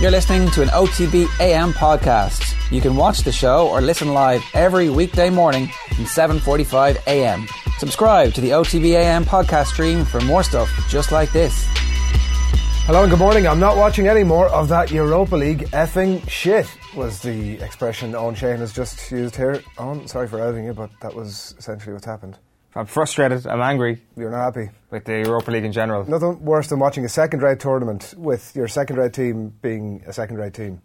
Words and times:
You're 0.00 0.12
listening 0.12 0.48
to 0.52 0.62
an 0.62 0.68
OTB 0.68 1.26
AM 1.40 1.72
podcast. 1.72 2.54
You 2.70 2.80
can 2.80 2.94
watch 2.94 3.24
the 3.24 3.32
show 3.32 3.66
or 3.66 3.80
listen 3.80 4.14
live 4.14 4.44
every 4.54 4.90
weekday 4.90 5.28
morning 5.28 5.66
from 5.96 6.06
7:45 6.06 6.96
AM. 7.08 7.48
Subscribe 7.78 8.32
to 8.34 8.40
the 8.40 8.50
OTB 8.50 8.94
AM 8.94 9.24
podcast 9.24 9.66
stream 9.66 10.04
for 10.04 10.20
more 10.20 10.44
stuff 10.44 10.70
just 10.88 11.10
like 11.10 11.32
this. 11.32 11.64
Hello 12.86 13.02
and 13.02 13.10
good 13.10 13.18
morning. 13.18 13.48
I'm 13.48 13.58
not 13.58 13.76
watching 13.76 14.06
any 14.06 14.22
more 14.22 14.46
of 14.50 14.68
that 14.68 14.92
Europa 14.92 15.34
League 15.34 15.68
effing 15.72 16.22
shit, 16.28 16.68
was 16.94 17.18
the 17.18 17.60
expression 17.60 18.12
Eoin 18.12 18.36
Sheahan 18.36 18.58
has 18.58 18.72
just 18.72 19.10
used 19.10 19.34
here. 19.34 19.64
Eoin, 19.78 20.08
sorry 20.08 20.28
for 20.28 20.40
outing 20.40 20.64
you, 20.64 20.74
but 20.74 20.90
that 21.00 21.12
was 21.12 21.56
essentially 21.58 21.92
what's 21.92 22.06
happened. 22.06 22.38
I'm 22.78 22.86
frustrated. 22.86 23.44
I'm 23.44 23.60
angry 23.60 24.00
You're 24.16 24.30
not 24.30 24.54
happy. 24.54 24.70
with 24.92 25.04
the 25.04 25.18
Europa 25.18 25.50
League 25.50 25.64
in 25.64 25.72
general. 25.72 26.08
Nothing 26.08 26.44
worse 26.44 26.68
than 26.68 26.78
watching 26.78 27.04
a 27.04 27.08
second 27.08 27.42
rate 27.42 27.58
tournament 27.58 28.14
with 28.16 28.54
your 28.54 28.68
second 28.68 28.98
rate 28.98 29.12
team 29.12 29.52
being 29.60 30.04
a 30.06 30.12
second 30.12 30.36
rate 30.36 30.54
team. 30.54 30.80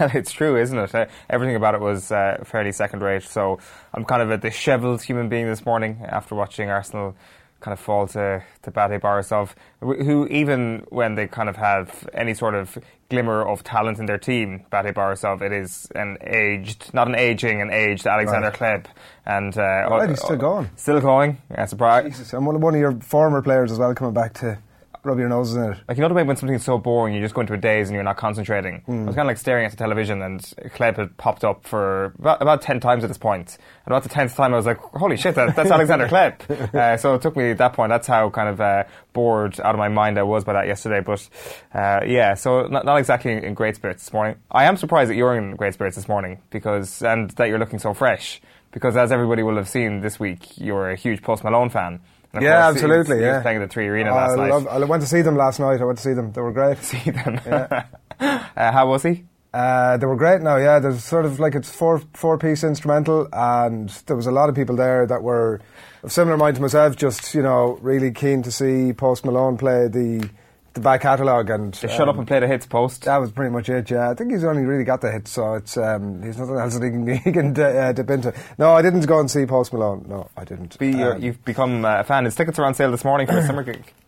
Well, 0.00 0.08
it's 0.14 0.32
true, 0.32 0.56
isn't 0.56 0.78
it? 0.78 0.94
Uh, 0.94 1.06
everything 1.28 1.56
about 1.56 1.74
it 1.74 1.80
was 1.82 2.10
uh, 2.10 2.42
fairly 2.44 2.72
second 2.72 3.02
rate. 3.02 3.24
So 3.24 3.58
I'm 3.92 4.06
kind 4.06 4.22
of 4.22 4.30
a 4.30 4.38
dishevelled 4.38 5.02
human 5.02 5.28
being 5.28 5.46
this 5.46 5.66
morning 5.66 6.00
after 6.08 6.34
watching 6.34 6.70
Arsenal 6.70 7.14
kind 7.60 7.74
of 7.74 7.80
fall 7.80 8.06
to, 8.08 8.42
to 8.62 8.70
Bate 8.70 9.00
Borisov, 9.02 9.50
who 9.80 10.26
even 10.28 10.86
when 10.88 11.16
they 11.16 11.26
kind 11.26 11.50
of 11.50 11.56
have 11.56 12.08
any 12.14 12.32
sort 12.32 12.54
of 12.54 12.78
glimmer 13.14 13.42
of 13.46 13.62
talent 13.64 13.98
in 13.98 14.06
their 14.06 14.18
team, 14.18 14.64
Bate 14.70 14.94
Borisov, 14.94 15.40
it 15.42 15.52
is 15.52 15.88
an 15.94 16.18
aged, 16.22 16.92
not 16.92 17.06
an 17.08 17.14
aging, 17.14 17.62
an 17.62 17.70
aged 17.72 18.06
Alexander 18.06 18.48
Right. 18.60 18.82
Hleb. 18.82 18.86
And, 19.24 19.56
uh, 19.56 19.88
Right, 19.90 20.10
he's 20.10 20.20
still 20.20 20.36
going. 20.36 20.70
Still 20.76 21.00
going. 21.00 21.38
Yeah, 21.50 21.64
surprise. 21.66 22.04
Jesus, 22.04 22.32
and 22.32 22.44
one, 22.46 22.60
one 22.60 22.74
of 22.74 22.80
your 22.80 22.92
former 23.00 23.40
players 23.42 23.70
as 23.72 23.78
well 23.78 23.94
coming 23.94 24.14
back 24.14 24.34
to 24.34 24.58
rub 25.04 25.18
your 25.18 25.28
nose 25.28 25.54
in 25.54 25.72
it. 25.72 25.78
Like 25.88 25.96
you 25.96 26.02
know 26.02 26.08
the 26.08 26.14
way 26.14 26.22
when 26.22 26.36
something's 26.36 26.64
so 26.64 26.78
boring, 26.78 27.14
you 27.14 27.20
just 27.20 27.34
go 27.34 27.40
into 27.40 27.54
a 27.54 27.56
daze 27.56 27.88
and 27.88 27.94
you're 27.94 28.04
not 28.04 28.16
concentrating. 28.16 28.82
Hmm. 28.86 29.02
I 29.02 29.06
was 29.06 29.14
kind 29.14 29.26
of 29.26 29.30
like 29.30 29.38
staring 29.38 29.64
at 29.64 29.70
the 29.70 29.76
television, 29.76 30.22
and 30.22 30.40
Hleb 30.40 30.96
had 30.96 31.16
popped 31.16 31.44
up 31.44 31.66
for 31.66 32.14
about, 32.18 32.42
about 32.42 32.62
ten 32.62 32.80
times 32.80 33.04
at 33.04 33.08
this 33.08 33.18
point. 33.18 33.56
And 33.86 33.92
about 33.92 34.02
the 34.02 34.08
tenth 34.08 34.34
time, 34.34 34.52
I 34.54 34.56
was 34.56 34.66
like, 34.66 34.78
"Holy 34.78 35.16
shit, 35.16 35.34
that, 35.34 35.54
that's 35.56 35.70
Alexander 35.70 36.08
Hleb!" 36.08 36.74
Uh, 36.74 36.96
so 36.96 37.14
it 37.14 37.22
took 37.22 37.36
me 37.36 37.50
at 37.50 37.58
that 37.58 37.72
point. 37.72 37.90
That's 37.90 38.06
how 38.06 38.28
kind 38.30 38.48
of 38.48 38.60
uh, 38.60 38.84
bored 39.12 39.60
out 39.60 39.74
of 39.74 39.78
my 39.78 39.88
mind 39.88 40.18
I 40.18 40.22
was 40.22 40.44
by 40.44 40.54
that 40.54 40.66
yesterday. 40.66 41.00
But 41.00 41.28
uh, 41.72 42.00
yeah, 42.06 42.34
so 42.34 42.66
not, 42.66 42.84
not 42.84 42.96
exactly 42.96 43.32
in 43.32 43.54
great 43.54 43.76
spirits 43.76 44.04
this 44.04 44.12
morning. 44.12 44.36
I 44.50 44.64
am 44.64 44.76
surprised 44.76 45.10
that 45.10 45.16
you're 45.16 45.36
in 45.36 45.56
great 45.56 45.74
spirits 45.74 45.96
this 45.96 46.08
morning 46.08 46.42
because 46.50 47.02
and 47.02 47.30
that 47.32 47.48
you're 47.48 47.58
looking 47.58 47.78
so 47.78 47.94
fresh. 47.94 48.40
Because 48.72 48.96
as 48.96 49.12
everybody 49.12 49.44
will 49.44 49.56
have 49.56 49.68
seen 49.68 50.00
this 50.00 50.18
week, 50.18 50.58
you're 50.58 50.90
a 50.90 50.96
huge 50.96 51.22
Post 51.22 51.44
Malone 51.44 51.70
fan. 51.70 52.00
Yeah, 52.42 52.64
course, 52.70 52.80
he 52.80 52.86
was- 52.86 52.92
absolutely, 52.98 53.16
He 53.16 53.22
was 53.22 53.34
yeah. 53.36 53.42
playing 53.42 53.62
at 53.62 53.68
the 53.68 53.72
Three 53.72 53.88
Arena 53.88 54.10
I, 54.10 54.14
last 54.14 54.36
night. 54.36 54.50
love, 54.50 54.66
I 54.68 54.78
went 54.78 55.02
to 55.02 55.08
see 55.08 55.22
them 55.22 55.36
last 55.36 55.60
night. 55.60 55.80
I 55.80 55.84
went 55.84 55.98
to 55.98 56.04
see 56.04 56.12
them. 56.14 56.32
They 56.32 56.40
were 56.40 56.52
great. 56.52 56.78
see 56.82 57.10
them. 57.10 57.40
Yeah. 57.46 57.84
uh, 58.20 58.72
how 58.72 58.88
was 58.88 59.02
he? 59.02 59.24
Uh, 59.52 59.96
they 59.98 60.06
were 60.06 60.16
great 60.16 60.42
now, 60.42 60.56
yeah. 60.56 60.80
There's 60.80 61.04
sort 61.04 61.24
of 61.24 61.38
like 61.38 61.54
it's 61.54 61.70
four 61.70 62.02
four 62.14 62.38
piece 62.38 62.64
instrumental, 62.64 63.28
and 63.32 63.88
there 64.06 64.16
was 64.16 64.26
a 64.26 64.32
lot 64.32 64.48
of 64.48 64.56
people 64.56 64.74
there 64.74 65.06
that 65.06 65.22
were 65.22 65.60
of 66.02 66.10
similar 66.10 66.36
mind 66.36 66.56
to 66.56 66.62
myself, 66.62 66.96
just 66.96 67.34
you 67.36 67.42
know, 67.42 67.78
really 67.80 68.10
keen 68.10 68.42
to 68.42 68.50
see 68.50 68.92
Post 68.92 69.24
Malone 69.24 69.56
play 69.56 69.86
the 69.86 70.28
the 70.74 70.80
back 70.80 71.00
catalogue, 71.02 71.50
and 71.50 71.72
They 71.74 71.88
shut 71.88 72.08
up 72.08 72.14
um, 72.14 72.20
and 72.20 72.28
play 72.28 72.40
the 72.40 72.46
hits 72.46 72.66
post. 72.66 73.04
That 73.04 73.16
was 73.18 73.30
pretty 73.32 73.50
much 73.52 73.68
it. 73.68 73.90
Yeah, 73.90 74.10
I 74.10 74.14
think 74.14 74.32
he's 74.32 74.44
only 74.44 74.62
really 74.62 74.84
got 74.84 75.00
the 75.00 75.10
hits, 75.10 75.30
so 75.30 75.54
it's 75.54 75.76
um, 75.76 76.20
there's 76.20 76.36
nothing 76.36 76.56
else 76.56 76.74
that 76.76 76.84
he 76.84 76.90
can, 76.90 77.06
he 77.24 77.32
can 77.32 77.58
uh, 77.60 77.92
dip 77.92 78.10
into. 78.10 78.34
No, 78.58 78.72
I 78.74 78.82
didn't 78.82 79.06
go 79.06 79.18
and 79.20 79.30
see 79.30 79.46
Post 79.46 79.72
Malone. 79.72 80.04
No, 80.08 80.28
I 80.36 80.44
didn't. 80.44 80.78
Be, 80.78 81.02
Um, 81.02 81.22
you've 81.22 81.44
become 81.44 81.84
a 81.84 82.04
fan. 82.04 82.24
His 82.24 82.34
tickets 82.34 82.58
are 82.58 82.64
on 82.64 82.74
sale 82.74 82.90
this 82.90 83.04
morning 83.04 83.26
for 83.26 83.38
a 83.38 83.46
summer 83.46 83.62
gig. 83.62 83.92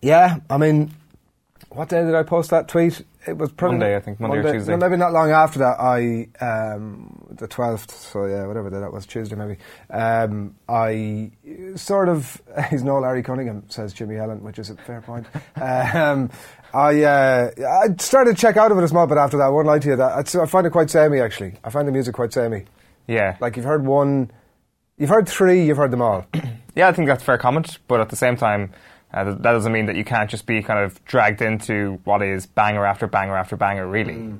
Yeah, 0.00 0.38
I 0.48 0.56
mean, 0.56 0.94
what 1.74 1.88
day 1.88 2.04
did 2.04 2.14
I 2.14 2.22
post 2.22 2.50
that 2.50 2.68
tweet? 2.68 3.02
It 3.26 3.38
was 3.38 3.52
probably 3.52 3.78
Monday, 3.78 3.96
I 3.96 4.00
think, 4.00 4.20
Monday 4.20 4.38
or 4.38 4.52
Tuesday. 4.52 4.72
No, 4.72 4.78
maybe 4.78 4.96
not 4.96 5.12
long 5.12 5.30
after 5.30 5.60
that. 5.60 5.80
I 5.80 6.28
um, 6.44 7.26
the 7.30 7.46
twelfth. 7.46 7.90
So 7.90 8.26
yeah, 8.26 8.46
whatever 8.46 8.68
day 8.68 8.80
that 8.80 8.92
was, 8.92 9.06
Tuesday 9.06 9.36
maybe. 9.36 9.56
Um, 9.90 10.56
I 10.68 11.30
sort 11.76 12.08
of 12.08 12.40
he's 12.70 12.82
no 12.82 12.98
Larry 12.98 13.22
Cunningham, 13.22 13.64
says 13.68 13.92
Jimmy 13.92 14.16
Helen, 14.16 14.42
which 14.42 14.58
is 14.58 14.70
a 14.70 14.76
fair 14.76 15.00
point. 15.00 15.26
um, 15.56 16.30
I 16.74 17.02
uh, 17.02 17.50
I 17.58 17.94
started 17.98 18.36
to 18.36 18.40
check 18.40 18.56
out 18.56 18.72
of 18.72 18.78
it 18.78 18.84
a 18.84 18.88
small 18.88 19.06
bit 19.06 19.18
after 19.18 19.36
that. 19.38 19.44
I 19.44 19.50
won't 19.50 19.66
lie 19.66 19.78
to 19.78 19.88
you. 19.88 19.96
That 19.96 20.34
I 20.34 20.46
find 20.46 20.66
it 20.66 20.70
quite 20.70 20.90
samey 20.90 21.20
actually. 21.20 21.54
I 21.64 21.70
find 21.70 21.86
the 21.86 21.92
music 21.92 22.14
quite 22.14 22.32
samey. 22.32 22.64
Yeah. 23.06 23.36
Like 23.40 23.56
you've 23.56 23.66
heard 23.66 23.84
one, 23.84 24.30
you've 24.96 25.10
heard 25.10 25.28
three, 25.28 25.64
you've 25.64 25.76
heard 25.76 25.90
them 25.90 26.02
all. 26.02 26.26
yeah, 26.74 26.88
I 26.88 26.92
think 26.92 27.08
that's 27.08 27.22
a 27.22 27.26
fair 27.26 27.38
comment, 27.38 27.78
but 27.88 28.00
at 28.00 28.08
the 28.08 28.16
same 28.16 28.36
time, 28.36 28.72
uh, 29.12 29.24
that 29.24 29.42
doesn't 29.42 29.72
mean 29.72 29.86
that 29.86 29.96
you 29.96 30.04
can't 30.04 30.30
just 30.30 30.46
be 30.46 30.62
kind 30.62 30.80
of 30.84 31.04
dragged 31.04 31.42
into 31.42 32.00
what 32.04 32.22
is 32.22 32.46
banger 32.46 32.86
after 32.86 33.06
banger 33.06 33.36
after 33.36 33.56
banger, 33.56 33.86
really. 33.86 34.14
Mm. 34.14 34.38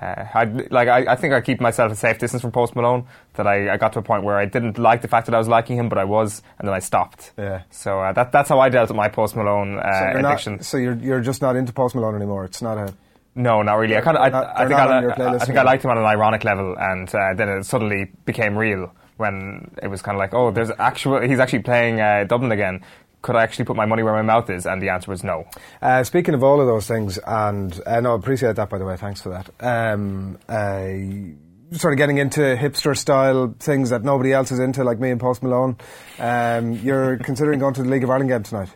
Uh, 0.00 0.24
I, 0.34 0.44
like, 0.70 0.88
I, 0.88 1.12
I 1.12 1.16
think 1.16 1.34
I 1.34 1.40
keep 1.40 1.60
myself 1.60 1.92
a 1.92 1.94
safe 1.94 2.18
distance 2.18 2.42
from 2.42 2.50
Post 2.50 2.74
Malone, 2.74 3.06
that 3.34 3.46
I, 3.46 3.72
I 3.74 3.76
got 3.76 3.92
to 3.92 4.00
a 4.00 4.02
point 4.02 4.24
where 4.24 4.36
I 4.36 4.44
didn't 4.44 4.76
like 4.76 5.02
the 5.02 5.08
fact 5.08 5.26
that 5.26 5.34
I 5.36 5.38
was 5.38 5.46
liking 5.46 5.76
him, 5.76 5.88
but 5.88 5.98
I 5.98 6.04
was, 6.04 6.42
and 6.58 6.66
then 6.66 6.74
I 6.74 6.80
stopped. 6.80 7.32
Yeah. 7.38 7.62
So 7.70 8.00
uh, 8.00 8.12
that, 8.12 8.32
that's 8.32 8.48
how 8.48 8.58
I 8.58 8.70
dealt 8.70 8.88
with 8.88 8.96
my 8.96 9.08
Post 9.08 9.36
Malone 9.36 9.78
uh, 9.78 9.82
So 9.82 10.18
you're, 10.18 10.26
addiction. 10.26 10.52
not, 10.54 10.64
so 10.64 10.76
you're 10.78 10.96
you're 10.96 11.20
just 11.20 11.40
not 11.42 11.54
into 11.54 11.72
Post 11.72 11.94
Malone 11.94 12.16
anymore. 12.16 12.44
It's 12.44 12.60
not 12.60 12.76
a 12.76 12.92
No, 13.36 13.62
not 13.62 13.74
really. 13.74 13.96
I 13.96 14.00
kind 14.00 14.16
of, 14.16 14.22
I, 14.24 14.28
not- 14.30 14.58
I 14.58 14.66
think, 14.66 14.80
I, 14.80 15.34
I 15.34 15.38
think 15.38 15.58
I 15.58 15.62
liked 15.62 15.84
him 15.84 15.92
on 15.92 15.98
an 15.98 16.04
ironic 16.04 16.42
level, 16.42 16.74
and 16.76 17.08
uh, 17.14 17.34
then 17.34 17.48
it 17.48 17.64
suddenly 17.64 18.10
became 18.24 18.58
real 18.58 18.92
when 19.16 19.70
it 19.80 19.86
was 19.86 20.02
kind 20.02 20.16
of 20.16 20.18
like, 20.18 20.34
oh, 20.34 20.50
there's 20.50 20.72
actual. 20.76 21.20
He's 21.20 21.38
actually 21.38 21.60
playing 21.60 22.00
uh, 22.00 22.24
Dublin 22.24 22.50
again. 22.50 22.82
Could 23.24 23.36
I 23.36 23.42
actually 23.42 23.64
put 23.64 23.74
my 23.74 23.86
money 23.86 24.02
where 24.02 24.12
my 24.12 24.20
mouth 24.20 24.50
is? 24.50 24.66
And 24.66 24.82
the 24.82 24.90
answer 24.90 25.10
was 25.10 25.24
no. 25.24 25.48
Uh, 25.80 26.04
speaking 26.04 26.34
of 26.34 26.44
all 26.44 26.60
of 26.60 26.66
those 26.66 26.86
things, 26.86 27.18
and 27.26 27.80
uh, 27.86 27.98
no, 28.00 28.12
I 28.12 28.16
appreciate 28.16 28.56
that 28.56 28.68
by 28.68 28.76
the 28.76 28.84
way. 28.84 28.98
Thanks 28.98 29.22
for 29.22 29.30
that. 29.30 29.50
Um, 29.60 30.38
uh, 30.46 31.74
sort 31.74 31.94
of 31.94 31.96
getting 31.96 32.18
into 32.18 32.40
hipster 32.42 32.94
style 32.94 33.54
things 33.58 33.88
that 33.88 34.02
nobody 34.02 34.34
else 34.34 34.52
is 34.52 34.58
into, 34.58 34.84
like 34.84 34.98
me 34.98 35.10
and 35.10 35.18
Post 35.18 35.42
Malone. 35.42 35.78
Um, 36.18 36.74
you're 36.74 37.16
considering 37.30 37.60
going 37.60 37.72
to 37.72 37.82
the 37.82 37.88
League 37.88 38.04
of 38.04 38.10
Ireland 38.10 38.28
game 38.28 38.42
tonight. 38.42 38.68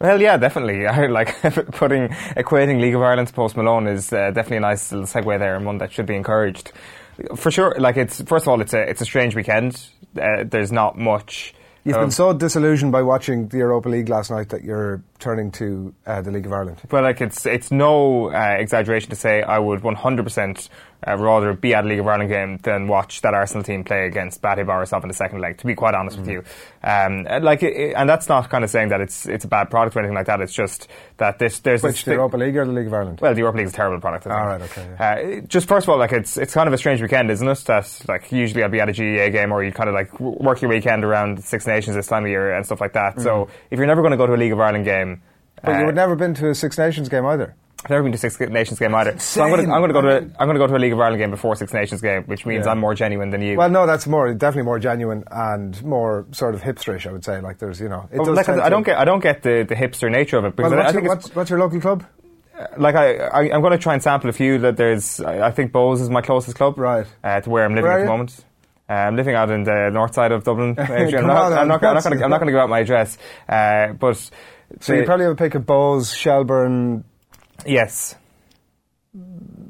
Well, 0.00 0.18
yeah, 0.18 0.38
definitely. 0.38 0.86
I 0.86 1.06
like 1.08 1.38
putting 1.72 2.08
equating 2.08 2.80
League 2.80 2.94
of 2.94 3.02
Ireland 3.02 3.28
to 3.28 3.34
Post 3.34 3.54
Malone 3.54 3.86
is 3.86 4.14
uh, 4.14 4.30
definitely 4.30 4.56
a 4.56 4.60
nice 4.60 4.90
little 4.92 5.06
segue 5.06 5.38
there, 5.38 5.56
and 5.56 5.66
one 5.66 5.76
that 5.76 5.92
should 5.92 6.06
be 6.06 6.16
encouraged. 6.16 6.72
For 7.36 7.50
sure, 7.50 7.76
like 7.78 7.98
it's 7.98 8.22
first 8.22 8.44
of 8.44 8.48
all, 8.48 8.62
it's 8.62 8.72
a 8.72 8.80
it's 8.80 9.02
a 9.02 9.04
strange 9.04 9.36
weekend. 9.36 9.78
Uh, 10.18 10.44
there's 10.44 10.72
not 10.72 10.96
much. 10.96 11.54
You've 11.84 11.96
of- 11.96 12.02
been 12.02 12.10
so 12.10 12.32
disillusioned 12.32 12.92
by 12.92 13.02
watching 13.02 13.48
the 13.48 13.58
Europa 13.58 13.88
League 13.88 14.08
last 14.08 14.30
night 14.30 14.50
that 14.50 14.64
you're 14.64 15.02
turning 15.18 15.50
to 15.52 15.94
uh, 16.06 16.20
the 16.20 16.30
League 16.30 16.46
of 16.46 16.52
Ireland. 16.52 16.78
Well, 16.90 17.02
like 17.02 17.20
it's 17.20 17.46
it's 17.46 17.70
no 17.70 18.30
uh, 18.32 18.56
exaggeration 18.58 19.10
to 19.10 19.16
say 19.16 19.42
I 19.42 19.58
would 19.58 19.80
100% 19.80 20.68
uh, 21.06 21.16
rather 21.16 21.52
be 21.54 21.74
at 21.74 21.84
a 21.84 21.88
League 21.88 22.00
of 22.00 22.06
Ireland 22.06 22.28
game 22.30 22.58
than 22.62 22.88
watch 22.88 23.20
that 23.22 23.34
Arsenal 23.34 23.62
team 23.62 23.84
play 23.84 24.06
against 24.06 24.42
Bate 24.42 24.58
Borisov 24.66 25.02
in 25.02 25.08
the 25.08 25.14
second 25.14 25.40
leg. 25.40 25.58
To 25.58 25.66
be 25.66 25.74
quite 25.74 25.94
honest 25.94 26.18
with 26.18 26.28
you, 26.28 26.38
um, 26.82 27.26
and 27.28 27.44
like, 27.44 27.62
it, 27.62 27.94
and 27.96 28.08
that's 28.08 28.28
not 28.28 28.50
kind 28.50 28.64
of 28.64 28.70
saying 28.70 28.88
that 28.90 29.00
it's 29.00 29.26
it's 29.26 29.44
a 29.44 29.48
bad 29.48 29.70
product 29.70 29.96
or 29.96 30.00
anything 30.00 30.14
like 30.14 30.26
that. 30.26 30.40
It's 30.40 30.52
just 30.52 30.88
that 31.18 31.38
this 31.38 31.60
there's 31.60 31.82
Which 31.82 32.04
the 32.04 32.12
Europa 32.12 32.36
League 32.36 32.56
or 32.56 32.64
the 32.66 32.72
League 32.72 32.86
of 32.86 32.94
Ireland? 32.94 33.20
well, 33.20 33.32
the 33.34 33.38
Europa 33.40 33.58
League 33.58 33.66
is 33.66 33.72
a 33.72 33.76
terrible 33.76 34.00
product. 34.00 34.26
All 34.26 34.32
right, 34.46 34.60
okay, 34.62 34.86
Uh, 34.98 35.40
just 35.46 35.68
first 35.68 35.86
of 35.86 35.90
all, 35.90 35.98
like 35.98 36.12
it's 36.12 36.36
it's 36.36 36.54
kind 36.54 36.66
of 36.66 36.72
a 36.72 36.78
strange 36.78 37.00
weekend, 37.02 37.30
isn't 37.30 37.46
it? 37.48 37.58
That 37.66 38.00
like 38.08 38.30
usually 38.32 38.62
I'd 38.62 38.70
be 38.70 38.80
at 38.80 38.88
a 38.88 38.92
GAA 38.92 39.30
game, 39.30 39.52
or 39.52 39.64
you 39.64 39.72
kind 39.72 39.88
of 39.88 39.94
like 39.94 40.18
work 40.20 40.60
your 40.62 40.68
weekend 40.70 41.04
around 41.04 41.42
Six 41.44 41.66
Nations 41.66 41.96
this 41.96 42.06
time 42.06 42.24
of 42.24 42.30
year 42.30 42.52
and 42.54 42.64
stuff 42.66 42.80
like 42.80 42.92
that. 42.94 43.20
So 43.20 43.48
if 43.70 43.78
you're 43.78 43.86
never 43.86 44.02
going 44.02 44.12
to 44.12 44.16
go 44.16 44.26
to 44.26 44.34
a 44.34 44.36
League 44.36 44.52
of 44.52 44.60
Ireland 44.60 44.84
game, 44.84 45.22
Mm. 45.60 45.66
but 45.66 45.74
uh, 45.74 45.78
you 45.80 45.86
would 45.86 45.94
never 45.94 46.16
been 46.16 46.32
to 46.34 46.48
a 46.48 46.54
Six 46.54 46.78
Nations 46.78 47.10
game 47.10 47.26
either. 47.26 47.54
I've 47.84 47.90
never 47.90 48.02
been 48.02 48.12
to 48.12 48.18
Six 48.18 48.38
Nations 48.38 48.78
game 48.78 48.94
either. 48.94 49.18
So 49.18 49.42
I'm 49.42 49.50
going 49.50 49.66
to 49.66 49.72
I'm 49.72 49.80
going 49.80 49.88
to 49.88 49.94
go 49.94 50.02
to 50.02 50.16
I'm 50.38 50.46
going 50.46 50.54
to 50.54 50.58
go 50.58 50.66
to 50.66 50.76
a 50.76 50.78
League 50.78 50.92
of 50.92 51.00
Ireland 51.00 51.20
game 51.20 51.30
before 51.30 51.56
Six 51.56 51.72
Nations 51.72 52.00
game, 52.00 52.24
which 52.24 52.44
means 52.44 52.66
Yeah. 52.66 52.72
I'm 52.72 52.78
more 52.78 52.94
genuine 52.94 53.30
than 53.30 53.40
you. 53.40 53.56
Well, 53.56 53.70
no, 53.70 53.86
that's 53.86 54.06
more 54.06 54.32
definitely 54.34 54.64
more 54.64 54.78
genuine 54.78 55.24
and 55.30 55.82
more 55.82 56.26
sort 56.32 56.54
of 56.54 56.60
hipsterish. 56.60 57.06
I 57.06 57.12
would 57.12 57.24
say. 57.24 57.40
Like 57.40 57.58
there's, 57.58 57.80
you 57.80 57.88
know, 57.88 58.08
it 58.12 58.18
like, 58.20 58.48
I 58.48 58.68
don't 58.68 58.82
get 58.84 58.98
I 58.98 59.04
don't 59.04 59.20
get 59.20 59.42
the, 59.42 59.64
the 59.68 59.74
hipster 59.74 60.10
nature 60.10 60.36
of 60.36 60.44
it 60.44 60.56
because 60.56 60.72
Well, 60.72 60.80
what's, 60.82 60.96
I 60.96 61.00
your, 61.00 61.08
what's, 61.08 61.34
what's 61.34 61.50
your 61.50 61.58
local 61.58 61.80
club? 61.80 62.04
like 62.76 62.94
I, 62.94 63.14
I 63.16 63.40
I'm 63.52 63.60
going 63.60 63.72
to 63.72 63.78
try 63.78 63.94
and 63.94 64.02
sample 64.02 64.28
a 64.30 64.32
few 64.32 64.58
that 64.58 64.76
there's 64.76 65.20
I, 65.20 65.50
think 65.50 65.72
Bohs 65.72 66.00
is 66.00 66.10
my 66.10 66.20
closest 66.20 66.56
club 66.56 66.78
Right. 66.78 67.06
uh, 67.24 67.40
to 67.40 67.50
where 67.50 67.64
I'm 67.64 67.74
living 67.74 67.88
Where 67.88 68.00
at 68.00 68.02
the 68.02 68.10
moment. 68.10 68.44
Uh, 68.88 68.92
I'm 68.92 69.16
living 69.16 69.34
out 69.34 69.50
in 69.50 69.62
the 69.62 69.90
north 69.90 70.14
side 70.14 70.32
of 70.32 70.42
Dublin. 70.44 70.70
I'm, 70.78 71.10
not, 71.26 71.52
I'm, 71.52 71.68
not, 71.68 71.80
not 71.80 72.02
going 72.02 72.18
to 72.18 72.24
I'm 72.24 72.30
not 72.30 72.38
going 72.38 72.48
to 72.48 72.52
give 72.52 72.60
out 72.60 72.68
my 72.68 72.80
address, 72.80 73.16
uh, 73.48 73.92
but 73.92 74.16
So 74.80 74.94
you 74.94 75.04
probably 75.04 75.24
have 75.26 75.32
a 75.32 75.36
pick 75.36 75.54
of 75.54 75.62
Bohs, 75.62 76.14
Shelburne. 76.14 77.04
Yes. 77.66 78.16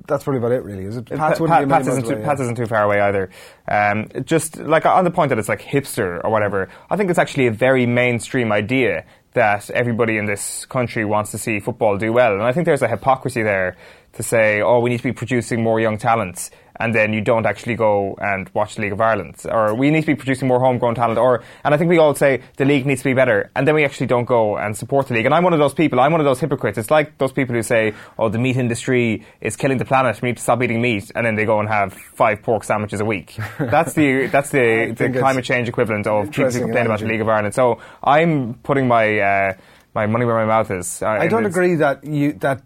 That's 0.07 0.25
probably 0.25 0.39
about 0.39 0.53
it, 0.53 0.65
really. 0.65 0.85
Is 0.85 0.97
it? 0.97 1.07
Pat, 1.07 1.19
Pats 1.19 1.31
Pat, 1.33 1.41
wouldn't 1.41 1.61
be 1.61 1.65
a 1.65 1.67
million 1.67 1.87
Pats 1.87 1.89
isn't, 1.89 2.05
too, 2.05 2.15
away, 2.15 2.25
Pats 2.25 2.39
yeah. 2.41 2.45
isn't 2.45 2.57
too 2.57 2.67
far 2.67 2.85
away 2.85 3.01
either. 3.01 3.31
Um, 3.69 4.09
just 4.25 4.59
like 4.59 4.85
on 4.85 5.05
the 5.05 5.11
point 5.11 5.31
that 5.31 5.39
it's 5.39 5.49
like 5.49 5.63
hipster 5.63 6.21
or 6.25 6.31
whatever, 6.31 6.69
I 6.91 6.97
think 6.97 7.11
it's 7.11 7.19
actually 7.19 7.47
a 7.47 7.53
very 7.53 7.87
mainstream 7.87 8.53
idea 8.53 9.05
that 9.33 9.71
everybody 9.71 10.17
in 10.17 10.27
this 10.27 10.67
country 10.67 11.05
wants 11.05 11.31
to 11.31 11.39
see 11.39 11.61
football 11.61 11.97
do 11.97 12.13
well. 12.13 12.33
And 12.33 12.43
I 12.43 12.53
think 12.53 12.67
there's 12.67 12.83
a 12.83 12.89
hypocrisy 12.89 13.43
there 13.43 13.77
to 14.15 14.23
say, 14.23 14.61
oh, 14.61 14.81
we 14.81 14.91
need 14.91 14.99
to 14.99 15.05
be 15.05 15.13
producing 15.13 15.63
more 15.63 15.81
young 15.81 15.99
talents 15.99 16.51
and 16.81 16.95
then 16.95 17.13
you 17.13 17.21
don't 17.21 17.47
actually 17.47 17.75
go 17.75 18.17
and 18.21 18.51
watch 18.55 18.75
the 18.75 18.83
League 18.83 18.93
of 18.93 19.01
Ireland. 19.01 19.37
Or 19.49 19.75
we 19.75 19.91
need 19.91 20.01
to 20.01 20.07
be 20.07 20.15
producing 20.15 20.49
more 20.49 20.59
homegrown 20.59 20.95
talent. 20.95 21.19
Or 21.19 21.45
and 21.63 21.75
I 21.75 21.77
think 21.77 21.91
we 21.91 21.99
all 21.99 22.15
say 22.15 22.43
the 22.57 22.65
league 22.65 22.87
needs 22.87 23.03
to 23.03 23.11
be 23.11 23.15
better, 23.15 23.51
and 23.55 23.69
then 23.69 23.75
we 23.75 23.85
actually 23.85 24.07
don't 24.07 24.25
go 24.25 24.57
and 24.57 24.77
support 24.77 25.07
the 25.09 25.15
league. 25.15 25.27
And 25.27 25.35
I'm 25.35 25.45
one 25.45 25.53
of 25.53 25.59
those 25.59 25.75
people. 25.75 26.01
I'm 26.01 26.11
one 26.11 26.21
of 26.21 26.25
those 26.25 26.41
hypocrites. 26.41 26.79
It's 26.79 26.91
like 26.91 27.19
those 27.19 27.33
people 27.33 27.55
who 27.55 27.63
say, 27.63 27.93
"Oh, 28.19 28.31
the 28.31 28.39
meat 28.39 28.57
industry 28.57 29.27
is 29.43 29.57
killing 29.57 29.77
the 29.77 29.85
planet. 29.85 30.21
We 30.23 30.31
need 30.31 30.39
to 30.39 30.43
stop 30.43 30.63
eating 30.63 30.81
meat," 30.81 31.13
and 31.15 31.27
then 31.27 31.35
they 31.35 31.45
go 31.45 31.61
and 31.61 31.69
have 31.69 31.93
five 31.93 32.43
pork 32.43 32.65
sandwiches 32.65 33.01
a 33.01 33.05
week. 33.05 33.37
That's 33.59 33.93
the 33.93 34.27
that's 34.27 34.51
the, 34.51 34.95
the 34.97 35.11
climate 35.19 35.45
change 35.45 35.69
equivalent 35.69 36.07
of 36.07 36.31
people 36.31 36.51
who 36.51 36.61
complain 36.61 36.87
about 36.87 37.01
the 37.01 37.07
League 37.07 37.21
of 37.21 37.29
Ireland. 37.29 37.55
So 37.55 37.79
I'm 38.03 38.55
putting 38.55 38.89
my 38.89 39.19
uh, 39.19 39.53
my 39.95 40.07
money 40.07 40.25
where 40.25 40.37
my 40.37 40.45
mouth 40.45 40.71
is. 40.71 41.03
I 41.03 41.27
don't 41.27 41.47
agree 41.47 41.75
that 41.77 42.05
you 42.05 42.35
that 42.35 42.63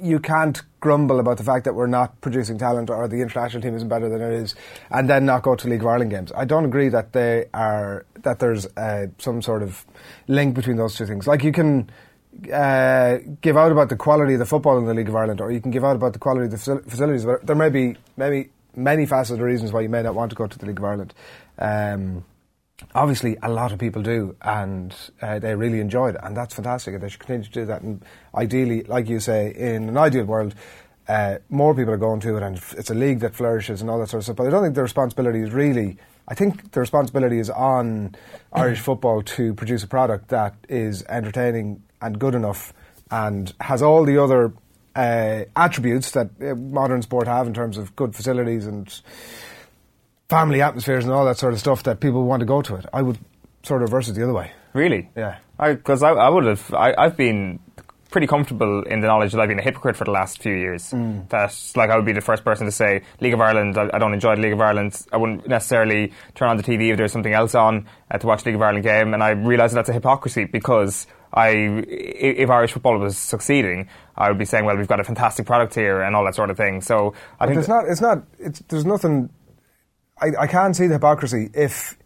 you 0.00 0.18
can't 0.18 0.60
grumble 0.80 1.20
about 1.20 1.38
the 1.38 1.44
fact 1.44 1.64
that 1.64 1.74
we're 1.74 1.86
not 1.86 2.20
producing 2.20 2.58
talent 2.58 2.90
or 2.90 3.06
the 3.08 3.20
international 3.20 3.62
team 3.62 3.76
isn't 3.76 3.88
better 3.88 4.08
than 4.08 4.20
it 4.20 4.32
is, 4.32 4.54
and 4.90 5.08
then 5.08 5.26
not 5.26 5.42
go 5.42 5.54
to 5.54 5.68
League 5.68 5.80
of 5.80 5.86
Ireland 5.86 6.10
games. 6.10 6.32
I 6.34 6.44
don't 6.44 6.64
agree 6.64 6.88
that 6.88 7.12
they 7.12 7.46
are 7.54 8.04
that 8.22 8.40
there's 8.40 8.66
uh, 8.76 9.06
some 9.18 9.42
sort 9.42 9.62
of 9.62 9.86
link 10.26 10.54
between 10.54 10.76
those 10.76 10.96
two 10.96 11.06
things. 11.06 11.26
Like 11.26 11.44
you 11.44 11.52
can. 11.52 11.90
Uh, 12.52 13.16
give 13.40 13.56
out 13.56 13.72
about 13.72 13.88
the 13.88 13.96
quality 13.96 14.34
of 14.34 14.38
the 14.38 14.44
football 14.44 14.76
in 14.76 14.84
the 14.84 14.92
League 14.92 15.08
of 15.08 15.16
Ireland, 15.16 15.40
or 15.40 15.50
you 15.50 15.58
can 15.58 15.70
give 15.70 15.86
out 15.86 15.96
about 15.96 16.12
the 16.12 16.18
quality 16.18 16.44
of 16.44 16.50
the 16.50 16.82
facilities. 16.86 17.24
But 17.24 17.46
there 17.46 17.56
may 17.56 17.70
be 17.70 17.96
maybe 18.18 18.50
many 18.74 19.06
facets 19.06 19.38
of 19.38 19.40
reasons 19.40 19.72
why 19.72 19.80
you 19.80 19.88
may 19.88 20.02
not 20.02 20.14
want 20.14 20.30
to 20.32 20.36
go 20.36 20.46
to 20.46 20.58
the 20.58 20.66
League 20.66 20.78
of 20.78 20.84
Ireland. 20.84 21.14
Um, 21.58 22.26
obviously 22.94 23.36
a 23.42 23.50
lot 23.50 23.72
of 23.72 23.78
people 23.78 24.02
do 24.02 24.36
and 24.42 24.94
uh, 25.22 25.38
they 25.38 25.54
really 25.54 25.80
enjoy 25.80 26.10
it 26.10 26.16
and 26.22 26.36
that's 26.36 26.54
fantastic 26.54 26.94
and 26.94 27.02
they 27.02 27.08
should 27.08 27.20
continue 27.20 27.44
to 27.44 27.50
do 27.50 27.64
that 27.64 27.82
and 27.82 28.04
ideally 28.34 28.82
like 28.84 29.08
you 29.08 29.18
say 29.18 29.52
in 29.54 29.88
an 29.88 29.96
ideal 29.96 30.24
world 30.24 30.54
uh, 31.08 31.38
more 31.48 31.74
people 31.74 31.92
are 31.94 31.98
going 31.98 32.20
to 32.20 32.36
it 32.36 32.42
and 32.42 32.60
it's 32.76 32.90
a 32.90 32.94
league 32.94 33.20
that 33.20 33.34
flourishes 33.34 33.80
and 33.80 33.88
all 33.88 33.98
that 33.98 34.08
sort 34.08 34.18
of 34.18 34.24
stuff 34.24 34.36
but 34.36 34.46
I 34.46 34.50
don't 34.50 34.62
think 34.62 34.74
the 34.74 34.82
responsibility 34.82 35.40
is 35.40 35.52
really 35.52 35.96
I 36.28 36.34
think 36.34 36.72
the 36.72 36.80
responsibility 36.80 37.38
is 37.38 37.50
on 37.50 38.14
Irish 38.52 38.80
football 38.80 39.22
to 39.22 39.54
produce 39.54 39.82
a 39.82 39.88
product 39.88 40.28
that 40.28 40.54
is 40.68 41.02
entertaining 41.04 41.82
and 42.02 42.18
good 42.18 42.34
enough 42.34 42.72
and 43.10 43.54
has 43.60 43.82
all 43.82 44.04
the 44.04 44.22
other 44.22 44.52
uh, 44.96 45.44
attributes 45.54 46.10
that 46.12 46.30
uh, 46.40 46.54
modern 46.54 47.02
sport 47.02 47.28
have 47.28 47.46
in 47.46 47.54
terms 47.54 47.78
of 47.78 47.94
good 47.96 48.14
facilities 48.14 48.66
and 48.66 49.00
family 50.28 50.62
atmospheres 50.62 51.04
and 51.04 51.12
all 51.12 51.24
that 51.24 51.38
sort 51.38 51.52
of 51.52 51.60
stuff 51.60 51.82
that 51.84 52.00
people 52.00 52.24
want 52.24 52.40
to 52.40 52.46
go 52.46 52.62
to 52.62 52.76
it. 52.76 52.86
I 52.92 53.02
would 53.02 53.18
sort 53.62 53.82
of 53.82 53.90
reverse 53.90 54.08
it 54.08 54.14
the 54.14 54.22
other 54.22 54.34
way. 54.34 54.52
Really? 54.72 55.10
Yeah. 55.16 55.38
Because 55.58 56.02
I, 56.02 56.10
I, 56.10 56.26
I, 56.26 56.28
would 56.28 56.44
have. 56.44 56.74
I, 56.74 56.94
I've 56.96 57.16
been 57.16 57.60
pretty 58.10 58.26
comfortable 58.26 58.82
in 58.84 59.00
the 59.00 59.06
knowledge 59.06 59.32
that 59.32 59.40
I've 59.40 59.48
been 59.48 59.58
a 59.58 59.62
hypocrite 59.62 59.96
for 59.96 60.04
the 60.04 60.10
last 60.10 60.42
few 60.42 60.54
years. 60.54 60.90
Mm. 60.90 61.28
That 61.30 61.54
like 61.76 61.90
I 61.90 61.96
would 61.96 62.04
be 62.04 62.12
the 62.12 62.20
first 62.20 62.44
person 62.44 62.66
to 62.66 62.72
say 62.72 63.02
League 63.20 63.34
of 63.34 63.40
Ireland. 63.40 63.76
I, 63.78 63.90
I, 63.92 63.98
don't 63.98 64.14
enjoy 64.14 64.36
the 64.36 64.42
League 64.42 64.52
of 64.52 64.60
Ireland. 64.60 65.04
I 65.12 65.16
wouldn't 65.16 65.48
necessarily 65.48 66.12
turn 66.34 66.48
on 66.48 66.56
the 66.56 66.62
TV 66.62 66.90
if 66.90 66.98
there's 66.98 67.12
something 67.12 67.32
else 67.32 67.54
on 67.54 67.86
uh, 68.10 68.18
to 68.18 68.26
watch 68.26 68.44
League 68.44 68.54
of 68.54 68.62
Ireland 68.62 68.84
game. 68.84 69.14
And 69.14 69.22
I 69.22 69.30
realise 69.30 69.72
that 69.72 69.76
that's 69.76 69.88
a 69.88 69.94
hypocrisy 69.94 70.44
because 70.44 71.06
I, 71.32 71.48
if 71.48 72.48
Irish 72.48 72.72
football 72.72 72.98
was 72.98 73.18
succeeding, 73.18 73.88
I 74.16 74.28
would 74.28 74.38
be 74.38 74.44
saying, 74.44 74.64
well, 74.64 74.76
we've 74.76 74.88
got 74.88 75.00
a 75.00 75.04
fantastic 75.04 75.46
product 75.46 75.74
here 75.74 76.00
and 76.00 76.14
all 76.16 76.24
that 76.24 76.34
sort 76.34 76.50
of 76.50 76.56
thing. 76.56 76.80
So 76.80 77.14
I 77.38 77.44
but 77.44 77.48
think 77.48 77.58
it's 77.58 77.68
not. 77.68 77.84
It's 77.88 78.00
not. 78.00 78.22
It's, 78.38 78.60
there's 78.68 78.86
nothing 78.86 79.30
I, 80.20 80.32
I 80.40 80.46
can't 80.46 80.74
see 80.74 80.86
the 80.86 80.94
hypocrisy 80.94 81.50
if 81.54 81.96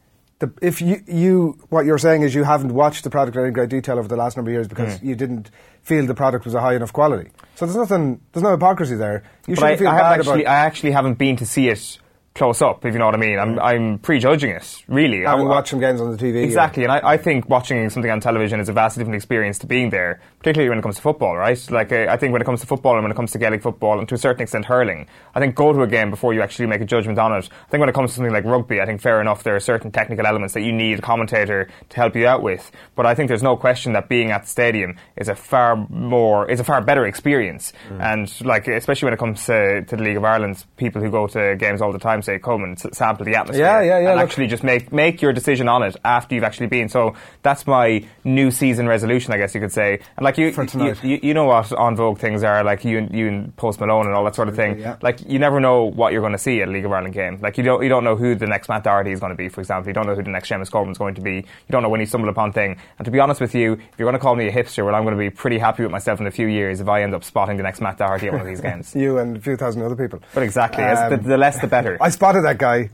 the, 0.40 0.52
if 0.62 0.80
you, 0.80 1.02
you 1.06 1.58
what 1.68 1.84
you're 1.84 1.98
saying 1.98 2.22
is 2.22 2.34
you 2.34 2.44
haven't 2.44 2.72
watched 2.72 3.04
the 3.04 3.10
product 3.10 3.36
in 3.36 3.42
any 3.44 3.52
great 3.52 3.68
detail 3.68 3.98
over 3.98 4.08
the 4.08 4.16
last 4.16 4.36
number 4.36 4.50
of 4.50 4.54
years 4.54 4.68
because 4.68 4.98
mm. 4.98 5.04
you 5.04 5.14
didn't 5.14 5.50
feel 5.82 6.06
the 6.06 6.14
product 6.14 6.44
was 6.44 6.54
a 6.54 6.60
high 6.60 6.74
enough 6.74 6.92
quality. 6.92 7.30
So 7.54 7.66
there's 7.66 7.76
nothing, 7.76 8.20
there's 8.32 8.42
no 8.42 8.52
hypocrisy 8.52 8.96
there. 8.96 9.22
You 9.46 9.54
should 9.54 9.78
feel 9.78 9.88
I 9.88 9.98
bad 9.98 10.20
actually, 10.20 10.42
about. 10.42 10.52
I 10.52 10.56
actually 10.66 10.92
haven't 10.92 11.18
been 11.18 11.36
to 11.36 11.46
see 11.46 11.68
it 11.68 11.98
close 12.40 12.62
up, 12.62 12.86
if 12.86 12.94
you 12.94 12.98
know 12.98 13.04
what 13.04 13.14
I 13.14 13.18
mean. 13.18 13.38
I'm, 13.38 13.58
I'm 13.58 13.98
prejudging 13.98 14.52
it, 14.52 14.82
really. 14.88 15.24
Having 15.24 15.48
watched 15.48 15.68
some 15.68 15.78
games 15.78 16.00
on 16.00 16.10
the 16.10 16.16
TV. 16.16 16.42
Exactly, 16.42 16.84
and 16.84 16.90
I, 16.90 17.00
I 17.04 17.16
think 17.18 17.50
watching 17.50 17.90
something 17.90 18.10
on 18.10 18.18
television 18.18 18.60
is 18.60 18.70
a 18.70 18.72
vastly 18.72 19.02
different 19.02 19.16
experience 19.16 19.58
to 19.58 19.66
being 19.66 19.90
there, 19.90 20.22
particularly 20.38 20.70
when 20.70 20.78
it 20.78 20.82
comes 20.82 20.96
to 20.96 21.02
football, 21.02 21.36
right? 21.36 21.70
Like, 21.70 21.92
uh, 21.92 22.06
I 22.08 22.16
think 22.16 22.32
when 22.32 22.40
it 22.40 22.46
comes 22.46 22.62
to 22.62 22.66
football 22.66 22.94
and 22.94 23.02
when 23.02 23.12
it 23.12 23.14
comes 23.14 23.32
to 23.32 23.38
Gaelic 23.38 23.60
football 23.60 23.98
and 23.98 24.08
to 24.08 24.14
a 24.14 24.18
certain 24.18 24.40
extent 24.40 24.64
hurling, 24.64 25.06
I 25.34 25.40
think 25.40 25.54
go 25.54 25.70
to 25.74 25.82
a 25.82 25.86
game 25.86 26.08
before 26.08 26.32
you 26.32 26.40
actually 26.40 26.64
make 26.64 26.80
a 26.80 26.86
judgment 26.86 27.18
on 27.18 27.30
it. 27.34 27.46
I 27.50 27.70
think 27.70 27.80
when 27.80 27.90
it 27.90 27.94
comes 27.94 28.12
to 28.12 28.16
something 28.16 28.32
like 28.32 28.46
rugby, 28.46 28.80
I 28.80 28.86
think 28.86 29.02
fair 29.02 29.20
enough, 29.20 29.42
there 29.42 29.54
are 29.54 29.60
certain 29.60 29.90
technical 29.90 30.26
elements 30.26 30.54
that 30.54 30.62
you 30.62 30.72
need 30.72 31.00
a 31.00 31.02
commentator 31.02 31.68
to 31.90 31.96
help 31.96 32.16
you 32.16 32.26
out 32.26 32.42
with. 32.42 32.72
But 32.96 33.04
I 33.04 33.14
think 33.14 33.28
there's 33.28 33.42
no 33.42 33.58
question 33.58 33.92
that 33.92 34.08
being 34.08 34.30
at 34.30 34.44
the 34.44 34.48
stadium 34.48 34.96
is 35.14 35.28
a 35.28 35.34
far 35.34 35.76
more, 35.90 36.50
is 36.50 36.58
a 36.58 36.64
far 36.64 36.80
better 36.80 37.04
experience. 37.04 37.74
Mm. 37.90 38.00
And 38.00 38.46
like, 38.46 38.66
especially 38.66 39.08
when 39.08 39.12
it 39.12 39.18
comes 39.18 39.44
to, 39.44 39.84
to 39.84 39.96
the 39.96 40.02
League 40.02 40.16
of 40.16 40.24
Ireland, 40.24 40.64
people 40.78 41.02
who 41.02 41.10
go 41.10 41.26
to 41.26 41.54
games 41.56 41.82
all 41.82 41.92
the 41.92 41.98
time 41.98 42.22
say, 42.30 42.38
come 42.38 42.64
and 42.64 42.78
sample 42.78 43.24
the 43.24 43.34
atmosphere. 43.34 43.64
Yeah, 43.64 43.80
yeah, 43.80 43.98
yeah. 44.00 44.10
And 44.12 44.20
actually 44.20 44.46
just 44.46 44.62
make, 44.62 44.92
make 44.92 45.22
your 45.22 45.32
decision 45.32 45.68
on 45.68 45.82
it 45.82 45.96
after 46.04 46.34
you've 46.34 46.44
actually 46.44 46.68
been. 46.68 46.88
So 46.88 47.14
that's 47.42 47.66
my 47.66 48.04
new 48.24 48.50
season 48.50 48.86
resolution, 48.86 49.32
I 49.32 49.38
guess 49.38 49.54
you 49.54 49.60
could 49.60 49.72
say. 49.72 50.00
And 50.16 50.24
like 50.24 50.38
you, 50.38 50.48
you, 50.74 50.94
you, 51.02 51.20
you, 51.22 51.34
know 51.34 51.44
what 51.44 51.72
on 51.72 51.96
Vogue 51.96 52.18
things 52.18 52.42
are, 52.42 52.62
like 52.64 52.84
you, 52.84 53.08
you 53.10 53.28
and 53.28 53.56
Post 53.56 53.80
Malone 53.80 54.06
and 54.06 54.14
all 54.14 54.24
that 54.24 54.34
sort 54.34 54.48
of 54.48 54.56
thing. 54.56 54.78
Yeah. 54.78 54.96
Like 55.02 55.20
you 55.26 55.38
never 55.38 55.60
know 55.60 55.84
what 55.84 56.12
you're 56.12 56.22
going 56.22 56.32
to 56.32 56.38
see 56.38 56.60
at 56.62 56.68
a 56.68 56.70
League 56.70 56.84
of 56.84 56.92
Ireland 56.92 57.14
game. 57.14 57.38
Like 57.40 57.58
you 57.58 57.64
don't, 57.64 57.82
you 57.82 57.88
don't 57.88 58.04
know 58.04 58.16
who 58.16 58.34
the 58.34 58.46
next 58.46 58.68
Matt 58.68 58.84
Doherty 58.84 59.12
is 59.12 59.20
going 59.20 59.30
to 59.30 59.36
be, 59.36 59.48
for 59.48 59.60
example. 59.60 59.88
You 59.88 59.94
don't 59.94 60.06
know 60.06 60.14
who 60.14 60.22
the 60.22 60.30
next 60.30 60.48
Seamus 60.48 60.70
Coleman 60.70 60.92
is 60.92 60.98
going 60.98 61.14
to 61.14 61.20
be. 61.20 61.36
You 61.36 61.70
don't 61.70 61.82
know 61.82 61.88
when 61.88 62.00
you 62.00 62.06
stumble 62.06 62.28
upon 62.28 62.52
thing. 62.52 62.76
And 62.98 63.04
to 63.04 63.10
be 63.10 63.20
honest 63.20 63.40
with 63.40 63.54
you, 63.54 63.74
if 63.74 63.98
you're 63.98 64.06
going 64.06 64.14
to 64.14 64.20
call 64.20 64.36
me 64.36 64.48
a 64.48 64.52
hipster, 64.52 64.84
well, 64.84 64.94
I'm 64.94 65.04
going 65.04 65.16
to 65.16 65.18
be 65.18 65.30
pretty 65.30 65.58
happy 65.58 65.82
with 65.82 65.92
myself 65.92 66.20
in 66.20 66.26
a 66.26 66.30
few 66.30 66.46
years 66.46 66.80
if 66.80 66.88
I 66.88 67.02
end 67.02 67.14
up 67.14 67.24
spotting 67.24 67.56
the 67.56 67.62
next 67.62 67.80
Matt 67.80 67.98
Doherty 67.98 68.26
at 68.28 68.32
one 68.32 68.42
of 68.42 68.46
these 68.46 68.60
games. 68.70 68.94
you 68.94 69.18
and 69.18 69.36
a 69.36 69.40
few 69.40 69.56
thousand 69.56 69.82
other 69.82 69.96
people. 69.96 70.20
But 70.34 70.42
exactly, 70.42 70.84
um, 70.84 71.10
the, 71.10 71.16
the 71.16 71.36
less 71.36 71.60
the 71.60 71.66
better. 71.66 71.96
I 72.00 72.09
spotted 72.10 72.42
that 72.42 72.58
guy 72.58 72.90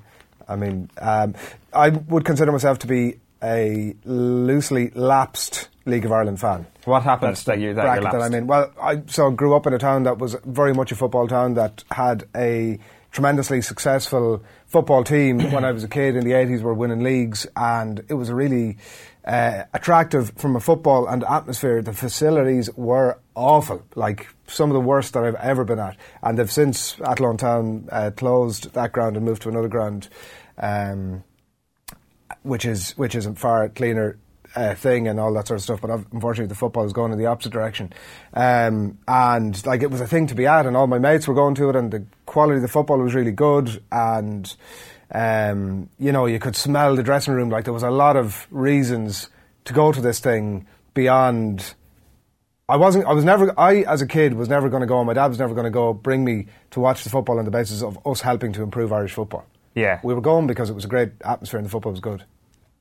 I 0.48 0.56
mean, 0.56 0.90
um, 0.98 1.34
I 1.72 1.90
would 1.90 2.24
consider 2.24 2.52
myself 2.52 2.78
to 2.80 2.86
be 2.86 3.18
a 3.42 3.94
loosely 4.04 4.90
lapsed 4.90 5.68
League 5.84 6.04
of 6.04 6.12
Ireland 6.12 6.40
fan. 6.40 6.66
What 6.84 7.02
happened 7.02 7.36
that 7.36 7.60
you 7.60 7.74
that 7.74 7.82
bracket 7.82 8.12
that 8.12 8.22
I'm 8.22 8.34
in? 8.34 8.46
Well, 8.46 8.72
I 8.80 9.02
so 9.06 9.30
grew 9.30 9.54
up 9.54 9.66
in 9.66 9.72
a 9.72 9.78
town 9.78 10.04
that 10.04 10.18
was 10.18 10.34
very 10.44 10.74
much 10.74 10.90
a 10.92 10.96
football 10.96 11.28
town 11.28 11.54
that 11.54 11.84
had 11.90 12.24
a 12.34 12.78
tremendously 13.12 13.62
successful 13.62 14.42
football 14.66 15.04
team 15.04 15.38
when 15.52 15.64
I 15.64 15.72
was 15.72 15.84
a 15.84 15.88
kid 15.88 16.16
in 16.16 16.24
the 16.24 16.32
80s 16.32 16.60
were 16.60 16.74
winning 16.74 17.02
leagues 17.02 17.46
and 17.56 18.04
it 18.08 18.14
was 18.14 18.28
a 18.28 18.34
really 18.34 18.78
uh, 19.24 19.62
attractive 19.72 20.32
from 20.36 20.54
a 20.54 20.60
football 20.60 21.06
and 21.06 21.24
atmosphere. 21.24 21.82
The 21.82 21.92
facilities 21.92 22.68
were 22.76 23.18
awful, 23.34 23.84
like 23.94 24.26
some 24.46 24.70
of 24.70 24.75
the 24.75 24.81
worst 24.81 25.12
that 25.14 25.25
I've 25.25 25.34
ever 25.37 25.64
been 25.64 25.78
at. 25.78 25.96
And 26.22 26.38
they've 26.38 26.50
since 26.50 27.00
Athlone 27.00 27.37
Town 27.37 27.88
uh, 27.90 28.10
closed 28.16 28.72
that 28.75 28.93
ground 28.93 29.16
and 29.16 29.25
moved 29.25 29.43
to 29.43 29.48
another 29.48 29.69
ground, 29.69 30.08
um, 30.58 31.25
which 32.43 32.64
is 32.64 32.93
which 32.93 33.14
is 33.14 33.26
a 33.26 33.34
far 33.34 33.69
cleaner 33.69 34.19
uh, 34.56 34.75
thing 34.75 35.06
and 35.06 35.20
all 35.20 35.32
that 35.34 35.46
sort 35.46 35.58
of 35.58 35.62
stuff. 35.62 35.81
But 35.81 35.90
unfortunately, 35.90 36.48
the 36.48 36.54
football 36.54 36.84
is 36.84 36.93
going 36.93 37.12
in 37.12 37.19
the 37.19 37.26
opposite 37.26 37.52
direction. 37.52 37.93
Um, 38.32 38.98
and 39.06 39.64
like 39.66 39.82
it 39.82 39.90
was 39.90 40.00
a 40.00 40.06
thing 40.06 40.26
to 40.28 40.34
be 40.34 40.46
at, 40.46 40.66
and 40.66 40.76
all 40.76 40.87
my 40.87 40.99
mates 40.99 41.28
were 41.28 41.35
going 41.35 41.54
to 41.56 41.68
it, 41.68 41.76
and 41.76 41.92
the 41.92 42.04
quality 42.25 42.56
of 42.56 42.62
the 42.62 42.68
football 42.68 42.99
was 42.99 43.14
really 43.14 43.32
good, 43.32 43.82
and 43.92 44.54
um, 45.12 45.88
you 45.99 46.11
know, 46.11 46.26
you 46.26 46.38
could 46.38 46.56
smell 46.56 46.97
the 46.97 47.02
dressing 47.02 47.35
room. 47.35 47.50
Like 47.50 47.64
there 47.64 47.75
was 47.75 47.82
a 47.82 47.90
lot 47.90 48.16
of 48.16 48.47
reasons 48.50 49.28
to 49.66 49.73
go 49.73 49.92
to 49.92 50.00
this 50.00 50.18
thing 50.18 50.66
beyond. 50.94 51.75
I 52.68 52.76
wasn't. 52.76 53.06
I 53.06 53.12
was 53.12 53.25
never. 53.25 53.54
I, 53.58 53.82
as 53.82 54.02
a 54.02 54.06
kid, 54.06 54.35
was 54.35 54.49
never 54.49 54.68
going 54.68 54.80
to 54.80 54.88
go. 54.88 55.02
My 55.04 55.12
dad 55.12 55.28
was 55.28 55.38
never 55.38 55.54
going 55.54 55.66
to 55.66 55.70
go. 55.70 55.92
Bring 55.92 56.25
me 56.25 56.46
to 56.73 56.80
watch 56.80 57.04
the 57.04 57.11
football 57.11 57.38
on 57.38 57.44
the 57.44 57.50
basis 57.50 57.80
of 57.80 57.96
us 58.04 58.20
helping 58.20 58.52
to 58.54 58.62
improve 58.62 58.92
Irish 58.92 59.12
football. 59.12 59.46
Yeah, 59.76 60.00
we 60.02 60.14
were 60.14 60.20
going 60.20 60.49
because 60.49 60.68
it 60.68 60.73
was 60.73 60.85
a 60.85 60.88
great 60.88 61.12
atmosphere 61.25 61.58
and 61.58 61.66
the 61.66 61.70
football 61.70 61.92
was 61.92 62.00
good. 62.00 62.25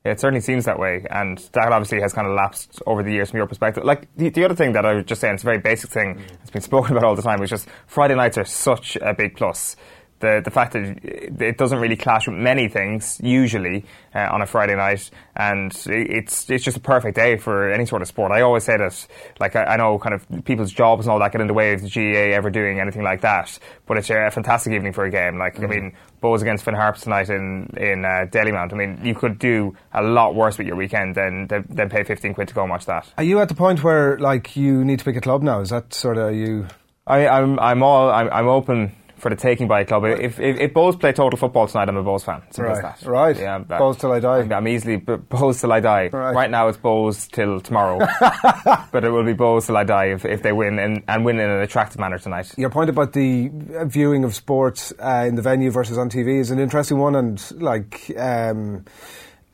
Yeah, 0.04 0.12
it 0.12 0.20
certainly 0.20 0.40
seems 0.40 0.64
that 0.64 0.78
way, 0.78 1.04
and 1.08 1.38
that 1.52 1.72
obviously 1.72 2.00
has 2.00 2.12
kind 2.12 2.26
of 2.26 2.34
lapsed 2.34 2.82
over 2.86 3.04
the 3.04 3.12
years 3.12 3.30
from 3.30 3.38
your 3.38 3.46
perspective. 3.46 3.84
Like 3.84 4.08
the, 4.16 4.28
the 4.28 4.44
other 4.44 4.56
thing 4.56 4.72
that 4.72 4.84
I 4.84 4.94
was 4.94 5.04
just 5.04 5.20
saying, 5.20 5.34
it's 5.34 5.44
a 5.44 5.46
very 5.46 5.58
basic 5.58 5.90
thing. 5.90 6.20
It's 6.42 6.50
been 6.50 6.62
spoken 6.62 6.96
about 6.96 7.04
all 7.04 7.14
the 7.14 7.22
time. 7.22 7.40
It's 7.42 7.50
just 7.50 7.68
Friday 7.86 8.16
nights 8.16 8.38
are 8.38 8.44
such 8.44 8.96
a 8.96 9.14
big 9.14 9.36
plus 9.36 9.76
the 10.20 10.40
the 10.44 10.50
fact 10.50 10.72
that 10.72 10.82
it 11.04 11.58
doesn't 11.58 11.78
really 11.78 11.96
clash 11.96 12.26
with 12.26 12.36
many 12.36 12.68
things 12.68 13.20
usually 13.22 13.84
uh, 14.14 14.28
on 14.32 14.42
a 14.42 14.46
Friday 14.46 14.74
night, 14.74 15.10
and 15.34 15.72
it's 15.86 16.48
it's 16.48 16.64
just 16.64 16.76
a 16.76 16.80
perfect 16.80 17.16
day 17.16 17.36
for 17.36 17.70
any 17.70 17.86
sort 17.86 18.02
of 18.02 18.08
sport. 18.08 18.32
I 18.32 18.40
always 18.40 18.64
say 18.64 18.76
that, 18.76 19.06
like 19.40 19.56
I, 19.56 19.64
I 19.64 19.76
know, 19.76 19.98
kind 19.98 20.14
of 20.14 20.44
people's 20.44 20.72
jobs 20.72 21.06
and 21.06 21.12
all 21.12 21.18
that 21.18 21.32
get 21.32 21.40
in 21.40 21.46
the 21.46 21.54
way 21.54 21.74
of 21.74 21.82
the 21.82 21.88
GAA 21.88 22.34
ever 22.34 22.50
doing 22.50 22.80
anything 22.80 23.02
like 23.02 23.20
that. 23.20 23.58
But 23.86 23.98
it's 23.98 24.10
a 24.10 24.30
fantastic 24.30 24.72
evening 24.72 24.92
for 24.92 25.04
a 25.04 25.10
game. 25.10 25.38
Like 25.38 25.56
mm. 25.56 25.64
I 25.64 25.66
mean, 25.66 25.96
Bohs 26.22 26.40
against 26.40 26.64
Finn 26.64 26.74
Harps 26.74 27.02
tonight 27.02 27.28
in 27.28 27.68
in 27.76 28.04
uh, 28.04 28.26
Dalymount. 28.30 28.72
I 28.72 28.76
mean, 28.76 29.00
you 29.04 29.14
could 29.14 29.38
do 29.38 29.76
a 29.92 30.02
lot 30.02 30.34
worse 30.34 30.56
with 30.56 30.66
your 30.66 30.76
weekend 30.76 31.14
than, 31.14 31.46
than 31.48 31.66
than 31.68 31.88
pay 31.90 32.04
fifteen 32.04 32.34
quid 32.34 32.48
to 32.48 32.54
go 32.54 32.62
and 32.62 32.70
watch 32.70 32.86
that. 32.86 33.06
Are 33.18 33.24
you 33.24 33.40
at 33.40 33.48
the 33.48 33.54
point 33.54 33.84
where 33.84 34.18
like 34.18 34.56
you 34.56 34.84
need 34.84 34.98
to 35.00 35.04
pick 35.04 35.16
a 35.16 35.20
club 35.20 35.42
now? 35.42 35.60
Is 35.60 35.70
that 35.70 35.92
sort 35.92 36.16
of 36.16 36.34
you? 36.34 36.66
I, 37.06 37.28
I'm 37.28 37.58
I'm 37.60 37.82
all 37.82 38.10
I'm, 38.10 38.28
I'm 38.30 38.48
open 38.48 38.96
for 39.16 39.30
the 39.30 39.36
taking 39.36 39.66
by 39.68 39.80
a 39.80 39.84
club. 39.84 40.04
If, 40.04 40.38
if, 40.38 40.58
if 40.58 40.74
play 40.98 41.12
total 41.12 41.36
football 41.38 41.66
tonight, 41.66 41.88
I'm 41.88 41.96
a 41.96 42.04
Bohs 42.04 42.24
fan. 42.24 42.42
Simple 42.50 42.72
Right, 42.74 42.84
as 42.84 43.00
that. 43.00 43.08
right. 43.08 43.36
Yeah, 43.36 43.58
that- 43.66 43.80
till 43.98 44.12
I 44.12 44.20
die. 44.20 44.38
I'm, 44.56 44.68
easily 44.68 44.96
b- 44.96 45.14
Bohs 45.16 45.60
till 45.60 45.72
I 45.72 45.80
die. 45.80 46.08
Right. 46.08 46.34
now 46.50 46.68
it's 46.68 46.78
Bohs 46.78 47.30
till 47.30 47.60
tomorrow, 47.60 47.98
but 48.92 49.04
it 49.04 49.10
will 49.10 49.24
be 49.24 49.34
Bohs 49.34 49.66
till 49.66 49.76
I 49.76 49.84
die 49.84 50.06
if, 50.06 50.24
if 50.24 50.42
they 50.42 50.52
win 50.52 50.78
and, 50.78 51.02
and 51.08 51.24
win 51.24 51.38
in 51.40 51.48
an 51.48 51.60
attractive 51.62 51.98
manner 51.98 52.18
tonight. 52.18 52.52
Your 52.58 52.70
point 52.70 52.90
about 52.90 53.12
the 53.12 53.50
uh, 53.74 53.84
viewing 53.86 54.24
of 54.24 54.34
sports 54.34 54.92
uh, 55.02 55.24
in 55.26 55.34
the 55.34 55.42
venue 55.42 55.70
versus 55.70 55.98
on 55.98 56.10
TV 56.10 56.38
is 56.40 56.50
an 56.50 56.58
interesting 56.58 56.98
one, 56.98 57.14
and 57.14 57.42
like 57.60 58.10
um, 58.18 58.84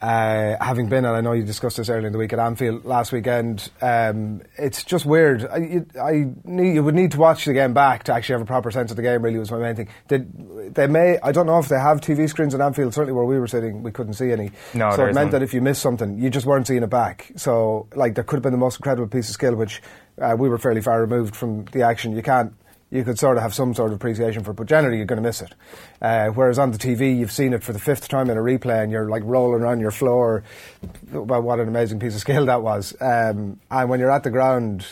uh, 0.03 0.57
having 0.61 0.89
been, 0.89 1.05
and 1.05 1.15
I 1.15 1.21
know 1.21 1.31
you 1.31 1.45
discussed 1.45 1.77
this 1.77 1.89
earlier 1.89 2.09
in 2.09 2.13
the 2.13 2.19
week 2.19 2.33
at 2.33 2.41
Anfield 2.41 2.85
last 2.85 3.13
weekend, 3.13 3.71
um, 3.81 4.43
it's 4.59 4.83
just 4.83 5.07
weird. 5.07 5.47
I, 5.47 5.59
you, 5.59 5.87
I 6.03 6.27
need, 6.45 6.75
you 6.75 6.83
would 6.83 6.97
need 6.97 7.13
to 7.13 7.19
watch 7.19 7.45
the 7.45 7.53
game 7.53 7.73
back 7.73 8.03
to 8.05 8.13
actually 8.13 8.33
have 8.33 8.43
a 8.43 8.47
proper 8.47 8.73
sense 8.73 8.91
of 8.91 8.97
the 8.97 9.03
game. 9.03 9.23
Really, 9.23 9.39
was 9.39 9.53
my 9.53 9.59
main 9.59 9.77
thing. 9.77 9.89
They, 10.09 10.19
they 10.71 10.89
may, 10.89 11.21
I 11.23 11.31
don't 11.31 11.47
know 11.47 11.61
if 11.61 11.69
they 11.69 11.79
have 11.79 12.01
TV 12.01 12.29
screens 12.29 12.53
at 12.53 12.61
Anfield. 12.61 12.93
Certainly, 12.95 13.13
where 13.13 13.25
we 13.25 13.39
were 13.39 13.47
sitting, 13.47 13.85
we 13.85 13.93
couldn't 13.93 14.15
see 14.15 14.33
any. 14.33 14.51
No, 14.75 14.91
so 14.91 15.03
it 15.03 15.15
meant 15.15 15.15
none. 15.15 15.31
that 15.31 15.43
if 15.45 15.55
you 15.55 15.63
missed 15.63 15.83
something, 15.83 16.19
you 16.19 16.31
just 16.31 16.47
weren't 16.47 16.67
seeing 16.67 16.83
it 16.83 16.91
back. 16.91 17.31
So, 17.37 17.87
like, 17.95 18.17
there 18.17 18.25
could 18.25 18.39
have 18.39 18.43
been 18.43 18.51
the 18.51 18.59
most 18.59 18.81
incredible 18.81 19.07
piece 19.07 19.29
of 19.29 19.35
skill, 19.35 19.55
which 19.55 19.83
uh, 20.21 20.35
we 20.37 20.49
were 20.49 20.59
fairly 20.59 20.81
far 20.81 21.01
removed 21.01 21.37
from 21.37 21.67
the 21.67 21.83
action. 21.83 22.17
You 22.17 22.23
can't. 22.23 22.55
You 22.93 23.05
could 23.05 23.19
sort 23.19 23.39
of 23.39 23.43
have 23.43 23.55
some 23.55 23.73
sort 23.73 23.91
of 23.91 23.97
appreciation 23.97 24.45
for 24.45 24.51
it, 24.51 24.55
but 24.55 24.67
generally 24.67 24.99
you're 24.99 25.07
going 25.07 25.17
to 25.17 25.27
miss 25.27 25.41
it. 25.41 25.55
Uh, 26.03 26.27
whereas 26.29 26.59
on 26.59 26.73
the 26.73 26.79
TV, 26.79 27.19
you've 27.19 27.33
seen 27.33 27.55
it 27.55 27.63
for 27.65 27.73
the 27.73 27.79
fifth 27.79 28.07
time 28.07 28.29
in 28.29 28.37
a 28.37 28.41
replay, 28.43 28.83
and 28.83 28.93
you're 28.93 29.09
like 29.09 29.23
rolling 29.25 29.63
around 29.63 29.81
your 29.81 29.91
floor 29.91 30.45
about 31.15 31.43
what 31.43 31.59
an 31.59 31.69
amazing 31.69 31.99
piece 31.99 32.15
of 32.15 32.21
skill 32.21 32.45
that 32.47 32.63
was. 32.63 32.95
Um, 33.01 33.59
and 33.71 33.89
when 33.89 33.99
you're 33.99 34.11
at 34.11 34.25
the 34.25 34.31
ground, 34.31 34.87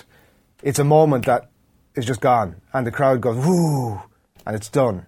it's 0.62 0.78
a 0.78 0.84
moment 0.84 1.26
that 1.26 1.50
is 1.94 2.06
just 2.06 2.22
gone, 2.22 2.56
and 2.72 2.86
the 2.86 2.90
crowd 2.90 3.20
goes 3.20 3.36
woo, 3.44 4.00
and 4.46 4.56
it's 4.56 4.70
done. 4.70 5.04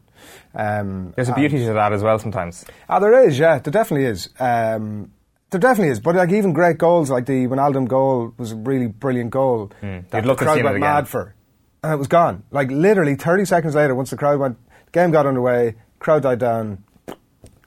Um, 0.54 1.14
There's 1.16 1.30
a 1.30 1.34
beauty 1.34 1.64
to 1.64 1.72
that 1.72 1.94
as 1.94 2.02
well 2.02 2.18
sometimes. 2.18 2.64
Ah, 2.90 2.98
there 2.98 3.26
is, 3.26 3.38
yeah, 3.38 3.58
there 3.58 3.72
definitely 3.72 4.04
is. 4.06 4.28
Um, 4.38 5.12
there 5.50 5.60
definitely 5.60 5.92
is, 5.92 6.00
but 6.00 6.14
like 6.14 6.30
even 6.30 6.52
great 6.52 6.76
goals, 6.78 7.10
like 7.10 7.26
the 7.26 7.46
Wijnaldum 7.46 7.88
goal 7.88 8.34
was 8.36 8.52
a 8.52 8.56
really 8.56 8.86
brilliant 8.86 9.30
goal 9.30 9.70
that 9.80 10.24
You'd 10.24 10.24
the 10.24 10.34
crowd 10.34 10.62
went 10.62 10.80
mad 10.80 11.08
for, 11.08 11.34
and 11.82 11.92
it 11.92 11.96
was 11.96 12.08
gone. 12.08 12.42
Like 12.50 12.70
literally 12.70 13.14
30 13.14 13.44
seconds 13.44 13.74
later, 13.74 13.94
once 13.94 14.10
the 14.10 14.16
crowd 14.16 14.38
went, 14.38 14.56
the 14.86 14.92
game 14.92 15.10
got 15.10 15.26
underway, 15.26 15.74
crowd 15.98 16.22
died 16.22 16.38
down, 16.38 16.84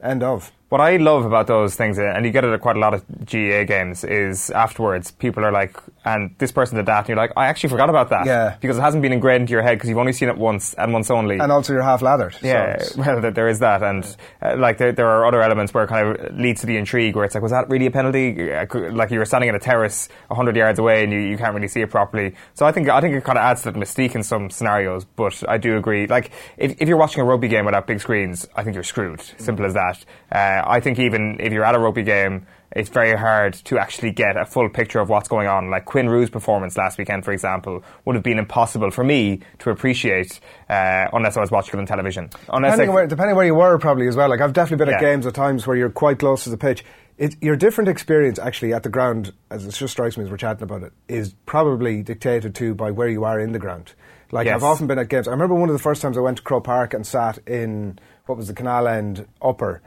end 0.02 0.22
of. 0.22 0.52
What 0.68 0.80
I 0.80 0.96
love 0.96 1.24
about 1.24 1.46
those 1.46 1.76
things, 1.76 1.98
and 1.98 2.26
you 2.26 2.32
get 2.32 2.44
it 2.44 2.52
at 2.52 2.60
quite 2.60 2.76
a 2.76 2.80
lot 2.80 2.92
of 2.92 3.04
GAA 3.24 3.64
games, 3.64 4.02
is 4.02 4.50
afterwards 4.50 5.12
people 5.12 5.44
are 5.44 5.52
like, 5.52 5.76
and 6.06 6.34
this 6.38 6.52
person 6.52 6.76
did 6.76 6.86
that, 6.86 7.00
and 7.00 7.08
you're 7.08 7.16
like, 7.18 7.32
I 7.36 7.48
actually 7.48 7.68
forgot 7.70 7.90
about 7.90 8.08
that. 8.10 8.24
Yeah. 8.24 8.56
Because 8.60 8.78
it 8.78 8.80
hasn't 8.80 9.02
been 9.02 9.12
ingrained 9.12 9.42
into 9.42 9.52
your 9.52 9.62
head 9.62 9.74
because 9.76 9.88
you've 9.90 9.98
only 9.98 10.12
seen 10.14 10.28
it 10.30 10.38
once 10.38 10.72
and 10.74 10.92
once 10.92 11.10
only. 11.10 11.38
And 11.38 11.52
also 11.52 11.72
you're 11.74 11.82
half 11.82 12.00
lathered. 12.00 12.36
yeah, 12.42 12.74
it's- 12.76 12.96
well, 12.96 13.20
there 13.20 13.48
is 13.48 13.58
that, 13.58 13.82
and 13.82 14.04
uh, 14.40 14.56
like 14.56 14.78
there, 14.78 14.92
there 14.92 15.06
are 15.08 15.26
other 15.26 15.42
elements 15.42 15.74
where 15.74 15.84
it 15.84 15.88
kind 15.88 16.16
of 16.16 16.34
leads 16.36 16.60
to 16.62 16.66
the 16.66 16.76
intrigue, 16.78 17.16
where 17.16 17.24
it's 17.26 17.34
like, 17.34 17.42
was 17.42 17.52
that 17.52 17.68
really 17.68 17.86
a 17.86 17.90
penalty? 17.90 18.52
Uh, 18.52 18.66
Like 18.92 19.10
you 19.10 19.18
were 19.18 19.24
standing 19.26 19.48
in 19.50 19.54
a 19.56 19.58
terrace 19.58 20.08
hundred 20.30 20.56
yards 20.56 20.78
away, 20.78 21.02
and 21.04 21.12
you, 21.12 21.18
you 21.18 21.36
can't 21.36 21.54
really 21.54 21.68
see 21.68 21.80
it 21.82 21.90
properly. 21.90 22.34
So 22.54 22.64
I 22.64 22.72
think 22.72 22.88
I 22.88 23.00
think 23.00 23.14
it 23.16 23.24
kind 23.24 23.36
of 23.38 23.42
adds 23.42 23.62
to 23.62 23.72
the 23.72 23.78
mystique 23.78 24.14
in 24.14 24.22
some 24.22 24.48
scenarios. 24.48 25.04
But 25.04 25.42
I 25.48 25.58
do 25.58 25.76
agree, 25.76 26.06
like 26.06 26.30
if, 26.56 26.80
if 26.80 26.88
you're 26.88 26.96
watching 26.96 27.20
a 27.20 27.24
rugby 27.24 27.48
game 27.48 27.64
without 27.64 27.86
big 27.86 28.00
screens, 28.00 28.46
I 28.54 28.62
think 28.62 28.74
you're 28.74 28.84
screwed. 28.84 29.20
Simple 29.38 29.66
as 29.66 29.74
that. 29.74 30.04
Uh, 30.30 30.62
I 30.68 30.78
think 30.80 30.98
even 31.00 31.38
if 31.40 31.52
you're 31.52 31.64
at 31.64 31.74
a 31.74 31.78
rugby 31.80 32.02
game. 32.04 32.46
It's 32.72 32.88
very 32.88 33.16
hard 33.16 33.54
to 33.64 33.78
actually 33.78 34.10
get 34.10 34.36
a 34.36 34.44
full 34.44 34.68
picture 34.68 34.98
of 35.00 35.08
what's 35.08 35.28
going 35.28 35.46
on. 35.46 35.70
Like 35.70 35.84
Quinn 35.84 36.08
Roux's 36.08 36.30
performance 36.30 36.76
last 36.76 36.98
weekend, 36.98 37.24
for 37.24 37.32
example, 37.32 37.82
would 38.04 38.16
have 38.16 38.24
been 38.24 38.38
impossible 38.38 38.90
for 38.90 39.04
me 39.04 39.40
to 39.60 39.70
appreciate 39.70 40.40
uh, 40.68 41.06
unless 41.12 41.36
I 41.36 41.40
was 41.40 41.50
watching 41.50 41.74
it 41.74 41.80
on 41.80 41.86
television. 41.86 42.28
Unless 42.52 42.72
depending, 42.72 42.90
I- 42.90 42.94
where, 42.94 43.06
depending 43.06 43.36
where 43.36 43.46
you 43.46 43.54
were, 43.54 43.78
probably 43.78 44.08
as 44.08 44.16
well. 44.16 44.28
Like 44.28 44.40
I've 44.40 44.52
definitely 44.52 44.84
been 44.84 44.94
at 44.94 45.00
games 45.00 45.26
at 45.26 45.34
times 45.34 45.66
where 45.66 45.76
you're 45.76 45.90
quite 45.90 46.18
close 46.18 46.44
to 46.44 46.50
the 46.50 46.56
pitch. 46.58 46.84
It, 47.18 47.36
your 47.40 47.56
different 47.56 47.88
experience 47.88 48.38
actually 48.38 48.74
at 48.74 48.82
the 48.82 48.90
ground, 48.90 49.32
as 49.50 49.64
it 49.64 49.70
just 49.72 49.92
strikes 49.92 50.18
me 50.18 50.24
as 50.24 50.30
we're 50.30 50.36
chatting 50.36 50.64
about 50.64 50.82
it, 50.82 50.92
is 51.08 51.34
probably 51.46 52.02
dictated 52.02 52.54
to 52.56 52.74
by 52.74 52.90
where 52.90 53.08
you 53.08 53.24
are 53.24 53.40
in 53.40 53.52
the 53.52 53.58
ground. 53.58 53.94
Like 54.32 54.46
Yes. 54.46 54.56
I've 54.56 54.64
often 54.64 54.86
been 54.86 54.98
at 54.98 55.08
games. 55.08 55.28
I 55.28 55.30
remember 55.30 55.54
one 55.54 55.70
of 55.70 55.72
the 55.72 55.78
first 55.82 56.02
times 56.02 56.18
I 56.18 56.20
went 56.20 56.38
to 56.38 56.42
Croke 56.42 56.64
Park 56.64 56.92
and 56.92 57.06
sat 57.06 57.38
in 57.46 57.98
what 58.26 58.36
was 58.36 58.48
the 58.48 58.54
Canal 58.54 58.86
End 58.88 59.26
upper. 59.40 59.80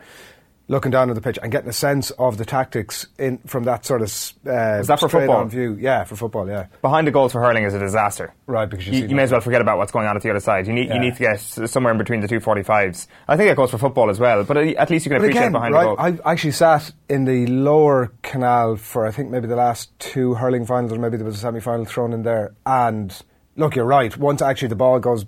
Looking 0.72 0.92
down 0.92 1.10
at 1.10 1.16
the 1.16 1.22
pitch 1.22 1.40
and 1.42 1.52
getting 1.52 1.68
a 1.68 1.74
sense 1.74 2.12
of 2.12 2.38
the 2.38 2.46
tactics 2.46 3.08
in 3.18 3.40
from 3.40 3.64
that 3.64 3.86
sort 3.86 4.04
of 4.04 4.08
uh, 4.48 4.84
that 4.84 5.00
for 5.00 5.10
football? 5.10 5.44
view. 5.46 5.76
Yeah, 5.80 6.04
for 6.04 6.16
football. 6.16 6.48
Yeah, 6.48 6.68
behind 6.84 7.08
the 7.08 7.12
goals 7.12 7.32
for 7.32 7.42
hurling 7.42 7.64
is 7.64 7.74
a 7.74 7.80
disaster. 7.80 8.36
Right, 8.46 8.70
because 8.70 8.88
you 8.88 8.94
you, 9.02 9.08
you 9.08 9.16
may 9.16 9.24
as 9.24 9.32
well 9.32 9.42
forget 9.42 9.62
about 9.62 9.80
what's 9.80 9.92
going 9.92 10.06
on 10.06 10.16
at 10.16 10.22
the 10.22 10.30
other 10.30 10.40
side. 10.40 10.68
You 10.68 10.74
need 10.74 10.88
Yeah. 10.90 10.94
you 10.94 11.00
need 11.00 11.16
to 11.16 11.20
get 11.20 11.40
somewhere 11.40 11.92
in 11.92 11.98
between 11.98 12.22
the 12.22 12.28
two 12.28 12.40
forty 12.40 12.62
fives. 12.62 13.08
I 13.28 13.36
think 13.36 13.50
that 13.50 13.58
goes 13.58 13.72
for 13.72 13.80
football 13.80 14.12
as 14.12 14.20
well, 14.20 14.44
but 14.44 14.58
at 14.58 14.90
least 14.92 15.06
you 15.06 15.10
can 15.10 15.18
But 15.20 15.26
appreciate 15.26 15.42
again, 15.42 15.52
behind 15.54 15.74
right, 15.74 15.84
the 15.84 15.96
goal. 16.12 16.22
I 16.24 16.32
actually 16.32 16.52
sat 16.52 16.92
in 17.10 17.26
the 17.26 17.48
lower 17.48 18.12
canal 18.22 18.76
for 18.76 19.08
I 19.08 19.12
think 19.12 19.32
maybe 19.32 19.48
the 19.48 19.56
last 19.56 19.98
two 19.98 20.36
hurling 20.36 20.68
finals, 20.68 20.94
or 20.94 21.00
maybe 21.00 21.18
there 21.18 21.26
was 21.26 21.36
a 21.36 21.40
semi 21.40 21.62
final 21.62 21.86
thrown 21.86 22.14
in 22.14 22.22
there. 22.22 22.54
And 22.68 23.20
look, 23.56 23.76
you're 23.76 23.86
right. 23.86 24.16
Once 24.16 24.44
actually 24.44 24.68
the 24.68 24.76
ball 24.76 25.00
goes, 25.00 25.26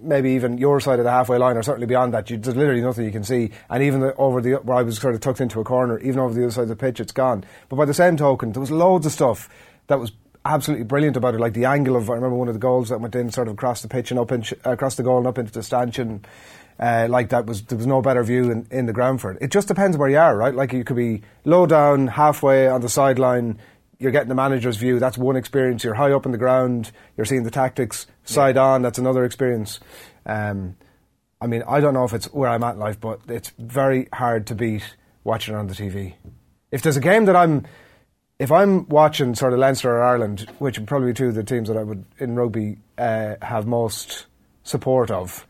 maybe 0.00 0.30
even 0.32 0.58
your 0.58 0.80
side 0.80 0.98
of 0.98 1.04
the 1.04 1.10
halfway 1.10 1.38
line, 1.38 1.56
or 1.56 1.62
certainly 1.62 1.86
beyond 1.86 2.14
that, 2.14 2.30
you, 2.30 2.36
there's 2.36 2.56
literally 2.56 2.80
nothing 2.80 3.04
you 3.04 3.12
can 3.12 3.24
see. 3.24 3.50
And 3.68 3.82
even 3.82 4.00
the, 4.00 4.14
over 4.16 4.40
the 4.40 4.54
where 4.54 4.76
I 4.76 4.82
was 4.82 4.98
sort 4.98 5.14
of 5.14 5.20
tucked 5.20 5.40
into 5.40 5.60
a 5.60 5.64
corner, 5.64 5.98
even 5.98 6.18
over 6.18 6.34
the 6.34 6.42
other 6.42 6.50
side 6.50 6.62
of 6.62 6.68
the 6.68 6.76
pitch, 6.76 7.00
it's 7.00 7.12
gone. 7.12 7.44
But 7.68 7.76
by 7.76 7.84
the 7.84 7.94
same 7.94 8.16
token, 8.16 8.52
there 8.52 8.60
was 8.60 8.70
loads 8.70 9.06
of 9.06 9.12
stuff 9.12 9.48
that 9.88 9.98
was 9.98 10.12
absolutely 10.44 10.84
brilliant 10.84 11.16
about 11.16 11.34
it. 11.34 11.40
Like 11.40 11.54
the 11.54 11.64
angle 11.64 11.96
of 11.96 12.10
I 12.10 12.14
remember 12.14 12.36
one 12.36 12.48
of 12.48 12.54
the 12.54 12.60
goals 12.60 12.88
that 12.88 13.00
went 13.00 13.14
in 13.14 13.30
sort 13.30 13.48
of 13.48 13.54
across 13.54 13.82
the 13.82 13.88
pitch 13.88 14.10
and 14.10 14.18
up 14.18 14.32
in, 14.32 14.44
across 14.64 14.96
the 14.96 15.02
goal 15.02 15.18
and 15.18 15.26
up 15.26 15.38
into 15.38 15.52
the 15.52 15.62
stanchion. 15.62 16.24
Uh, 16.80 17.06
like 17.08 17.28
that 17.28 17.46
was 17.46 17.62
there 17.64 17.78
was 17.78 17.86
no 17.86 18.00
better 18.00 18.24
view 18.24 18.50
in, 18.50 18.66
in 18.70 18.86
the 18.86 18.92
ground 18.92 19.20
for 19.20 19.30
it. 19.30 19.38
It 19.40 19.50
just 19.50 19.68
depends 19.68 19.96
where 19.96 20.08
you 20.08 20.18
are, 20.18 20.36
right? 20.36 20.54
Like 20.54 20.72
you 20.72 20.84
could 20.84 20.96
be 20.96 21.22
low 21.44 21.66
down, 21.66 22.08
halfway 22.08 22.66
on 22.66 22.80
the 22.80 22.88
sideline. 22.88 23.58
You're 23.98 24.10
getting 24.10 24.28
the 24.28 24.34
manager's 24.34 24.78
view. 24.78 24.98
That's 24.98 25.16
one 25.16 25.36
experience. 25.36 25.84
You're 25.84 25.94
high 25.94 26.10
up 26.10 26.26
in 26.26 26.32
the 26.32 26.38
ground. 26.38 26.90
You're 27.16 27.26
seeing 27.26 27.44
the 27.44 27.52
tactics 27.52 28.06
side 28.24 28.56
on. 28.56 28.82
That's 28.82 28.98
another 28.98 29.24
experience. 29.24 29.80
Um, 30.26 30.76
I 31.40 31.46
mean, 31.46 31.64
I 31.66 31.80
don't 31.80 31.94
know 31.94 32.04
if 32.04 32.12
it's 32.12 32.26
where 32.26 32.48
I'm 32.48 32.62
at 32.62 32.74
in 32.74 32.80
life, 32.80 33.00
but 33.00 33.20
it's 33.28 33.52
very 33.58 34.08
hard 34.12 34.46
to 34.46 34.54
beat 34.54 34.96
watching 35.24 35.54
it 35.54 35.58
on 35.58 35.66
the 35.66 35.74
TV. 35.74 36.14
If 36.70 36.82
there's 36.82 36.96
a 36.96 37.00
game 37.00 37.24
that 37.24 37.36
I'm, 37.36 37.66
if 38.38 38.52
I'm 38.52 38.88
watching 38.88 39.34
sort 39.34 39.52
of 39.52 39.58
Leinster 39.58 39.90
or 39.90 40.02
Ireland, 40.02 40.48
which 40.58 40.78
would 40.78 40.86
probably 40.86 41.12
two 41.12 41.28
of 41.28 41.34
the 41.34 41.44
teams 41.44 41.68
that 41.68 41.76
I 41.76 41.82
would 41.82 42.04
in 42.18 42.36
rugby 42.36 42.78
uh, 42.96 43.36
have 43.42 43.66
most 43.66 44.26
support 44.62 45.10
of, 45.10 45.46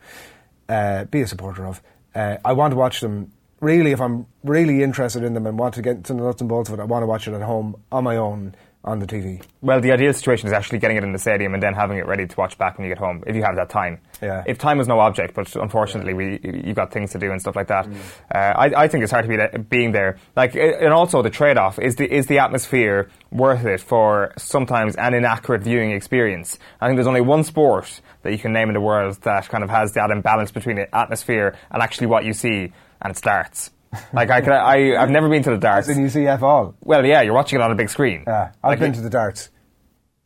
uh, 0.68 1.04
be 1.04 1.20
a 1.20 1.26
supporter 1.26 1.66
of, 1.66 1.82
uh, 2.14 2.38
I 2.44 2.54
want 2.54 2.72
to 2.72 2.76
watch 2.76 3.00
them. 3.00 3.32
Really, 3.60 3.92
if 3.92 4.00
I'm 4.00 4.26
really 4.42 4.82
interested 4.82 5.22
in 5.22 5.34
them 5.34 5.46
and 5.46 5.56
want 5.56 5.74
to 5.74 5.82
get 5.82 6.04
to 6.04 6.14
the 6.14 6.22
nuts 6.22 6.40
and 6.40 6.48
bolts 6.48 6.68
of 6.68 6.78
it, 6.78 6.82
I 6.82 6.84
want 6.84 7.02
to 7.02 7.06
watch 7.06 7.28
it 7.28 7.34
at 7.34 7.42
home 7.42 7.76
on 7.92 8.02
my 8.02 8.16
own 8.16 8.56
on 8.84 8.98
the 8.98 9.06
TV. 9.06 9.40
Well, 9.60 9.80
the 9.80 9.92
ideal 9.92 10.12
situation 10.12 10.48
is 10.48 10.52
actually 10.52 10.80
getting 10.80 10.96
it 10.96 11.04
in 11.04 11.12
the 11.12 11.18
stadium 11.18 11.54
and 11.54 11.62
then 11.62 11.72
having 11.72 11.98
it 11.98 12.06
ready 12.06 12.26
to 12.26 12.36
watch 12.36 12.58
back 12.58 12.78
when 12.78 12.86
you 12.88 12.90
get 12.92 12.98
home, 12.98 13.22
if 13.26 13.36
you 13.36 13.42
have 13.44 13.54
that 13.56 13.70
time. 13.70 13.98
Yeah. 14.20 14.42
If 14.46 14.58
time 14.58 14.80
is 14.80 14.88
no 14.88 14.98
object, 14.98 15.34
but 15.34 15.54
unfortunately, 15.54 16.14
we 16.14 16.40
you've 16.42 16.74
got 16.76 16.90
things 16.92 17.12
to 17.12 17.18
do 17.18 17.30
and 17.30 17.40
stuff 17.40 17.54
like 17.56 17.68
Mm. 17.68 17.94
that. 18.28 18.36
Uh, 18.36 18.58
I, 18.58 18.82
I 18.84 18.88
think 18.88 19.02
it's 19.04 19.12
hard 19.12 19.24
to 19.24 19.28
be 19.28 19.36
that, 19.36 19.68
being 19.70 19.92
there. 19.92 20.16
Like, 20.34 20.54
and 20.56 20.92
also 20.92 21.22
the 21.22 21.30
trade-off 21.30 21.78
is 21.78 21.94
the 21.96 22.12
is 22.12 22.26
the 22.26 22.38
atmosphere 22.40 23.08
worth 23.30 23.64
it 23.64 23.80
for 23.80 24.32
sometimes 24.36 24.96
an 24.96 25.14
inaccurate 25.14 25.62
viewing 25.62 25.92
experience. 25.92 26.58
I 26.80 26.86
think 26.86 26.96
there's 26.96 27.06
only 27.06 27.20
one 27.20 27.44
sport 27.44 28.00
that 28.22 28.32
you 28.32 28.38
can 28.38 28.52
name 28.52 28.68
in 28.68 28.74
the 28.74 28.80
world 28.80 29.16
that 29.22 29.48
kind 29.48 29.62
of 29.64 29.70
has 29.70 29.92
that 29.92 30.10
imbalance 30.10 30.50
between 30.50 30.76
the 30.76 30.92
atmosphere 30.94 31.54
and 31.70 31.82
actually 31.82 32.08
what 32.08 32.24
you 32.24 32.32
see, 32.32 32.72
and 33.00 33.16
it 33.16 33.22
darts. 33.22 33.70
Like 34.12 34.30
I, 34.30 34.40
could, 34.40 34.52
I, 34.52 34.96
I've 35.02 35.10
never 35.10 35.28
been 35.28 35.42
to 35.42 35.50
the 35.50 35.58
darts. 35.58 35.88
In 35.88 36.00
you 36.00 36.08
see 36.08 36.26
F 36.26 36.42
all. 36.42 36.74
Well, 36.82 37.04
yeah, 37.04 37.20
you're 37.22 37.34
watching 37.34 37.58
it 37.60 37.62
on 37.62 37.70
a 37.70 37.74
big 37.74 37.90
screen. 37.90 38.24
Yeah, 38.26 38.52
I've 38.62 38.70
Like, 38.70 38.78
been 38.80 38.92
it- 38.92 38.96
to 38.96 39.00
the 39.02 39.10
darts, 39.10 39.50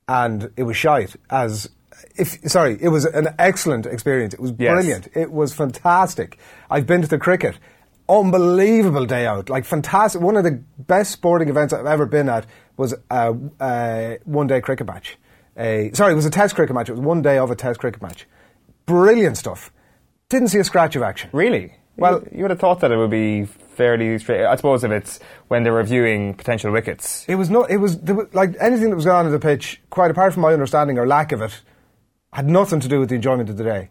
and 0.09 0.51
it 0.57 0.63
was 0.63 0.77
shite. 0.77 1.17
As 1.31 1.69
if 2.17 2.39
sorry, 2.51 2.79
it 2.81 2.89
was 2.89 3.05
an 3.07 3.29
excellent 3.39 3.87
experience. 3.87 4.35
It 4.35 4.41
was 4.41 4.53
Yes. 4.59 4.73
brilliant. 4.73 5.09
It 5.15 5.33
was 5.33 5.53
fantastic. 5.55 6.39
I've 6.71 6.87
been 6.87 7.03
to 7.03 7.09
the 7.09 7.19
cricket. 7.19 7.59
Unbelievable 8.09 9.05
day 9.05 9.27
out, 9.27 9.49
like 9.51 9.65
fantastic. 9.65 10.21
One 10.21 10.37
of 10.37 10.45
the 10.45 10.63
best 10.79 11.11
sporting 11.11 11.49
events 11.49 11.73
I've 11.73 11.87
ever 11.87 12.07
been 12.07 12.29
at 12.29 12.47
was 12.77 12.95
a, 13.11 13.35
a 13.61 14.19
one-day 14.25 14.61
cricket 14.61 14.87
match. 14.87 15.17
A, 15.57 15.91
sorry, 15.93 16.13
it 16.13 16.17
was 16.17 16.25
a 16.27 16.31
Test 16.31 16.55
cricket 16.55 16.73
match. 16.75 16.89
It 16.89 16.93
was 16.93 17.01
one 17.01 17.21
day 17.21 17.37
of 17.37 17.51
a 17.51 17.57
Test 17.57 17.81
cricket 17.81 18.01
match. 18.01 18.27
Brilliant 18.85 19.37
stuff. 19.37 19.73
Didn't 20.29 20.49
see 20.49 20.59
a 20.61 20.65
scratch 20.65 20.95
of 20.95 21.03
action. 21.03 21.31
Really? 21.33 21.75
Well- 21.97 22.23
you 22.33 22.43
would 22.43 22.51
have 22.51 22.61
thought 22.61 22.81
that 22.81 22.91
it 22.91 22.97
would 22.97 23.11
be 23.11 23.45
fairly 23.45 24.19
straight. 24.19 24.45
I 24.45 24.57
suppose 24.57 24.85
if 24.85 24.91
it's 24.91 25.21
when 25.49 25.63
they're 25.63 25.73
reviewing 25.73 26.35
potential 26.35 26.73
wickets. 26.73 27.25
It 27.29 27.35
was 27.37 27.51
not. 27.51 27.71
It 27.71 27.77
was 27.79 27.97
was, 27.97 28.27
like 28.33 28.55
anything 28.61 28.91
that 28.91 28.97
was 28.97 29.05
going 29.05 29.19
on 29.19 29.27
in 29.27 29.33
the 29.33 29.39
pitch. 29.39 29.81
Quite 29.91 30.11
apart 30.11 30.33
from 30.33 30.43
my 30.43 30.53
understanding 30.53 30.99
or 30.99 31.07
lack 31.07 31.33
of 31.33 31.43
it, 31.43 31.61
had 32.33 32.49
nothing 32.49 32.81
to 32.81 32.89
do 32.89 33.01
with 33.01 33.09
the 33.11 33.15
enjoyment 33.17 33.51
of 33.51 33.57
the 33.57 33.65
day. 33.65 33.91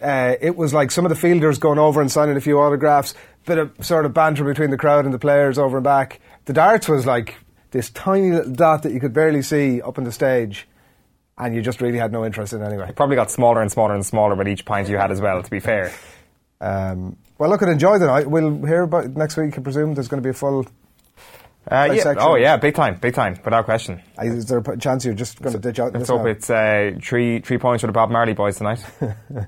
Uh, 0.00 0.34
it 0.40 0.56
was 0.56 0.72
like 0.72 0.90
some 0.90 1.04
of 1.04 1.08
the 1.08 1.16
fielders 1.16 1.58
going 1.58 1.78
over 1.78 2.00
and 2.00 2.10
signing 2.12 2.36
a 2.36 2.40
few 2.40 2.58
autographs, 2.60 3.14
bit 3.46 3.58
of 3.58 3.72
sort 3.80 4.06
of 4.06 4.14
banter 4.14 4.44
between 4.44 4.70
the 4.70 4.76
crowd 4.76 5.04
and 5.04 5.12
the 5.12 5.18
players 5.18 5.58
over 5.58 5.78
and 5.78 5.84
back. 5.84 6.20
The 6.44 6.52
darts 6.52 6.88
was 6.88 7.04
like 7.04 7.34
this 7.72 7.90
tiny 7.90 8.30
little 8.30 8.52
dot 8.52 8.84
that 8.84 8.92
you 8.92 9.00
could 9.00 9.12
barely 9.12 9.42
see 9.42 9.82
up 9.82 9.98
on 9.98 10.04
the 10.04 10.12
stage. 10.12 10.68
and 11.36 11.54
you 11.54 11.62
just 11.62 11.80
really 11.80 11.98
had 11.98 12.12
no 12.12 12.24
interest 12.24 12.52
in 12.52 12.62
it 12.62 12.64
anyway. 12.66 12.88
It 12.88 12.96
probably 12.96 13.16
got 13.16 13.30
smaller 13.30 13.60
and 13.60 13.70
smaller 13.72 13.94
and 13.94 14.04
smaller 14.04 14.34
with 14.34 14.48
each 14.48 14.64
pint 14.64 14.88
you 14.88 14.96
had 14.98 15.10
as 15.10 15.20
well. 15.20 15.42
To 15.42 15.50
be 15.50 15.60
fair. 15.60 15.92
Um, 16.60 17.16
well, 17.38 17.50
look, 17.50 17.62
and 17.62 17.70
enjoy 17.70 17.98
the 17.98 18.06
night. 18.06 18.28
We'll 18.28 18.64
hear 18.66 18.82
about 18.82 19.08
next 19.10 19.36
week. 19.36 19.56
I 19.56 19.62
presume 19.62 19.94
there's 19.94 20.08
going 20.08 20.22
to 20.22 20.26
be 20.26 20.30
a 20.30 20.34
full. 20.34 20.66
Uh, 21.70 21.90
yeah. 21.92 22.02
section. 22.02 22.26
Oh 22.26 22.36
yeah, 22.36 22.56
big 22.56 22.74
time, 22.74 22.96
big 22.96 23.14
time, 23.14 23.38
without 23.44 23.66
question. 23.66 24.02
Is 24.22 24.46
there 24.46 24.58
a 24.58 24.78
chance 24.78 25.04
you're 25.04 25.12
just 25.14 25.42
going 25.42 25.52
to 25.52 25.58
ditch 25.58 25.78
out? 25.78 25.92
Let's 25.92 26.08
hope 26.08 26.22
now? 26.22 26.30
it's 26.30 26.48
uh, 26.48 26.92
three 27.02 27.40
three 27.40 27.58
points 27.58 27.82
for 27.82 27.88
the 27.88 27.92
Bob 27.92 28.10
Marley 28.10 28.32
boys 28.34 28.56
tonight. 28.56 28.84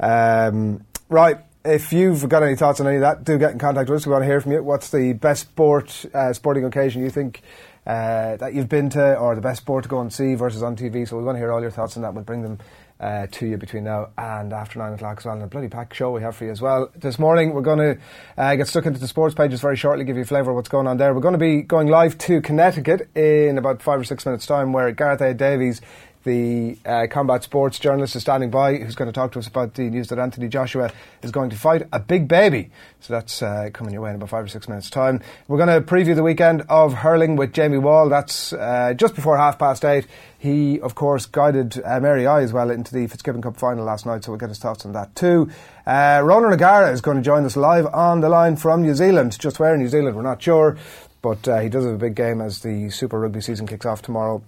Um, 0.00 0.84
right. 1.08 1.38
If 1.64 1.92
you've 1.92 2.28
got 2.28 2.42
any 2.42 2.56
thoughts 2.56 2.80
on 2.80 2.88
any 2.88 2.96
of 2.96 3.02
that, 3.02 3.22
do 3.22 3.38
get 3.38 3.52
in 3.52 3.58
contact 3.60 3.88
with 3.88 3.98
us. 4.00 4.06
We 4.06 4.10
want 4.10 4.22
to 4.22 4.26
hear 4.26 4.40
from 4.40 4.50
you. 4.50 4.64
What's 4.64 4.90
the 4.90 5.12
best 5.12 5.42
sport, 5.42 6.04
uh, 6.12 6.32
sporting 6.32 6.64
occasion 6.64 7.04
you 7.04 7.10
think 7.10 7.42
uh, 7.86 8.34
that 8.36 8.52
you've 8.52 8.68
been 8.68 8.90
to, 8.90 9.16
or 9.16 9.36
the 9.36 9.40
best 9.40 9.60
sport 9.60 9.84
to 9.84 9.88
go 9.88 10.00
and 10.00 10.12
see 10.12 10.34
versus 10.34 10.64
on 10.64 10.74
TV? 10.74 11.06
So 11.06 11.16
we 11.16 11.22
want 11.22 11.36
to 11.36 11.38
hear 11.38 11.52
all 11.52 11.60
your 11.60 11.70
thoughts 11.70 11.96
on 11.96 12.02
that. 12.02 12.14
We'll 12.14 12.24
bring 12.24 12.42
them 12.42 12.58
uh, 13.02 13.26
to 13.32 13.46
you 13.46 13.56
between 13.56 13.84
now 13.84 14.10
and 14.16 14.52
after 14.52 14.78
nine 14.78 14.92
o'clock 14.92 15.18
as 15.18 15.24
well. 15.24 15.34
And 15.34 15.42
a 15.42 15.46
bloody 15.46 15.68
packed 15.68 15.94
show 15.94 16.12
we 16.12 16.22
have 16.22 16.36
for 16.36 16.44
you 16.44 16.52
as 16.52 16.62
well. 16.62 16.90
This 16.94 17.18
morning 17.18 17.52
we're 17.52 17.60
going 17.60 17.78
to 17.96 17.98
uh, 18.38 18.54
get 18.54 18.68
stuck 18.68 18.86
into 18.86 19.00
the 19.00 19.08
sports 19.08 19.34
pages 19.34 19.60
very 19.60 19.76
shortly, 19.76 20.04
give 20.04 20.16
you 20.16 20.22
a 20.22 20.26
flavour 20.26 20.50
of 20.50 20.56
what's 20.56 20.68
going 20.68 20.86
on 20.86 20.96
there. 20.96 21.12
We're 21.12 21.20
going 21.20 21.32
to 21.32 21.38
be 21.38 21.62
going 21.62 21.88
live 21.88 22.16
to 22.18 22.40
Connecticut 22.40 23.08
in 23.16 23.58
about 23.58 23.82
five 23.82 24.00
or 24.00 24.04
six 24.04 24.24
minutes' 24.24 24.46
time, 24.46 24.72
where 24.72 24.90
Gareth 24.92 25.20
A. 25.20 25.34
Davies 25.34 25.80
the 26.24 26.78
uh, 26.86 27.06
combat 27.10 27.42
sports 27.42 27.78
journalist 27.78 28.14
is 28.14 28.22
standing 28.22 28.50
by 28.50 28.76
who's 28.76 28.94
going 28.94 29.08
to 29.08 29.12
talk 29.12 29.32
to 29.32 29.38
us 29.38 29.46
about 29.46 29.74
the 29.74 29.90
news 29.90 30.08
that 30.08 30.18
Anthony 30.18 30.48
Joshua 30.48 30.90
is 31.22 31.30
going 31.30 31.50
to 31.50 31.56
fight 31.56 31.86
a 31.92 31.98
big 31.98 32.28
baby. 32.28 32.70
So 33.00 33.12
that's 33.12 33.42
uh, 33.42 33.70
coming 33.72 33.92
your 33.92 34.02
way 34.02 34.10
in 34.10 34.16
about 34.16 34.28
five 34.28 34.44
or 34.44 34.48
six 34.48 34.68
minutes' 34.68 34.90
time. 34.90 35.20
We're 35.48 35.58
going 35.58 35.68
to 35.68 35.80
preview 35.80 36.14
the 36.14 36.22
weekend 36.22 36.62
of 36.68 36.94
hurling 36.94 37.36
with 37.36 37.52
Jamie 37.52 37.78
Wall. 37.78 38.08
That's 38.08 38.52
uh, 38.52 38.94
just 38.96 39.14
before 39.14 39.36
half 39.36 39.58
past 39.58 39.84
eight. 39.84 40.06
He, 40.42 40.80
of 40.80 40.96
course, 40.96 41.26
guided 41.26 41.80
uh, 41.84 42.00
Mary 42.00 42.26
I 42.26 42.42
as 42.42 42.52
well 42.52 42.72
into 42.72 42.92
the 42.92 43.06
Fitzgibbon 43.06 43.42
Cup 43.42 43.56
final 43.56 43.84
last 43.84 44.06
night, 44.06 44.24
so 44.24 44.32
we'll 44.32 44.40
get 44.40 44.48
his 44.48 44.58
thoughts 44.58 44.84
on 44.84 44.90
that 44.90 45.14
too. 45.14 45.48
Uh, 45.86 46.20
Ronan 46.24 46.52
O'Gara 46.52 46.90
is 46.90 47.00
going 47.00 47.16
to 47.16 47.22
join 47.22 47.44
us 47.44 47.56
live 47.56 47.86
on 47.86 48.22
the 48.22 48.28
line 48.28 48.56
from 48.56 48.82
New 48.82 48.96
Zealand. 48.96 49.38
Just 49.38 49.60
where 49.60 49.72
in 49.72 49.80
New 49.80 49.86
Zealand, 49.86 50.16
we're 50.16 50.22
not 50.22 50.42
sure, 50.42 50.76
but 51.22 51.46
uh, 51.46 51.60
he 51.60 51.68
does 51.68 51.84
have 51.84 51.94
a 51.94 51.96
big 51.96 52.16
game 52.16 52.40
as 52.40 52.58
the 52.58 52.90
Super 52.90 53.20
Rugby 53.20 53.40
season 53.40 53.68
kicks 53.68 53.86
off 53.86 54.02
tomorrow. 54.02 54.42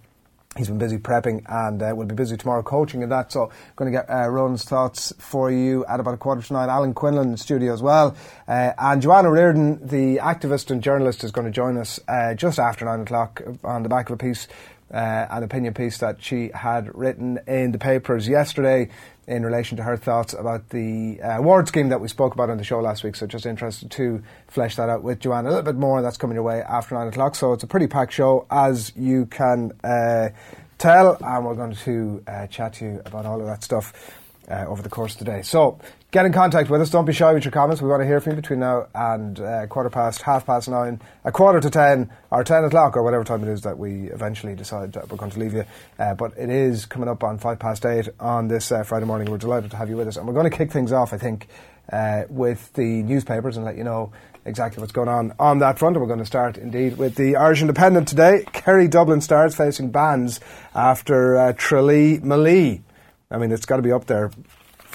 He's 0.57 0.69
been 0.69 0.79
busy 0.79 0.99
prepping 0.99 1.45
and 1.49 1.81
uh, 1.81 1.93
will 1.97 2.07
be 2.07 2.15
busy 2.15 2.37
tomorrow 2.37 2.63
coaching 2.63 3.03
and 3.03 3.11
that. 3.11 3.31
So, 3.31 3.51
going 3.77 3.93
to 3.93 3.97
get 3.97 4.09
uh, 4.09 4.29
Ron's 4.29 4.65
thoughts 4.65 5.13
for 5.19 5.51
you 5.51 5.85
at 5.87 5.99
about 5.99 6.15
a 6.15 6.17
quarter 6.17 6.43
to 6.43 6.53
nine. 6.53 6.69
Alan 6.69 6.95
Quinlan 6.95 7.27
in 7.27 7.33
the 7.33 7.39
studio 7.39 7.73
as 7.73 7.83
well. 7.83 8.17
Uh, 8.47 8.73
and 8.79 9.03
Joanne 9.03 9.27
O'Riordan, 9.27 9.85
the 9.85 10.19
activist 10.19 10.71
and 10.71 10.81
journalist, 10.83 11.25
is 11.25 11.33
going 11.33 11.45
to 11.47 11.51
join 11.53 11.77
us 11.77 11.99
uh, 12.07 12.35
just 12.35 12.61
after 12.61 12.85
nine 12.85 13.01
o'clock 13.01 13.43
on 13.65 13.83
the 13.83 13.89
back 13.89 14.11
of 14.11 14.15
a 14.15 14.17
piece, 14.17 14.47
uh, 14.95 15.27
an 15.31 15.43
opinion 15.43 15.75
piece 15.75 15.99
that 15.99 16.23
she 16.23 16.51
had 16.55 16.97
written 16.97 17.41
in 17.49 17.73
the 17.73 17.79
papers 17.79 18.29
yesterday 18.29 18.89
in 19.27 19.45
relation 19.45 19.77
to 19.77 19.83
her 19.83 19.97
thoughts 19.97 20.35
about 20.35 20.69
the 20.69 21.21
uh, 21.21 21.39
award 21.39 21.67
scheme 21.67 21.89
that 21.89 22.01
we 22.01 22.09
spoke 22.09 22.35
about 22.35 22.49
on 22.49 22.59
the 22.59 22.65
show 22.65 22.79
last 22.79 23.03
week. 23.03 23.17
So 23.17 23.27
just 23.27 23.45
interested 23.45 23.91
to 23.93 24.23
flesh 24.49 24.77
that 24.77 24.89
out 24.89 25.03
with 25.03 25.19
Joanna 25.19 25.49
a 25.49 25.51
little 25.51 25.65
bit 25.65 25.77
more. 25.77 26.01
That's 26.01 26.17
coming 26.17 26.37
your 26.37 26.45
way 26.45 26.63
after 26.63 26.95
nine 26.95 27.09
o'clock. 27.09 27.35
So 27.35 27.53
it's 27.53 27.65
a 27.65 27.67
pretty 27.67 27.89
packed 27.89 28.13
show, 28.13 28.47
as 28.51 28.93
you 28.95 29.27
can 29.27 29.73
uh, 29.83 30.29
tell, 30.79 31.17
and 31.21 31.45
we're 31.45 31.55
going 31.55 31.75
to 31.75 32.23
uh, 32.27 32.47
chat 32.47 32.75
to 32.75 32.85
you 32.85 33.03
about 33.05 33.27
all 33.27 33.41
of 33.41 33.47
that 33.47 33.65
stuff 33.65 33.93
uh, 34.49 34.67
over 34.69 34.83
the 34.83 34.91
course 34.91 35.15
of 35.15 35.19
the 35.19 35.25
day. 35.25 35.43
So 35.43 35.79
get 36.14 36.25
in 36.25 36.33
contact 36.33 36.71
with 36.71 36.80
us. 36.80 36.90
Don't 36.90 37.06
be 37.06 37.12
shy 37.12 37.33
with 37.33 37.44
your 37.44 37.50
comments. 37.50 37.83
We 37.83 37.88
want 37.88 38.00
to 38.00 38.06
hear 38.06 38.21
from 38.21 38.35
you 38.35 38.37
between 38.37 38.61
now 38.61 38.87
and 38.94 39.40
uh, 39.40 39.66
quarter 39.66 39.90
past, 39.90 40.23
half 40.23 40.47
past 40.47 40.68
nine, 40.68 41.00
a 41.25 41.33
quarter 41.33 41.59
to 41.59 41.68
ten, 41.68 42.09
or 42.30 42.44
ten 42.44 42.62
o'clock, 42.62 42.97
or 42.97 43.02
whatever 43.02 43.25
time 43.25 43.42
it 43.42 43.49
is 43.49 43.62
that 43.62 43.78
we 43.78 44.12
eventually 44.12 44.54
decide 44.54 44.92
that 44.92 45.11
we're 45.11 45.16
going 45.16 45.33
to 45.33 45.40
leave 45.40 45.54
you. 45.54 45.64
Uh, 45.99 46.14
but 46.14 46.33
it 46.38 46.50
is 46.50 46.87
coming 46.87 47.09
up 47.09 47.25
on 47.25 47.37
five 47.38 47.59
past 47.59 47.85
eight 47.85 48.09
on 48.21 48.47
this 48.47 48.71
uh, 48.71 48.85
Friday 48.85 49.06
morning. 49.06 49.28
We're 49.28 49.38
delighted 49.38 49.73
to 49.73 49.76
have 49.76 49.90
you 49.90 49.97
with 49.97 50.06
us, 50.06 50.16
and 50.16 50.25
we're 50.25 50.35
going 50.35 50.49
to 50.49 50.56
kick 50.56 50.71
things 50.71 50.92
off, 50.92 51.12
I 51.12 51.18
think, 51.18 51.49
uh, 51.92 52.23
with 52.28 52.73
the 52.75 53.02
newspapers 53.02 53.56
and 53.56 53.66
let 53.66 53.76
you 53.76 53.83
know 53.83 54.12
exactly 54.44 54.80
what's 54.80 54.92
going 54.92 55.09
on 55.09 55.35
on 55.40 55.59
that 55.59 55.80
front. 55.80 55.97
And 55.97 56.00
we're 56.00 56.06
going 56.06 56.21
to 56.21 56.26
start 56.26 56.59
indeed 56.59 56.97
with 56.97 57.16
the 57.16 57.35
Irish 57.35 57.61
Independent 57.61 58.06
today. 58.06 58.44
Kerry 58.52 58.87
Dublin 58.87 59.21
Stars 59.21 59.56
facing 59.56 59.90
bans 59.90 60.38
after 60.76 61.37
uh, 61.37 61.52
Tralee 61.54 62.21
Malee. 62.21 62.83
I 63.33 63.38
mean, 63.38 63.50
it's 63.50 63.66
got 63.66 63.76
to 63.76 63.83
be 63.83 63.90
up 63.90 64.04
there 64.04 64.30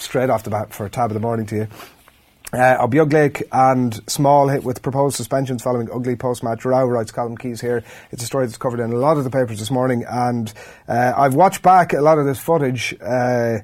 straight 0.01 0.29
off 0.29 0.43
the 0.43 0.49
bat 0.49 0.73
for 0.73 0.85
a 0.85 0.89
tab 0.89 1.09
of 1.09 1.13
the 1.13 1.19
morning 1.19 1.45
to 1.47 1.55
you. 1.55 1.67
Uh, 2.51 2.77
Ó 2.79 2.87
Beaglaoich 2.89 3.43
and 3.51 4.01
Small 4.09 4.47
hit 4.47 4.63
with 4.63 4.81
proposed 4.81 5.15
suspensions 5.15 5.61
following 5.61 5.87
ugly 5.91 6.15
post-match 6.15 6.65
row, 6.65 6.85
writes 6.85 7.11
Colm 7.11 7.37
Keys 7.37 7.61
here. 7.61 7.83
It's 8.11 8.23
a 8.23 8.25
story 8.25 8.47
that's 8.47 8.57
covered 8.57 8.79
in 8.79 8.91
a 8.91 8.95
lot 8.95 9.17
of 9.17 9.23
the 9.23 9.29
papers 9.29 9.59
this 9.59 9.69
morning, 9.69 10.03
and 10.09 10.51
uh, 10.87 11.13
I've 11.15 11.35
watched 11.35 11.61
back 11.61 11.93
a 11.93 12.01
lot 12.01 12.17
of 12.17 12.25
this 12.25 12.39
footage 12.39 12.95
uh, 13.01 13.59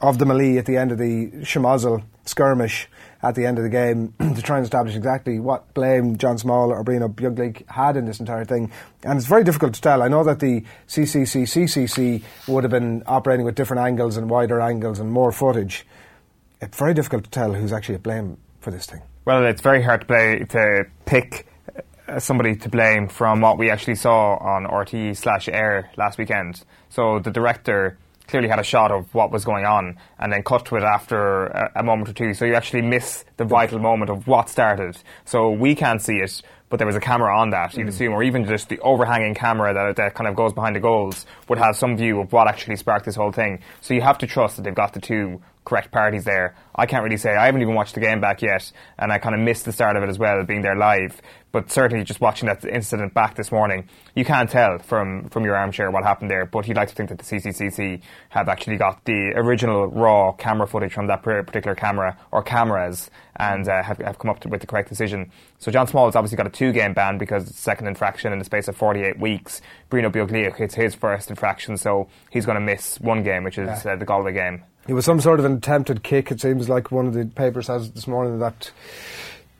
of 0.00 0.18
the 0.18 0.26
Malee 0.26 0.58
at 0.58 0.66
the 0.66 0.76
end 0.76 0.90
of 0.90 0.98
the 0.98 1.30
Shemazel 1.42 2.02
skirmish 2.28 2.88
at 3.22 3.34
the 3.34 3.46
end 3.46 3.58
of 3.58 3.64
the 3.64 3.70
game 3.70 4.14
to 4.18 4.42
try 4.42 4.56
and 4.56 4.64
establish 4.64 4.94
exactly 4.94 5.40
what 5.40 5.72
blame 5.74 6.16
John 6.16 6.38
Small 6.38 6.70
or 6.70 6.82
Brian 6.84 7.02
Ó 7.02 7.08
Beaglaoich 7.08 7.68
had 7.68 7.96
in 7.96 8.06
this 8.06 8.20
entire 8.20 8.44
thing. 8.44 8.70
And 9.02 9.18
it's 9.18 9.26
very 9.26 9.44
difficult 9.44 9.74
to 9.74 9.80
tell. 9.80 10.02
I 10.02 10.08
know 10.08 10.24
that 10.24 10.40
the 10.40 10.64
CCC, 10.86 11.42
CCC 11.42 12.22
would 12.46 12.64
have 12.64 12.70
been 12.70 13.02
operating 13.06 13.44
with 13.44 13.54
different 13.54 13.82
angles 13.82 14.16
and 14.16 14.30
wider 14.30 14.60
angles 14.60 15.00
and 15.00 15.10
more 15.10 15.32
footage. 15.32 15.86
It's 16.60 16.76
very 16.76 16.94
difficult 16.94 17.24
to 17.24 17.30
tell 17.30 17.52
who's 17.52 17.72
actually 17.72 17.96
at 17.96 18.02
blame 18.02 18.38
for 18.60 18.70
this 18.70 18.86
thing. 18.86 19.02
Well, 19.24 19.44
it's 19.46 19.60
very 19.60 19.82
hard 19.82 20.02
to 20.02 20.06
play 20.06 20.38
to 20.50 20.84
pick 21.04 21.46
uh, 22.08 22.18
somebody 22.18 22.56
to 22.56 22.68
blame 22.68 23.08
from 23.08 23.40
what 23.40 23.58
we 23.58 23.70
actually 23.70 23.96
saw 23.96 24.36
on 24.36 24.64
RTE 24.64 25.16
slash 25.16 25.46
Eir 25.46 25.86
last 25.96 26.18
weekend. 26.18 26.64
So 26.88 27.18
the 27.18 27.30
director 27.30 27.98
clearly 28.28 28.48
had 28.48 28.60
a 28.60 28.64
shot 28.64 28.92
of 28.92 29.12
what 29.14 29.32
was 29.32 29.44
going 29.44 29.64
on 29.64 29.98
and 30.18 30.32
then 30.32 30.42
cut 30.42 30.66
to 30.66 30.76
it 30.76 30.82
after 30.82 31.46
a, 31.46 31.72
a 31.76 31.82
moment 31.82 32.08
or 32.10 32.12
two. 32.12 32.34
So 32.34 32.44
you 32.44 32.54
actually 32.54 32.82
miss 32.82 33.24
the 33.36 33.44
vital 33.44 33.78
moment 33.78 34.10
of 34.10 34.26
what 34.26 34.48
started. 34.48 34.96
So 35.24 35.50
we 35.50 35.74
can't 35.74 36.00
see 36.00 36.18
it, 36.18 36.42
but 36.68 36.76
there 36.76 36.86
was 36.86 36.96
a 36.96 37.00
camera 37.00 37.36
on 37.36 37.50
that, 37.50 37.74
you'd 37.74 37.86
mm. 37.86 37.90
assume, 37.90 38.12
or 38.12 38.22
even 38.22 38.44
just 38.44 38.68
the 38.68 38.78
overhanging 38.80 39.34
camera 39.34 39.72
that, 39.72 39.96
that 39.96 40.14
kind 40.14 40.28
of 40.28 40.36
goes 40.36 40.52
behind 40.52 40.76
the 40.76 40.80
goals 40.80 41.26
would 41.48 41.58
have 41.58 41.74
some 41.74 41.96
view 41.96 42.20
of 42.20 42.32
what 42.32 42.46
actually 42.46 42.76
sparked 42.76 43.06
this 43.06 43.16
whole 43.16 43.32
thing. 43.32 43.60
So 43.80 43.94
you 43.94 44.02
have 44.02 44.18
to 44.18 44.26
trust 44.26 44.56
that 44.56 44.62
they've 44.62 44.74
got 44.74 44.92
the 44.92 45.00
two 45.00 45.40
correct 45.68 45.92
parties 45.92 46.24
there. 46.24 46.54
I 46.74 46.86
can't 46.86 47.04
really 47.04 47.18
say. 47.18 47.36
I 47.36 47.46
haven't 47.46 47.60
even 47.60 47.74
watched 47.74 47.94
the 47.94 48.00
game 48.00 48.20
back 48.20 48.40
yet, 48.40 48.72
and 48.98 49.12
I 49.12 49.18
kind 49.18 49.34
of 49.34 49.40
missed 49.42 49.66
the 49.66 49.72
start 49.72 49.96
of 49.96 50.02
it 50.02 50.08
as 50.08 50.18
well, 50.18 50.42
being 50.44 50.62
there 50.62 50.76
live. 50.76 51.20
But 51.50 51.70
certainly, 51.70 52.04
just 52.04 52.20
watching 52.20 52.46
that 52.46 52.64
incident 52.64 53.14
back 53.14 53.34
this 53.34 53.50
morning, 53.50 53.88
you 54.14 54.24
can't 54.24 54.50
tell 54.50 54.78
from, 54.78 55.28
from 55.28 55.44
your 55.44 55.56
armchair 55.56 55.90
what 55.90 56.04
happened 56.04 56.30
there. 56.30 56.46
But 56.46 56.68
you'd 56.68 56.76
like 56.76 56.88
to 56.88 56.94
think 56.94 57.08
that 57.08 57.18
the 57.18 57.24
CCCC 57.24 58.00
have 58.30 58.48
actually 58.48 58.76
got 58.76 59.04
the 59.04 59.32
original 59.34 59.86
raw 59.86 60.32
camera 60.32 60.66
footage 60.66 60.92
from 60.92 61.06
that 61.06 61.22
particular 61.22 61.74
camera 61.74 62.18
or 62.32 62.42
cameras 62.42 63.10
and 63.36 63.68
uh, 63.68 63.82
have, 63.82 63.98
have 63.98 64.18
come 64.18 64.30
up 64.30 64.40
to, 64.40 64.48
with 64.48 64.60
the 64.60 64.66
correct 64.66 64.88
decision. 64.88 65.30
So 65.58 65.70
John 65.70 65.86
Small 65.86 66.06
has 66.06 66.16
obviously 66.16 66.36
got 66.36 66.46
a 66.46 66.50
two-game 66.50 66.92
ban 66.92 67.18
because 67.18 67.48
it's 67.48 67.58
second 67.58 67.86
infraction 67.86 68.32
in 68.32 68.38
the 68.38 68.44
space 68.44 68.68
of 68.68 68.76
48 68.76 69.18
weeks. 69.18 69.60
Brian 69.88 70.04
Ó 70.04 70.10
Beaglaoich, 70.10 70.60
it's 70.60 70.74
his 70.74 70.94
first 70.94 71.30
infraction, 71.30 71.76
so 71.76 72.08
he's 72.30 72.44
going 72.44 72.56
to 72.56 72.64
miss 72.64 73.00
one 73.00 73.22
game, 73.22 73.44
which 73.44 73.58
is 73.58 73.86
uh, 73.86 73.96
the 73.96 74.04
Galway 74.04 74.32
game. 74.32 74.64
It 74.88 74.94
was 74.94 75.04
some 75.04 75.20
sort 75.20 75.38
of 75.38 75.44
an 75.44 75.52
attempted 75.52 76.02
kick. 76.02 76.30
It 76.30 76.40
seems 76.40 76.68
like 76.68 76.90
one 76.90 77.06
of 77.06 77.12
the 77.12 77.26
papers 77.26 77.66
has 77.66 77.90
this 77.92 78.06
morning 78.06 78.38
that 78.38 78.70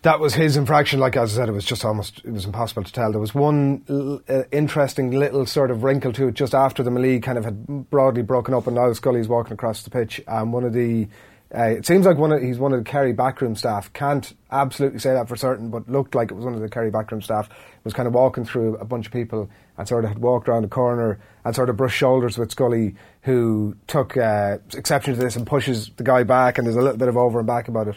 that 0.00 0.20
was 0.20 0.32
his 0.32 0.56
infraction. 0.56 1.00
Like 1.00 1.18
as 1.18 1.34
I 1.34 1.42
said, 1.42 1.48
it 1.50 1.52
was 1.52 1.66
just 1.66 1.84
almost 1.84 2.22
it 2.24 2.30
was 2.30 2.46
impossible 2.46 2.82
to 2.82 2.92
tell. 2.92 3.10
There 3.10 3.20
was 3.20 3.34
one 3.34 4.22
uh, 4.26 4.44
interesting 4.50 5.10
little 5.10 5.44
sort 5.44 5.70
of 5.70 5.82
wrinkle 5.82 6.14
to 6.14 6.28
it 6.28 6.34
just 6.34 6.54
after 6.54 6.82
the 6.82 6.90
Malee 6.90 7.20
kind 7.20 7.36
of 7.36 7.44
had 7.44 7.90
broadly 7.90 8.22
broken 8.22 8.54
up, 8.54 8.66
and 8.66 8.76
now 8.76 8.90
Scully's 8.94 9.28
walking 9.28 9.52
across 9.52 9.82
the 9.82 9.90
pitch, 9.90 10.18
and 10.26 10.50
one 10.50 10.64
of 10.64 10.72
the 10.72 11.08
uh, 11.54 11.62
it 11.62 11.86
seems 11.86 12.04
like 12.04 12.18
one 12.18 12.30
of, 12.30 12.42
he's 12.42 12.58
one 12.58 12.74
of 12.74 12.78
the 12.78 12.90
Kerry 12.90 13.14
backroom 13.14 13.56
staff. 13.56 13.90
Can't 13.94 14.34
absolutely 14.50 14.98
say 14.98 15.14
that 15.14 15.28
for 15.28 15.36
certain, 15.36 15.70
but 15.70 15.88
looked 15.88 16.14
like 16.14 16.30
it 16.30 16.34
was 16.34 16.44
one 16.44 16.52
of 16.54 16.60
the 16.60 16.68
Kerry 16.68 16.90
backroom 16.90 17.22
staff. 17.22 17.48
Was 17.84 17.94
kind 17.94 18.06
of 18.06 18.12
walking 18.12 18.44
through 18.44 18.76
a 18.76 18.84
bunch 18.84 19.06
of 19.06 19.12
people 19.12 19.48
and 19.78 19.88
sort 19.88 20.04
of 20.04 20.10
had 20.10 20.18
walked 20.18 20.48
around 20.48 20.62
the 20.62 20.68
corner 20.68 21.18
and 21.44 21.54
sort 21.54 21.70
of 21.70 21.76
brushed 21.78 21.96
shoulders 21.96 22.36
with 22.36 22.50
Scully, 22.50 22.96
who 23.28 23.76
took 23.86 24.16
uh, 24.16 24.56
exception 24.72 25.12
to 25.12 25.20
this 25.20 25.36
and 25.36 25.46
pushes 25.46 25.90
the 25.96 26.02
guy 26.02 26.22
back. 26.22 26.56
And 26.56 26.66
there's 26.66 26.76
a 26.76 26.80
little 26.80 26.96
bit 26.96 27.08
of 27.08 27.16
over 27.18 27.40
and 27.40 27.46
back 27.46 27.68
about 27.68 27.88
it. 27.88 27.96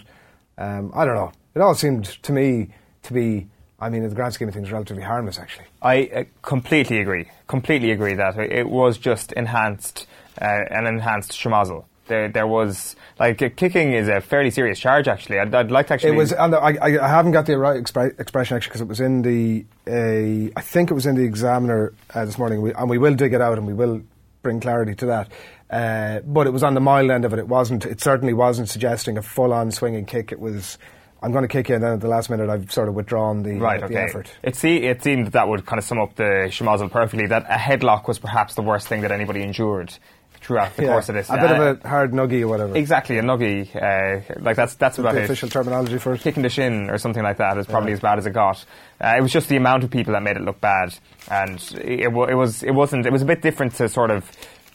Um, 0.58 0.92
I 0.94 1.06
don't 1.06 1.16
know. 1.16 1.32
It 1.56 1.62
all 1.62 1.74
seemed 1.74 2.06
to 2.24 2.34
me 2.34 2.74
to 3.04 3.14
be. 3.14 3.48
I 3.80 3.90
mean, 3.90 4.04
in 4.04 4.10
the 4.10 4.16
grand 4.16 4.34
scheme 4.34 4.50
of 4.50 4.54
things, 4.54 4.72
relatively 4.72 5.02
harmless, 5.02 5.40
actually. 5.40 5.66
I 5.82 6.12
uh, 6.14 6.24
completely 6.42 7.00
agree. 7.00 7.28
Completely 7.48 7.92
agree 7.92 8.14
that 8.14 8.38
it 8.38 8.70
was 8.70 8.98
just 8.98 9.32
enhanced, 9.32 10.06
uh, 10.40 10.46
an 10.70 10.86
enhanced 10.86 11.32
schmozzle. 11.32 11.86
There, 12.08 12.28
there 12.28 12.46
was 12.46 12.96
like 13.18 13.42
uh, 13.42 13.50
kicking 13.56 13.94
is 13.94 14.10
a 14.10 14.20
fairly 14.20 14.52
serious 14.52 14.80
charge. 14.80 15.08
Actually, 15.08 15.40
I'd, 15.40 15.56
I'd 15.56 15.72
like 15.72 15.88
to 15.88 15.94
actually. 15.94 16.12
It 16.12 16.18
was, 16.18 16.34
and 16.34 16.54
I, 16.54 16.78
I, 16.82 17.08
haven't 17.08 17.32
got 17.32 17.46
the 17.46 17.58
right 17.58 17.82
expre- 17.82 18.20
expression 18.20 18.58
actually 18.58 18.70
because 18.70 18.82
it 18.82 18.88
was 18.90 19.00
in 19.00 19.22
the. 19.22 19.66
Uh, 19.88 20.52
I 20.58 20.62
think 20.62 20.92
it 20.92 20.94
was 20.94 21.06
in 21.06 21.16
the 21.16 21.24
Examiner 21.24 21.94
uh, 22.14 22.26
this 22.26 22.38
morning, 22.38 22.62
we, 22.62 22.74
and 22.74 22.90
we 22.90 22.98
will 22.98 23.16
dig 23.16 23.34
it 23.34 23.42
out 23.42 23.58
and 23.58 23.66
we 23.66 23.74
will 23.74 24.02
bring 24.42 24.60
clarity 24.60 24.96
to 24.96 25.06
that. 25.08 25.32
Uh, 25.70 26.20
but 26.26 26.48
it 26.48 26.52
was 26.52 26.64
on 26.64 26.74
the 26.74 26.82
mild 26.82 27.10
end 27.12 27.26
of 27.26 27.34
it. 27.34 27.40
It 27.40 27.48
wasn't. 27.48 27.86
It 27.86 28.02
certainly 28.02 28.34
wasn't 28.34 28.70
suggesting 28.70 29.18
a 29.18 29.22
full-on 29.22 29.72
swinging 29.72 30.06
kick. 30.06 30.32
It 30.32 30.40
was 30.40 30.78
I'm 31.24 31.32
going 31.32 31.44
to 31.44 31.48
kick 31.48 31.70
you, 31.70 31.76
and 31.76 31.84
then 31.84 31.94
at 31.94 32.02
the 32.02 32.08
last 32.08 32.32
minute, 32.32 32.50
I've 32.50 32.72
sort 32.72 32.90
of 32.90 32.96
withdrawn 32.96 33.44
the, 33.44 33.54
Right, 33.60 33.82
uh, 33.82 33.86
okay. 33.86 33.94
the 33.94 34.02
effort. 34.02 34.32
It, 34.42 34.56
see, 34.56 34.78
it 34.78 35.04
seemed 35.04 35.28
that 35.28 35.34
that 35.34 35.48
would 35.48 35.66
kind 35.68 35.78
of 35.78 35.86
sum 35.86 36.00
up 36.00 36.16
the 36.16 36.48
schmozzle 36.50 36.90
perfectly. 36.90 37.28
That 37.28 37.44
a 37.44 37.58
headlock 37.58 38.08
was 38.08 38.18
perhaps 38.18 38.56
the 38.56 38.64
worst 38.64 38.88
thing 38.88 39.02
that 39.02 39.12
anybody 39.12 39.44
endured 39.44 39.94
throughout 40.42 40.76
the 40.76 40.84
Yeah, 40.84 40.90
course 40.90 41.08
of 41.10 41.16
this. 41.16 41.30
a 41.30 41.34
bit 41.38 41.52
Uh, 41.52 41.62
of 41.64 41.86
a 41.86 41.88
hard 41.88 42.12
nuggy 42.12 42.42
or 42.42 42.48
whatever. 42.48 42.76
exactly 42.76 43.18
a 43.18 43.22
nuggy. 43.22 43.70
Uh, 43.76 44.22
like 44.42 44.56
that's 44.56 44.74
that's 44.76 44.98
about 45.00 45.14
the 45.14 45.22
it. 45.22 45.26
official 45.26 45.48
terminology 45.50 45.98
for 45.98 46.14
it. 46.14 46.22
kicking 46.22 46.44
the 46.44 46.50
shin 46.50 46.90
or 46.90 46.98
something 46.98 47.24
like 47.24 47.38
that 47.38 47.58
is 47.58 47.68
probably 47.68 47.92
Yeah. 47.92 47.96
as 47.96 48.00
bad 48.02 48.18
as 48.18 48.26
it 48.26 48.32
got. 48.34 48.64
Uh, 49.00 49.14
it 49.18 49.22
was 49.22 49.32
just 49.32 49.50
the 49.50 49.56
amount 49.58 49.84
of 49.84 49.92
people 49.92 50.14
that 50.14 50.24
made 50.24 50.36
it 50.38 50.42
look 50.44 50.60
bad, 50.60 50.94
and 51.30 51.60
it, 51.84 52.02
it 52.02 52.12
was 52.36 52.64
it 52.64 52.72
wasn't 52.72 53.06
it 53.06 53.12
was 53.12 53.22
a 53.22 53.26
bit 53.26 53.42
different 53.42 53.76
to 53.76 53.88
sort 53.88 54.12
of. 54.12 54.30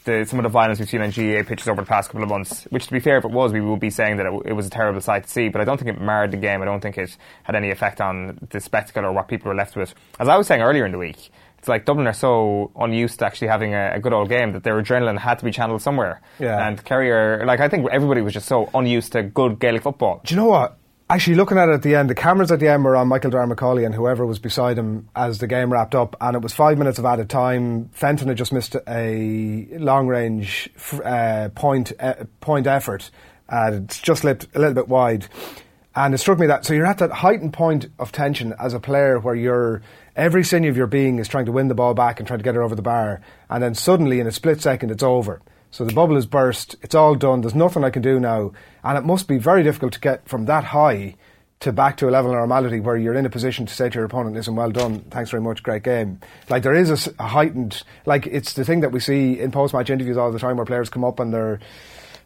The, 0.05 0.25
some 0.25 0.39
of 0.39 0.45
the 0.45 0.49
violence 0.51 0.79
we've 0.79 0.89
seen 0.89 1.03
on 1.03 1.11
GAA 1.11 1.43
pitches 1.43 1.67
over 1.67 1.81
the 1.83 1.87
past 1.89 2.11
couple 2.11 2.23
of 2.23 2.29
months, 2.29 2.63
which 2.71 2.87
to 2.87 2.93
be 2.93 3.01
fair, 3.01 3.19
if 3.19 3.25
it 3.25 3.31
was, 3.33 3.53
we 3.53 3.61
would 3.61 3.81
be 3.81 3.91
saying 3.91 4.19
that 4.19 4.27
it, 4.27 4.31
w- 4.31 4.43
it 4.47 4.53
was 4.53 4.69
a 4.69 4.71
terrible 4.71 5.01
sight 5.01 5.25
to 5.25 5.29
see. 5.29 5.49
But 5.49 5.61
I 5.61 5.65
don't 5.65 5.79
think 5.83 5.91
it 5.97 6.01
marred 6.01 6.31
the 6.31 6.37
game. 6.37 6.63
I 6.63 6.65
don't 6.65 6.79
think 6.79 6.97
it 6.97 7.17
had 7.43 7.57
any 7.57 7.73
effect 7.73 8.01
on 8.01 8.39
the 8.51 8.61
spectacle 8.61 9.05
or 9.05 9.11
what 9.11 9.27
people 9.27 9.49
were 9.49 9.57
left 9.57 9.75
with. 9.75 9.97
As 10.21 10.29
I 10.29 10.37
was 10.37 10.47
saying 10.47 10.63
earlier 10.63 10.87
in 10.87 10.93
the 10.93 10.99
week, 10.99 11.29
like 11.69 11.85
Dublin 11.85 12.07
are 12.07 12.13
so 12.13 12.71
unused 12.77 13.19
to 13.19 13.27
actually 13.27 13.49
having 13.49 13.75
a, 13.75 13.93
a 13.95 14.01
good 14.01 14.13
old 14.13 14.29
game 14.29 14.53
that 14.53 14.63
their 14.63 14.81
adrenaline 14.83 15.19
had 15.19 15.39
to 15.39 15.45
be 15.45 15.51
channeled 15.51 15.83
somewhere. 15.83 16.21
Yeah. 16.39 16.67
And 16.67 16.83
Kerry 16.85 17.11
are, 17.11 17.45
like, 17.47 17.61
I 17.61 17.69
think 17.69 17.89
everybody 17.91 18.21
was 18.21 18.33
just 18.33 18.47
so 18.47 18.71
unused 18.75 19.13
to 19.13 19.23
good 19.23 19.59
Gaelic 19.59 19.83
football. 19.83 20.21
Do 20.25 20.35
you 20.35 20.41
know 20.41 20.47
what? 20.47 20.79
Actually, 21.09 21.37
looking 21.37 21.57
at 21.57 21.69
it 21.69 21.73
at 21.73 21.83
the 21.83 21.95
end, 21.95 22.11
the 22.11 22.17
cameras 22.17 22.51
at 22.51 22.59
the 22.59 22.67
end 22.67 22.83
were 22.83 22.97
on 22.97 23.07
Michael 23.07 23.31
Darragh 23.31 23.49
Macauley 23.49 23.87
and 23.87 23.95
whoever 23.95 24.27
was 24.27 24.41
beside 24.41 24.77
him 24.77 25.09
as 25.15 25.39
the 25.39 25.47
game 25.47 25.73
wrapped 25.73 25.95
up, 25.95 26.17
and 26.21 26.35
it 26.35 26.43
was 26.43 26.53
five 26.53 26.79
minutes 26.79 26.99
of 26.99 27.05
added 27.05 27.31
time. 27.31 27.91
Fenton 27.93 28.27
had 28.27 28.37
just 28.37 28.53
missed 28.53 28.75
a 28.89 29.69
long 29.79 30.09
range 30.09 30.69
uh, 31.05 31.49
point 31.55 31.93
uh, 32.01 32.25
point 32.41 32.67
effort, 32.67 33.13
and 33.49 33.85
it's 33.85 34.01
just 34.01 34.23
slipped 34.23 34.49
a 34.57 34.59
little 34.59 34.75
bit 34.75 34.89
wide. 34.89 35.29
And 35.95 36.13
it 36.13 36.19
struck 36.19 36.41
me 36.41 36.49
that 36.49 36.65
so 36.65 36.75
you're 36.75 36.85
at 36.87 36.99
that 36.99 37.13
heightened 37.13 37.53
point 37.53 37.87
of 38.01 38.11
tension 38.11 38.53
as 38.59 38.75
a 38.75 38.81
player 38.81 39.21
where 39.21 39.37
you're 39.37 39.83
every 40.17 40.43
sinew 40.43 40.71
of 40.71 40.77
your 40.77 40.87
being 40.87 41.19
is 41.19 41.29
trying 41.29 41.47
to 41.47 41.53
win 41.53 41.69
the 41.69 41.75
ball 41.75 41.95
back 41.95 42.19
and 42.19 42.27
trying 42.27 42.41
to 42.41 42.45
get 42.45 42.57
it 42.57 42.61
over 42.61 42.75
the 42.75 42.83
bar, 42.83 43.21
and 43.49 43.63
then 43.63 43.75
suddenly 43.75 44.19
in 44.19 44.27
a 44.27 44.33
split 44.33 44.61
second 44.61 44.91
it's 44.91 45.03
over. 45.03 45.41
So 45.71 45.85
the 45.85 45.93
bubble 45.93 46.15
has 46.15 46.27
burst. 46.27 46.77
It's 46.83 46.95
all 46.95 47.15
done. 47.15 47.43
There's 47.43 47.55
nothing 47.55 47.85
I 47.85 47.91
can 47.91 48.03
do 48.03 48.19
now, 48.19 48.53
and 48.83 48.97
it 48.97 49.05
must 49.05 49.29
be 49.29 49.39
very 49.39 49.63
difficult 49.63 49.93
to 49.93 50.01
get 50.01 50.29
from 50.29 50.47
that 50.47 50.65
high 50.65 51.17
to 51.61 51.73
back 51.73 51.97
to 51.97 52.09
a 52.09 52.11
level 52.11 52.31
of 52.31 52.37
normality 52.37 52.81
where 52.81 52.97
you're 52.97 53.15
in 53.15 53.25
a 53.25 53.31
position 53.31 53.65
to 53.65 53.75
say 53.75 53.89
to 53.89 53.95
your 53.95 54.05
opponent, 54.05 54.35
"Listen, 54.37 54.57
well 54.57 54.71
done, 54.71 55.01
thanks 55.11 55.31
very 55.31 55.43
much, 55.43 55.63
great 55.63 55.83
game." 55.83 56.21
Like 56.49 56.63
there 56.63 56.75
is 56.75 57.09
a, 57.19 57.23
heightened, 57.23 57.83
like 58.05 58.27
it's 58.27 58.53
the 58.53 58.65
thing 58.65 58.81
that 58.81 58.93
we 58.93 59.01
see 59.01 59.41
in 59.41 59.51
post-match 59.51 59.91
interviews 59.91 60.17
all 60.17 60.31
the 60.31 60.39
time, 60.39 60.57
where 60.57 60.67
players 60.67 60.91
come 60.91 61.05
up 61.05 61.19
and 61.19 61.33
they're 61.33 61.59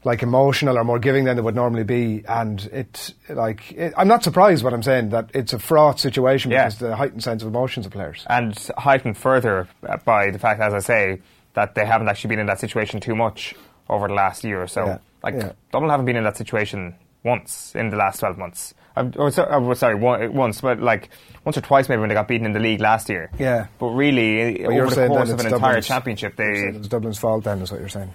like 0.05 0.23
emotional 0.23 0.79
or 0.79 0.85
more 0.85 0.99
giving 0.99 1.25
than 1.25 1.37
they 1.37 1.43
would 1.43 1.55
normally 1.55 1.85
be, 1.85 2.25
and 2.27 2.61
it 2.73 3.13
like 3.29 3.73
it, 3.73 3.93
I'm 3.97 4.09
not 4.09 4.25
surprised 4.25 4.65
what 4.65 4.73
I'm 4.73 4.83
saying 4.83 5.11
that 5.11 5.31
it's 5.35 5.53
a 5.53 5.59
fraught 5.59 6.01
situation 6.01 6.51
Yeah. 6.51 6.65
because 6.65 6.79
the 6.79 6.97
heightened 6.97 7.23
sense 7.23 7.43
of 7.43 7.49
emotions 7.49 7.85
of 7.87 7.93
players. 7.93 8.25
and 8.29 8.57
heightened 8.79 9.17
further 9.19 9.69
uh, 9.87 9.99
by 9.99 10.31
the 10.31 10.39
fact, 10.39 10.61
as 10.61 10.73
I 10.73 10.79
say, 10.79 11.21
that 11.55 11.75
they 11.75 11.85
haven't 11.85 12.09
actually 12.09 12.29
been 12.29 12.39
in 12.39 12.47
that 12.47 12.61
situation 12.61 13.01
too 13.01 13.15
much 13.15 13.55
over 13.89 14.09
the 14.09 14.15
last 14.15 14.43
year 14.45 14.63
or 14.63 14.67
so. 14.69 14.87
Yeah, 14.87 14.99
Like 15.23 15.35
yeah. 15.35 15.53
Dublin 15.73 15.91
haven't 15.91 16.07
been 16.07 16.17
in 16.17 16.25
that 16.25 16.37
situation 16.37 16.95
once 17.25 17.75
in 17.75 17.91
the 17.91 17.97
last 17.97 18.21
twelve 18.21 18.39
months. 18.39 18.73
Um, 18.97 19.13
or, 19.17 19.29
uh, 19.29 19.75
sorry, 19.75 19.95
one, 19.95 20.33
once, 20.35 20.61
but 20.63 20.81
like 20.81 21.11
once 21.45 21.57
or 21.57 21.61
twice 21.61 21.89
maybe 21.89 22.01
when 22.01 22.09
they 22.09 22.15
got 22.15 22.27
beaten 22.27 22.45
in 22.47 22.53
the 22.53 22.59
league 22.59 22.81
last 22.81 23.09
year. 23.09 23.31
Yeah. 23.39 23.67
But 23.79 23.89
really, 23.91 24.53
But 24.65 24.73
you're 24.75 24.87
over 24.87 24.95
the 24.95 25.07
course 25.09 25.31
of 25.31 25.41
an 25.41 25.47
it's 25.47 25.55
entire 25.55 25.81
championship, 25.83 26.37
they 26.37 26.73
It's 26.75 26.89
Dublin's 26.89 27.19
fault 27.19 27.45
then, 27.45 27.61
is 27.63 27.71
what 27.71 27.81
you're 27.81 27.89
saying. 27.89 28.13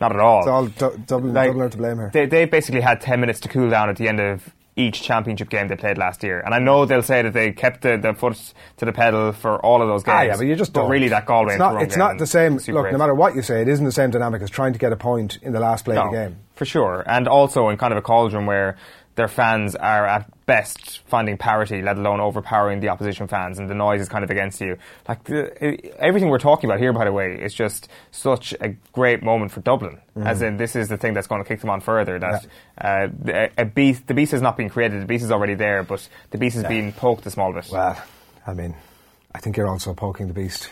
Not 0.00 0.12
at 0.12 0.20
all. 0.20 0.40
It's 0.40 0.48
all 0.48 0.66
du- 0.90 0.98
Dublin, 1.06 1.34
Like, 1.34 1.48
Dublin 1.50 1.70
to 1.70 1.76
blame 1.78 1.96
here. 1.98 2.10
They, 2.12 2.26
they 2.26 2.44
basically 2.44 2.80
had 2.80 3.00
10 3.00 3.20
minutes 3.20 3.40
to 3.40 3.48
cool 3.48 3.70
down 3.70 3.88
at 3.88 3.96
the 3.96 4.08
end 4.08 4.20
of 4.20 4.54
each 4.76 5.02
championship 5.02 5.50
game 5.50 5.68
they 5.68 5.76
played 5.76 5.98
last 5.98 6.22
year. 6.22 6.40
And 6.40 6.54
I 6.54 6.58
know 6.58 6.86
they'll 6.86 7.02
say 7.02 7.20
that 7.22 7.32
they 7.32 7.52
kept 7.52 7.82
the, 7.82 7.98
the 7.98 8.14
foot 8.14 8.54
to 8.78 8.84
the 8.84 8.92
pedal 8.92 9.32
for 9.32 9.58
all 9.64 9.82
of 9.82 9.88
those 9.88 10.02
games. 10.04 10.14
Ah, 10.16 10.22
yeah, 10.22 10.36
but 10.36 10.46
you 10.46 10.54
just 10.56 10.72
But 10.72 10.82
don't. 10.82 10.90
really, 10.90 11.08
that 11.08 11.26
Galway 11.26 11.54
It's 11.54 11.58
not. 11.58 11.82
It's 11.82 11.96
not 11.96 12.18
the 12.18 12.26
same. 12.26 12.56
Look, 12.56 12.90
no 12.90 12.96
matter 12.96 13.14
what 13.14 13.34
you 13.34 13.42
say, 13.42 13.60
it 13.60 13.68
isn't 13.68 13.84
the 13.84 13.92
same 13.92 14.10
dynamic 14.10 14.40
as 14.42 14.48
trying 14.48 14.72
to 14.72 14.78
get 14.78 14.92
a 14.92 14.96
point 14.96 15.38
in 15.42 15.52
the 15.52 15.60
last 15.60 15.84
play 15.84 15.96
no, 15.96 16.06
of 16.06 16.12
the 16.12 16.16
game. 16.16 16.36
for 16.54 16.64
sure. 16.64 17.02
And 17.06 17.28
also 17.28 17.68
in 17.68 17.76
kind 17.76 17.92
of 17.92 17.98
a 17.98 18.02
cauldron 18.02 18.46
where 18.46 18.76
their 19.20 19.28
fans 19.28 19.76
are 19.76 20.06
at 20.06 20.46
best 20.46 21.00
finding 21.00 21.36
parity, 21.36 21.82
let 21.82 21.98
alone 21.98 22.20
overpowering 22.20 22.80
the 22.80 22.88
opposition 22.88 23.28
fans, 23.28 23.58
and 23.58 23.68
the 23.68 23.74
noise 23.74 24.00
is 24.00 24.08
kind 24.08 24.24
of 24.24 24.30
against 24.30 24.62
you. 24.62 24.78
Like 25.06 25.24
the, 25.24 25.94
everything 25.98 26.30
we're 26.30 26.38
talking 26.38 26.70
about 26.70 26.80
here, 26.80 26.94
by 26.94 27.04
the 27.04 27.12
way, 27.12 27.34
is 27.34 27.52
just 27.52 27.88
such 28.12 28.54
a 28.62 28.70
great 28.94 29.22
moment 29.22 29.52
for 29.52 29.60
Dublin. 29.60 29.98
Mm-hmm. 30.16 30.26
As 30.26 30.40
in, 30.40 30.56
this 30.56 30.74
is 30.74 30.88
the 30.88 30.96
thing 30.96 31.12
that's 31.12 31.26
going 31.26 31.42
to 31.42 31.46
kick 31.46 31.60
them 31.60 31.68
on 31.68 31.82
further. 31.82 32.18
That 32.18 32.46
uh, 32.80 33.08
a, 33.28 33.50
a 33.58 33.64
beast, 33.66 34.06
the 34.06 34.14
beast 34.14 34.32
has 34.32 34.40
not 34.40 34.56
been 34.56 34.70
created. 34.70 35.02
The 35.02 35.06
beast 35.06 35.24
is 35.24 35.30
already 35.30 35.54
there, 35.54 35.82
but 35.82 36.08
the 36.30 36.38
beast 36.38 36.56
is 36.56 36.64
being 36.64 36.94
poked 36.94 37.26
a 37.26 37.30
small 37.30 37.52
bit. 37.52 37.68
Well, 37.70 38.02
I 38.46 38.54
mean, 38.54 38.74
I 39.34 39.38
think 39.40 39.58
you're 39.58 39.68
also 39.68 39.92
poking 39.92 40.28
the 40.28 40.34
beast. 40.34 40.70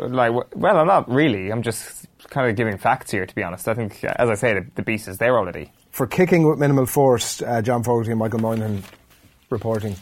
like, 0.00 0.32
well, 0.56 0.76
I'm 0.76 0.88
not 0.88 1.08
really. 1.08 1.52
I'm 1.52 1.62
just 1.62 2.06
kind 2.28 2.50
of 2.50 2.56
giving 2.56 2.76
facts 2.76 3.12
here, 3.12 3.24
to 3.24 3.34
be 3.36 3.44
honest. 3.44 3.68
I 3.68 3.74
think, 3.74 4.02
as 4.02 4.28
I 4.28 4.34
say, 4.34 4.54
the, 4.54 4.66
the 4.74 4.82
beast 4.82 5.06
is 5.06 5.18
there 5.18 5.38
already. 5.38 5.70
For 5.94 6.08
kicking 6.08 6.44
with 6.44 6.58
minimal 6.58 6.86
force, 6.86 7.40
uh, 7.40 7.62
John 7.62 7.84
Fogarty 7.84 8.10
and 8.10 8.18
Michael 8.18 8.40
Moynihan 8.40 8.82
reporting. 9.48 9.94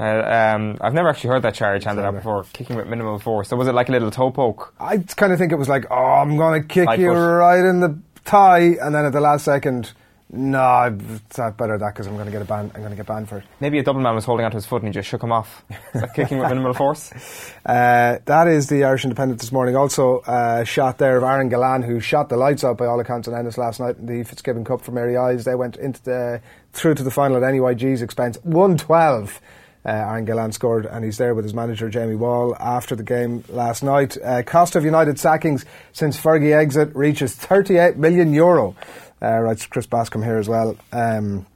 Uh, 0.00 0.04
um, 0.04 0.78
I've 0.80 0.94
never 0.94 1.10
actually 1.10 1.28
heard 1.28 1.42
that 1.42 1.52
charge 1.52 1.84
handed 1.84 2.02
out 2.02 2.14
before, 2.14 2.46
kicking 2.54 2.76
with 2.76 2.86
minimal 2.86 3.18
force. 3.18 3.50
So 3.50 3.56
was 3.58 3.68
it 3.68 3.74
like 3.74 3.90
a 3.90 3.92
little 3.92 4.10
toe 4.10 4.30
poke? 4.30 4.72
I 4.80 4.96
kind 4.96 5.34
of 5.34 5.38
think 5.38 5.52
it 5.52 5.56
was 5.56 5.68
like, 5.68 5.84
oh, 5.90 5.94
I'm 5.94 6.38
going 6.38 6.62
to 6.62 6.66
kick 6.66 6.86
Side 6.86 7.00
you 7.00 7.08
foot. 7.08 7.18
right 7.18 7.62
in 7.62 7.80
the 7.80 7.98
thigh, 8.24 8.76
and 8.80 8.94
then 8.94 9.04
at 9.04 9.12
the 9.12 9.20
last 9.20 9.44
second, 9.44 9.92
no, 10.32 10.98
it's 11.14 11.36
not 11.36 11.58
better 11.58 11.76
that 11.76 11.92
because 11.92 12.06
I'm 12.06 12.14
going 12.14 12.24
to 12.24 12.32
get 12.32 12.40
a 12.40 12.46
ban. 12.46 12.70
I'm 12.74 12.80
going 12.80 12.90
to 12.90 12.96
get 12.96 13.06
banned 13.06 13.28
for 13.28 13.38
it. 13.38 13.44
Maybe 13.60 13.78
a 13.78 13.82
Dublin 13.82 14.02
man 14.02 14.14
was 14.14 14.24
holding 14.24 14.46
onto 14.46 14.56
his 14.56 14.64
foot 14.64 14.82
and 14.82 14.88
he 14.88 14.92
just 14.92 15.08
shook 15.08 15.22
him 15.22 15.30
off. 15.30 15.62
Kicking 16.14 16.38
with 16.38 16.48
minimal 16.48 16.74
force? 16.74 17.12
Uh, 17.64 18.18
that 18.24 18.48
is 18.48 18.68
the 18.68 18.82
Irish 18.82 19.04
Independent 19.04 19.40
this 19.40 19.52
morning. 19.52 19.76
Also, 19.76 20.18
uh, 20.20 20.64
shot 20.64 20.98
there 20.98 21.16
of 21.16 21.22
Aaron 21.22 21.48
Gillane, 21.48 21.84
who 21.84 22.00
shot 22.00 22.28
the 22.28 22.36
lights 22.36 22.64
out 22.64 22.76
by 22.76 22.86
all 22.86 22.98
accounts 22.98 23.28
in 23.28 23.34
Ennis 23.34 23.56
last 23.56 23.78
night 23.78 23.96
in 23.98 24.06
the 24.06 24.24
Fitzgibbon 24.24 24.64
Cup 24.64 24.80
for 24.82 24.90
Mary 24.90 25.16
I's. 25.16 25.44
They 25.44 25.54
went 25.54 25.76
into 25.76 26.02
the 26.02 26.40
through 26.72 26.94
to 26.96 27.04
the 27.04 27.10
final 27.12 27.36
at 27.36 27.42
NUIG's 27.44 28.02
expense, 28.02 28.36
one 28.42 28.76
twelve. 28.76 29.40
Uh, 29.84 29.90
Aaron 29.90 30.26
Gillane 30.26 30.52
scored, 30.54 30.86
and 30.86 31.04
he's 31.04 31.18
there 31.18 31.34
with 31.34 31.44
his 31.44 31.54
manager 31.54 31.88
Jamie 31.88 32.14
Wall 32.14 32.56
after 32.60 32.94
the 32.94 33.02
game 33.02 33.42
last 33.48 33.82
night. 33.82 34.16
Uh, 34.22 34.42
cost 34.42 34.76
of 34.76 34.84
United 34.84 35.18
sackings 35.18 35.64
since 35.92 36.16
Fergie 36.16 36.56
exit 36.56 36.94
reaches 36.94 37.34
38 37.34 37.96
million 37.96 38.32
euro. 38.32 38.76
Uh, 39.22 39.38
writes 39.40 39.66
Chris 39.66 39.86
Bascombe 39.86 40.24
here 40.24 40.36
as 40.38 40.48
well. 40.48 40.76
Um, 40.92 41.46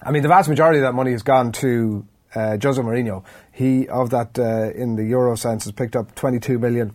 I 0.00 0.12
mean, 0.12 0.22
the 0.22 0.28
vast 0.28 0.48
majority 0.48 0.78
of 0.78 0.82
that 0.84 0.92
money 0.94 1.10
has 1.12 1.22
gone 1.24 1.50
to 1.52 2.06
uh, 2.34 2.56
Jose 2.62 2.80
Mourinho. 2.80 3.24
He, 3.50 3.88
of 3.88 4.10
that, 4.10 4.38
uh, 4.38 4.70
in 4.74 4.94
the 4.94 5.04
euro 5.04 5.36
sense, 5.36 5.64
has 5.64 5.72
picked 5.72 5.96
up 5.96 6.14
22 6.14 6.58
million 6.60 6.94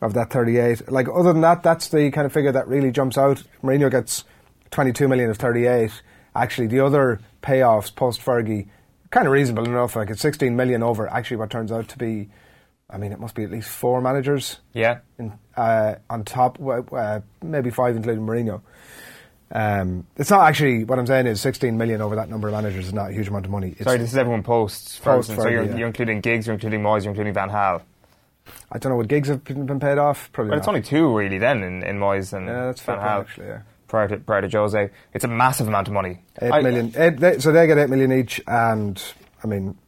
of 0.00 0.14
that 0.14 0.30
38. 0.30 0.90
Like, 0.92 1.08
other 1.12 1.32
than 1.32 1.42
that, 1.42 1.62
that's 1.64 1.88
the 1.88 2.10
kind 2.12 2.24
of 2.26 2.32
figure 2.32 2.52
that 2.52 2.68
really 2.68 2.92
jumps 2.92 3.18
out. 3.18 3.42
Mourinho 3.64 3.90
gets 3.90 4.22
22 4.70 5.08
million 5.08 5.30
of 5.30 5.38
38. 5.38 5.90
Actually, 6.36 6.68
the 6.68 6.80
other 6.80 7.20
payoffs 7.42 7.92
post 7.94 8.20
Fergie, 8.20 8.68
kind 9.10 9.26
of 9.26 9.32
reasonable 9.32 9.64
enough. 9.64 9.96
Like, 9.96 10.10
it's 10.10 10.20
16 10.22 10.54
million 10.54 10.82
over 10.84 11.08
actually 11.12 11.38
what 11.38 11.50
turns 11.50 11.72
out 11.72 11.88
to 11.88 11.98
be, 11.98 12.28
I 12.88 12.98
mean, 12.98 13.10
it 13.10 13.18
must 13.18 13.34
be 13.34 13.42
at 13.42 13.50
least 13.50 13.68
four 13.70 14.00
managers 14.00 14.58
Yeah. 14.72 14.98
in, 15.18 15.32
uh, 15.56 15.96
on 16.08 16.24
top, 16.24 16.58
uh, 16.62 17.20
maybe 17.42 17.70
five 17.70 17.96
including 17.96 18.24
Mourinho. 18.24 18.60
Um, 19.54 20.06
it's 20.16 20.30
not 20.30 20.48
actually 20.48 20.82
what 20.84 20.98
I'm 20.98 21.06
saying 21.06 21.28
is 21.28 21.40
16 21.40 21.78
million 21.78 22.00
over 22.00 22.16
that 22.16 22.28
number 22.28 22.48
of 22.48 22.54
managers 22.54 22.86
is 22.86 22.92
not 22.92 23.10
a 23.10 23.12
huge 23.12 23.28
amount 23.28 23.44
of 23.46 23.52
money. 23.52 23.68
It's, 23.70 23.84
Sorry, 23.84 23.98
this 23.98 24.10
is 24.10 24.16
everyone 24.16 24.42
posts. 24.42 24.98
Post 24.98 25.28
so 25.34 25.46
you're, 25.48 25.62
yeah. 25.62 25.76
you're 25.76 25.86
including 25.86 26.20
Giggs, 26.20 26.46
you're 26.46 26.54
including 26.54 26.80
Moyes, 26.82 27.04
you're 27.04 27.10
including 27.12 27.34
Van 27.34 27.50
Gaal. 27.50 27.82
I 28.72 28.78
don't 28.78 28.90
know 28.90 28.96
what 28.96 29.06
Giggs 29.08 29.28
have 29.28 29.44
been 29.44 29.78
paid 29.80 29.96
off. 29.98 30.30
Probably 30.32 30.50
But 30.50 30.56
not. 30.56 30.58
it's 30.58 30.68
only 30.68 30.82
two 30.82 31.16
really 31.16 31.38
then 31.38 31.62
in, 31.62 31.82
in 31.84 31.98
Moyes 31.98 32.32
and 32.32 32.46
yeah, 32.46 32.66
that's 32.66 32.80
Van 32.82 32.98
Gaal. 32.98 33.20
actually. 33.20 33.46
Yeah. 33.46 33.60
Prior 33.86 34.08
to, 34.08 34.16
prior 34.16 34.40
to 34.40 34.48
Jose. 34.58 34.90
It's 35.12 35.24
a 35.24 35.28
massive 35.28 35.68
amount 35.68 35.86
of 35.86 35.94
money. 35.94 36.18
Eight 36.42 36.50
I- 36.52 36.60
million. 36.62 36.92
Eight, 36.96 37.18
they, 37.18 37.38
so 37.38 37.52
they 37.52 37.66
get 37.68 37.78
eight 37.78 37.90
million 37.90 38.10
each, 38.12 38.40
and 38.48 39.00
I 39.42 39.46
mean, 39.46 39.78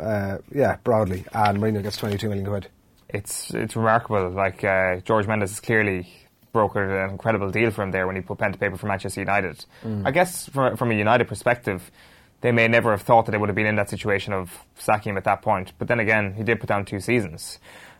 uh, 0.00 0.38
yeah, 0.54 0.76
broadly, 0.84 1.24
and 1.32 1.58
Mourinho 1.58 1.82
gets 1.82 1.96
22 1.96 2.28
million 2.28 2.46
quid. 2.46 2.68
it's 3.08 3.52
it's 3.54 3.74
remarkable. 3.74 4.30
Like 4.30 4.62
uh, 4.62 4.96
George 5.00 5.26
Mendes 5.26 5.50
has 5.50 5.58
clearly 5.60 6.08
brokered 6.52 7.04
an 7.04 7.10
incredible 7.10 7.50
deal 7.50 7.70
for 7.70 7.82
him 7.82 7.90
there 7.90 8.06
when 8.06 8.16
he 8.16 8.22
put 8.22 8.38
pen 8.38 8.52
to 8.52 8.58
paper 8.58 8.76
for 8.76 8.86
Manchester 8.86 9.20
United. 9.20 9.64
I 10.04 10.10
guess 10.10 10.48
from 10.48 10.76
from 10.76 10.90
a 10.90 10.94
United 10.94 11.28
perspective, 11.28 11.90
they 12.40 12.52
may 12.52 12.68
never 12.68 12.90
have 12.90 13.02
thought 13.02 13.26
that 13.26 13.32
they 13.32 13.38
would 13.38 13.48
have 13.48 13.56
been 13.56 13.66
in 13.66 13.76
that 13.76 13.90
situation 13.90 14.32
of 14.32 14.64
sacking 14.76 15.10
him 15.10 15.16
at 15.16 15.24
that 15.24 15.42
point. 15.42 15.72
But 15.78 15.88
then 15.88 16.00
again, 16.00 16.34
he 16.34 16.42
did 16.42 16.60
put 16.60 16.68
down 16.68 16.84
two 16.84 17.00
seasons. 17.00 17.58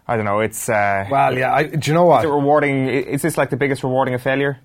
I 0.09 0.17
don't 0.17 0.25
know. 0.25 0.41
It's 0.41 0.69
uh, 0.69 1.07
Well, 1.11 1.39
yeah. 1.39 1.55
I, 1.55 1.65
do 1.65 1.91
you 1.91 1.95
know 1.95 2.05
what? 2.05 2.25
is 2.25 2.31
it 2.31 2.35
rewarding. 2.35 2.89
Is 2.89 3.23
this 3.23 3.39
like 3.39 3.51
the 3.51 3.57
biggest 3.57 3.85
rewarding 3.85 4.15
of 4.15 4.23
failure 4.23 4.59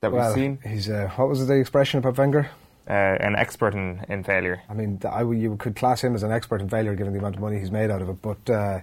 that 0.00 0.12
well, 0.12 0.28
we've 0.28 0.34
seen? 0.34 0.58
he's 0.64 0.88
uh, 0.88 1.10
what 1.16 1.28
was 1.28 1.46
the 1.46 1.54
expression 1.54 1.98
about 1.98 2.16
Wenger? 2.16 2.50
Uh, 2.88 2.92
an 2.92 3.36
expert 3.36 3.74
in, 3.74 4.04
in 4.08 4.24
failure. 4.24 4.60
I 4.68 4.74
mean, 4.74 5.00
I, 5.08 5.22
you 5.22 5.56
could 5.56 5.76
class 5.76 6.02
him 6.02 6.14
as 6.16 6.24
an 6.24 6.32
expert 6.32 6.60
in 6.60 6.68
failure 6.68 6.94
given 6.96 7.12
the 7.12 7.20
amount 7.20 7.36
of 7.36 7.40
money 7.40 7.58
he's 7.60 7.70
made 7.70 7.90
out 7.90 8.02
of 8.02 8.08
it. 8.08 8.20
But 8.20 8.50
uh, 8.50 8.80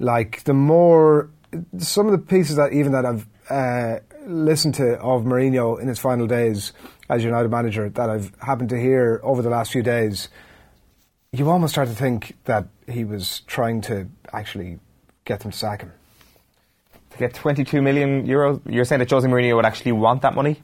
like 0.00 0.42
the 0.44 0.52
more, 0.52 1.30
some 1.78 2.06
of 2.06 2.12
the 2.12 2.18
pieces 2.18 2.56
that 2.56 2.72
even 2.72 2.92
that 2.92 3.04
I've 3.04 3.26
uh, 3.50 4.00
listened 4.26 4.74
to 4.76 4.98
of 4.98 5.22
Mourinho 5.22 5.80
in 5.80 5.88
his 5.88 5.98
final 5.98 6.26
days 6.26 6.72
as 7.08 7.22
United 7.24 7.50
manager 7.50 7.88
that 7.88 8.10
I've 8.10 8.32
happened 8.40 8.70
to 8.70 8.80
hear 8.80 9.20
over 9.22 9.42
the 9.42 9.50
last 9.50 9.72
few 9.72 9.82
days, 9.82 10.28
you 11.32 11.48
almost 11.48 11.74
start 11.74 11.88
to 11.88 11.94
think 11.94 12.36
that 12.44 12.66
he 12.88 13.04
was 13.04 13.40
trying 13.46 13.80
to 13.82 14.08
actually 14.32 14.78
get 15.24 15.40
them 15.40 15.52
to 15.52 15.56
sack 15.56 15.82
him. 15.82 15.92
To 17.10 17.18
get 17.18 17.34
22 17.34 17.80
million 17.82 18.26
euros, 18.26 18.60
you're 18.68 18.84
saying 18.84 18.98
that 19.00 19.10
Jose 19.10 19.26
Mourinho 19.26 19.56
would 19.56 19.66
actually 19.66 19.92
want 19.92 20.22
that 20.22 20.34
money? 20.34 20.60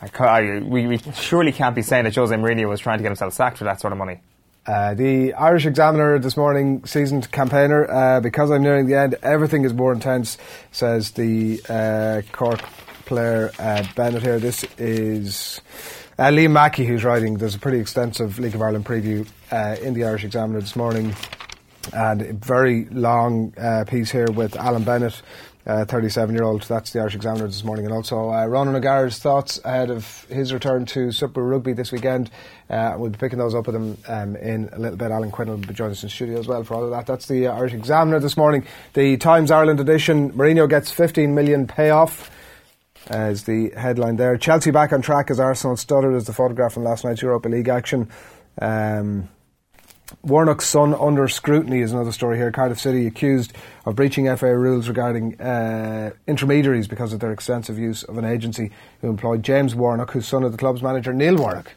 I, 0.00 0.24
I, 0.24 0.58
we, 0.60 0.86
we 0.86 0.98
surely 1.14 1.52
can't 1.52 1.74
be 1.74 1.82
saying 1.82 2.04
that 2.04 2.14
Jose 2.14 2.34
Mourinho 2.34 2.68
was 2.68 2.80
trying 2.80 2.98
to 2.98 3.02
get 3.02 3.08
himself 3.08 3.34
sacked 3.34 3.58
for 3.58 3.64
that 3.64 3.80
sort 3.80 3.92
of 3.92 3.98
money. 3.98 4.20
Uh, 4.66 4.92
the 4.94 5.32
Irish 5.34 5.64
Examiner 5.64 6.18
this 6.18 6.36
morning, 6.36 6.84
seasoned 6.84 7.30
campaigner, 7.32 7.90
uh, 7.90 8.20
because 8.20 8.50
I'm 8.50 8.62
nearing 8.62 8.86
the 8.86 8.94
end, 8.94 9.16
everything 9.22 9.64
is 9.64 9.72
more 9.72 9.92
intense, 9.92 10.36
says 10.70 11.12
the 11.12 11.60
uh, 11.68 12.20
Cork 12.30 12.60
player 13.06 13.50
uh, 13.58 13.84
Bennett 13.96 14.22
here. 14.22 14.38
This 14.38 14.64
is 14.76 15.62
uh, 16.18 16.24
Liam 16.24 16.52
Mackey 16.52 16.84
who's 16.84 17.04
writing. 17.04 17.38
There's 17.38 17.54
a 17.54 17.58
pretty 17.58 17.78
extensive 17.78 18.38
League 18.38 18.54
of 18.54 18.60
Ireland 18.60 18.84
preview 18.84 19.26
uh, 19.50 19.76
in 19.80 19.94
the 19.94 20.04
Irish 20.04 20.24
Examiner 20.24 20.60
this 20.60 20.76
morning, 20.76 21.16
and 21.94 22.20
a 22.20 22.32
very 22.34 22.84
long 22.90 23.54
uh, 23.56 23.84
piece 23.88 24.10
here 24.10 24.30
with 24.30 24.56
Alan 24.56 24.84
Bennett. 24.84 25.22
37 25.66 26.34
year 26.34 26.44
old, 26.44 26.62
that's 26.62 26.92
the 26.92 27.00
Irish 27.00 27.14
Examiner 27.14 27.46
this 27.46 27.64
morning, 27.64 27.84
and 27.84 27.94
also 27.94 28.30
uh, 28.30 28.46
Ronan 28.46 28.74
O'Gara's 28.74 29.18
thoughts 29.18 29.60
ahead 29.64 29.90
of 29.90 30.24
his 30.24 30.52
return 30.52 30.86
to 30.86 31.12
Super 31.12 31.42
Rugby 31.42 31.74
this 31.74 31.92
weekend. 31.92 32.30
Uh, 32.68 32.94
we'll 32.96 33.10
be 33.10 33.18
picking 33.18 33.38
those 33.38 33.54
up 33.54 33.66
with 33.66 33.76
him 33.76 33.98
um, 34.08 34.36
in 34.36 34.70
a 34.72 34.78
little 34.78 34.96
bit. 34.96 35.10
Alan 35.10 35.30
Quinn 35.30 35.48
will 35.48 35.58
be 35.58 35.74
joining 35.74 35.92
us 35.92 36.02
in 36.02 36.08
studio 36.08 36.38
as 36.38 36.48
well 36.48 36.64
for 36.64 36.74
all 36.74 36.84
of 36.84 36.90
that. 36.90 37.06
That's 37.06 37.26
the 37.26 37.46
uh, 37.46 37.54
Irish 37.54 37.74
Examiner 37.74 38.20
this 38.20 38.36
morning. 38.36 38.64
The 38.94 39.16
Times 39.18 39.50
Ireland 39.50 39.80
edition 39.80 40.32
Mourinho 40.32 40.68
gets 40.68 40.90
15 40.90 41.34
million 41.34 41.66
payoff 41.66 42.30
as 43.08 43.44
the 43.44 43.70
headline 43.76 44.16
there. 44.16 44.36
Chelsea 44.36 44.70
back 44.70 44.92
on 44.92 45.02
track 45.02 45.30
as 45.30 45.40
Arsenal 45.40 45.76
stuttered 45.76 46.14
as 46.14 46.24
the 46.24 46.32
photograph 46.32 46.74
from 46.74 46.84
last 46.84 47.04
night's 47.04 47.22
Europa 47.22 47.48
League 47.48 47.68
action. 47.68 48.08
Um, 48.60 49.28
Warnock's 50.22 50.66
son 50.66 50.94
under 50.94 51.28
scrutiny 51.28 51.80
is 51.80 51.92
another 51.92 52.12
story 52.12 52.36
here. 52.36 52.50
Cardiff 52.50 52.80
City 52.80 53.06
accused 53.06 53.52
of 53.84 53.96
breaching 53.96 54.34
FA 54.36 54.56
rules 54.56 54.88
regarding 54.88 55.40
uh, 55.40 56.10
intermediaries 56.26 56.88
because 56.88 57.12
of 57.12 57.20
their 57.20 57.32
extensive 57.32 57.78
use 57.78 58.02
of 58.02 58.18
an 58.18 58.24
agency 58.24 58.70
who 59.00 59.08
employed 59.08 59.42
James 59.42 59.74
Warnock, 59.74 60.10
who's 60.10 60.26
son 60.26 60.44
of 60.44 60.52
the 60.52 60.58
club's 60.58 60.82
manager 60.82 61.12
Neil 61.12 61.36
Warnock. 61.36 61.72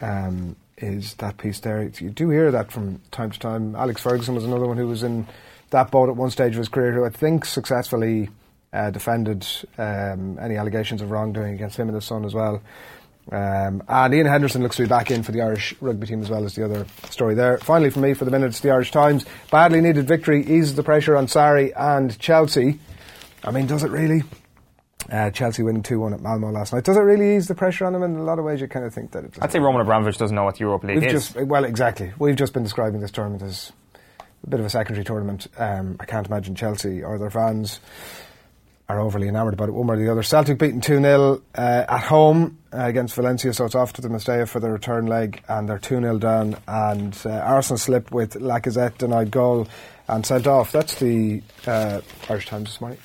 Um, 0.00 0.56
is 0.78 1.14
that 1.14 1.36
piece 1.36 1.60
there? 1.60 1.82
You 1.98 2.10
do 2.10 2.30
hear 2.30 2.50
that 2.50 2.72
from 2.72 3.00
time 3.10 3.30
to 3.30 3.38
time. 3.38 3.76
Alex 3.76 4.00
Ferguson 4.00 4.34
was 4.34 4.44
another 4.44 4.66
one 4.66 4.76
who 4.76 4.86
was 4.86 5.02
in 5.02 5.26
that 5.70 5.90
boat 5.90 6.08
at 6.08 6.16
one 6.16 6.30
stage 6.30 6.52
of 6.52 6.58
his 6.58 6.68
career, 6.68 6.92
who 6.92 7.04
I 7.04 7.10
think 7.10 7.44
successfully 7.44 8.30
uh, 8.72 8.90
defended 8.90 9.46
um, 9.78 10.38
any 10.40 10.56
allegations 10.56 11.02
of 11.02 11.10
wrongdoing 11.10 11.54
against 11.54 11.76
him 11.76 11.88
and 11.88 11.94
his 11.94 12.04
son 12.04 12.24
as 12.24 12.34
well. 12.34 12.62
Um, 13.30 13.82
and 13.88 14.14
Iain 14.14 14.26
Henderson 14.26 14.62
looks 14.62 14.76
to 14.76 14.82
be 14.82 14.88
back 14.88 15.10
in 15.10 15.22
for 15.22 15.30
the 15.32 15.40
Irish 15.40 15.74
rugby 15.80 16.06
team 16.06 16.20
as 16.20 16.30
well 16.30 16.44
as 16.44 16.54
the 16.54 16.64
other 16.64 16.86
story 17.10 17.34
there. 17.34 17.58
Finally, 17.58 17.90
for 17.90 18.00
me, 18.00 18.14
for 18.14 18.24
the 18.24 18.30
minute, 18.30 18.46
it's 18.46 18.60
the 18.60 18.70
Irish 18.70 18.90
Times. 18.90 19.24
Badly 19.50 19.80
needed 19.80 20.08
victory 20.08 20.40
eases 20.42 20.74
the 20.74 20.82
pressure 20.82 21.16
on 21.16 21.26
Sarri 21.26 21.72
and 21.76 22.18
Chelsea. 22.18 22.80
I 23.44 23.50
mean, 23.52 23.66
does 23.66 23.84
it 23.84 23.90
really? 23.90 24.22
Uh, 25.10 25.30
Chelsea 25.30 25.62
winning 25.62 25.82
2 25.82 25.98
1 25.98 26.14
at 26.14 26.20
Malmo 26.20 26.50
last 26.50 26.72
night. 26.72 26.84
Does 26.84 26.96
it 26.96 27.00
really 27.00 27.36
ease 27.36 27.48
the 27.48 27.54
pressure 27.54 27.84
on 27.84 27.92
them? 27.92 28.02
In 28.02 28.16
a 28.16 28.22
lot 28.22 28.38
of 28.38 28.44
ways, 28.44 28.60
you 28.60 28.68
kind 28.68 28.84
of 28.84 28.92
think 28.94 29.12
that 29.12 29.24
it 29.24 29.32
does. 29.32 29.42
I'd 29.42 29.52
say 29.52 29.58
Roman 29.58 29.80
Abramovich 29.80 30.18
doesn't 30.18 30.34
know 30.34 30.44
what 30.44 30.54
the 30.54 30.60
Europa 30.60 30.86
League 30.86 30.98
We've 30.98 31.14
is. 31.14 31.32
just, 31.32 31.46
well, 31.46 31.64
exactly. 31.64 32.12
We've 32.18 32.36
just 32.36 32.52
been 32.52 32.62
describing 32.62 33.00
this 33.00 33.10
tournament 33.10 33.42
as 33.42 33.72
a 34.44 34.50
bit 34.50 34.60
of 34.60 34.66
a 34.66 34.70
secondary 34.70 35.04
tournament. 35.04 35.46
Um, 35.56 35.96
I 36.00 36.04
can't 36.04 36.26
imagine 36.26 36.54
Chelsea 36.54 37.02
or 37.02 37.18
their 37.18 37.30
fans 37.30 37.80
are 38.90 39.00
overly 39.00 39.28
enamoured 39.28 39.54
about 39.54 39.68
it 39.68 39.72
one 39.72 39.86
way 39.86 39.96
or 39.96 39.98
the 39.98 40.10
other. 40.10 40.22
Celtic 40.22 40.58
beaten 40.58 40.80
2 40.80 41.00
0 41.00 41.42
uh, 41.54 41.84
at 41.88 42.02
home 42.02 42.58
uh, 42.72 42.84
against 42.84 43.14
Valencia, 43.14 43.52
so 43.52 43.64
it's 43.64 43.74
off 43.74 43.92
to 43.94 44.02
the 44.02 44.08
Mestalla 44.08 44.48
for 44.48 44.60
the 44.60 44.70
return 44.70 45.06
leg, 45.06 45.42
and 45.48 45.68
they're 45.68 45.78
2 45.78 46.00
0 46.00 46.18
down. 46.18 46.56
And 46.66 47.16
uh, 47.24 47.30
Arsenal 47.30 47.78
slipped 47.78 48.10
with 48.10 48.34
Lacazette 48.34 48.98
denied 48.98 49.30
goal 49.30 49.68
and 50.08 50.26
sent 50.26 50.46
off. 50.46 50.72
That's 50.72 50.96
the 50.96 51.42
uh, 51.66 52.00
Irish 52.28 52.46
Times 52.46 52.70
this 52.70 52.80
morning. 52.80 52.98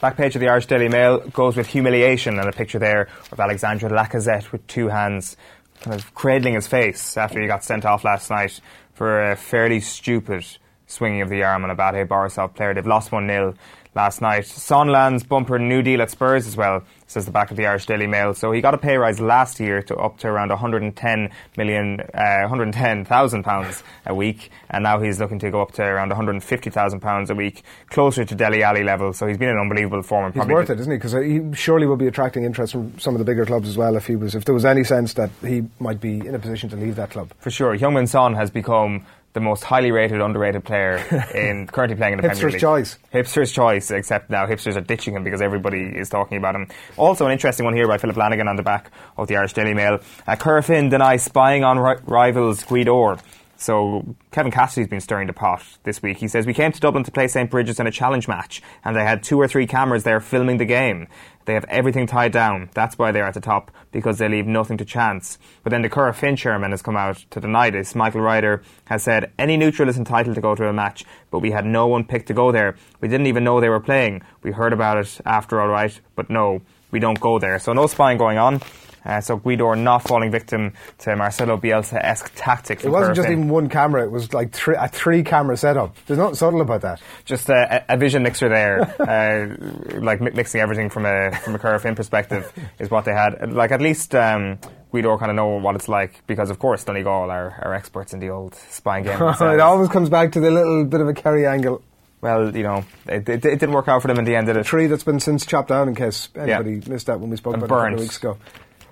Back 0.00 0.16
page 0.16 0.34
of 0.34 0.40
the 0.40 0.48
Irish 0.48 0.66
Daily 0.66 0.88
Mail 0.88 1.18
goes 1.28 1.56
with 1.56 1.66
humiliation 1.66 2.38
and 2.38 2.48
a 2.48 2.52
picture 2.52 2.78
there 2.78 3.08
of 3.32 3.40
Alexandre 3.40 3.88
Lacazette 3.88 4.52
with 4.52 4.66
two 4.66 4.88
hands 4.88 5.36
kind 5.80 5.98
of 5.98 6.14
cradling 6.14 6.54
his 6.54 6.66
face 6.66 7.16
after 7.16 7.40
he 7.40 7.46
got 7.46 7.64
sent 7.64 7.84
off 7.84 8.04
last 8.04 8.30
night 8.30 8.60
for 8.94 9.30
a 9.30 9.36
fairly 9.36 9.80
stupid 9.80 10.44
swinging 10.86 11.22
of 11.22 11.28
the 11.28 11.42
arm 11.42 11.64
on 11.64 11.70
a 11.70 11.74
Bate 11.74 12.08
Borisov 12.08 12.54
player. 12.54 12.74
They've 12.74 12.86
lost 12.86 13.12
1 13.12 13.26
0 13.26 13.54
last 13.94 14.20
night. 14.20 14.46
Son 14.46 14.88
lands 14.88 15.24
bumper 15.24 15.58
new 15.58 15.82
deal 15.82 16.00
at 16.02 16.10
Spurs 16.10 16.46
as 16.46 16.56
well, 16.56 16.84
says 17.06 17.24
the 17.24 17.30
back 17.30 17.50
of 17.50 17.56
the 17.56 17.66
Irish 17.66 17.86
Daily 17.86 18.06
Mail. 18.06 18.34
So 18.34 18.52
he 18.52 18.60
got 18.60 18.74
a 18.74 18.78
pay 18.78 18.96
rise 18.96 19.20
last 19.20 19.58
year 19.58 19.82
to 19.82 19.96
up 19.96 20.18
to 20.18 20.28
around 20.28 20.50
110 20.50 21.30
million, 21.56 22.00
uh, 22.00 22.40
110,000 22.42 23.42
pounds 23.42 23.82
a 24.06 24.14
week, 24.14 24.50
and 24.70 24.84
now 24.84 25.00
he's 25.00 25.18
looking 25.18 25.38
to 25.40 25.50
go 25.50 25.60
up 25.60 25.72
to 25.72 25.82
around 25.82 26.08
150,000 26.08 27.00
pounds 27.00 27.30
a 27.30 27.34
week, 27.34 27.62
closer 27.88 28.24
to 28.24 28.34
Dele 28.34 28.62
Alli 28.62 28.84
level. 28.84 29.12
So 29.12 29.26
he's 29.26 29.38
been 29.38 29.48
an 29.48 29.58
unbelievable 29.58 30.02
form. 30.02 30.32
He's 30.32 30.44
worth 30.46 30.70
it, 30.70 30.78
isn't 30.80 30.92
he? 30.92 30.96
Because 30.96 31.12
he 31.12 31.40
surely 31.54 31.86
will 31.86 31.96
be 31.96 32.06
attracting 32.06 32.44
interest 32.44 32.72
from 32.72 32.98
some 32.98 33.14
of 33.14 33.18
the 33.18 33.24
bigger 33.24 33.44
clubs 33.44 33.68
as 33.68 33.76
well. 33.76 33.96
If 33.96 34.06
he 34.06 34.16
was, 34.16 34.34
if 34.34 34.44
there 34.44 34.54
was 34.54 34.64
any 34.64 34.84
sense 34.84 35.14
that 35.14 35.30
he 35.44 35.64
might 35.80 36.00
be 36.00 36.18
in 36.26 36.34
a 36.34 36.38
position 36.38 36.70
to 36.70 36.76
leave 36.76 36.96
that 36.96 37.10
club. 37.10 37.32
For 37.38 37.50
sure, 37.50 37.76
Heung-Min 37.76 38.06
Son 38.06 38.34
has 38.34 38.50
become 38.50 39.04
the 39.32 39.40
most 39.40 39.62
highly 39.62 39.92
rated, 39.92 40.20
underrated 40.20 40.64
player 40.64 40.96
in 41.34 41.66
currently 41.68 41.96
playing 41.96 42.14
in 42.14 42.16
the 42.18 42.22
Premier 42.28 42.44
Hipster's 42.44 42.52
League. 42.54 42.60
choice. 42.60 42.98
Hipster's 43.14 43.52
choice, 43.52 43.90
except 43.90 44.28
now 44.30 44.46
hipsters 44.46 44.76
are 44.76 44.80
ditching 44.80 45.14
him 45.14 45.22
because 45.24 45.40
everybody 45.40 45.82
is 45.84 46.08
talking 46.08 46.36
about 46.36 46.54
him. 46.54 46.66
Also, 46.96 47.26
an 47.26 47.32
interesting 47.32 47.64
one 47.64 47.74
here 47.74 47.86
by 47.86 47.98
Philip 47.98 48.16
Lanigan 48.16 48.48
on 48.48 48.56
the 48.56 48.62
back 48.62 48.90
of 49.16 49.28
the 49.28 49.36
Irish 49.36 49.52
Daily 49.52 49.74
Mail. 49.74 50.00
Uh, 50.26 50.36
Corofin 50.36 50.90
denies 50.90 51.22
spying 51.22 51.62
on 51.64 51.78
ri- 51.78 51.98
rivals 52.06 52.62
Gweedore. 52.64 53.20
So 53.56 54.16
Kevin 54.30 54.50
Cassidy's 54.50 54.88
been 54.88 55.02
stirring 55.02 55.26
the 55.26 55.34
pot 55.34 55.62
this 55.82 56.02
week. 56.02 56.16
He 56.16 56.28
says 56.28 56.46
we 56.46 56.54
came 56.54 56.72
to 56.72 56.80
Dublin 56.80 57.04
to 57.04 57.10
play 57.10 57.28
St 57.28 57.50
Brigid's 57.50 57.78
in 57.78 57.86
a 57.86 57.90
challenge 57.90 58.26
match, 58.26 58.62
and 58.86 58.96
they 58.96 59.02
had 59.02 59.22
two 59.22 59.38
or 59.38 59.46
three 59.48 59.66
cameras 59.66 60.02
there 60.02 60.18
filming 60.18 60.56
the 60.56 60.64
game. 60.64 61.08
They 61.46 61.54
have 61.54 61.64
everything 61.64 62.06
tied 62.06 62.32
down. 62.32 62.70
That's 62.74 62.98
why 62.98 63.12
they're 63.12 63.26
at 63.26 63.34
the 63.34 63.40
top 63.40 63.70
because 63.92 64.18
they 64.18 64.28
leave 64.28 64.46
nothing 64.46 64.76
to 64.78 64.84
chance. 64.84 65.38
But 65.62 65.70
then 65.70 65.82
the 65.82 65.88
Corofin 65.88 66.36
chairman 66.36 66.70
has 66.70 66.82
come 66.82 66.96
out 66.96 67.24
to 67.30 67.40
deny 67.40 67.70
this. 67.70 67.94
Michael 67.94 68.20
Ryder 68.20 68.62
has 68.84 69.02
said 69.02 69.32
any 69.38 69.56
neutral 69.56 69.88
is 69.88 69.98
entitled 69.98 70.34
to 70.34 70.40
go 70.40 70.54
to 70.54 70.68
a 70.68 70.72
match, 70.72 71.04
but 71.30 71.40
we 71.40 71.50
had 71.50 71.64
no 71.64 71.86
one 71.86 72.04
picked 72.04 72.28
to 72.28 72.34
go 72.34 72.52
there. 72.52 72.76
We 73.00 73.08
didn't 73.08 73.26
even 73.26 73.44
know 73.44 73.60
they 73.60 73.68
were 73.68 73.80
playing. 73.80 74.22
We 74.42 74.52
heard 74.52 74.72
about 74.72 74.98
it 74.98 75.20
after, 75.24 75.60
all 75.60 75.68
right, 75.68 75.98
but 76.14 76.30
no, 76.30 76.60
we 76.90 77.00
don't 77.00 77.20
go 77.20 77.38
there. 77.38 77.58
So 77.58 77.72
no 77.72 77.86
spying 77.86 78.18
going 78.18 78.38
on. 78.38 78.60
Uh, 79.04 79.20
so 79.20 79.38
Gweedore 79.38 79.78
not 79.78 80.02
falling 80.02 80.30
victim 80.30 80.74
to 80.98 81.16
Marcelo 81.16 81.56
Bielsa-esque 81.56 82.32
tactics. 82.34 82.84
It 82.84 82.90
wasn't 82.90 83.16
just 83.16 83.28
even 83.28 83.48
one 83.48 83.68
camera; 83.68 84.04
it 84.04 84.10
was 84.10 84.32
like 84.34 84.52
three, 84.52 84.76
a 84.78 84.88
three-camera 84.88 85.56
setup. 85.56 85.96
There's 86.06 86.18
nothing 86.18 86.34
subtle 86.34 86.60
about 86.60 86.82
that. 86.82 87.00
just 87.24 87.48
a, 87.48 87.84
a 87.88 87.96
vision 87.96 88.22
mixer 88.22 88.48
there, 88.48 88.80
uh, 89.00 90.00
like 90.00 90.20
mi- 90.20 90.30
mixing 90.32 90.60
everything 90.60 90.90
from 90.90 91.06
a 91.06 91.32
from 91.42 91.54
a 91.54 91.58
Corofin 91.58 91.96
perspective 91.96 92.52
is 92.78 92.90
what 92.90 93.04
they 93.04 93.12
had. 93.12 93.52
Like 93.52 93.70
at 93.72 93.80
least 93.80 94.14
um, 94.14 94.58
Gweedore 94.92 95.18
kind 95.18 95.30
of 95.30 95.36
know 95.36 95.48
what 95.58 95.74
it's 95.76 95.88
like 95.88 96.26
because 96.26 96.50
of 96.50 96.58
course 96.58 96.84
Donegal 96.84 97.30
are, 97.30 97.58
are 97.62 97.74
experts 97.74 98.12
in 98.12 98.20
the 98.20 98.28
old 98.30 98.54
spying 98.54 99.04
game. 99.04 99.18
it 99.40 99.60
always 99.60 99.88
comes 99.88 100.08
back 100.10 100.32
to 100.32 100.40
the 100.40 100.50
little 100.50 100.84
bit 100.84 101.00
of 101.00 101.08
a 101.08 101.14
Kerry 101.14 101.46
angle 101.46 101.82
well, 102.22 102.54
you 102.54 102.62
know, 102.62 102.84
it, 103.06 103.26
it, 103.28 103.44
it 103.46 103.58
didn't 103.60 103.72
work 103.72 103.88
out 103.88 104.02
for 104.02 104.08
them 104.08 104.18
in 104.18 104.26
the 104.26 104.36
end, 104.36 104.46
did 104.46 104.56
it? 104.56 104.66
tree 104.66 104.86
that's 104.88 105.04
been 105.04 105.20
since 105.20 105.46
chopped 105.46 105.70
down. 105.70 105.88
In 105.88 105.94
case 105.94 106.28
anybody 106.36 106.82
missed 106.86 107.06
that 107.06 107.18
when 107.18 107.30
we 107.30 107.36
spoke 107.38 107.54
And 107.54 107.62
about 107.62 107.74
it 107.74 107.78
a 107.78 107.82
burnt. 107.82 107.92
couple 107.92 108.02
of 108.02 108.04
weeks 108.04 108.16
ago. 108.18 108.36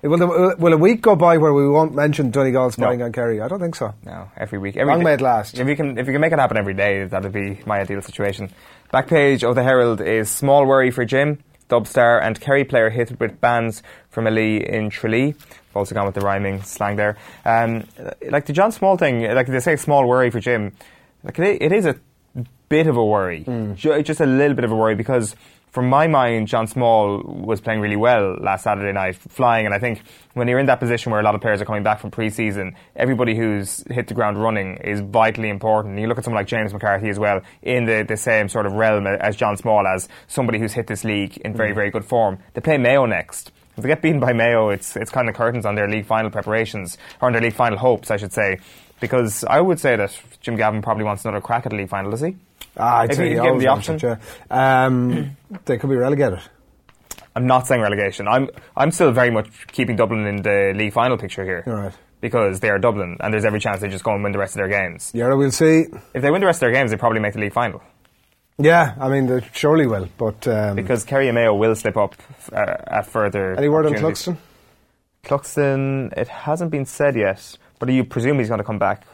Will, 0.02 0.18
the, 0.18 0.56
will 0.58 0.72
a 0.72 0.76
week 0.76 1.02
go 1.02 1.16
by 1.16 1.38
where 1.38 1.52
we 1.52 1.68
won't 1.68 1.94
mention 1.94 2.30
Donegal 2.30 2.70
spying 2.70 3.00
No. 3.00 3.06
on 3.06 3.12
Kerry? 3.12 3.40
I 3.40 3.48
don't 3.48 3.58
think 3.60 3.74
so. 3.74 3.94
No, 4.04 4.30
every 4.36 4.58
week. 4.58 4.76
Every 4.76 4.92
Long 4.92 5.02
may 5.02 5.14
it 5.14 5.20
last. 5.20 5.58
If 5.58 5.66
you 5.66 5.74
can, 5.76 5.98
if 5.98 6.06
you 6.06 6.12
can 6.12 6.20
make 6.20 6.32
it 6.32 6.38
happen 6.38 6.56
every 6.56 6.74
day, 6.74 7.04
that'd 7.04 7.32
be 7.32 7.60
my 7.66 7.80
ideal 7.80 8.00
situation. 8.02 8.50
Back 8.92 9.08
page 9.08 9.42
of 9.42 9.54
the 9.56 9.62
Herald 9.62 10.00
is 10.00 10.30
small 10.30 10.66
worry 10.66 10.90
for 10.92 11.04
Jim, 11.04 11.38
Dubstar, 11.68 12.22
and 12.22 12.40
Kerry 12.40 12.64
player 12.64 12.90
hit 12.90 13.18
with 13.18 13.40
bans 13.40 13.82
from 14.10 14.26
Ali 14.26 14.66
in 14.68 14.88
Tralee. 14.90 15.34
I've 15.70 15.76
also 15.76 15.94
gone 15.94 16.06
with 16.06 16.14
the 16.14 16.20
rhyming 16.22 16.62
slang 16.62 16.96
there. 16.96 17.16
Um, 17.44 17.84
like 18.30 18.46
the 18.46 18.52
John 18.52 18.70
Small 18.72 18.96
thing, 18.96 19.22
like 19.34 19.46
they 19.48 19.60
say, 19.60 19.76
small 19.76 20.06
worry 20.06 20.30
for 20.30 20.38
Jim. 20.40 20.74
Like 21.24 21.38
it, 21.40 21.60
it 21.60 21.72
is 21.72 21.86
a 21.86 21.96
bit 22.68 22.86
of 22.86 22.96
a 22.96 23.04
worry, 23.04 23.44
Ju- 23.74 24.02
just 24.02 24.20
a 24.20 24.26
little 24.26 24.54
bit 24.54 24.64
of 24.64 24.70
a 24.70 24.76
worry 24.76 24.94
because. 24.94 25.34
From 25.70 25.88
my 25.88 26.06
mind, 26.06 26.48
John 26.48 26.66
Small 26.66 27.22
was 27.22 27.60
playing 27.60 27.80
really 27.80 27.96
well 27.96 28.36
last 28.40 28.64
Saturday 28.64 28.92
night, 28.92 29.16
flying. 29.16 29.66
And 29.66 29.74
I 29.74 29.78
think 29.78 30.02
when 30.34 30.48
you're 30.48 30.58
in 30.58 30.66
that 30.66 30.80
position 30.80 31.12
where 31.12 31.20
a 31.20 31.24
lot 31.24 31.34
of 31.34 31.40
players 31.40 31.60
are 31.60 31.64
coming 31.64 31.82
back 31.82 32.00
from 32.00 32.10
pre-season, 32.10 32.74
everybody 32.96 33.36
who's 33.36 33.84
hit 33.90 34.08
the 34.08 34.14
ground 34.14 34.42
running 34.42 34.78
is 34.78 35.00
vitally 35.00 35.50
important. 35.50 35.92
And 35.92 36.00
you 36.00 36.08
look 36.08 36.18
at 36.18 36.24
someone 36.24 36.40
like 36.40 36.46
James 36.46 36.72
McCarthy 36.72 37.10
as 37.10 37.18
well, 37.18 37.42
in 37.62 37.84
the, 37.84 38.04
the 38.08 38.16
same 38.16 38.48
sort 38.48 38.66
of 38.66 38.72
realm 38.72 39.06
as 39.06 39.36
John 39.36 39.56
Small, 39.56 39.86
as 39.86 40.08
somebody 40.26 40.58
who's 40.58 40.72
hit 40.72 40.86
this 40.86 41.04
league 41.04 41.36
in 41.38 41.54
very, 41.54 41.72
mm. 41.72 41.74
very 41.74 41.90
good 41.90 42.04
form. 42.04 42.38
They 42.54 42.60
play 42.60 42.78
Mayo 42.78 43.04
next. 43.06 43.52
If 43.76 43.82
they 43.82 43.88
get 43.88 44.02
beaten 44.02 44.18
by 44.18 44.32
Mayo, 44.32 44.70
it's 44.70 44.96
it's 44.96 45.10
kind 45.10 45.28
of 45.28 45.36
curtains 45.36 45.64
on 45.64 45.76
their 45.76 45.88
league 45.88 46.06
final 46.06 46.30
preparations, 46.30 46.98
or 47.20 47.26
on 47.26 47.32
their 47.32 47.42
league 47.42 47.54
final 47.54 47.78
hopes, 47.78 48.10
I 48.10 48.16
should 48.16 48.32
say. 48.32 48.58
Because 49.00 49.44
I 49.44 49.60
would 49.60 49.78
say 49.78 49.94
that 49.94 50.20
Jim 50.40 50.56
Gavin 50.56 50.82
probably 50.82 51.04
wants 51.04 51.24
another 51.24 51.40
crack 51.40 51.64
at 51.64 51.70
the 51.70 51.76
league 51.76 51.88
final, 51.88 52.10
does 52.10 52.22
he? 52.22 52.34
Ah, 52.78 52.98
I'd 53.00 53.10
If 53.10 53.16
say 53.16 53.30
you 53.30 53.34
give 53.42 53.44
him 53.44 53.58
the 53.58 53.66
wants 53.66 53.88
it, 53.88 54.02
yeah. 54.02 54.16
Um, 54.50 55.36
they 55.64 55.78
could 55.78 55.90
be 55.90 55.96
relegated. 55.96 56.40
I'm 57.34 57.46
not 57.46 57.66
saying 57.66 57.82
relegation. 57.82 58.26
I'm 58.26 58.48
I'm 58.76 58.90
still 58.90 59.12
very 59.12 59.30
much 59.30 59.48
keeping 59.68 59.96
Dublin 59.96 60.26
in 60.26 60.42
the 60.42 60.72
league 60.74 60.92
final 60.92 61.16
picture 61.18 61.44
here. 61.44 61.62
Right. 61.66 61.92
Because 62.20 62.58
they 62.60 62.68
are 62.68 62.78
Dublin, 62.78 63.16
and 63.20 63.32
there's 63.32 63.44
every 63.44 63.60
chance 63.60 63.80
they 63.80 63.88
just 63.88 64.02
go 64.02 64.12
and 64.12 64.24
win 64.24 64.32
the 64.32 64.38
rest 64.40 64.54
of 64.56 64.58
their 64.58 64.68
games. 64.68 65.12
Yeah, 65.14 65.32
we'll 65.34 65.52
see. 65.52 65.86
If 66.14 66.22
they 66.22 66.30
win 66.32 66.40
the 66.40 66.46
rest 66.46 66.56
of 66.56 66.60
their 66.62 66.72
games, 66.72 66.90
they 66.90 66.96
probably 66.96 67.20
make 67.20 67.34
the 67.34 67.38
league 67.40 67.52
final. 67.52 67.80
Yeah, 68.58 68.94
I 68.98 69.08
mean, 69.08 69.26
they 69.26 69.40
surely 69.52 69.86
will. 69.86 70.08
But 70.18 70.48
um, 70.48 70.74
Because 70.74 71.04
Kerry 71.04 71.28
and 71.28 71.36
Mayo 71.36 71.54
will 71.54 71.76
slip 71.76 71.96
up 71.96 72.16
uh, 72.52 72.74
at 72.88 73.06
further. 73.06 73.54
any 73.56 73.68
word 73.68 73.86
on. 73.86 73.92
Cluxton? 73.94 74.36
Cluxton, 75.22 76.12
it 76.16 76.26
hasn't 76.28 76.70
been 76.72 76.84
said 76.86 77.14
yet, 77.14 77.56
but 77.78 77.88
you 77.88 78.02
presume 78.04 78.38
he's 78.40 78.48
going 78.48 78.58
to 78.58 78.64
come 78.64 78.78
back 78.80 79.06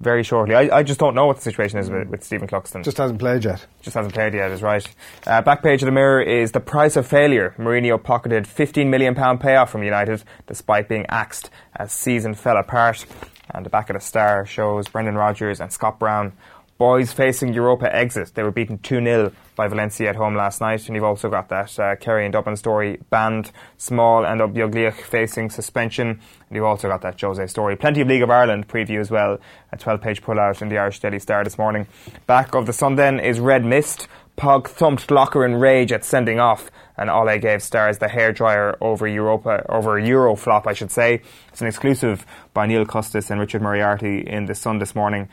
very 0.00 0.22
shortly. 0.22 0.54
I, 0.54 0.78
I 0.78 0.82
just 0.82 1.00
don't 1.00 1.14
know 1.14 1.26
what 1.26 1.36
the 1.36 1.42
situation 1.42 1.78
is 1.78 1.90
with, 1.90 2.08
with 2.08 2.24
Stephen 2.24 2.46
Cluxton. 2.46 2.84
Just 2.84 2.98
hasn't 2.98 3.18
played 3.18 3.44
yet. 3.44 3.66
just 3.82 3.94
hasn't 3.94 4.14
played 4.14 4.34
yet, 4.34 4.50
is 4.50 4.62
right. 4.62 4.86
Uh, 5.26 5.40
back 5.42 5.62
page 5.62 5.82
of 5.82 5.86
the 5.86 5.92
Mirror 5.92 6.22
is 6.22 6.52
the 6.52 6.60
price 6.60 6.96
of 6.96 7.06
failure. 7.06 7.54
Mourinho 7.58 8.02
pocketed 8.02 8.44
£15 8.44 8.88
million 8.88 9.14
payoff 9.38 9.70
from 9.70 9.82
United 9.82 10.22
despite 10.46 10.88
being 10.88 11.06
axed 11.08 11.50
as 11.74 11.92
season 11.92 12.34
fell 12.34 12.56
apart. 12.56 13.06
And 13.50 13.64
the 13.64 13.70
back 13.70 13.88
of 13.88 13.94
the 13.94 14.00
Star 14.00 14.44
shows 14.44 14.88
Brendan 14.88 15.14
Rodgers 15.14 15.60
and 15.60 15.72
Scott 15.72 15.98
Brown. 15.98 16.32
Boys 16.78 17.12
facing 17.12 17.54
Europa 17.54 17.94
exit. 17.94 18.32
They 18.34 18.42
were 18.42 18.50
beaten 18.50 18.78
2 18.78 19.02
0 19.02 19.32
by 19.54 19.66
Valencia 19.66 20.10
at 20.10 20.16
home 20.16 20.34
last 20.34 20.60
night. 20.60 20.86
And 20.86 20.94
you've 20.94 21.04
also 21.04 21.30
got 21.30 21.48
that 21.48 21.78
uh, 21.78 21.96
Kerry 21.96 22.26
and 22.26 22.32
Dublin 22.32 22.56
story 22.56 23.00
banned. 23.08 23.50
Small 23.78 24.26
and 24.26 24.40
Ó 24.42 24.48
Beaglaoich 24.48 25.00
facing 25.00 25.48
suspension. 25.48 26.08
And 26.08 26.50
you've 26.50 26.64
also 26.64 26.88
got 26.88 27.00
that 27.00 27.18
Jose 27.18 27.46
story. 27.46 27.76
Plenty 27.76 28.02
of 28.02 28.08
League 28.08 28.22
of 28.22 28.30
Ireland 28.30 28.68
preview 28.68 29.00
as 29.00 29.10
well. 29.10 29.38
A 29.72 29.78
12 29.78 30.02
page 30.02 30.22
pullout 30.22 30.60
in 30.60 30.68
the 30.68 30.76
Irish 30.76 31.00
Daily 31.00 31.18
Star 31.18 31.42
this 31.44 31.56
morning. 31.56 31.86
Back 32.26 32.54
of 32.54 32.66
the 32.66 32.74
Sun 32.74 32.96
then 32.96 33.20
is 33.20 33.40
Red 33.40 33.64
Mist. 33.64 34.06
Pog 34.36 34.68
thumped 34.68 35.10
Locker 35.10 35.46
in 35.46 35.54
rage 35.54 35.92
at 35.92 36.04
sending 36.04 36.38
off, 36.38 36.70
and 36.98 37.08
Ole 37.08 37.38
gave 37.38 37.62
Stars 37.62 37.96
the 37.96 38.06
hairdryer 38.06 38.76
over 38.82 39.08
Europa 39.08 39.64
over 39.66 39.98
Euro 39.98 40.36
flop, 40.36 40.66
I 40.66 40.74
should 40.74 40.90
say. 40.90 41.22
It's 41.48 41.62
an 41.62 41.66
exclusive 41.66 42.26
by 42.52 42.66
Neil 42.66 42.84
Custis 42.84 43.30
and 43.30 43.40
Richard 43.40 43.62
Moriarty 43.62 44.20
in 44.20 44.44
the 44.44 44.54
Sun 44.54 44.78
this 44.78 44.94
morning. 44.94 45.30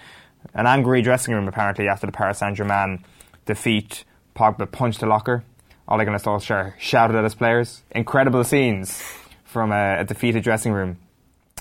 An 0.53 0.67
angry 0.67 1.01
dressing 1.01 1.33
room 1.33 1.47
apparently 1.47 1.87
after 1.87 2.05
the 2.05 2.11
Paris 2.11 2.39
Saint 2.39 2.57
Germain 2.57 3.03
defeat. 3.45 4.03
Pogba 4.35 4.71
punched 4.71 4.99
the 4.99 5.05
locker. 5.05 5.43
Ole 5.87 6.05
Gunnar 6.05 6.17
Solskjaer 6.17 6.73
shouted 6.79 7.15
at 7.15 7.23
his 7.23 7.35
players. 7.35 7.83
Incredible 7.91 8.43
scenes 8.43 9.01
from 9.43 9.71
a, 9.71 9.99
a 9.99 10.03
defeated 10.03 10.43
dressing 10.43 10.73
room. 10.73 10.97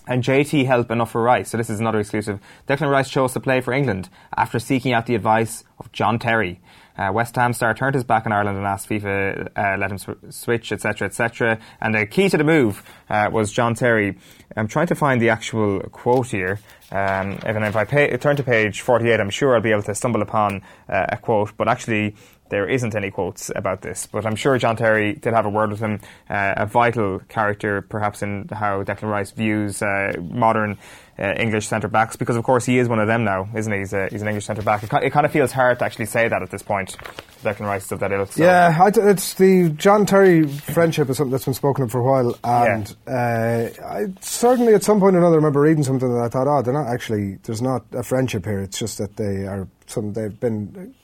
And 0.07 0.25
JT 0.25 0.67
help 0.67 0.91
enough 0.91 1.13
for 1.13 1.23
Rice. 1.23 1.51
So 1.51 1.57
this 1.57 1.71
is 1.71 1.79
another 1.79 2.01
exclusive. 2.01 2.41
Declan 2.67 2.91
Rice 2.91 3.09
chose 3.09 3.33
to 3.35 3.41
play 3.41 3.61
for 3.61 3.73
England 3.73 4.09
after 4.37 4.59
seeking 4.59 4.93
out 4.93 5.07
the 5.07 5.15
advice 5.15 5.63
of 5.79 5.93
John 5.93 6.19
Terry. 6.19 6.61
Uh, 6.97 7.11
West 7.13 7.37
Ham 7.37 7.53
star 7.53 7.73
turned 7.73 7.95
his 7.95 8.05
back 8.05 8.27
on 8.27 8.33
Ireland 8.33 8.59
and 8.59 8.67
asked 8.67 8.89
FIFA 8.89 9.49
uh, 9.57 9.77
let 9.79 9.91
him 9.91 9.99
sw- 9.99 10.11
switch, 10.31 10.73
etc., 10.73 11.07
etc. 11.07 11.59
And 11.81 11.95
the 11.95 12.07
key 12.07 12.29
to 12.29 12.37
the 12.37 12.45
move 12.45 12.83
uh, 13.09 13.31
was 13.33 13.53
John 13.53 13.75
Terry. 13.75 14.19
I'm 14.57 14.69
trying 14.69 14.89
to 14.89 14.95
find 14.95 15.21
the 15.21 15.31
actual 15.31 15.81
quote 15.81 16.29
here. 16.29 16.59
Um, 16.93 17.39
and 17.45 17.65
if 17.65 17.75
I 17.75 17.85
pay, 17.85 18.15
turn 18.19 18.37
to 18.37 18.43
page 18.43 18.83
48, 18.83 19.19
I'm 19.19 19.31
sure 19.31 19.55
I'll 19.55 19.63
be 19.63 19.71
able 19.71 19.83
to 19.85 19.95
stumble 19.95 20.21
upon 20.21 20.63
uh, 20.91 21.07
a 21.09 21.17
quote. 21.17 21.57
But 21.57 21.67
actually, 21.67 22.15
there 22.51 22.69
isn't 22.69 22.95
any 22.95 23.11
quotes 23.11 23.51
about 23.57 23.81
this, 23.81 24.07
but 24.07 24.27
I'm 24.27 24.37
sure 24.37 24.59
John 24.59 24.77
Terry 24.77 25.15
did 25.15 25.33
have 25.33 25.47
a 25.47 25.49
word 25.49 25.71
with 25.71 25.81
him. 25.81 26.01
Uh, 26.29 26.53
a 26.59 26.67
vital 26.67 27.21
character, 27.31 27.81
perhaps, 27.81 28.23
in 28.23 28.47
how 28.53 28.83
Declan 28.83 29.11
Rice 29.11 29.31
views 29.31 29.81
uh, 29.81 30.13
modern 30.21 30.77
uh, 31.19 31.35
English 31.37 31.67
centre 31.67 31.89
backs, 31.89 32.17
because 32.17 32.37
of 32.37 32.45
course 32.45 32.65
he 32.65 32.79
is 32.79 32.89
one 32.89 32.99
of 32.99 33.07
them 33.07 33.25
now, 33.25 33.49
isn't 33.55 33.73
he? 33.73 33.81
He's, 33.81 33.93
a, 33.93 34.09
he's 34.11 34.23
an 34.23 34.29
English 34.29 34.47
centre 34.47 34.63
back. 34.63 34.83
It, 34.83 34.91
it 35.03 35.11
kind 35.11 35.27
of 35.27 35.33
feels 35.33 35.53
hard 35.53 35.79
to 35.81 35.85
actually 35.85 36.07
say 36.07 36.29
that 36.29 36.43
at 36.43 36.51
this 36.51 36.63
point. 36.63 36.97
Declan 37.43 37.67
Rice 37.67 37.87
is 37.87 37.93
of 37.93 38.01
that 38.01 38.13
ilk. 38.13 38.33
So. 38.33 38.45
Yeah, 38.45 38.79
I 38.81 38.91
d 38.91 39.01
it's 39.01 39.35
the 39.35 39.71
John 39.71 40.07
Terry 40.07 40.47
friendship 40.47 41.11
is 41.11 41.17
something 41.17 41.33
that's 41.33 41.45
been 41.45 41.55
spoken 41.55 41.85
of 41.85 41.91
for 41.91 41.99
a 41.99 42.05
while, 42.05 42.39
and 42.45 42.97
uh, 43.07 43.69
I 43.85 44.13
certainly 44.21 44.75
at 44.75 44.85
some 44.85 45.01
point 45.01 45.17
or 45.17 45.19
another 45.19 45.35
I 45.35 45.37
remember 45.37 45.61
reading 45.61 45.83
something 45.83 46.13
that 46.13 46.23
I 46.23 46.29
thought, 46.29 46.47
oh, 46.47 46.63
they're 46.63 46.73
not 46.73 46.87
actually. 46.87 47.39
There's 47.43 47.63
not 47.63 47.85
a 47.93 48.03
friendship 48.03 48.45
here. 48.45 48.61
It's 48.61 48.79
just 48.79 48.99
that 48.99 49.17
they 49.17 49.47
are 49.47 49.67
some. 49.87 50.13
They've 50.13 50.39
been 50.39 50.95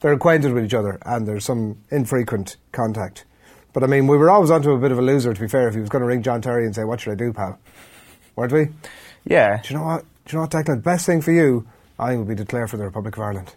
they're 0.00 0.12
acquainted 0.12 0.52
with 0.52 0.64
each 0.64 0.74
other, 0.74 0.98
and 1.04 1.28
there's 1.28 1.44
some 1.44 1.78
infrequent 1.90 2.56
contact. 2.72 3.24
But 3.74 3.84
I 3.84 3.86
mean, 3.86 4.06
we 4.06 4.16
were 4.16 4.30
always 4.30 4.50
onto 4.50 4.70
a 4.70 4.78
bit 4.78 4.90
of 4.90 4.98
a 4.98 5.02
loser. 5.02 5.34
To 5.34 5.40
be 5.40 5.48
fair, 5.48 5.68
if 5.68 5.74
he 5.74 5.80
was 5.80 5.90
going 5.90 6.00
to 6.00 6.06
ring 6.06 6.22
John 6.22 6.40
Terry 6.40 6.64
and 6.64 6.74
say, 6.74 6.84
"What 6.84 7.00
should 7.00 7.12
I 7.12 7.16
do, 7.16 7.32
pal?" 7.32 7.58
weren't 8.36 8.52
we? 8.52 8.68
Yeah. 9.24 9.60
Do 9.62 9.72
you 9.74 9.80
know 9.80 9.86
what? 9.86 10.04
Do 10.26 10.32
you 10.32 10.38
know 10.38 10.42
what, 10.42 10.50
Declan? 10.50 10.82
Best 10.82 11.06
thing 11.06 11.20
for 11.20 11.32
you, 11.32 11.66
I 11.98 12.08
think, 12.10 12.20
would 12.20 12.28
be 12.28 12.34
to 12.36 12.44
declare 12.44 12.66
for 12.66 12.76
the 12.76 12.84
Republic 12.84 13.16
of 13.16 13.22
Ireland. 13.22 13.54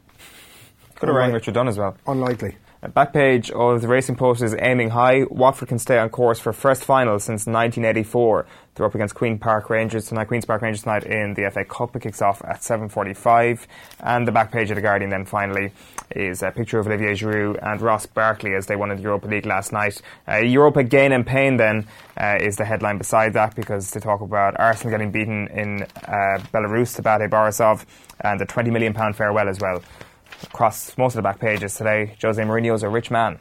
Could 0.96 1.10
have 1.10 1.16
rang 1.16 1.32
Richard 1.32 1.54
Dunne 1.54 1.68
as 1.68 1.78
well. 1.78 1.96
Unlikely. 2.08 2.58
Uh, 2.82 2.88
Back 2.90 3.14
page 3.14 3.50
of 3.52 3.82
the 3.82 3.88
Racing 3.88 4.16
Post 4.16 4.42
is 4.42 4.56
aiming 4.60 4.90
high. 4.90 5.24
Watford 5.30 5.70
can 5.70 5.80
stay 5.80 5.98
on 5.98 6.10
course 6.10 6.40
for 6.40 6.54
first 6.54 6.84
final 6.84 7.20
since 7.20 7.46
1984. 7.46 8.46
They're 8.76 8.86
up 8.86 8.96
against 8.96 9.16
Queen 9.16 9.38
Park 9.40 9.70
Rangers 9.70 10.08
tonight. 10.08 10.26
Queens 10.26 10.46
Park 10.46 10.62
Rangers 10.62 10.84
tonight 10.84 11.04
in 11.04 11.34
the 11.34 11.50
FA 11.52 11.64
Cup. 11.66 11.96
It 11.96 12.02
kicks 12.02 12.22
off 12.22 12.42
at 12.46 12.64
7:45. 12.64 13.68
And 14.00 14.28
the 14.28 14.32
back 14.32 14.52
page 14.52 14.70
of 14.72 14.76
the 14.76 14.82
Guardian 14.82 15.10
then 15.10 15.26
finally 15.26 15.72
is 16.12 16.42
a 16.42 16.52
picture 16.52 16.80
of 16.80 16.88
Olivier 16.88 17.14
Giroud 17.14 17.60
and 17.62 17.82
Ross 17.82 18.06
Barkley 18.06 18.54
as 18.56 18.68
they 18.68 18.76
won 18.76 18.92
in 18.92 18.98
the 18.98 19.04
Europa 19.04 19.28
League 19.28 19.46
last 19.46 19.72
night. 19.72 20.02
Uh, 20.28 20.38
Europa 20.38 20.84
gain 20.84 21.12
and 21.12 21.26
pain 21.26 21.58
then 21.58 21.88
uh, 22.18 22.38
is 22.40 22.56
the 22.56 22.66
headline 22.66 22.98
beside 22.98 23.34
that 23.34 23.56
because 23.56 23.92
they 23.92 24.00
talk 24.00 24.22
about 24.22 24.60
Arsenal 24.60 24.92
getting 24.92 25.12
beaten 25.12 25.48
in 25.50 25.84
uh, 25.84 26.40
Belarus 26.54 26.96
to 26.96 27.02
Bate 27.02 27.30
Borisov 27.30 27.86
and 28.22 28.40
the 28.40 28.46
20 28.46 28.72
million 28.72 28.94
pound 28.94 29.16
farewell 29.16 29.50
as 29.50 29.60
well 29.60 29.84
across 30.44 30.98
most 30.98 31.14
of 31.14 31.18
the 31.18 31.24
back 31.24 31.40
pages 31.40 31.76
today. 31.76 32.16
Jose 32.22 32.42
Mourinho 32.42 32.74
is 32.76 32.84
a 32.84 32.90
rich 32.90 33.12
man. 33.12 33.40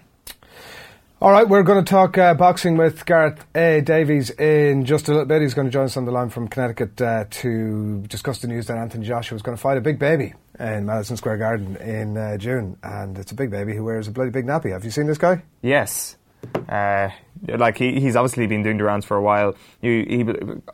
All 1.26 1.32
right, 1.32 1.48
we're 1.48 1.64
going 1.64 1.84
to 1.84 1.90
talk 1.90 2.16
uh, 2.18 2.34
boxing 2.34 2.76
with 2.76 3.04
Gareth 3.04 3.44
A. 3.56 3.80
Davies 3.80 4.30
in 4.30 4.84
just 4.84 5.08
a 5.08 5.10
little 5.10 5.26
bit. 5.26 5.42
He's 5.42 5.54
going 5.54 5.66
to 5.66 5.72
join 5.72 5.86
us 5.86 5.96
on 5.96 6.04
the 6.04 6.12
line 6.12 6.28
from 6.28 6.46
Connecticut 6.46 7.02
uh, 7.02 7.24
to 7.28 8.02
discuss 8.02 8.38
the 8.38 8.46
news 8.46 8.68
that 8.68 8.76
Anthony 8.76 9.04
Joshua 9.04 9.34
is 9.34 9.42
going 9.42 9.56
to 9.56 9.60
fight 9.60 9.76
a 9.76 9.80
big 9.80 9.98
baby 9.98 10.34
in 10.60 10.86
Madison 10.86 11.16
Square 11.16 11.38
Garden 11.38 11.74
in 11.78 12.16
uh, 12.16 12.36
June. 12.36 12.76
And 12.80 13.18
it's 13.18 13.32
a 13.32 13.34
big 13.34 13.50
baby 13.50 13.74
who 13.74 13.82
wears 13.82 14.06
a 14.06 14.12
bloody 14.12 14.30
big 14.30 14.46
nappy. 14.46 14.70
Have 14.70 14.84
you 14.84 14.92
seen 14.92 15.08
this 15.08 15.18
guy? 15.18 15.42
Yes. 15.62 16.16
Uh, 16.68 17.08
like 17.48 17.76
he, 17.76 17.98
he's 17.98 18.14
obviously 18.14 18.46
been 18.46 18.62
doing 18.62 18.78
the 18.78 18.84
rounds 18.84 19.04
for 19.04 19.16
a 19.16 19.20
while. 19.20 19.56
You, 19.80 20.06
he 20.08 20.24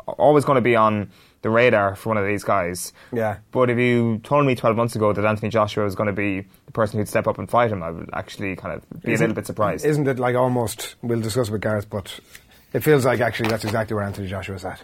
always 0.07 0.45
going 0.45 0.57
to 0.57 0.61
be 0.61 0.77
on 0.77 1.11
the 1.42 1.50
radar 1.50 1.94
for 1.96 2.09
one 2.11 2.16
of 2.18 2.26
these 2.26 2.44
guys. 2.44 2.92
Yeah. 3.12 3.38
But 3.50 3.68
if 3.70 3.78
you 3.78 4.18
told 4.24 4.46
me 4.46 4.55
12 4.55 4.76
months 4.76 4.96
ago 4.96 5.12
that 5.12 5.24
Anthony 5.24 5.50
Joshua 5.50 5.85
was 5.85 5.94
going 5.94 6.07
to 6.07 6.12
be 6.12 6.46
the 6.66 6.72
person 6.72 6.98
who'd 6.98 7.09
step 7.09 7.26
up 7.26 7.38
and 7.38 7.50
fight 7.50 7.70
him, 7.70 7.83
I 7.83 7.90
would 7.90 8.09
actually 8.12 8.57
kind 8.57 8.74
of 8.74 9.02
be 9.02 9.12
Isn't- 9.12 9.24
a 9.24 9.28
little 9.28 9.35
bit 9.40 9.46
surprised. 9.46 9.85
Isn't 9.85 10.07
it 10.09 10.18
like 10.18 10.37
almost, 10.37 10.94
we'll 11.02 11.20
discuss 11.20 11.50
with 11.50 11.61
Gareth, 11.61 11.90
but 11.90 12.18
it 12.72 12.81
feels 12.81 13.05
like 13.05 13.20
actually 13.20 13.48
that's 13.50 13.64
exactly 13.64 13.94
where 13.94 14.05
Anthony 14.05 14.28
Joshua's 14.28 14.64
at. 14.64 14.83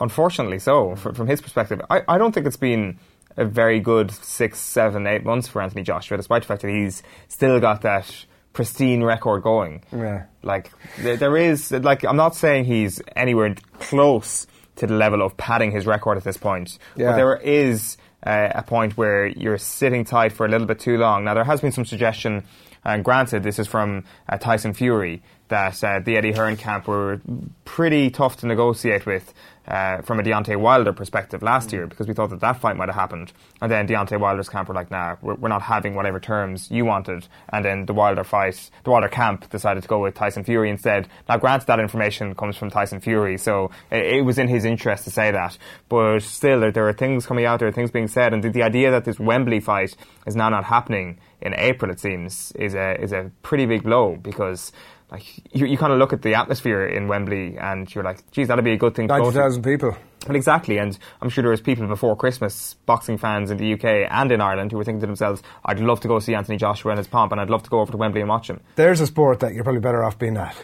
Unfortunately, 0.00 0.58
so 0.58 0.94
fr- 0.96 1.12
from 1.12 1.26
his 1.26 1.40
perspective, 1.40 1.80
I, 1.90 2.02
I 2.08 2.18
don't 2.18 2.32
think 2.32 2.46
it's 2.46 2.56
been 2.56 2.98
a 3.36 3.44
very 3.44 3.78
good 3.80 4.10
six, 4.10 4.58
seven, 4.58 5.06
eight 5.06 5.24
months 5.24 5.46
for 5.48 5.60
Anthony 5.62 5.82
Joshua, 5.82 6.16
despite 6.16 6.42
the 6.42 6.48
fact 6.48 6.62
that 6.62 6.70
he's 6.70 7.02
still 7.28 7.60
got 7.60 7.82
that 7.82 8.26
pristine 8.52 9.02
record 9.04 9.42
going. 9.42 9.82
Yeah. 9.92 10.24
Like 10.42 10.70
there, 10.98 11.16
there 11.16 11.36
is, 11.36 11.70
like 11.70 12.04
I'm 12.04 12.16
not 12.16 12.34
saying 12.34 12.64
he's 12.64 13.00
anywhere 13.14 13.54
close 13.78 14.46
to 14.78 14.86
the 14.86 14.94
level 14.94 15.22
of 15.22 15.36
padding 15.36 15.70
his 15.70 15.86
record 15.86 16.16
at 16.16 16.24
this 16.24 16.36
point, 16.36 16.78
Yeah. 16.96 17.10
but 17.10 17.16
there 17.16 17.36
is 17.36 17.96
uh, 18.26 18.48
a 18.54 18.62
point 18.62 18.96
where 18.96 19.26
you're 19.26 19.58
sitting 19.58 20.04
tight 20.04 20.32
for 20.32 20.44
a 20.46 20.48
little 20.48 20.66
bit 20.66 20.80
too 20.80 20.96
long. 20.96 21.24
Now 21.24 21.34
there 21.34 21.44
has 21.44 21.60
been 21.60 21.72
some 21.72 21.84
suggestion, 21.84 22.44
and 22.84 23.04
granted, 23.04 23.42
this 23.42 23.58
is 23.58 23.66
from 23.68 24.04
uh, 24.28 24.38
Tyson 24.38 24.72
Fury, 24.72 25.22
that 25.48 25.82
uh, 25.84 26.00
the 26.00 26.16
Eddie 26.16 26.32
Hearn 26.32 26.56
camp 26.56 26.86
were 26.88 27.20
pretty 27.64 28.10
tough 28.10 28.38
to 28.38 28.46
negotiate 28.46 29.06
with. 29.06 29.32
Uh, 29.68 30.00
from 30.00 30.18
a 30.18 30.22
Deontay 30.22 30.56
Wilder 30.56 30.94
perspective 30.94 31.42
last 31.42 31.74
year, 31.74 31.86
because 31.86 32.08
we 32.08 32.14
thought 32.14 32.30
that 32.30 32.40
that 32.40 32.58
fight 32.58 32.74
might 32.74 32.88
have 32.88 32.94
happened, 32.94 33.34
and 33.60 33.70
then 33.70 33.86
Deontay 33.86 34.18
Wilder's 34.18 34.48
camp 34.48 34.66
were 34.68 34.74
like, 34.74 34.90
"Nah, 34.90 35.16
we're, 35.20 35.34
we're 35.34 35.50
not 35.50 35.60
having 35.60 35.94
whatever 35.94 36.18
terms 36.18 36.70
you 36.70 36.86
wanted." 36.86 37.26
And 37.50 37.62
then 37.66 37.84
the 37.84 37.92
Wilder 37.92 38.24
fight, 38.24 38.70
the 38.84 38.90
Wilder 38.90 39.08
camp 39.08 39.50
decided 39.50 39.82
to 39.82 39.88
go 39.88 39.98
with 39.98 40.14
Tyson 40.14 40.42
Fury 40.42 40.70
instead. 40.70 41.06
Now, 41.28 41.36
granted, 41.36 41.66
that 41.66 41.80
information 41.80 42.34
comes 42.34 42.56
from 42.56 42.70
Tyson 42.70 43.00
Fury, 43.00 43.36
so 43.36 43.70
it, 43.90 44.06
it 44.06 44.22
was 44.22 44.38
in 44.38 44.48
his 44.48 44.64
interest 44.64 45.04
to 45.04 45.10
say 45.10 45.30
that. 45.32 45.58
But 45.90 46.20
still, 46.20 46.60
there, 46.60 46.72
there 46.72 46.88
are 46.88 46.94
things 46.94 47.26
coming 47.26 47.44
out, 47.44 47.58
there 47.58 47.68
are 47.68 47.72
things 47.72 47.90
being 47.90 48.08
said, 48.08 48.32
and 48.32 48.42
the, 48.42 48.48
the 48.48 48.62
idea 48.62 48.90
that 48.90 49.04
this 49.04 49.20
Wembley 49.20 49.60
fight 49.60 49.94
is 50.26 50.34
now 50.34 50.48
not 50.48 50.64
happening 50.64 51.18
in 51.42 51.52
April, 51.54 51.90
it 51.90 52.00
seems, 52.00 52.52
is 52.52 52.74
a 52.74 52.98
is 52.98 53.12
a 53.12 53.30
pretty 53.42 53.66
big 53.66 53.82
blow 53.82 54.16
because. 54.16 54.72
Like 55.10 55.24
you, 55.54 55.66
you 55.66 55.78
kind 55.78 55.92
of 55.92 55.98
look 55.98 56.12
at 56.12 56.22
the 56.22 56.34
atmosphere 56.34 56.84
in 56.84 57.08
Wembley, 57.08 57.56
and 57.58 57.92
you're 57.94 58.04
like, 58.04 58.30
"Geez, 58.30 58.48
that'd 58.48 58.64
be 58.64 58.72
a 58.72 58.76
good 58.76 58.94
thing 58.94 59.08
to." 59.08 59.14
90,000 59.14 59.62
people. 59.62 59.96
Well, 60.26 60.36
exactly, 60.36 60.76
and 60.78 60.98
I'm 61.22 61.30
sure 61.30 61.42
there 61.42 61.50
was 61.50 61.62
people 61.62 61.86
before 61.86 62.14
Christmas, 62.16 62.74
boxing 62.84 63.16
fans 63.16 63.50
in 63.50 63.56
the 63.56 63.72
UK 63.72 64.06
and 64.10 64.30
in 64.30 64.42
Ireland, 64.42 64.70
who 64.70 64.76
were 64.76 64.84
thinking 64.84 65.00
to 65.00 65.06
themselves, 65.06 65.42
"I'd 65.64 65.80
love 65.80 66.00
to 66.00 66.08
go 66.08 66.18
see 66.18 66.34
Anthony 66.34 66.58
Joshua 66.58 66.92
in 66.92 66.98
his 66.98 67.06
pomp, 67.06 67.32
and 67.32 67.40
I'd 67.40 67.48
love 67.48 67.62
to 67.62 67.70
go 67.70 67.80
over 67.80 67.90
to 67.92 67.96
Wembley 67.96 68.20
and 68.20 68.28
watch 68.28 68.50
him." 68.50 68.60
There's 68.76 69.00
a 69.00 69.06
sport 69.06 69.40
that 69.40 69.54
you're 69.54 69.64
probably 69.64 69.80
better 69.80 70.04
off 70.04 70.18
being 70.18 70.36
at 70.36 70.54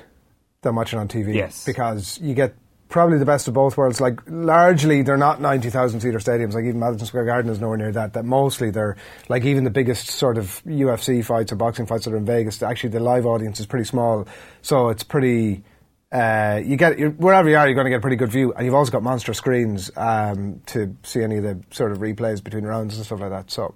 than 0.60 0.74
watching 0.74 0.98
on 0.98 1.08
TV. 1.08 1.34
Yes. 1.34 1.64
Because 1.64 2.18
you 2.20 2.34
get 2.34 2.54
probably 2.94 3.18
the 3.18 3.26
best 3.26 3.48
of 3.48 3.54
both 3.54 3.76
worlds. 3.76 4.00
Like 4.00 4.20
largely, 4.28 5.02
they're 5.02 5.16
not 5.16 5.40
ninety 5.40 5.68
thousand 5.68 5.98
seater 5.98 6.20
stadiums. 6.20 6.54
Like 6.54 6.64
even 6.64 6.78
Madison 6.78 7.08
Square 7.08 7.24
Garden 7.24 7.50
is 7.50 7.60
nowhere 7.60 7.76
near 7.76 7.90
that. 7.90 8.12
That 8.12 8.24
mostly 8.24 8.70
they're 8.70 8.96
like 9.28 9.44
even 9.44 9.64
the 9.64 9.70
biggest 9.70 10.10
sort 10.10 10.38
of 10.38 10.62
UFC 10.64 11.24
fights 11.24 11.50
or 11.50 11.56
boxing 11.56 11.86
fights 11.86 12.04
that 12.04 12.14
are 12.14 12.16
in 12.16 12.24
Vegas. 12.24 12.62
Actually, 12.62 12.90
the 12.90 13.00
live 13.00 13.26
audience 13.26 13.58
is 13.58 13.66
pretty 13.66 13.84
small, 13.84 14.28
so 14.62 14.90
it's 14.90 15.02
pretty. 15.02 15.64
Uh, 16.12 16.60
you 16.64 16.76
get 16.76 17.18
wherever 17.18 17.48
you 17.48 17.56
are, 17.56 17.66
you're 17.66 17.74
going 17.74 17.86
to 17.86 17.90
get 17.90 17.98
a 17.98 18.00
pretty 18.00 18.14
good 18.14 18.30
view, 18.30 18.52
and 18.52 18.64
you've 18.64 18.76
also 18.76 18.92
got 18.92 19.02
monster 19.02 19.34
screens 19.34 19.90
um, 19.96 20.60
to 20.66 20.96
see 21.02 21.20
any 21.20 21.38
of 21.38 21.42
the 21.42 21.60
sort 21.72 21.90
of 21.90 21.98
replays 21.98 22.42
between 22.44 22.62
rounds 22.62 22.96
and 22.96 23.04
stuff 23.04 23.18
like 23.18 23.30
that. 23.30 23.50
So 23.50 23.74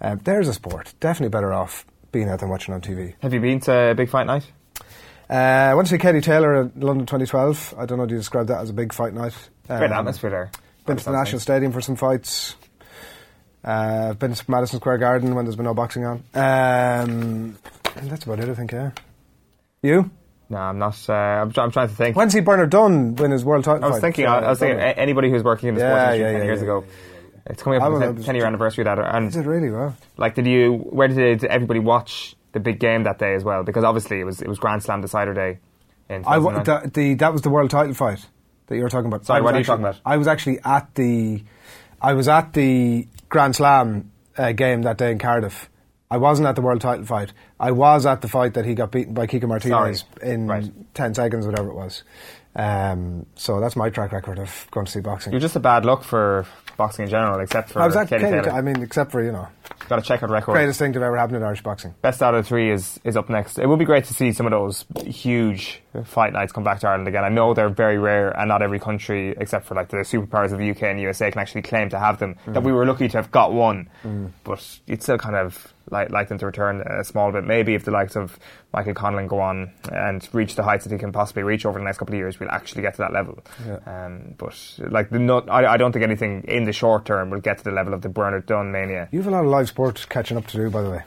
uh, 0.00 0.16
there's 0.24 0.48
a 0.48 0.54
sport. 0.54 0.94
Definitely 1.00 1.28
better 1.28 1.52
off 1.52 1.84
being 2.12 2.30
out 2.30 2.40
than 2.40 2.48
watching 2.48 2.72
on 2.72 2.80
TV. 2.80 3.12
Have 3.20 3.34
you 3.34 3.40
been 3.40 3.60
to 3.60 3.90
a 3.90 3.94
big 3.94 4.08
fight 4.08 4.26
night? 4.26 4.50
Uh, 5.34 5.70
I 5.70 5.74
went 5.74 5.88
to 5.88 5.94
see 5.94 5.98
Katie 5.98 6.20
Taylor 6.20 6.60
in 6.62 6.72
London 6.76 7.06
2012. 7.06 7.74
I 7.76 7.86
don't 7.86 7.98
know. 7.98 8.06
Do 8.06 8.14
you 8.14 8.20
describe 8.20 8.46
that 8.48 8.60
as 8.60 8.70
a 8.70 8.72
big 8.72 8.92
fight 8.92 9.12
night? 9.14 9.34
Great 9.66 9.86
Um, 9.90 9.92
atmosphere 9.92 10.30
there. 10.30 10.50
Been 10.86 10.96
to 10.96 11.04
the 11.04 11.10
National 11.10 11.40
Stadium 11.40 11.72
for 11.72 11.80
some 11.80 11.96
fights. 11.96 12.54
Uh, 13.64 14.08
I've 14.10 14.18
been 14.18 14.32
to 14.34 14.50
Madison 14.50 14.78
Square 14.78 14.98
Garden 14.98 15.34
when 15.34 15.44
there's 15.44 15.56
been 15.56 15.64
no 15.64 15.74
boxing 15.74 16.04
on. 16.04 16.22
Um, 16.34 17.56
and 17.96 18.10
that's 18.10 18.24
about 18.24 18.38
it, 18.40 18.48
I 18.48 18.54
think. 18.54 18.70
Yeah. 18.72 18.90
You? 19.82 20.10
No, 20.50 20.58
I'm 20.58 20.78
not. 20.78 20.98
Uh, 21.08 21.14
I'm, 21.14 21.52
I'm 21.56 21.70
trying 21.72 21.88
to 21.88 21.94
think. 21.94 22.16
When 22.16 22.28
did 22.28 22.44
Bernard 22.44 22.70
Dunne 22.70 23.16
win 23.16 23.30
his 23.30 23.44
world 23.44 23.64
title? 23.64 23.84
I 23.86 23.88
was 23.88 24.00
thinking. 24.00 24.26
I, 24.26 24.38
I 24.40 24.50
was 24.50 24.58
thinking. 24.60 24.78
Anybody 24.78 25.30
who's 25.30 25.42
working 25.42 25.70
in 25.70 25.74
the 25.74 25.80
Yeah, 25.80 25.88
sports 25.90 26.04
industry 26.16 26.22
yeah, 26.26 26.30
ten 26.32 26.40
yeah, 26.40 26.44
years 26.44 26.62
ago. 26.62 26.84
It's 27.46 27.62
coming 27.62 27.80
up 27.80 27.86
on 27.86 27.94
the 27.94 27.98
know, 28.00 28.06
10 28.12 28.20
it 28.20 28.24
10 28.24 28.34
was- 28.34 28.36
year 28.36 28.46
anniversary 28.46 28.82
of 28.86 28.96
that. 28.96 29.14
And 29.16 29.28
Is 29.28 29.36
it 29.36 29.46
really? 29.46 29.70
Well, 29.70 29.96
like, 30.16 30.34
did 30.34 30.46
you? 30.46 30.74
Where 30.74 31.08
did 31.08 31.44
everybody 31.44 31.80
watch 31.80 32.36
the 32.54 32.60
big 32.60 32.78
game 32.80 33.02
that 33.04 33.18
day 33.18 33.34
as 33.34 33.44
well? 33.44 33.62
Because 33.62 33.84
obviously 33.84 34.20
it 34.20 34.24
was 34.24 34.40
it 34.40 34.48
was 34.48 34.58
Grand 34.58 34.82
Slam 34.82 35.02
decider 35.02 35.34
day. 35.34 35.58
In 36.08 36.24
I 36.26 36.34
w- 36.36 36.62
the, 36.64 36.90
the, 36.92 37.14
that 37.14 37.32
was 37.32 37.42
the 37.42 37.50
world 37.50 37.70
title 37.70 37.94
fight 37.94 38.24
that 38.66 38.76
you 38.76 38.82
were 38.82 38.88
talking 38.88 39.06
about. 39.08 39.26
Sorry, 39.26 39.42
what 39.42 39.52
are 39.54 39.56
you 39.56 39.60
actually- 39.60 39.72
talking 39.72 39.84
about? 39.84 40.00
I 40.06 40.16
was 40.16 40.26
actually 40.26 40.58
at 40.64 40.94
the, 40.94 41.42
I 42.00 42.12
was 42.14 42.28
at 42.28 42.52
the 42.54 43.06
Grand 43.28 43.56
Slam 43.56 44.10
uh, 44.38 44.52
game 44.52 44.82
that 44.82 44.96
day 44.98 45.10
in 45.12 45.18
Cardiff. 45.18 45.68
I 46.10 46.18
wasn't 46.18 46.46
at 46.46 46.54
the 46.56 46.60
world 46.62 46.80
title 46.82 47.04
fight. 47.06 47.32
I 47.58 47.70
was 47.72 48.04
at 48.06 48.20
the 48.20 48.28
fight 48.28 48.54
that 48.54 48.64
he 48.66 48.74
got 48.74 48.92
beaten 48.92 49.14
by 49.14 49.26
Kiko 49.26 49.48
Martinez 49.48 50.04
Sorry. 50.20 50.30
in 50.32 50.46
Right. 50.46 50.94
ten 50.94 51.14
seconds, 51.14 51.46
whatever 51.46 51.70
it 51.70 51.74
was. 51.74 52.02
Um, 52.54 53.26
so 53.34 53.58
that's 53.60 53.74
my 53.74 53.90
track 53.90 54.12
record 54.12 54.38
of 54.38 54.66
going 54.70 54.86
to 54.86 54.92
see 54.92 55.00
boxing. 55.00 55.32
You're 55.32 55.40
just 55.40 55.56
a 55.56 55.60
bad 55.60 55.84
luck 55.84 56.04
for 56.04 56.46
boxing 56.76 57.04
in 57.04 57.10
general, 57.10 57.40
except 57.40 57.70
for 57.70 57.82
I 57.82 57.86
was 57.86 57.96
at 57.96 58.08
Katie 58.08 58.24
Katie- 58.24 58.42
Taylor. 58.42 58.52
I 58.52 58.60
mean, 58.60 58.82
except 58.82 59.12
for 59.12 59.22
you 59.22 59.32
know, 59.32 59.48
Got 59.88 59.98
a 59.98 60.02
checkered 60.02 60.30
record. 60.30 60.52
greatest 60.52 60.78
thing 60.78 60.92
to 60.94 61.02
ever 61.02 61.16
happened 61.16 61.36
in 61.36 61.42
Irish 61.42 61.62
boxing. 61.62 61.94
Best 62.00 62.22
out 62.22 62.34
of 62.34 62.46
three 62.46 62.70
is, 62.70 62.98
is 63.04 63.16
up 63.16 63.28
next. 63.28 63.58
It 63.58 63.68
would 63.68 63.78
be 63.78 63.84
great 63.84 64.04
to 64.04 64.14
see 64.14 64.32
some 64.32 64.46
of 64.46 64.50
those 64.52 64.84
huge 65.04 65.82
fight 66.04 66.32
nights 66.32 66.52
come 66.52 66.64
back 66.64 66.80
to 66.80 66.88
Ireland 66.88 67.08
again. 67.08 67.24
I 67.24 67.28
know 67.28 67.54
they're 67.54 67.68
very 67.68 67.98
rare, 67.98 68.30
and 68.30 68.48
not 68.48 68.62
every 68.62 68.78
country, 68.80 69.34
except 69.36 69.66
for 69.66 69.74
like 69.74 69.88
the 69.88 69.98
superpowers 69.98 70.52
of 70.52 70.58
the 70.58 70.70
UK 70.70 70.84
and 70.84 71.00
USA, 71.00 71.30
can 71.30 71.40
actually 71.40 71.62
claim 71.62 71.90
to 71.90 71.98
have 71.98 72.18
them. 72.18 72.36
Mm. 72.46 72.54
That 72.54 72.62
we 72.62 72.72
were 72.72 72.86
lucky 72.86 73.08
to 73.08 73.16
have 73.18 73.30
got 73.30 73.52
one, 73.52 73.88
mm. 74.02 74.30
but 74.42 74.78
you'd 74.86 75.02
still 75.02 75.18
kind 75.18 75.36
of 75.36 75.73
like, 75.90 76.10
like 76.10 76.28
them 76.28 76.38
to 76.38 76.46
return 76.46 76.80
a 76.80 77.04
small 77.04 77.30
bit. 77.32 77.44
Maybe 77.44 77.74
if 77.74 77.84
the 77.84 77.90
likes 77.90 78.16
of 78.16 78.38
Michael 78.72 78.94
Conlan 78.94 79.26
go 79.28 79.40
on 79.40 79.72
and 79.92 80.26
reach 80.32 80.54
the 80.56 80.62
heights 80.62 80.84
that 80.84 80.92
he 80.92 80.98
can 80.98 81.12
possibly 81.12 81.42
reach 81.42 81.66
over 81.66 81.78
the 81.78 81.84
next 81.84 81.98
couple 81.98 82.14
of 82.14 82.18
years, 82.18 82.40
we'll 82.40 82.50
actually 82.50 82.82
get 82.82 82.94
to 82.94 83.02
that 83.02 83.12
level. 83.12 83.38
Yeah. 83.66 83.78
Um, 83.86 84.34
but 84.38 84.54
like 84.78 85.10
the 85.10 85.18
no, 85.18 85.40
I, 85.40 85.74
I 85.74 85.76
don't 85.76 85.92
think 85.92 86.04
anything 86.04 86.44
in 86.48 86.64
the 86.64 86.72
short 86.72 87.04
term 87.04 87.30
will 87.30 87.40
get 87.40 87.58
to 87.58 87.64
the 87.64 87.72
level 87.72 87.94
of 87.94 88.02
the 88.02 88.08
Bernard 88.08 88.46
Dunne 88.46 88.72
mania. 88.72 89.08
You 89.12 89.20
have 89.20 89.28
a 89.28 89.30
lot 89.30 89.44
of 89.44 89.50
live 89.50 89.68
sports 89.68 90.04
catching 90.04 90.36
up 90.36 90.46
to 90.48 90.56
do, 90.56 90.70
by 90.70 90.82
the 90.82 90.90
way. 90.90 91.02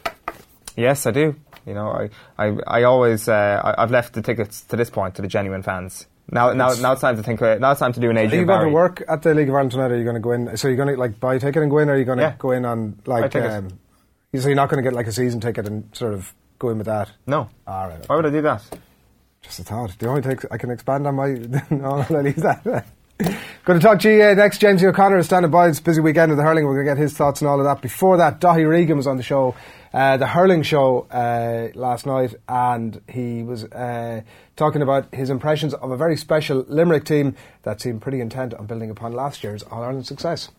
Yes, 0.75 1.05
I 1.05 1.11
do. 1.11 1.35
You 1.65 1.73
know, 1.73 1.89
I, 1.89 2.09
I, 2.37 2.57
I 2.67 2.83
always, 2.83 3.27
uh, 3.27 3.61
I, 3.63 3.83
I've 3.83 3.91
left 3.91 4.13
the 4.13 4.21
tickets 4.21 4.61
to 4.61 4.75
this 4.77 4.89
point 4.89 5.15
to 5.15 5.21
the 5.21 5.27
genuine 5.27 5.63
fans. 5.63 6.05
Now, 6.29 6.53
now, 6.53 6.73
now 6.73 6.91
it's 6.91 7.01
time 7.01 7.15
to 7.17 7.23
think. 7.23 7.41
Uh, 7.41 7.55
now 7.55 7.71
it's 7.71 7.79
time 7.79 7.93
to 7.93 7.99
do 7.99 8.09
an 8.09 8.17
Are 8.17 8.23
you 8.23 8.45
going 8.45 8.67
to 8.67 8.73
work 8.73 9.01
at 9.07 9.21
the 9.21 9.33
League 9.33 9.47
of 9.49 9.55
Ireland 9.55 9.71
tonight? 9.71 9.91
Or 9.91 9.95
are 9.95 9.97
you 9.97 10.03
going 10.03 10.15
to 10.15 10.19
go 10.21 10.31
in? 10.33 10.57
So 10.57 10.67
you're 10.67 10.77
going 10.77 10.89
to 10.93 10.99
like 10.99 11.19
buy 11.19 11.35
a 11.35 11.39
ticket 11.39 11.61
and 11.61 11.71
go 11.71 11.77
in, 11.79 11.89
or 11.89 11.93
are 11.93 11.97
you 11.97 12.03
going 12.05 12.17
to 12.17 12.23
Yeah. 12.25 12.35
go 12.37 12.51
in 12.51 12.65
on 12.65 12.99
like? 13.05 13.33
So 14.35 14.47
you're 14.49 14.55
not 14.55 14.69
going 14.69 14.83
to 14.83 14.87
get 14.87 14.93
like 14.95 15.07
a 15.07 15.11
season 15.11 15.39
ticket 15.39 15.65
and 15.67 15.89
sort 15.95 16.13
of 16.13 16.33
go 16.59 16.69
in 16.69 16.77
with 16.77 16.87
that. 16.87 17.11
No. 17.25 17.49
All 17.65 17.87
right. 17.87 18.07
Why 18.07 18.15
would 18.17 18.25
I 18.25 18.29
do 18.29 18.41
that? 18.41 18.61
Just 19.41 19.59
a 19.59 19.63
thought. 19.63 19.97
The 19.97 20.09
only 20.09 20.21
thing 20.21 20.37
I 20.51 20.57
can 20.57 20.69
expand 20.69 21.07
on 21.07 21.15
my. 21.15 21.29
no, 21.69 22.05
I'll 22.09 22.21
leave 22.21 22.35
that. 22.37 22.85
going 23.63 23.79
to 23.79 23.83
talk 23.85 24.01
GAA 24.01 24.33
next. 24.33 24.59
James 24.59 24.83
O'Connor 24.83 25.19
is 25.19 25.27
standing 25.27 25.49
by. 25.49 25.69
It's 25.69 25.79
a 25.79 25.81
busy 25.81 26.01
weekend 26.01 26.31
of 26.31 26.37
the 26.37 26.43
hurling. 26.43 26.65
We're 26.65 26.83
going 26.83 26.87
to 26.87 26.91
get 26.91 27.01
his 27.01 27.13
thoughts 27.13 27.41
and 27.41 27.49
all 27.49 27.57
of 27.59 27.65
that. 27.65 27.81
Before 27.81 28.17
that, 28.17 28.41
Dáithí 28.41 28.69
Regan 28.69 28.97
was 28.97 29.07
on 29.07 29.15
the 29.15 29.23
show, 29.23 29.55
uh, 29.93 30.17
the 30.17 30.27
hurling 30.27 30.61
show 30.61 31.07
uh, 31.09 31.69
last 31.73 32.05
night, 32.05 32.35
and 32.49 32.99
he 33.07 33.43
was 33.43 33.63
uh, 33.63 34.21
talking 34.57 34.81
about 34.81 35.13
his 35.15 35.29
impressions 35.29 35.73
of 35.73 35.89
a 35.89 35.97
very 35.97 36.17
special 36.17 36.65
Limerick 36.67 37.05
team 37.05 37.35
that 37.63 37.79
seemed 37.79 38.01
pretty 38.01 38.19
intent 38.19 38.53
on 38.53 38.65
building 38.65 38.89
upon 38.89 39.13
last 39.13 39.43
year's 39.43 39.63
All 39.63 39.83
Ireland 39.83 40.05
success. 40.05 40.49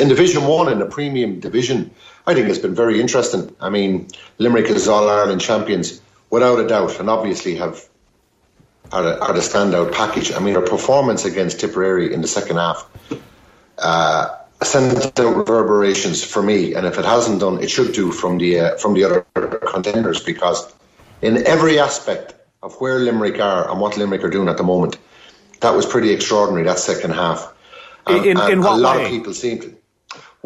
In 0.00 0.08
Division 0.08 0.46
One 0.46 0.70
in 0.70 0.78
the 0.78 0.86
premium 0.86 1.40
division, 1.40 1.90
I 2.26 2.34
think 2.34 2.48
it's 2.48 2.58
been 2.58 2.74
very 2.74 3.00
interesting. 3.00 3.54
I 3.60 3.70
mean, 3.70 4.08
Limerick 4.38 4.66
is 4.66 4.88
All 4.88 5.08
Ireland 5.08 5.40
champions 5.40 6.00
without 6.30 6.58
a 6.58 6.66
doubt, 6.66 6.98
and 7.00 7.08
obviously 7.08 7.54
have 7.56 7.84
are 8.92 9.02
the, 9.02 9.20
are 9.20 9.32
the 9.32 9.40
standout 9.40 9.92
package. 9.92 10.32
I 10.32 10.38
mean, 10.38 10.54
their 10.54 10.62
performance 10.62 11.24
against 11.24 11.60
Tipperary 11.60 12.12
in 12.12 12.20
the 12.20 12.28
second 12.28 12.56
half 12.56 12.88
uh, 13.78 14.28
sent 14.62 15.18
out 15.18 15.36
reverberations 15.36 16.24
for 16.24 16.42
me, 16.42 16.74
and 16.74 16.86
if 16.86 16.98
it 16.98 17.04
hasn't 17.04 17.40
done, 17.40 17.62
it 17.62 17.70
should 17.70 17.92
do 17.92 18.12
from 18.12 18.38
the 18.38 18.60
uh, 18.60 18.76
from 18.76 18.94
the 18.94 19.04
other 19.04 19.26
contenders 19.72 20.22
because 20.22 20.72
in 21.22 21.46
every 21.46 21.78
aspect 21.78 22.34
of 22.62 22.74
where 22.80 22.98
Limerick 22.98 23.40
are 23.40 23.70
and 23.70 23.80
what 23.80 23.96
Limerick 23.96 24.24
are 24.24 24.30
doing 24.30 24.48
at 24.48 24.56
the 24.56 24.64
moment, 24.64 24.98
that 25.60 25.74
was 25.74 25.86
pretty 25.86 26.10
extraordinary. 26.10 26.64
That 26.64 26.78
second 26.78 27.12
half. 27.12 27.52
In- 28.08 28.24
in- 28.24 28.50
in 28.50 28.60
what 28.60 28.74
a 28.74 28.76
lot 28.76 28.96
way? 28.96 29.04
of 29.04 29.10
people 29.10 29.34
seem 29.34 29.60
to. 29.60 29.76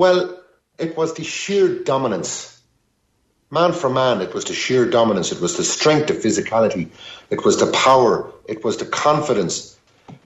Well, 0.01 0.40
it 0.78 0.96
was 0.96 1.12
the 1.12 1.24
sheer 1.24 1.68
dominance. 1.84 2.59
Man 3.51 3.72
for 3.74 3.90
man, 3.90 4.22
it 4.22 4.32
was 4.32 4.46
the 4.46 4.55
sheer 4.55 4.86
dominance. 4.88 5.30
It 5.30 5.42
was 5.42 5.59
the 5.59 5.62
strength, 5.62 6.09
of 6.09 6.16
physicality. 6.16 6.88
It 7.28 7.44
was 7.44 7.61
the 7.61 7.70
power. 7.70 8.32
It 8.48 8.64
was 8.64 8.78
the 8.78 8.86
confidence. 8.86 9.78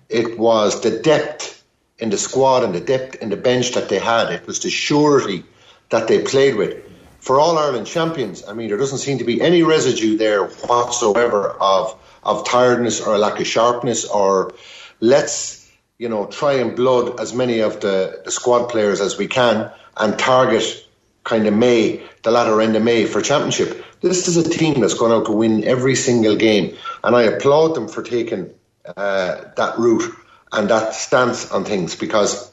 It 0.08 0.38
was 0.38 0.80
the 0.82 0.92
depth 0.92 1.60
in 1.98 2.10
the 2.10 2.18
squad 2.18 2.62
and 2.62 2.72
the 2.72 2.80
depth 2.80 3.16
in 3.16 3.30
the 3.30 3.36
bench 3.36 3.72
that 3.72 3.88
they 3.88 3.98
had. 3.98 4.30
It 4.30 4.46
was 4.46 4.60
the 4.60 4.70
surety 4.70 5.42
that 5.90 6.06
they 6.06 6.22
played 6.22 6.54
with. 6.54 6.76
For 7.18 7.40
All 7.40 7.58
Ireland 7.58 7.88
champions, 7.88 8.44
I 8.46 8.52
mean, 8.52 8.68
there 8.68 8.78
doesn't 8.78 8.98
seem 8.98 9.18
to 9.18 9.24
be 9.24 9.40
any 9.42 9.64
residue 9.64 10.16
there 10.16 10.44
whatsoever 10.46 11.48
of 11.48 11.98
of 12.22 12.46
tiredness 12.46 13.00
or 13.00 13.16
a 13.16 13.18
lack 13.18 13.40
of 13.40 13.46
sharpness 13.48 14.04
or 14.04 14.54
let's 15.00 15.63
you 15.98 16.08
know 16.08 16.26
try 16.26 16.54
and 16.54 16.76
blood 16.76 17.20
as 17.20 17.34
many 17.34 17.60
of 17.60 17.80
the, 17.80 18.22
the 18.24 18.30
squad 18.30 18.68
players 18.68 19.00
as 19.00 19.16
we 19.18 19.26
can 19.26 19.70
and 19.96 20.18
target 20.18 20.86
kind 21.24 21.46
of 21.46 21.54
May, 21.54 22.02
the 22.22 22.30
latter 22.30 22.60
end 22.60 22.76
of 22.76 22.82
May 22.82 23.06
for 23.06 23.22
championship. 23.22 23.82
This 24.02 24.28
is 24.28 24.36
a 24.36 24.48
team 24.48 24.80
that's 24.80 24.94
gone 24.94 25.10
out 25.10 25.26
to 25.26 25.32
win 25.32 25.64
every 25.64 25.94
single 25.94 26.36
game, 26.36 26.76
and 27.02 27.16
I 27.16 27.22
applaud 27.22 27.74
them 27.74 27.88
for 27.88 28.02
taking 28.02 28.52
uh, 28.84 29.44
that 29.56 29.78
route 29.78 30.14
and 30.52 30.68
that 30.68 30.94
stance 30.94 31.50
on 31.50 31.64
things 31.64 31.96
because 31.96 32.52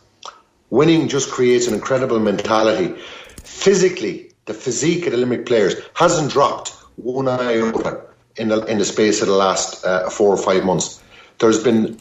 winning 0.70 1.10
just 1.10 1.30
creates 1.30 1.68
an 1.68 1.74
incredible 1.74 2.20
mentality. 2.20 2.96
Physically, 3.44 4.32
the 4.46 4.54
physique 4.54 5.06
of 5.06 5.12
the 5.12 5.18
Limerick 5.18 5.46
players 5.46 5.76
hasn't 5.94 6.32
dropped 6.32 6.70
one 6.96 7.28
iota 7.28 8.06
in 8.38 8.48
the, 8.48 8.64
in 8.66 8.78
the 8.78 8.86
space 8.86 9.22
of 9.22 9.28
the 9.28 9.36
last 9.36 9.86
uh, 9.86 10.10
four 10.10 10.34
or 10.34 10.38
five 10.38 10.64
months. 10.64 11.02
There's 11.40 11.62
been 11.62 12.00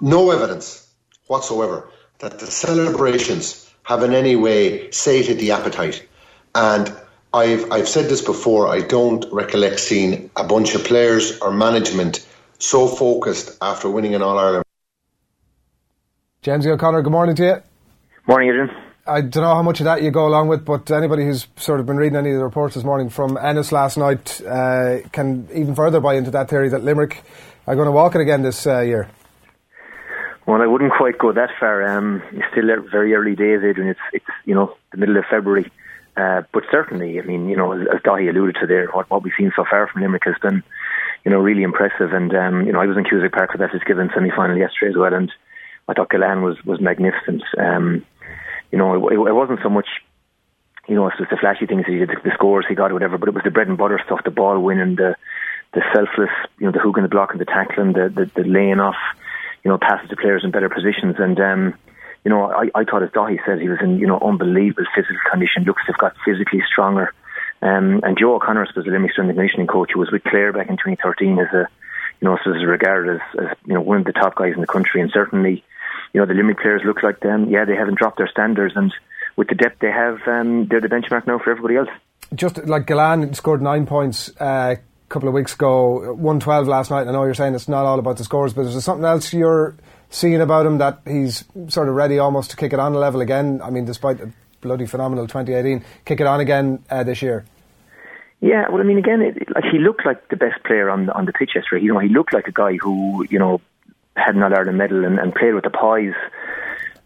no 0.00 0.30
evidence 0.30 0.88
whatsoever 1.26 1.88
that 2.18 2.38
the 2.38 2.46
celebrations 2.46 3.70
have 3.82 4.02
in 4.02 4.12
any 4.12 4.36
way 4.36 4.90
sated 4.90 5.38
the 5.38 5.52
appetite. 5.52 6.06
And 6.54 6.92
I've, 7.32 7.70
I've 7.70 7.88
said 7.88 8.06
this 8.06 8.22
before, 8.22 8.68
I 8.68 8.80
don't 8.80 9.24
recollect 9.32 9.80
seeing 9.80 10.30
a 10.36 10.44
bunch 10.44 10.74
of 10.74 10.84
players 10.84 11.38
or 11.40 11.52
management 11.52 12.26
so 12.58 12.88
focused 12.88 13.56
after 13.62 13.88
winning 13.88 14.14
an 14.14 14.22
All 14.22 14.38
Ireland. 14.38 14.64
James 16.42 16.66
O'Connor, 16.66 17.02
good 17.02 17.12
morning 17.12 17.36
to 17.36 17.44
you. 17.44 17.62
Morning, 18.26 18.48
Adrian. 18.48 18.70
I 19.06 19.22
don't 19.22 19.42
know 19.42 19.54
how 19.54 19.62
much 19.62 19.80
of 19.80 19.84
that 19.84 20.02
you 20.02 20.10
go 20.10 20.26
along 20.26 20.48
with, 20.48 20.64
but 20.64 20.90
anybody 20.90 21.24
who's 21.24 21.46
sort 21.56 21.80
of 21.80 21.86
been 21.86 21.96
reading 21.96 22.16
any 22.16 22.30
of 22.30 22.36
the 22.36 22.44
reports 22.44 22.74
this 22.74 22.84
morning 22.84 23.08
from 23.08 23.38
Ennis 23.38 23.72
last 23.72 23.96
night 23.96 24.40
uh, 24.42 24.98
can 25.12 25.48
even 25.54 25.74
further 25.74 25.98
buy 25.98 26.14
into 26.14 26.30
that 26.32 26.50
theory 26.50 26.68
that 26.68 26.84
Limerick 26.84 27.22
are 27.66 27.74
going 27.74 27.86
to 27.86 27.92
walk 27.92 28.14
it 28.14 28.20
again 28.20 28.42
this 28.42 28.66
uh, 28.66 28.80
year. 28.80 29.08
Well, 30.48 30.62
I 30.62 30.66
wouldn't 30.66 30.94
quite 30.94 31.18
go 31.18 31.30
that 31.30 31.50
far. 31.60 31.86
Um, 31.86 32.22
it's 32.32 32.46
still 32.52 32.70
very 32.90 33.12
early 33.12 33.36
days, 33.36 33.60
Adrian. 33.62 33.90
It's 33.90 34.00
it's 34.14 34.24
you 34.46 34.54
know 34.54 34.74
the 34.92 34.96
middle 34.96 35.18
of 35.18 35.26
February, 35.28 35.70
uh, 36.16 36.40
but 36.54 36.62
certainly, 36.70 37.20
I 37.20 37.22
mean, 37.22 37.50
you 37.50 37.56
know, 37.56 37.72
as, 37.72 37.86
as 37.94 38.00
Dáithí 38.00 38.30
alluded 38.30 38.56
to 38.62 38.66
there, 38.66 38.86
what, 38.86 39.10
what 39.10 39.22
we've 39.22 39.34
seen 39.36 39.52
so 39.54 39.66
far 39.68 39.88
from 39.88 40.00
Limerick 40.00 40.24
has 40.24 40.36
been, 40.40 40.62
you 41.26 41.30
know, 41.30 41.38
really 41.38 41.64
impressive. 41.64 42.14
And 42.14 42.34
um, 42.34 42.64
you 42.64 42.72
know, 42.72 42.80
I 42.80 42.86
was 42.86 42.96
in 42.96 43.04
Cusack 43.04 43.32
Park 43.32 43.52
for 43.52 43.58
that 43.58 43.72
Fitzgibbon 43.72 44.08
semi-final 44.14 44.56
yesterday 44.56 44.92
as 44.92 44.96
well, 44.96 45.12
and 45.12 45.30
I 45.86 45.92
thought 45.92 46.08
Gillane 46.08 46.42
was 46.42 46.56
was 46.64 46.80
magnificent. 46.80 47.42
Um, 47.58 48.06
you 48.72 48.78
know, 48.78 49.06
it, 49.10 49.12
it 49.12 49.34
wasn't 49.34 49.60
so 49.62 49.68
much 49.68 49.88
you 50.88 50.94
know, 50.94 51.06
it 51.08 51.20
was 51.20 51.28
the 51.28 51.36
flashy 51.36 51.66
things 51.66 51.84
that 51.84 51.92
he 51.92 51.98
did, 51.98 52.08
the, 52.08 52.16
the 52.24 52.32
scores 52.32 52.64
he 52.66 52.74
got, 52.74 52.90
or 52.90 52.94
whatever. 52.94 53.18
But 53.18 53.28
it 53.28 53.34
was 53.34 53.44
the 53.44 53.50
bread 53.50 53.68
and 53.68 53.76
butter 53.76 54.00
stuff, 54.06 54.24
the 54.24 54.30
ball 54.30 54.58
winning, 54.60 54.96
the 54.96 55.14
the 55.74 55.82
selfless, 55.92 56.32
you 56.58 56.64
know, 56.64 56.72
the 56.72 56.78
hook 56.78 56.96
and 56.96 57.04
the 57.04 57.10
block 57.10 57.32
and 57.32 57.40
the 57.40 57.44
tackling, 57.44 57.92
the 57.92 58.08
the, 58.08 58.30
the 58.34 58.48
laying 58.48 58.80
off, 58.80 58.96
you 59.64 59.70
know, 59.70 59.78
passes 59.78 60.08
to 60.10 60.16
players 60.16 60.44
in 60.44 60.50
better 60.50 60.68
positions. 60.68 61.16
And 61.18 61.38
um, 61.40 61.74
you 62.24 62.30
know, 62.30 62.50
I, 62.50 62.70
I 62.74 62.84
thought 62.84 63.02
as 63.02 63.10
Dáithí 63.10 63.38
said, 63.46 63.60
he 63.60 63.68
was 63.68 63.78
in 63.82 63.98
you 63.98 64.06
know 64.06 64.18
unbelievable 64.20 64.84
physical 64.94 65.18
condition. 65.30 65.64
Looks 65.64 65.84
to 65.86 65.92
have 65.92 65.98
got 65.98 66.16
physically 66.24 66.62
stronger. 66.70 67.12
Um, 67.60 68.00
and 68.04 68.16
Joe 68.18 68.36
O'Connor 68.36 68.68
was 68.74 68.84
the 68.84 68.90
Limerick 68.90 69.12
strength 69.12 69.30
and 69.30 69.38
conditioning 69.38 69.66
coach 69.66 69.90
who 69.92 69.98
was 69.98 70.12
with 70.12 70.22
Clare 70.22 70.52
back 70.52 70.68
in 70.68 70.76
2013 70.76 71.38
as 71.38 71.52
a, 71.52 71.68
you 72.20 72.28
know, 72.28 72.38
so 72.44 72.54
is 72.54 72.64
regarded 72.64 73.16
as, 73.16 73.40
as, 73.40 73.56
you 73.66 73.74
know, 73.74 73.80
one 73.80 73.98
of 73.98 74.04
the 74.04 74.12
top 74.12 74.36
guys 74.36 74.54
in 74.54 74.60
the 74.60 74.66
country. 74.66 75.00
And 75.00 75.10
certainly, 75.12 75.64
you 76.12 76.20
know, 76.20 76.26
the 76.26 76.34
Limerick 76.34 76.60
players 76.60 76.82
look 76.84 77.02
like 77.02 77.20
them. 77.20 77.50
Yeah, 77.50 77.64
they 77.64 77.74
haven't 77.74 77.98
dropped 77.98 78.18
their 78.18 78.28
standards. 78.28 78.74
And 78.76 78.94
with 79.36 79.48
the 79.48 79.56
depth 79.56 79.80
they 79.80 79.90
have, 79.90 80.18
um, 80.26 80.68
they're 80.68 80.80
the 80.80 80.88
benchmark 80.88 81.26
now 81.26 81.38
for 81.38 81.50
everybody 81.50 81.76
else. 81.76 81.88
Just 82.34 82.58
like 82.66 82.86
Gillane 82.86 83.34
scored 83.34 83.62
nine 83.62 83.86
points 83.86 84.30
uh, 84.38 84.76
couple 85.08 85.28
of 85.28 85.34
weeks 85.34 85.54
ago, 85.54 86.14
112 86.14 86.68
last 86.68 86.90
night. 86.90 87.02
And 87.02 87.10
I 87.10 87.12
know 87.12 87.24
you're 87.24 87.34
saying 87.34 87.54
it's 87.54 87.68
not 87.68 87.86
all 87.86 87.98
about 87.98 88.16
the 88.18 88.24
scores, 88.24 88.52
but 88.52 88.62
is 88.62 88.72
there 88.72 88.80
something 88.80 89.04
else 89.04 89.32
you're 89.32 89.76
seeing 90.10 90.40
about 90.40 90.66
him 90.66 90.78
that 90.78 91.00
he's 91.06 91.44
sort 91.68 91.88
of 91.88 91.94
ready 91.94 92.18
almost 92.18 92.50
to 92.50 92.56
kick 92.56 92.72
it 92.72 92.78
on 92.78 92.94
a 92.94 92.98
level 92.98 93.20
again? 93.20 93.60
I 93.62 93.70
mean, 93.70 93.84
despite 93.84 94.18
the 94.18 94.32
bloody 94.60 94.86
phenomenal 94.86 95.26
2018. 95.26 95.84
Kick 96.04 96.20
it 96.20 96.26
on 96.26 96.40
again 96.40 96.82
uh, 96.90 97.04
this 97.04 97.22
year. 97.22 97.44
Yeah, 98.40 98.68
well, 98.68 98.80
I 98.80 98.84
mean, 98.84 98.98
again, 98.98 99.20
it, 99.20 99.48
like 99.54 99.64
he 99.70 99.78
looked 99.78 100.06
like 100.06 100.28
the 100.28 100.36
best 100.36 100.62
player 100.64 100.90
on 100.90 101.10
on 101.10 101.24
the 101.24 101.32
pitch 101.32 101.52
yesterday. 101.54 101.84
You 101.84 101.94
know, 101.94 102.00
he 102.00 102.08
looked 102.08 102.32
like 102.32 102.46
a 102.46 102.52
guy 102.52 102.76
who 102.76 103.26
you 103.28 103.38
know 103.38 103.60
had 104.16 104.36
an 104.36 104.42
All 104.42 104.54
Ireland 104.54 104.78
medal 104.78 105.04
and, 105.04 105.18
and 105.18 105.34
played 105.34 105.54
with 105.54 105.64
the 105.64 105.70
poise, 105.70 106.14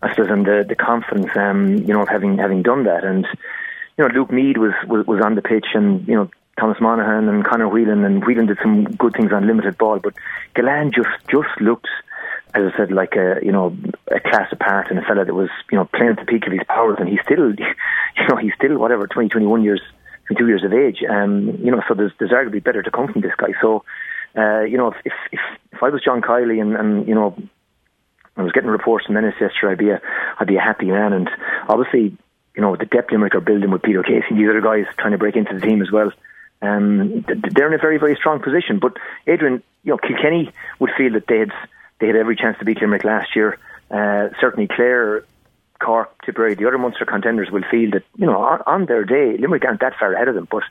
I 0.03 0.11
suppose, 0.11 0.31
and 0.31 0.45
the 0.45 0.65
the 0.69 0.75
confidence, 0.75 1.31
um, 1.37 1.77
you 1.77 1.95
know, 1.95 2.03
of 2.03 2.09
having 2.09 2.37
having 2.37 2.63
done 2.63 2.85
that, 2.85 3.05
and 3.05 3.27
you 3.97 4.07
know, 4.07 4.15
Luke 4.15 4.31
Meade 4.31 4.59
was, 4.59 4.75
was 4.87 5.07
was 5.07 5.23
on 5.25 5.35
the 5.35 5.43
pitch, 5.43 5.69
and 5.73 6.07
you 6.07 6.15
know, 6.15 6.31
Thomas 6.59 6.81
Monaghan 6.81 7.29
and 7.29 7.45
Conor 7.45 7.69
Whelan, 7.69 8.05
and 8.05 8.25
Whelan 8.25 8.47
did 8.47 8.59
some 8.63 8.85
good 8.85 9.15
things 9.15 9.33
on 9.33 9.47
limited 9.47 9.79
ball, 9.79 9.99
but 9.99 10.15
Gillane 10.55 10.93
just 10.95 11.09
just 11.29 11.49
looked 11.61 11.89
as 12.55 12.71
I 12.73 12.77
said, 12.77 12.93
like 12.93 13.15
a 13.17 13.39
you 13.43 13.53
know 13.53 13.77
a 14.09 14.21
class 14.21 14.53
apart 14.53 14.89
and 14.91 14.99
a 14.99 15.03
fella 15.03 15.25
that 15.25 15.35
was 15.35 15.49
you 15.71 15.79
know 15.79 15.87
playing 15.87 16.13
at 16.13 16.19
the 16.19 16.25
peak 16.25 16.47
of 16.47 16.53
his 16.53 16.63
powers, 16.69 16.97
and 16.99 17.09
he's 17.09 17.21
still 17.25 17.51
you 17.59 18.29
know 18.29 18.37
he's 18.37 18.53
still 18.55 18.77
whatever 18.79 19.07
20, 19.07 19.29
21 19.29 19.63
years, 19.63 19.81
two 20.37 20.47
years 20.47 20.65
of 20.65 20.73
age. 20.73 21.03
Um, 21.09 21.59
you 21.63 21.71
know, 21.71 21.83
so 21.89 21.95
there's 21.95 22.13
there's 22.19 22.31
arguably 22.31 22.63
better 22.63 22.83
to 22.83 22.91
come 22.91 23.11
from 23.11 23.23
this 23.23 23.35
guy. 23.37 23.53
So, 23.61 23.85
uh, 24.37 24.61
you 24.61 24.77
know, 24.77 24.89
if 24.89 24.97
if 25.05 25.41
if, 25.73 25.83
I 25.83 25.89
was 25.89 26.03
John 26.05 26.21
Kiely 26.21 26.61
and 26.61 26.77
and 26.77 27.09
you 27.09 27.15
know. 27.15 27.37
I 28.35 28.41
was 28.41 28.53
getting 28.53 28.71
reports 28.71 29.05
from 29.05 29.15
yesterday. 29.15 29.73
I'd 29.73 29.77
be 29.77 29.91
a, 29.91 30.01
I'd 30.41 30.47
be 30.47 30.57
a 30.57 30.61
happy 30.61 30.87
man, 30.87 31.13
and 31.13 31.29
obviously, 31.69 32.17
you 32.57 32.63
know, 32.63 32.77
the 32.77 32.87
depth 32.87 33.13
Limerick 33.13 33.35
are 33.35 33.43
building 33.43 33.71
with 33.71 33.83
Peter 33.83 34.03
Casey, 34.03 34.35
these 34.35 34.49
other 34.49 34.63
guys 34.63 34.87
trying 34.97 35.13
to 35.13 35.19
break 35.19 35.37
into 35.37 35.53
the 35.53 35.61
team 35.61 35.83
as 35.83 35.93
well. 35.93 36.11
Um, 36.63 37.25
they're 37.27 37.69
in 37.69 37.75
a 37.75 37.83
very, 37.83 37.99
very 37.99 38.17
strong 38.17 38.41
position. 38.41 38.79
But 38.79 38.97
Adrian, 39.27 39.63
you 39.83 39.91
know, 39.93 39.99
Kilkenny 39.99 40.51
would 40.79 40.91
feel 40.97 41.13
that 41.15 41.27
they 41.27 41.41
had 41.41 41.53
they 41.99 42.07
had 42.07 42.17
every 42.17 42.37
chance 42.37 42.59
to 42.59 42.65
beat 42.65 42.81
Limerick 42.81 43.05
last 43.05 43.37
year. 43.37 43.59
Uh, 43.91 44.29
certainly, 44.41 44.69
Clare, 44.69 45.25
Cork, 45.81 46.15
Tipperary, 46.25 46.55
the 46.55 46.67
other 46.67 46.79
Munster 46.79 47.05
contenders 47.05 47.51
will 47.51 47.65
feel 47.71 47.91
that 47.91 48.05
you 48.17 48.27
know 48.27 48.41
on, 48.41 48.63
on, 48.67 48.87
their 48.87 49.05
day 49.05 49.37
Limerick 49.37 49.65
aren't 49.65 49.81
that 49.81 49.99
far 49.99 50.15
ahead 50.15 50.29
of 50.29 50.35
them, 50.35 50.49
but. 50.51 50.63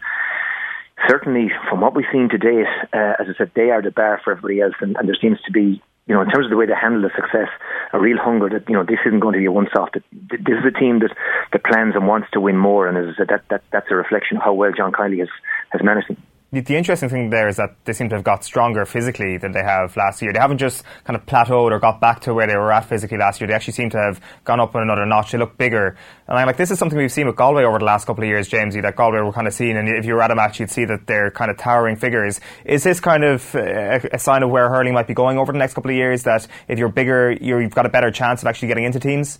Certainly, 1.09 1.51
from 1.67 1.81
what 1.81 1.95
we've 1.95 2.05
seen 2.11 2.29
to 2.29 2.37
date, 2.37 2.67
uh, 2.93 3.13
as 3.17 3.25
I 3.27 3.33
said, 3.35 3.49
they 3.55 3.71
are 3.71 3.81
the 3.81 3.89
bar 3.89 4.21
for 4.23 4.33
everybody 4.33 4.61
else, 4.61 4.75
and, 4.81 4.95
and 4.97 5.07
there 5.07 5.17
seems 5.19 5.41
to 5.47 5.51
be 5.51 5.81
you 6.11 6.17
know, 6.17 6.23
in 6.23 6.29
terms 6.29 6.45
of 6.45 6.49
the 6.49 6.57
way 6.57 6.65
they 6.65 6.75
handle 6.75 7.01
the 7.01 7.09
success, 7.15 7.47
a 7.93 7.99
real 7.99 8.17
hunger 8.17 8.49
that 8.49 8.67
you 8.67 8.75
know 8.75 8.83
this 8.83 8.99
isn't 9.05 9.21
going 9.21 9.31
to 9.31 9.39
be 9.39 9.45
a 9.45 9.51
once-off. 9.51 9.93
That 9.93 10.03
this 10.29 10.59
is 10.59 10.65
a 10.67 10.77
team 10.77 10.99
that, 10.99 11.15
that 11.53 11.63
plans 11.63 11.95
and 11.95 12.05
wants 12.05 12.27
to 12.33 12.41
win 12.41 12.57
more, 12.57 12.85
and 12.85 12.97
as 12.97 13.15
I 13.15 13.17
said, 13.17 13.29
that, 13.29 13.43
that 13.49 13.63
that's 13.71 13.87
a 13.89 13.95
reflection 13.95 14.35
of 14.35 14.43
how 14.43 14.51
well 14.51 14.73
John 14.75 14.91
Kiely 14.91 15.19
has 15.19 15.29
has 15.69 15.81
managed 15.81 16.09
them 16.09 16.17
the, 16.51 16.59
the, 16.61 16.75
interesting 16.75 17.07
thing 17.07 17.29
there 17.29 17.47
is 17.47 17.55
that 17.55 17.75
they 17.85 17.93
seem 17.93 18.09
to 18.09 18.15
have 18.15 18.23
got 18.23 18.43
stronger 18.43 18.85
physically 18.85 19.37
than 19.37 19.53
they 19.53 19.63
have 19.63 19.95
last 19.95 20.21
year. 20.21 20.33
They 20.33 20.39
haven't 20.39 20.57
just 20.57 20.83
kind 21.05 21.15
of 21.15 21.25
plateaued 21.25 21.71
or 21.71 21.79
got 21.79 22.01
back 22.01 22.21
to 22.21 22.33
where 22.33 22.45
they 22.45 22.55
were 22.55 22.71
at 22.73 22.85
physically 22.85 23.17
last 23.17 23.39
year. 23.39 23.47
They 23.47 23.53
actually 23.53 23.73
seem 23.73 23.89
to 23.91 23.97
have 23.97 24.19
gone 24.43 24.59
up 24.59 24.75
on 24.75 24.81
another 24.81 25.05
notch. 25.05 25.31
They 25.31 25.37
look 25.37 25.57
bigger. 25.57 25.95
And 26.27 26.37
I'm 26.37 26.45
like, 26.45 26.57
this 26.57 26.69
is 26.69 26.77
something 26.77 26.97
we've 26.97 27.11
seen 27.11 27.27
with 27.27 27.37
Galway 27.37 27.63
over 27.63 27.79
the 27.79 27.85
last 27.85 28.05
couple 28.05 28.23
of 28.23 28.27
years, 28.27 28.49
Jamesy, 28.49 28.81
that 28.81 28.95
Galway 28.95 29.21
were 29.21 29.31
kind 29.31 29.47
of 29.47 29.53
seeing. 29.53 29.77
And 29.77 29.87
if 29.87 30.05
you 30.05 30.13
were 30.13 30.21
at 30.21 30.31
a 30.31 30.35
match, 30.35 30.59
you'd 30.59 30.69
see 30.69 30.83
that 30.85 31.07
they're 31.07 31.31
kind 31.31 31.49
of 31.49 31.57
towering 31.57 31.95
figures. 31.95 32.41
Is 32.65 32.83
this 32.83 32.99
kind 32.99 33.23
of 33.23 33.55
uh, 33.55 33.59
a, 33.61 34.01
a 34.13 34.19
sign 34.19 34.43
of 34.43 34.49
where 34.49 34.69
hurling 34.69 34.93
might 34.93 35.07
be 35.07 35.13
going 35.13 35.37
over 35.37 35.53
the 35.53 35.59
next 35.59 35.73
couple 35.73 35.91
of 35.91 35.95
years? 35.95 36.23
That 36.23 36.47
if 36.67 36.77
you're 36.77 36.89
bigger, 36.89 37.31
you 37.31 37.57
have 37.59 37.73
got 37.73 37.85
a 37.85 37.89
better 37.89 38.11
chance 38.11 38.41
of 38.41 38.47
actually 38.47 38.67
getting 38.67 38.83
into 38.83 38.99
teams? 38.99 39.39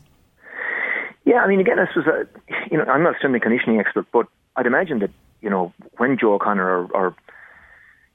Yeah, 1.26 1.38
I 1.38 1.48
mean, 1.48 1.60
again, 1.60 1.78
this 1.78 1.90
was 1.96 2.06
a, 2.08 2.28
you 2.72 2.78
know, 2.78 2.86
I'm 2.86 3.04
not 3.04 3.16
a 3.16 3.18
strength 3.18 3.36
and 3.36 3.44
conditioning 3.44 3.80
expert, 3.80 4.08
but 4.12 4.28
I'd 4.56 4.66
imagine 4.66 5.00
that, 5.00 5.12
you 5.42 5.50
know, 5.50 5.74
when 5.98 6.18
Joe 6.20 6.34
O'Connor 6.36 6.66
or, 6.66 6.86
or 6.94 7.16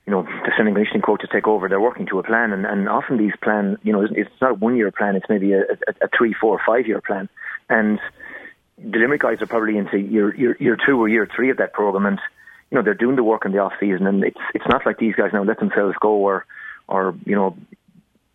you 0.07 0.13
know, 0.13 0.23
the 0.23 0.53
strength 0.53 0.69
and 0.69 0.77
conditioning 0.77 1.03
coaches 1.03 1.29
take 1.33 1.49
over, 1.49 1.69
they're 1.69 1.81
working 1.81 2.07
to 2.07 2.21
a 2.21 2.23
plan, 2.23 2.53
and, 2.53 2.65
and 2.65 2.89
often 2.89 3.19
these 3.19 3.33
plan, 3.43 3.77
you 3.83 3.93
know, 3.93 4.07
it's 4.09 4.31
not 4.41 4.53
a 4.53 4.55
one 4.55 4.77
year 4.77 4.93
plan, 4.93 5.17
it's 5.17 5.27
maybe 5.29 5.53
a, 5.53 5.63
a, 5.63 6.05
a 6.05 6.09
three, 6.17 6.33
four, 6.33 6.61
five 6.65 6.87
year 6.87 7.01
plan, 7.01 7.29
and 7.69 7.99
the 8.79 8.99
Limerick 8.99 9.23
guys 9.23 9.41
are 9.41 9.47
probably 9.47 9.77
into 9.79 9.99
year, 9.99 10.35
year 10.37 10.57
year 10.61 10.77
two 10.77 11.01
or 11.01 11.09
year 11.09 11.29
three 11.35 11.51
of 11.51 11.57
that 11.57 11.73
program, 11.73 12.07
and 12.07 12.21
you 12.71 12.77
know 12.77 12.83
they're 12.83 12.95
doing 12.95 13.17
the 13.17 13.25
work 13.25 13.45
in 13.45 13.53
the 13.53 13.59
off 13.59 13.73
season, 13.81 14.07
and 14.07 14.23
it's 14.23 14.41
it's 14.55 14.67
not 14.69 14.85
like 14.87 14.99
these 14.99 15.15
guys 15.15 15.31
now 15.33 15.43
let 15.43 15.59
themselves 15.59 15.97
go 16.01 16.11
or 16.11 16.45
or 16.87 17.15
you 17.25 17.35
know 17.35 17.57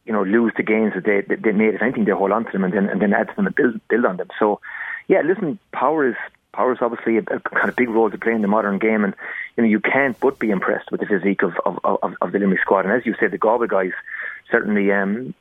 you 0.05 0.11
know 0.11 0.23
lose 0.23 0.51
the 0.57 0.63
gains 0.63 0.93
that 0.95 1.05
they 1.05 1.21
they 1.35 1.51
made. 1.51 1.75
If 1.75 1.81
anything, 1.81 2.05
they 2.05 2.11
hold 2.11 2.31
on 2.31 2.45
to 2.45 2.51
them 2.51 2.63
and 2.63 2.73
then 2.73 2.89
and 2.89 3.01
then 3.01 3.13
add 3.13 3.29
to 3.29 3.35
them 3.35 3.47
and 3.47 3.55
build 3.55 3.79
build 3.87 4.05
on 4.05 4.17
them. 4.17 4.27
So 4.39 4.59
yeah, 5.07 5.21
listen, 5.23 5.59
power 5.71 6.09
is 6.09 6.15
power 6.54 6.74
is 6.74 6.80
obviously 6.82 7.18
a, 7.18 7.22
a, 7.22 7.39
kind 7.39 7.70
of 7.70 7.76
big 7.76 7.89
role 7.89 8.10
to 8.10 8.18
play 8.18 8.34
in 8.34 8.41
the 8.41 8.47
modern 8.47 8.80
game, 8.80 9.04
and 9.04 9.16
you 9.56 9.64
know 9.64 9.70
you 9.70 9.80
can't 9.80 10.20
but 10.20 10.39
be 10.39 10.49
impressed 10.49 10.91
with 10.91 11.02
the 11.02 11.08
physique 11.08 11.43
of 11.43 11.54
of, 11.66 11.80
of, 11.84 12.14
of 12.22 12.32
the 12.32 12.39
Limerick 12.39 12.62
squad. 12.62 12.86
And 12.86 12.93
as 12.93 13.06
you 13.06 13.16
said, 13.20 13.32
the 13.32 13.38
Galway 13.38 13.68
guys 13.68 13.91
certainly, 14.49 14.91
um, 14.91 15.34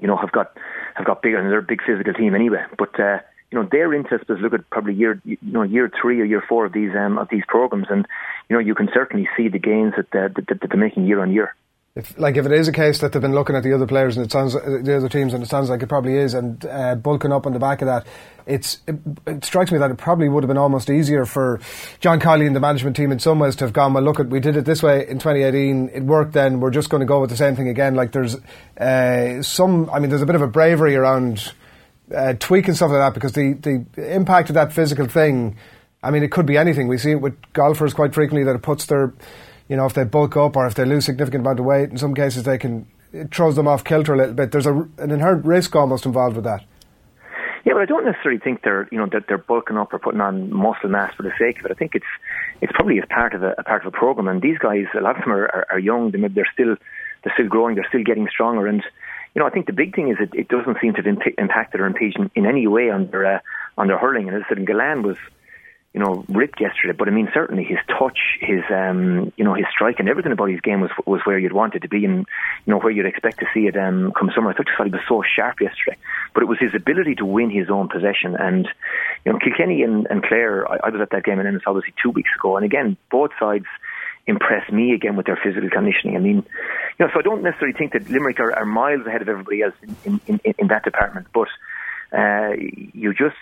you 0.00 0.06
know, 0.06 0.16
have 0.16 0.32
got 0.32 0.56
have 0.94 1.06
got 1.06 1.22
bigger, 1.22 1.38
and 1.38 1.50
they're 1.50 1.58
a 1.58 1.62
big 1.62 1.82
physical 1.82 2.14
team 2.14 2.34
anyway. 2.34 2.64
But 2.78 2.98
uh, 2.98 3.18
you 3.50 3.60
know, 3.60 3.68
their 3.70 3.92
interest 3.92 4.24
is 4.28 4.38
look 4.40 4.54
at 4.54 4.68
probably 4.70 4.94
year 4.94 5.20
you 5.24 5.38
know 5.42 5.62
year 5.62 5.90
three 6.00 6.20
or 6.20 6.24
year 6.24 6.42
four 6.48 6.66
of 6.66 6.72
these 6.72 6.94
um, 6.96 7.18
of 7.18 7.28
these 7.30 7.44
programs, 7.46 7.86
and 7.90 8.06
you 8.48 8.56
know 8.56 8.60
you 8.60 8.74
can 8.74 8.88
certainly 8.92 9.28
see 9.36 9.48
the 9.48 9.58
gains 9.58 9.94
that, 9.96 10.14
uh, 10.14 10.28
that, 10.34 10.46
that 10.48 10.68
they're 10.68 10.80
making 10.80 11.06
year 11.06 11.20
on 11.20 11.32
year 11.32 11.54
if 11.96 12.16
like 12.18 12.36
if 12.36 12.46
it 12.46 12.52
is 12.52 12.68
a 12.68 12.72
case 12.72 13.00
that 13.00 13.12
they've 13.12 13.20
been 13.20 13.34
looking 13.34 13.56
at 13.56 13.64
the 13.64 13.72
other 13.72 13.86
players 13.86 14.16
and 14.16 14.24
it 14.24 14.30
sounds 14.30 14.52
the 14.52 14.96
other 14.96 15.08
teams 15.08 15.34
and 15.34 15.42
it 15.42 15.48
sounds 15.48 15.68
like 15.68 15.82
it 15.82 15.88
probably 15.88 16.16
is 16.16 16.34
and 16.34 16.64
uh, 16.66 16.94
bulking 16.94 17.32
up 17.32 17.46
on 17.46 17.52
the 17.52 17.58
back 17.58 17.82
of 17.82 17.86
that, 17.86 18.06
it's 18.46 18.78
it, 18.86 18.94
it, 19.26 19.44
strikes 19.44 19.72
me 19.72 19.78
that 19.78 19.90
it 19.90 19.96
probably 19.96 20.28
would 20.28 20.44
have 20.44 20.48
been 20.48 20.56
almost 20.56 20.88
easier 20.88 21.26
for 21.26 21.58
John 21.98 22.20
Kiely 22.20 22.46
and 22.46 22.54
the 22.54 22.60
management 22.60 22.94
team 22.94 23.10
in 23.10 23.18
some 23.18 23.40
ways 23.40 23.56
to 23.56 23.64
have 23.64 23.72
gone 23.72 23.92
well. 23.92 24.04
Look, 24.04 24.20
at 24.20 24.28
we 24.28 24.38
did 24.38 24.56
it 24.56 24.64
this 24.64 24.84
way 24.84 25.00
in 25.00 25.18
2018. 25.18 25.90
It 25.92 26.02
worked. 26.04 26.32
Then 26.32 26.60
we're 26.60 26.70
just 26.70 26.90
going 26.90 27.00
to 27.00 27.06
go 27.06 27.20
with 27.20 27.30
the 27.30 27.36
same 27.36 27.56
thing 27.56 27.68
again. 27.68 27.96
Like 27.96 28.12
there's 28.12 28.36
uh, 28.78 29.42
some. 29.42 29.90
I 29.90 29.98
mean, 29.98 30.10
there's 30.10 30.22
a 30.22 30.26
bit 30.26 30.36
of 30.36 30.42
a 30.42 30.48
bravery 30.48 30.94
around 30.94 31.52
uh, 32.14 32.34
tweaking 32.38 32.74
stuff 32.74 32.92
like 32.92 33.00
that 33.00 33.14
because 33.14 33.32
the 33.32 33.54
the 33.54 34.14
impact 34.14 34.48
of 34.48 34.54
that 34.54 34.72
physical 34.72 35.06
thing. 35.06 35.56
I 36.02 36.10
mean, 36.12 36.22
it 36.22 36.30
could 36.30 36.46
be 36.46 36.56
anything. 36.56 36.88
We 36.88 36.98
see 36.98 37.10
it 37.10 37.20
with 37.20 37.34
golfers 37.52 37.92
quite 37.92 38.14
frequently 38.14 38.44
that 38.44 38.54
it 38.54 38.62
puts 38.62 38.86
their 38.86 39.12
you 39.70 39.76
know, 39.76 39.86
if 39.86 39.94
they 39.94 40.04
bulk 40.04 40.36
up 40.36 40.56
or 40.56 40.66
if 40.66 40.74
they 40.74 40.84
lose 40.84 41.06
significant 41.06 41.42
amount 41.42 41.60
of 41.60 41.64
weight, 41.64 41.90
in 41.90 41.96
some 41.96 42.14
cases 42.14 42.42
they 42.42 42.58
can 42.58 42.86
it 43.12 43.34
throws 43.34 43.56
them 43.56 43.66
off 43.66 43.84
kilter 43.84 44.14
a 44.14 44.16
little 44.16 44.34
bit. 44.34 44.52
There's 44.52 44.66
a, 44.66 44.74
an 44.98 45.10
inherent 45.10 45.44
risk 45.44 45.74
almost 45.74 46.06
involved 46.06 46.36
with 46.36 46.44
that. 46.44 46.64
Yeah, 47.64 47.74
but 47.74 47.82
I 47.82 47.84
don't 47.84 48.04
necessarily 48.04 48.40
think 48.40 48.62
they're 48.62 48.88
you 48.90 48.98
know 48.98 49.06
that 49.12 49.26
they're 49.28 49.38
bulking 49.38 49.76
up 49.76 49.92
or 49.92 49.98
putting 49.98 50.20
on 50.20 50.52
muscle 50.52 50.88
mass 50.88 51.14
for 51.14 51.22
the 51.22 51.32
sake 51.38 51.60
of 51.60 51.66
it. 51.66 51.70
I 51.70 51.74
think 51.74 51.94
it's 51.94 52.06
it's 52.60 52.72
probably 52.72 52.98
as 52.98 53.04
part 53.08 53.34
of 53.34 53.42
a, 53.42 53.54
a 53.58 53.62
part 53.62 53.86
of 53.86 53.94
a 53.94 53.96
program. 53.96 54.28
And 54.28 54.42
these 54.42 54.58
guys, 54.58 54.86
a 54.96 55.00
lot 55.00 55.16
of 55.16 55.22
them 55.22 55.32
are, 55.32 55.44
are, 55.44 55.66
are 55.72 55.78
young. 55.78 56.10
They're, 56.10 56.48
still 56.52 56.76
they're 57.22 57.32
still 57.34 57.48
growing. 57.48 57.74
They're 57.76 57.86
still 57.88 58.02
getting 58.02 58.28
stronger. 58.28 58.66
And 58.66 58.82
you 59.34 59.40
know, 59.40 59.46
I 59.46 59.50
think 59.50 59.66
the 59.66 59.72
big 59.72 59.94
thing 59.94 60.08
is 60.08 60.16
it, 60.18 60.30
it 60.34 60.48
doesn't 60.48 60.78
seem 60.80 60.94
to 60.94 61.02
have 61.02 61.34
impacted 61.38 61.80
or 61.80 61.86
impinged 61.86 62.18
in, 62.18 62.30
in 62.34 62.46
any 62.46 62.66
way 62.66 62.90
on 62.90 63.06
their 63.10 63.36
uh, 63.36 63.40
on 63.76 63.88
their 63.88 63.98
hurling. 63.98 64.28
And 64.28 64.36
as 64.36 64.42
I 64.46 64.54
said, 64.54 64.64
Gillane 64.64 65.02
was 65.02 65.18
you 65.92 65.98
know, 65.98 66.24
ripped 66.28 66.60
yesterday. 66.60 66.92
But 66.96 67.08
I 67.08 67.10
mean, 67.10 67.28
certainly 67.34 67.64
his 67.64 67.78
touch, 67.86 68.18
his 68.40 68.62
um, 68.70 69.32
you 69.36 69.44
know, 69.44 69.54
his 69.54 69.66
strike, 69.72 69.98
and 69.98 70.08
everything 70.08 70.30
about 70.30 70.48
his 70.48 70.60
game 70.60 70.80
was 70.80 70.90
was 71.04 71.20
where 71.24 71.38
you'd 71.38 71.52
want 71.52 71.74
it 71.74 71.80
to 71.80 71.88
be, 71.88 72.04
and 72.04 72.26
you 72.64 72.72
know 72.72 72.78
where 72.78 72.92
you'd 72.92 73.06
expect 73.06 73.40
to 73.40 73.46
see 73.52 73.66
it 73.66 73.76
um, 73.76 74.12
come 74.16 74.30
summer. 74.34 74.50
I 74.50 74.54
thought 74.54 74.86
he 74.86 74.92
was 74.92 75.00
so 75.08 75.22
sharp 75.36 75.60
yesterday, 75.60 75.96
but 76.32 76.42
it 76.42 76.46
was 76.46 76.58
his 76.60 76.74
ability 76.74 77.16
to 77.16 77.24
win 77.24 77.50
his 77.50 77.70
own 77.70 77.88
possession. 77.88 78.36
And 78.38 78.68
you 79.24 79.32
know, 79.32 79.38
Kilkenny 79.38 79.82
and, 79.82 80.06
and 80.08 80.22
Clare, 80.22 80.70
I, 80.70 80.78
I 80.84 80.90
was 80.90 81.00
at 81.00 81.10
that 81.10 81.24
game 81.24 81.40
in 81.40 81.46
Ennis 81.46 81.62
obviously 81.66 81.94
two 82.00 82.10
weeks 82.10 82.30
ago, 82.38 82.56
and 82.56 82.64
again, 82.64 82.96
both 83.10 83.30
sides 83.40 83.66
impressed 84.26 84.72
me 84.72 84.92
again 84.92 85.16
with 85.16 85.26
their 85.26 85.40
physical 85.42 85.68
conditioning. 85.70 86.16
I 86.16 86.20
mean, 86.20 86.36
you 86.36 87.06
know, 87.06 87.08
so 87.12 87.18
I 87.18 87.22
don't 87.22 87.42
necessarily 87.42 87.76
think 87.76 87.94
that 87.94 88.08
Limerick 88.08 88.38
are, 88.38 88.52
are 88.52 88.64
miles 88.64 89.04
ahead 89.06 89.22
of 89.22 89.28
everybody 89.28 89.62
else 89.62 89.74
in, 89.82 90.20
in, 90.26 90.40
in, 90.44 90.54
in 90.58 90.66
that 90.68 90.84
department, 90.84 91.26
but 91.34 91.48
uh, 92.16 92.52
you 92.56 93.12
just 93.12 93.36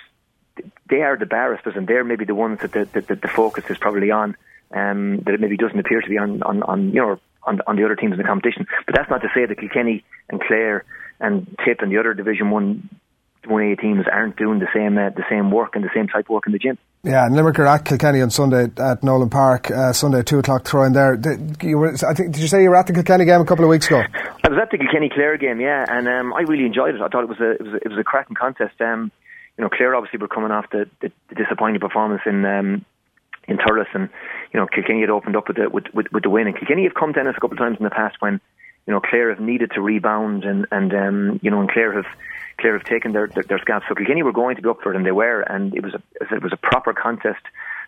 they 0.88 1.02
are 1.02 1.16
the 1.16 1.26
barristers, 1.26 1.74
and 1.76 1.86
they're 1.86 2.04
maybe 2.04 2.24
the 2.24 2.34
ones 2.34 2.60
that 2.60 2.72
the, 2.72 2.88
the, 2.92 3.14
the 3.14 3.28
focus 3.28 3.64
is 3.68 3.78
probably 3.78 4.10
on. 4.10 4.36
Um, 4.70 5.20
that 5.24 5.32
it 5.32 5.40
maybe 5.40 5.56
doesn't 5.56 5.78
appear 5.78 6.02
to 6.02 6.08
be 6.08 6.18
on, 6.18 6.42
on, 6.42 6.62
on 6.62 6.88
you 6.90 7.00
know 7.00 7.18
on, 7.44 7.60
on 7.66 7.76
the 7.76 7.84
other 7.84 7.96
teams 7.96 8.12
in 8.12 8.18
the 8.18 8.24
competition. 8.24 8.66
But 8.84 8.94
that's 8.94 9.08
not 9.08 9.22
to 9.22 9.28
say 9.34 9.46
that 9.46 9.58
Kilkenny 9.58 10.04
and 10.28 10.40
Clare 10.40 10.84
and 11.20 11.46
Tip 11.64 11.80
and 11.80 11.90
the 11.90 11.98
other 11.98 12.12
Division 12.14 12.50
One 12.50 12.88
one 13.46 13.62
A 13.62 13.76
teams 13.76 14.04
aren't 14.10 14.36
doing 14.36 14.58
the 14.58 14.68
same 14.74 14.98
uh, 14.98 15.10
the 15.10 15.24
same 15.30 15.50
work 15.50 15.74
and 15.74 15.84
the 15.84 15.90
same 15.94 16.06
type 16.06 16.26
of 16.26 16.30
work 16.30 16.44
in 16.46 16.52
the 16.52 16.58
gym. 16.58 16.76
Yeah, 17.04 17.24
and 17.24 17.34
Limerick 17.34 17.58
are 17.60 17.66
at 17.66 17.84
Kilkenny 17.84 18.20
on 18.20 18.30
Sunday 18.30 18.64
at 18.76 19.02
Nowlan 19.02 19.30
Park. 19.30 19.70
Uh, 19.70 19.92
Sunday 19.92 20.22
two 20.22 20.38
o'clock 20.40 20.66
throw 20.66 20.84
in 20.84 20.92
there. 20.92 21.16
Did 21.16 21.56
you 21.62 21.78
were, 21.78 21.94
I 22.06 22.14
think 22.14 22.32
did 22.32 22.42
you 22.42 22.48
say 22.48 22.62
you 22.62 22.70
were 22.70 22.76
at 22.76 22.86
the 22.86 22.92
Kilkenny 22.92 23.24
game 23.24 23.40
a 23.40 23.44
couple 23.44 23.64
of 23.64 23.70
weeks 23.70 23.86
ago? 23.86 24.02
I 24.44 24.48
was 24.48 24.58
at 24.60 24.70
the 24.70 24.78
Kilkenny 24.78 25.08
Clare 25.08 25.38
game, 25.38 25.60
yeah, 25.60 25.84
and 25.88 26.08
um, 26.08 26.34
I 26.34 26.40
really 26.40 26.66
enjoyed 26.66 26.94
it. 26.94 27.00
I 27.00 27.08
thought 27.08 27.22
it 27.22 27.28
was 27.28 27.40
a 27.40 27.52
it 27.52 27.62
was 27.62 27.72
a, 27.74 27.76
it 27.76 27.88
was 27.88 27.98
a 27.98 28.04
cracking 28.04 28.36
contest. 28.36 28.80
Um, 28.80 29.12
you 29.58 29.64
know, 29.64 29.68
Clare 29.68 29.94
obviously 29.94 30.20
were 30.20 30.28
coming 30.28 30.52
off 30.52 30.70
the, 30.70 30.88
the, 31.00 31.10
the 31.28 31.34
disappointing 31.34 31.80
performance 31.80 32.22
in 32.24 32.44
um, 32.44 32.84
in 33.48 33.56
Thurles, 33.58 33.88
and 33.92 34.08
you 34.52 34.60
know 34.60 34.66
Kilkenny 34.66 35.00
had 35.00 35.10
opened 35.10 35.36
up 35.36 35.48
with 35.48 35.56
the 35.56 35.68
with, 35.68 35.92
with, 35.92 36.06
with 36.12 36.22
the 36.22 36.30
win. 36.30 36.46
And 36.46 36.56
Kilkenny 36.56 36.84
have 36.84 36.94
come 36.94 37.12
to 37.12 37.20
us 37.20 37.34
a 37.36 37.40
couple 37.40 37.52
of 37.52 37.58
times 37.58 37.76
in 37.78 37.84
the 37.84 37.90
past 37.90 38.16
when 38.20 38.40
you 38.86 38.92
know 38.92 39.00
Clare 39.00 39.30
have 39.30 39.40
needed 39.40 39.72
to 39.72 39.80
rebound, 39.80 40.44
and 40.44 40.66
and 40.70 40.94
um, 40.94 41.40
you 41.42 41.50
know 41.50 41.60
and 41.60 41.68
Clare 41.68 41.92
have 41.92 42.06
Clare 42.60 42.78
have 42.78 42.86
taken 42.86 43.12
their 43.12 43.26
their, 43.26 43.42
their 43.42 43.58
scalps. 43.58 43.86
So 43.88 43.96
Kilkenny 43.96 44.22
were 44.22 44.32
going 44.32 44.54
to 44.56 44.62
be 44.62 44.68
up 44.68 44.80
for 44.80 44.92
it, 44.92 44.96
and 44.96 45.04
they 45.04 45.12
were, 45.12 45.40
and 45.40 45.74
it 45.74 45.82
was 45.82 45.94
a, 45.94 46.02
it 46.34 46.42
was 46.42 46.52
a 46.52 46.56
proper 46.56 46.94
contest 46.94 47.42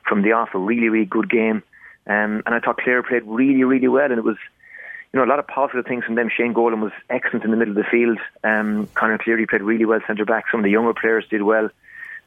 from 0.08 0.22
the 0.22 0.32
off, 0.32 0.54
a 0.54 0.58
really 0.58 0.88
really 0.88 1.06
good 1.06 1.30
game. 1.30 1.62
Um, 2.06 2.42
and 2.46 2.54
I 2.54 2.58
thought 2.58 2.78
Clare 2.78 3.04
played 3.04 3.22
really 3.26 3.62
really 3.62 3.88
well, 3.88 4.10
and 4.10 4.18
it 4.18 4.24
was 4.24 4.38
you 5.12 5.18
know, 5.18 5.24
a 5.24 5.30
lot 5.30 5.40
of 5.40 5.46
positive 5.46 5.86
things 5.86 6.04
from 6.04 6.14
them. 6.14 6.30
Shane 6.34 6.52
Golden 6.52 6.80
was 6.80 6.92
excellent 7.08 7.44
in 7.44 7.50
the 7.50 7.56
middle 7.56 7.76
of 7.76 7.84
the 7.84 7.90
field. 7.90 8.18
Um, 8.44 8.88
Conor 8.94 9.18
Cleary 9.18 9.46
played 9.46 9.62
really 9.62 9.84
well 9.84 10.00
centre 10.06 10.24
back. 10.24 10.44
Some 10.50 10.60
of 10.60 10.64
the 10.64 10.70
younger 10.70 10.94
players 10.94 11.26
did 11.28 11.42
well. 11.42 11.68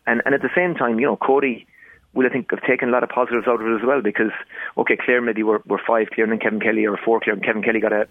And, 0.05 0.21
and 0.25 0.35
at 0.35 0.41
the 0.41 0.49
same 0.53 0.75
time, 0.75 0.99
you 0.99 1.05
know, 1.05 1.15
Cody 1.15 1.65
will, 2.13 2.25
I 2.25 2.29
think, 2.29 2.51
have 2.51 2.61
taken 2.63 2.89
a 2.89 2.91
lot 2.91 3.03
of 3.03 3.09
positives 3.09 3.47
out 3.47 3.61
of 3.61 3.67
it 3.67 3.75
as 3.75 3.85
well 3.85 4.01
because, 4.01 4.31
okay, 4.77 4.97
Clare 4.97 5.21
maybe 5.21 5.43
were, 5.43 5.61
were 5.65 5.79
five 5.87 6.09
clear 6.09 6.25
and 6.25 6.33
then 6.33 6.39
Kevin 6.39 6.59
Kelly 6.59 6.85
or 6.85 6.97
four 6.97 7.21
clear 7.21 7.35
and 7.35 7.43
Kevin 7.43 7.63
Kelly 7.63 7.79
got 7.79 7.93
a, 7.93 8.07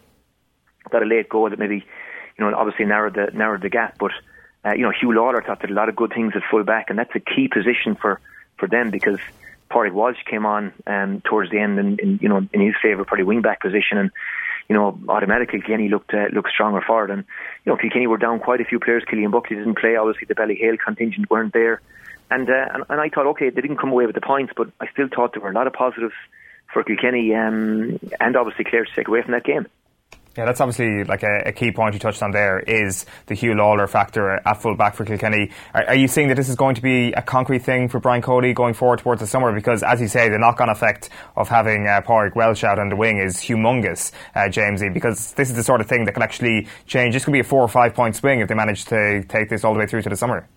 got 0.91 1.03
a 1.03 1.07
late 1.07 1.29
goal 1.29 1.51
that 1.51 1.59
maybe, 1.59 1.85
you 2.39 2.45
know, 2.45 2.57
obviously 2.57 2.87
narrowed 2.87 3.14
the, 3.14 3.29
narrowed 3.35 3.61
the 3.61 3.68
gap. 3.68 3.99
But, 3.99 4.12
uh, 4.64 4.73
you 4.73 4.83
know, 4.83 4.91
Huw 4.91 5.14
Lawlor 5.14 5.45
thought 5.45 5.61
that 5.61 5.70
a 5.70 5.75
lot 5.75 5.91
of 5.91 5.97
good 5.97 6.14
things 6.14 6.33
at 6.35 6.43
full 6.51 6.64
back 6.64 6.87
and 6.89 6.99
that's 6.99 7.14
a 7.14 7.20
key 7.20 7.49
position 7.49 7.95
for, 7.95 8.20
for 8.57 8.68
them 8.68 8.91
because 8.91 9.18
Pádraig 9.70 9.93
Walsh 9.93 10.16
came 10.25 10.47
on 10.47 10.73
um, 10.87 11.20
towards 11.20 11.51
the 11.51 11.59
end 11.59 11.79
and, 11.79 12.01
in, 12.01 12.18
you 12.23 12.29
know, 12.31 12.49
in 12.55 12.61
his 12.61 12.75
favour, 12.83 13.05
probably 13.05 13.25
wing 13.25 13.43
back 13.43 13.61
position 13.61 13.99
and, 13.99 14.11
you 14.68 14.76
know, 14.76 14.98
automatically 15.08 15.60
Kilkenny 15.60 15.88
looked 15.88 16.14
uh, 16.14 16.26
looked 16.32 16.50
stronger 16.50 16.80
forward. 16.80 17.10
And 17.10 17.24
you 17.64 17.72
know, 17.72 17.76
Kilkenny 17.76 18.06
were 18.06 18.18
down 18.18 18.40
quite 18.40 18.60
a 18.60 18.64
few 18.64 18.78
players. 18.78 19.04
Cillian 19.10 19.30
Buckley 19.30 19.56
didn't 19.56 19.78
play. 19.78 19.96
Obviously, 19.96 20.26
the 20.26 20.34
Ballyhale 20.34 20.78
contingent 20.78 21.30
weren't 21.30 21.52
there. 21.52 21.80
And, 22.30 22.48
uh, 22.48 22.66
and 22.72 22.84
and 22.88 23.00
I 23.00 23.08
thought, 23.10 23.26
okay, 23.26 23.50
they 23.50 23.60
didn't 23.60 23.76
come 23.76 23.90
away 23.90 24.06
with 24.06 24.14
the 24.14 24.22
points, 24.22 24.52
but 24.56 24.70
I 24.80 24.86
still 24.92 25.08
thought 25.14 25.34
there 25.34 25.42
were 25.42 25.50
a 25.50 25.54
lot 25.54 25.66
of 25.66 25.72
positives 25.74 26.14
for 26.72 26.82
Kilkenny 26.82 27.34
um, 27.34 27.98
and 28.18 28.36
obviously 28.36 28.64
Clare 28.64 28.84
to 28.84 28.94
take 28.94 29.08
away 29.08 29.22
from 29.22 29.32
that 29.32 29.44
game. 29.44 29.66
Yeah, 30.37 30.47
that's 30.47 30.62
obviously 30.62 31.05
like 31.05 31.22
a, 31.22 31.43
a, 31.47 31.53
key 31.53 31.72
point 31.72 31.93
you 31.93 32.01
touched 32.01 32.22
on 32.22 32.30
there 32.30 32.59
is 32.61 33.05
the 33.26 33.35
Huw 33.35 33.55
Lawlor 33.55 33.87
factor 33.87 34.30
at 34.30 34.62
full 34.62 34.74
back 34.74 34.95
for 34.95 35.05
Kilkenny. 35.05 35.51
Are, 35.74 35.89
are, 35.89 35.95
you 35.95 36.09
seeing 36.09 36.28
that 36.28 36.37
this 36.37 36.49
is 36.49 36.57
going 36.57 36.74
to 36.76 36.80
be 36.80 37.12
a 37.12 37.20
concrete 37.20 37.59
thing 37.59 37.91
for 37.91 38.01
Brian 38.01 38.22
Cody 38.22 38.55
going 38.55 38.72
forward 38.72 39.01
towards 39.01 39.20
the 39.20 39.26
summer? 39.26 39.53
Because 39.53 39.83
as 39.83 40.01
you 40.01 40.09
say, 40.09 40.30
the 40.30 40.39
knock-on 40.39 40.70
effect 40.70 41.11
of 41.37 41.51
having 41.51 41.87
uh, 41.87 42.01
Pádraig 42.01 42.35
Walsh 42.35 42.64
out 42.64 42.78
on 42.78 42.89
the 42.89 42.97
wing 42.97 43.18
is 43.18 43.37
humongous, 43.37 44.11
uh, 44.35 44.49
Jamesy, 44.49 44.93
because 44.93 45.35
this 45.35 45.51
is 45.51 45.57
the 45.57 45.62
sort 45.62 45.83
of 45.83 45.87
thing 45.87 46.07
that 46.07 46.12
can 46.12 46.22
actually 46.22 46.66
change. 46.87 47.12
This 47.12 47.26
could 47.26 47.33
be 47.33 47.41
a 47.41 47.45
four 47.45 47.61
or 47.61 47.68
five 47.68 47.93
point 47.95 48.16
swing 48.16 48.41
if 48.41 48.49
they 48.49 48.55
manage 48.55 48.87
to 48.87 49.22
take 49.24 49.51
this 49.51 49.64
all 49.64 49.74
the 49.74 49.80
way 49.80 49.87
through 49.87 50.01
to 50.01 50.09
the 50.09 50.16
summer. 50.16 50.49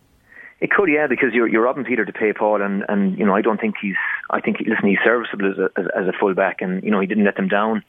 It 0.61 0.71
could, 0.71 0.87
yeah, 0.89 1.07
because 1.07 1.33
you're 1.33 1.49
you're 1.49 1.63
robbing 1.63 1.83
Peter 1.83 2.05
to 2.05 2.13
pay 2.13 2.31
Paul, 2.31 2.61
and 2.61 2.85
and 2.87 3.19
you 3.19 3.25
know 3.25 3.35
I 3.35 3.41
don't 3.41 3.59
think 3.59 3.75
he's 3.81 3.97
I 4.29 4.39
think 4.39 4.59
listen 4.59 4.87
he's 4.87 4.99
serviceable 5.03 5.51
as 5.51 5.57
a 5.57 5.79
as, 5.79 5.85
as 6.03 6.07
a 6.07 6.13
fullback, 6.17 6.61
and 6.61 6.81
you 6.81 6.91
know 6.91 7.01
he 7.01 7.07
didn't 7.07 7.25
let 7.25 7.35
them 7.35 7.49
down. 7.49 7.83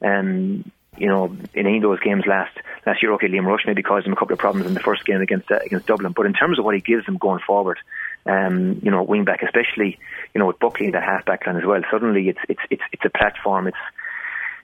And 0.00 0.64
um, 0.64 0.72
you 0.98 1.08
know, 1.08 1.36
in 1.54 1.66
any 1.66 1.76
of 1.76 1.82
those 1.82 2.00
games 2.00 2.24
last 2.26 2.56
last 2.86 3.02
year, 3.02 3.12
okay, 3.14 3.28
Liam 3.28 3.46
Rushe 3.46 3.66
maybe 3.66 3.82
caused 3.82 4.06
him 4.06 4.12
a 4.12 4.16
couple 4.16 4.34
of 4.34 4.38
problems 4.38 4.66
in 4.66 4.74
the 4.74 4.80
first 4.80 5.04
game 5.04 5.20
against 5.20 5.50
uh, 5.50 5.58
against 5.64 5.86
Dublin, 5.86 6.12
but 6.12 6.26
in 6.26 6.32
terms 6.32 6.58
of 6.58 6.64
what 6.64 6.74
he 6.74 6.80
gives 6.80 7.06
them 7.06 7.16
going 7.16 7.40
forward, 7.46 7.78
um, 8.26 8.80
you 8.82 8.90
know, 8.90 9.02
wing 9.02 9.24
back, 9.24 9.42
especially, 9.42 9.98
you 10.34 10.38
know, 10.38 10.46
with 10.46 10.58
Buckley 10.58 10.86
in 10.86 10.92
that 10.92 11.02
half 11.02 11.24
back 11.24 11.46
line 11.46 11.56
as 11.56 11.64
well, 11.64 11.80
suddenly 11.90 12.28
it's 12.28 12.40
it's 12.48 12.62
it's 12.70 12.82
it's 12.92 13.04
a 13.04 13.10
platform. 13.10 13.66
It's 13.68 13.76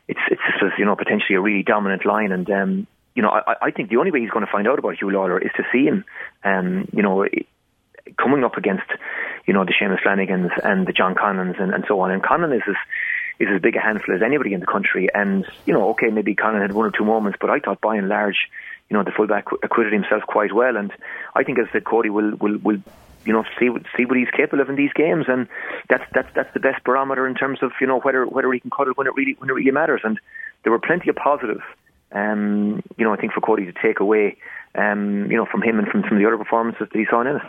it's 0.09 0.21
it's 0.29 0.79
you 0.79 0.85
know 0.85 0.97
potentially 0.97 1.37
a 1.37 1.41
really 1.41 1.63
dominant 1.63 2.05
line, 2.05 2.33
and 2.33 2.51
um, 2.51 2.87
you 3.15 3.23
know, 3.23 3.31
I, 3.31 3.55
I 3.63 3.71
think 3.71 3.91
the 3.91 3.97
only 3.97 4.11
way 4.11 4.21
he's 4.21 4.31
going 4.31 4.45
to 4.45 4.51
find 4.51 4.67
out 4.67 4.79
about 4.79 4.97
Huw 4.97 5.13
Lawlor 5.13 5.45
is 5.45 5.53
to 5.57 5.65
see 5.73 5.85
him, 5.85 6.05
um, 6.45 6.89
you 6.93 7.03
know, 7.03 7.27
coming 8.17 8.45
up 8.45 8.57
against, 8.57 8.89
you 9.47 9.55
know, 9.55 9.65
the 9.65 9.73
Seamus 9.73 10.03
Flanagans 10.03 10.51
and 10.63 10.87
the 10.87 10.93
John 10.93 11.15
Conlons 11.15 11.61
and, 11.61 11.73
and 11.73 11.85
so 11.87 12.01
on. 12.01 12.11
And 12.11 12.23
Conlon 12.23 12.55
is 12.55 12.63
this 12.67 12.77
is 13.39 13.49
as 13.55 13.61
big 13.61 13.77
a 13.77 13.81
handful 13.81 14.15
as 14.15 14.23
anybody 14.23 14.55
in 14.55 14.61
the 14.61 14.67
country. 14.67 15.09
And, 15.15 15.45
you 15.67 15.73
know, 15.73 15.91
okay, 15.91 16.09
maybe 16.09 16.35
Conlon 16.35 16.63
had 16.63 16.73
one 16.73 16.87
or 16.87 16.91
two 16.91 17.05
moments, 17.05 17.39
but 17.41 17.51
I 17.51 17.59
thought 17.59 17.81
by 17.81 17.97
and 17.97 18.09
large, 18.09 18.37
you 18.89 18.97
know, 18.97 19.03
the 19.03 19.11
fullback 19.11 19.47
acquitted 19.63 19.93
himself 19.93 20.23
quite 20.27 20.53
well. 20.53 20.77
And 20.77 20.93
I 21.35 21.43
think, 21.43 21.59
as 21.59 21.67
said, 21.73 21.85
Cody 21.85 22.11
will, 22.11 22.37
will, 22.37 22.59
will 22.59 22.79
you 23.25 23.33
know, 23.33 23.45
see 23.59 23.69
see 23.97 24.05
what 24.05 24.17
he's 24.17 24.31
capable 24.37 24.61
of 24.61 24.69
in 24.69 24.77
these 24.77 24.93
games, 24.95 25.27
and 25.29 25.47
that's 25.89 26.05
that's 26.13 26.29
that's 26.35 26.53
the 26.55 26.61
best 26.61 26.83
barometer 26.83 27.27
in 27.27 27.35
terms 27.35 27.63
of 27.63 27.71
you 27.81 27.87
know 27.87 28.01
whether 28.01 28.27
whether 28.27 28.53
he 28.53 28.59
can 28.59 28.71
cut 28.71 28.89
it 28.89 28.99
when 28.99 29.07
it 29.07 29.15
really 29.15 29.37
when 29.39 29.49
it 29.49 29.53
really 29.53 29.71
matters. 29.71 30.01
And 30.03 30.19
there 30.65 30.73
were 30.73 30.81
plenty 30.81 31.09
of 31.09 31.15
positives, 31.15 31.63
um, 32.15 32.83
you 32.97 33.05
know, 33.05 33.13
I 33.13 33.17
think 33.17 33.33
for 33.33 33.41
Cody 33.41 33.65
to 33.67 33.73
take 33.73 34.01
away, 34.01 34.37
um, 34.75 35.31
you 35.31 35.37
know, 35.37 35.47
from 35.47 35.63
him 35.63 35.79
and 35.79 35.89
from 35.89 36.03
some 36.03 36.13
of 36.13 36.19
the 36.19 36.27
other 36.27 36.39
performances 36.39 36.89
that 36.93 36.99
he 36.99 37.07
saw 37.09 37.21
in 37.23 37.29
it. 37.29 37.43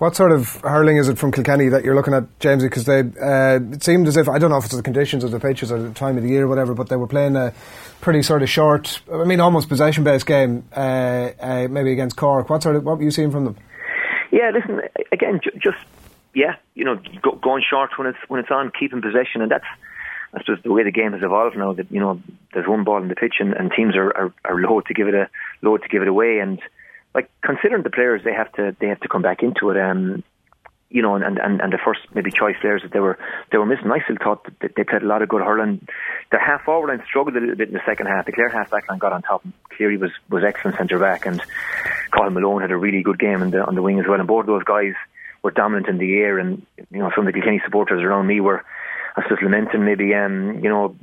What 0.00 0.16
sort 0.16 0.32
of 0.32 0.62
hurling 0.62 0.96
is 0.96 1.10
it 1.10 1.18
from 1.18 1.30
Kilkenny 1.30 1.68
that 1.68 1.84
you're 1.84 1.94
looking 1.94 2.14
at, 2.14 2.38
Jamesy? 2.38 2.62
Because 2.62 2.84
they 2.86 3.00
uh, 3.00 3.60
it 3.74 3.84
seemed 3.84 4.08
as 4.08 4.16
if 4.16 4.30
I 4.30 4.38
don't 4.38 4.48
know 4.48 4.56
if 4.56 4.64
it's 4.64 4.74
the 4.74 4.82
conditions 4.82 5.24
of 5.24 5.30
the 5.30 5.38
pitches 5.38 5.70
or 5.70 5.78
the 5.78 5.92
time 5.92 6.16
of 6.16 6.22
the 6.22 6.30
year 6.30 6.44
or 6.44 6.48
whatever, 6.48 6.72
but 6.72 6.88
they 6.88 6.96
were 6.96 7.06
playing 7.06 7.36
a 7.36 7.52
pretty 8.00 8.22
sort 8.22 8.42
of 8.42 8.48
short, 8.48 9.02
I 9.12 9.24
mean, 9.24 9.40
almost 9.40 9.68
possession 9.68 10.02
based 10.02 10.24
game, 10.24 10.64
uh, 10.74 11.32
uh, 11.38 11.68
maybe 11.70 11.92
against 11.92 12.16
Cork. 12.16 12.48
What 12.48 12.62
sort 12.62 12.76
of 12.76 12.84
what 12.84 12.96
were 12.96 13.04
you 13.04 13.10
seeing 13.10 13.30
from 13.30 13.44
them? 13.44 13.58
Yeah, 14.32 14.50
listen 14.54 14.80
again, 15.12 15.38
just 15.62 15.76
yeah, 16.32 16.56
you 16.74 16.86
know, 16.86 16.98
go, 17.20 17.32
going 17.32 17.62
short 17.68 17.90
when 17.98 18.06
it's 18.08 18.18
when 18.28 18.40
it's 18.40 18.50
on, 18.50 18.72
keeping 18.80 19.02
possession, 19.02 19.42
and 19.42 19.50
that's 19.50 19.66
that's 20.32 20.46
just 20.46 20.62
the 20.62 20.72
way 20.72 20.82
the 20.82 20.92
game 20.92 21.12
has 21.12 21.22
evolved 21.22 21.58
now. 21.58 21.74
That 21.74 21.92
you 21.92 22.00
know, 22.00 22.22
there's 22.54 22.66
one 22.66 22.84
ball 22.84 23.02
in 23.02 23.08
the 23.08 23.14
pitch, 23.14 23.34
and, 23.38 23.52
and 23.52 23.70
teams 23.70 23.94
are, 23.96 24.16
are 24.16 24.32
are 24.46 24.60
low 24.62 24.80
to 24.80 24.94
give 24.94 25.08
it 25.08 25.14
a 25.14 25.28
low 25.60 25.76
to 25.76 25.88
give 25.88 26.00
it 26.00 26.08
away, 26.08 26.38
and 26.38 26.58
like 27.14 27.30
considering 27.42 27.82
the 27.82 27.90
players 27.90 28.22
they 28.24 28.32
have 28.32 28.52
to 28.52 28.76
they 28.80 28.88
have 28.88 29.00
to 29.00 29.08
come 29.08 29.22
back 29.22 29.42
into 29.42 29.70
it. 29.70 29.80
Um, 29.80 30.22
you 30.92 31.02
know, 31.02 31.14
and, 31.14 31.38
and, 31.38 31.60
and 31.60 31.72
the 31.72 31.78
first 31.84 32.00
maybe 32.14 32.32
choice 32.32 32.56
players 32.60 32.82
that 32.82 32.92
they 32.92 32.98
were 32.98 33.16
they 33.52 33.58
were 33.58 33.66
missing. 33.66 33.90
I 33.92 34.02
still 34.02 34.16
thought 34.22 34.44
that 34.60 34.72
they 34.76 34.82
played 34.82 35.02
a 35.02 35.06
lot 35.06 35.22
of 35.22 35.28
good 35.28 35.40
hurling. 35.40 35.86
Their 36.32 36.40
half 36.40 36.64
forward 36.64 36.88
line 36.88 37.06
struggled 37.06 37.36
a 37.36 37.40
little 37.40 37.54
bit 37.54 37.68
in 37.68 37.74
the 37.74 37.80
second 37.86 38.06
half. 38.06 38.26
The 38.26 38.32
Clare 38.32 38.48
half 38.48 38.70
back 38.70 38.88
line 38.88 38.98
got 38.98 39.12
on 39.12 39.22
top. 39.22 39.44
Cleary 39.76 39.96
was 39.96 40.10
was 40.28 40.42
excellent 40.42 40.76
centre 40.76 40.98
back, 40.98 41.26
and 41.26 41.40
Colin 42.10 42.34
Malone 42.34 42.60
had 42.60 42.72
a 42.72 42.76
really 42.76 43.02
good 43.02 43.20
game 43.20 43.40
on 43.40 43.50
the 43.52 43.64
on 43.64 43.76
the 43.76 43.82
wing 43.82 44.00
as 44.00 44.06
well. 44.08 44.18
And 44.18 44.26
both 44.26 44.46
those 44.46 44.64
guys 44.64 44.94
were 45.42 45.52
dominant 45.52 45.88
in 45.88 45.98
the 45.98 46.18
air. 46.18 46.38
And 46.38 46.66
you 46.90 46.98
know, 46.98 47.10
some 47.14 47.26
of 47.26 47.32
the 47.32 47.38
Kilkenny 47.38 47.62
supporters 47.64 48.02
around 48.02 48.26
me 48.26 48.40
were, 48.40 48.64
I 49.16 49.22
just 49.28 49.42
lamenting 49.42 49.84
maybe 49.84 50.12
um, 50.14 50.58
you 50.60 50.68
know 50.68 50.96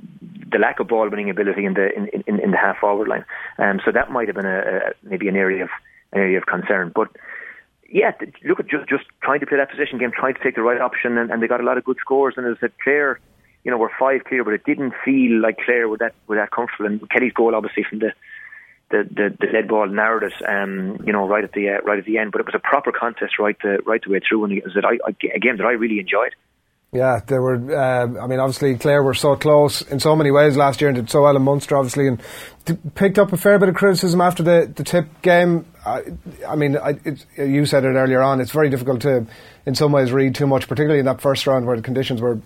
the 0.51 0.59
lack 0.59 0.81
of 0.81 0.89
ball 0.89 1.09
winning 1.09 1.29
ability 1.29 1.63
in 1.63 1.75
the 1.75 1.95
in, 1.95 2.07
in, 2.27 2.39
in 2.41 2.51
the 2.51 2.57
half 2.57 2.79
forward 2.79 3.07
line. 3.07 3.23
Um, 3.57 3.79
so 3.85 3.91
that 3.93 4.11
might 4.11 4.27
have 4.27 4.35
been 4.35 4.45
a, 4.45 4.59
a 4.59 4.79
maybe 5.03 5.29
an 5.29 5.37
area 5.37 5.63
of 5.63 5.69
area 6.13 6.37
of 6.37 6.45
concern. 6.45 6.91
But 6.93 7.09
yeah, 7.89 8.11
look 8.43 8.59
at 8.59 8.67
just 8.67 8.87
just 8.89 9.05
trying 9.21 9.39
to 9.39 9.45
play 9.45 9.57
that 9.57 9.71
position 9.71 9.97
game, 9.97 10.11
trying 10.11 10.35
to 10.35 10.43
take 10.43 10.55
the 10.55 10.61
right 10.61 10.81
option, 10.81 11.17
and, 11.17 11.31
and 11.31 11.41
they 11.41 11.47
got 11.47 11.61
a 11.61 11.63
lot 11.63 11.77
of 11.77 11.83
good 11.85 11.97
scores. 11.99 12.35
And 12.37 12.45
as 12.45 12.61
a 12.61 12.69
Clare, 12.83 13.19
you 13.63 13.71
know, 13.71 13.77
we're 13.77 13.97
five 13.99 14.23
clear, 14.25 14.43
but 14.43 14.53
it 14.53 14.65
didn't 14.65 14.93
feel 15.03 15.41
like 15.41 15.57
Clare 15.63 15.87
were 15.87 15.97
that 15.97 16.13
were 16.27 16.35
that 16.35 16.51
comfortable. 16.51 16.87
And 16.87 17.09
Kelly's 17.09 17.33
goal, 17.33 17.55
obviously, 17.55 17.83
from 17.83 17.99
the 17.99 18.13
the, 18.89 19.03
the, 19.03 19.37
the 19.39 19.47
lead 19.51 19.67
ball 19.67 19.87
narrowed 19.87 20.23
it, 20.23 20.33
um, 20.47 20.97
you 21.05 21.11
know, 21.11 21.27
right 21.27 21.43
at 21.43 21.51
the 21.51 21.69
uh, 21.69 21.81
right 21.83 21.99
at 21.99 22.05
the 22.05 22.17
end. 22.17 22.31
But 22.31 22.41
it 22.41 22.47
was 22.47 22.55
a 22.55 22.59
proper 22.59 22.91
contest 22.91 23.39
right 23.39 23.57
the 23.61 23.79
right 23.85 24.01
the 24.03 24.11
way 24.11 24.19
through, 24.19 24.45
and 24.45 24.53
it 24.53 24.63
was 24.63 24.77
I, 24.77 24.97
a 25.07 25.39
game 25.39 25.57
that 25.57 25.65
I 25.65 25.71
really 25.71 25.99
enjoyed. 25.99 26.35
Yeah, 26.93 27.19
there 27.27 27.41
were. 27.41 27.55
Uh, 27.55 28.23
I 28.23 28.27
mean, 28.27 28.39
obviously, 28.39 28.77
Clare 28.77 29.03
were 29.03 29.13
so 29.13 29.35
close 29.35 29.81
in 29.81 29.99
so 29.99 30.15
many 30.15 30.31
ways 30.31 30.55
last 30.55 30.79
year 30.79 30.89
and 30.89 30.95
did 30.95 31.09
so 31.09 31.23
well 31.23 31.35
in 31.35 31.41
Munster, 31.41 31.75
obviously, 31.75 32.07
and 32.07 32.21
picked 32.95 33.19
up 33.19 33.33
a 33.33 33.37
fair 33.37 33.59
bit 33.59 33.67
of 33.67 33.75
criticism 33.75 34.21
after 34.21 34.41
the, 34.41 34.71
the 34.73 34.85
tip 34.85 35.05
game. 35.21 35.65
I, 35.85 36.03
I 36.47 36.55
mean, 36.55 36.77
I, 36.77 36.97
you 37.37 37.65
said 37.65 37.83
it 37.83 37.89
earlier 37.89 38.21
on. 38.21 38.39
It's 38.39 38.51
very 38.51 38.69
difficult 38.69 39.01
to, 39.01 39.27
in 39.65 39.75
some 39.75 39.91
ways, 39.91 40.13
read 40.13 40.33
too 40.33 40.47
much, 40.47 40.69
particularly 40.69 40.99
in 40.99 41.05
that 41.07 41.19
first 41.19 41.45
round 41.45 41.65
where 41.65 41.75
the 41.75 41.81
conditions 41.81 42.21
were 42.21 42.39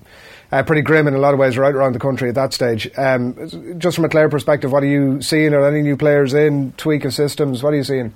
uh, 0.52 0.64
pretty 0.64 0.82
grim 0.82 1.08
in 1.08 1.14
a 1.14 1.20
lot 1.20 1.34
of 1.34 1.40
ways 1.40 1.56
right 1.56 1.74
around 1.74 1.94
the 1.94 2.00
country 2.00 2.28
at 2.28 2.36
that 2.36 2.52
stage. 2.52 2.90
Um, 2.98 3.78
just 3.78 3.96
from 3.96 4.06
a 4.06 4.10
Clare 4.10 4.30
perspective, 4.30 4.72
what 4.72 4.82
are 4.82 4.88
you 4.88 5.22
seeing? 5.22 5.54
Are 5.54 5.66
any 5.68 5.84
new 5.84 5.98
players 5.98 6.34
in 6.34 6.74
tweak 6.78 7.06
of 7.06 7.14
systems? 7.14 7.62
What 7.62 7.74
are 7.74 7.78
you 7.78 7.84
seeing? 7.84 8.12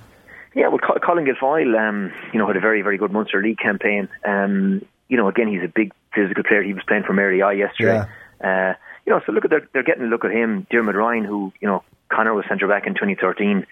Yeah, 0.56 0.68
well, 0.68 0.78
Colin 0.78 1.24
Gilfoyle, 1.24 1.88
um, 1.88 2.12
you 2.32 2.38
know, 2.40 2.46
had 2.48 2.56
a 2.56 2.60
very, 2.60 2.82
very 2.82 2.98
good 2.98 3.12
Munster 3.12 3.40
League 3.42 3.58
campaign. 3.58 4.08
Um, 4.26 4.82
you 5.08 5.16
know, 5.16 5.28
again, 5.28 5.48
he's 5.48 5.62
a 5.62 5.72
big 5.72 5.92
physical 6.14 6.44
player. 6.44 6.62
He 6.62 6.74
was 6.74 6.82
playing 6.86 7.04
for 7.04 7.12
Mary 7.12 7.42
I 7.42 7.52
yesterday. 7.52 8.06
Yeah. 8.40 8.70
Uh, 8.70 8.74
you 9.04 9.12
know, 9.12 9.20
so 9.24 9.32
look 9.32 9.44
at 9.44 9.50
they're, 9.50 9.68
they're 9.72 9.82
getting 9.82 10.04
a 10.04 10.08
look 10.08 10.24
at 10.24 10.32
him. 10.32 10.66
Dermot 10.70 10.96
Ryan, 10.96 11.24
who 11.24 11.52
you 11.60 11.68
know, 11.68 11.82
Conor 12.08 12.34
was 12.34 12.44
centre 12.48 12.66
back 12.66 12.86
in 12.86 12.94
2013. 12.94 13.66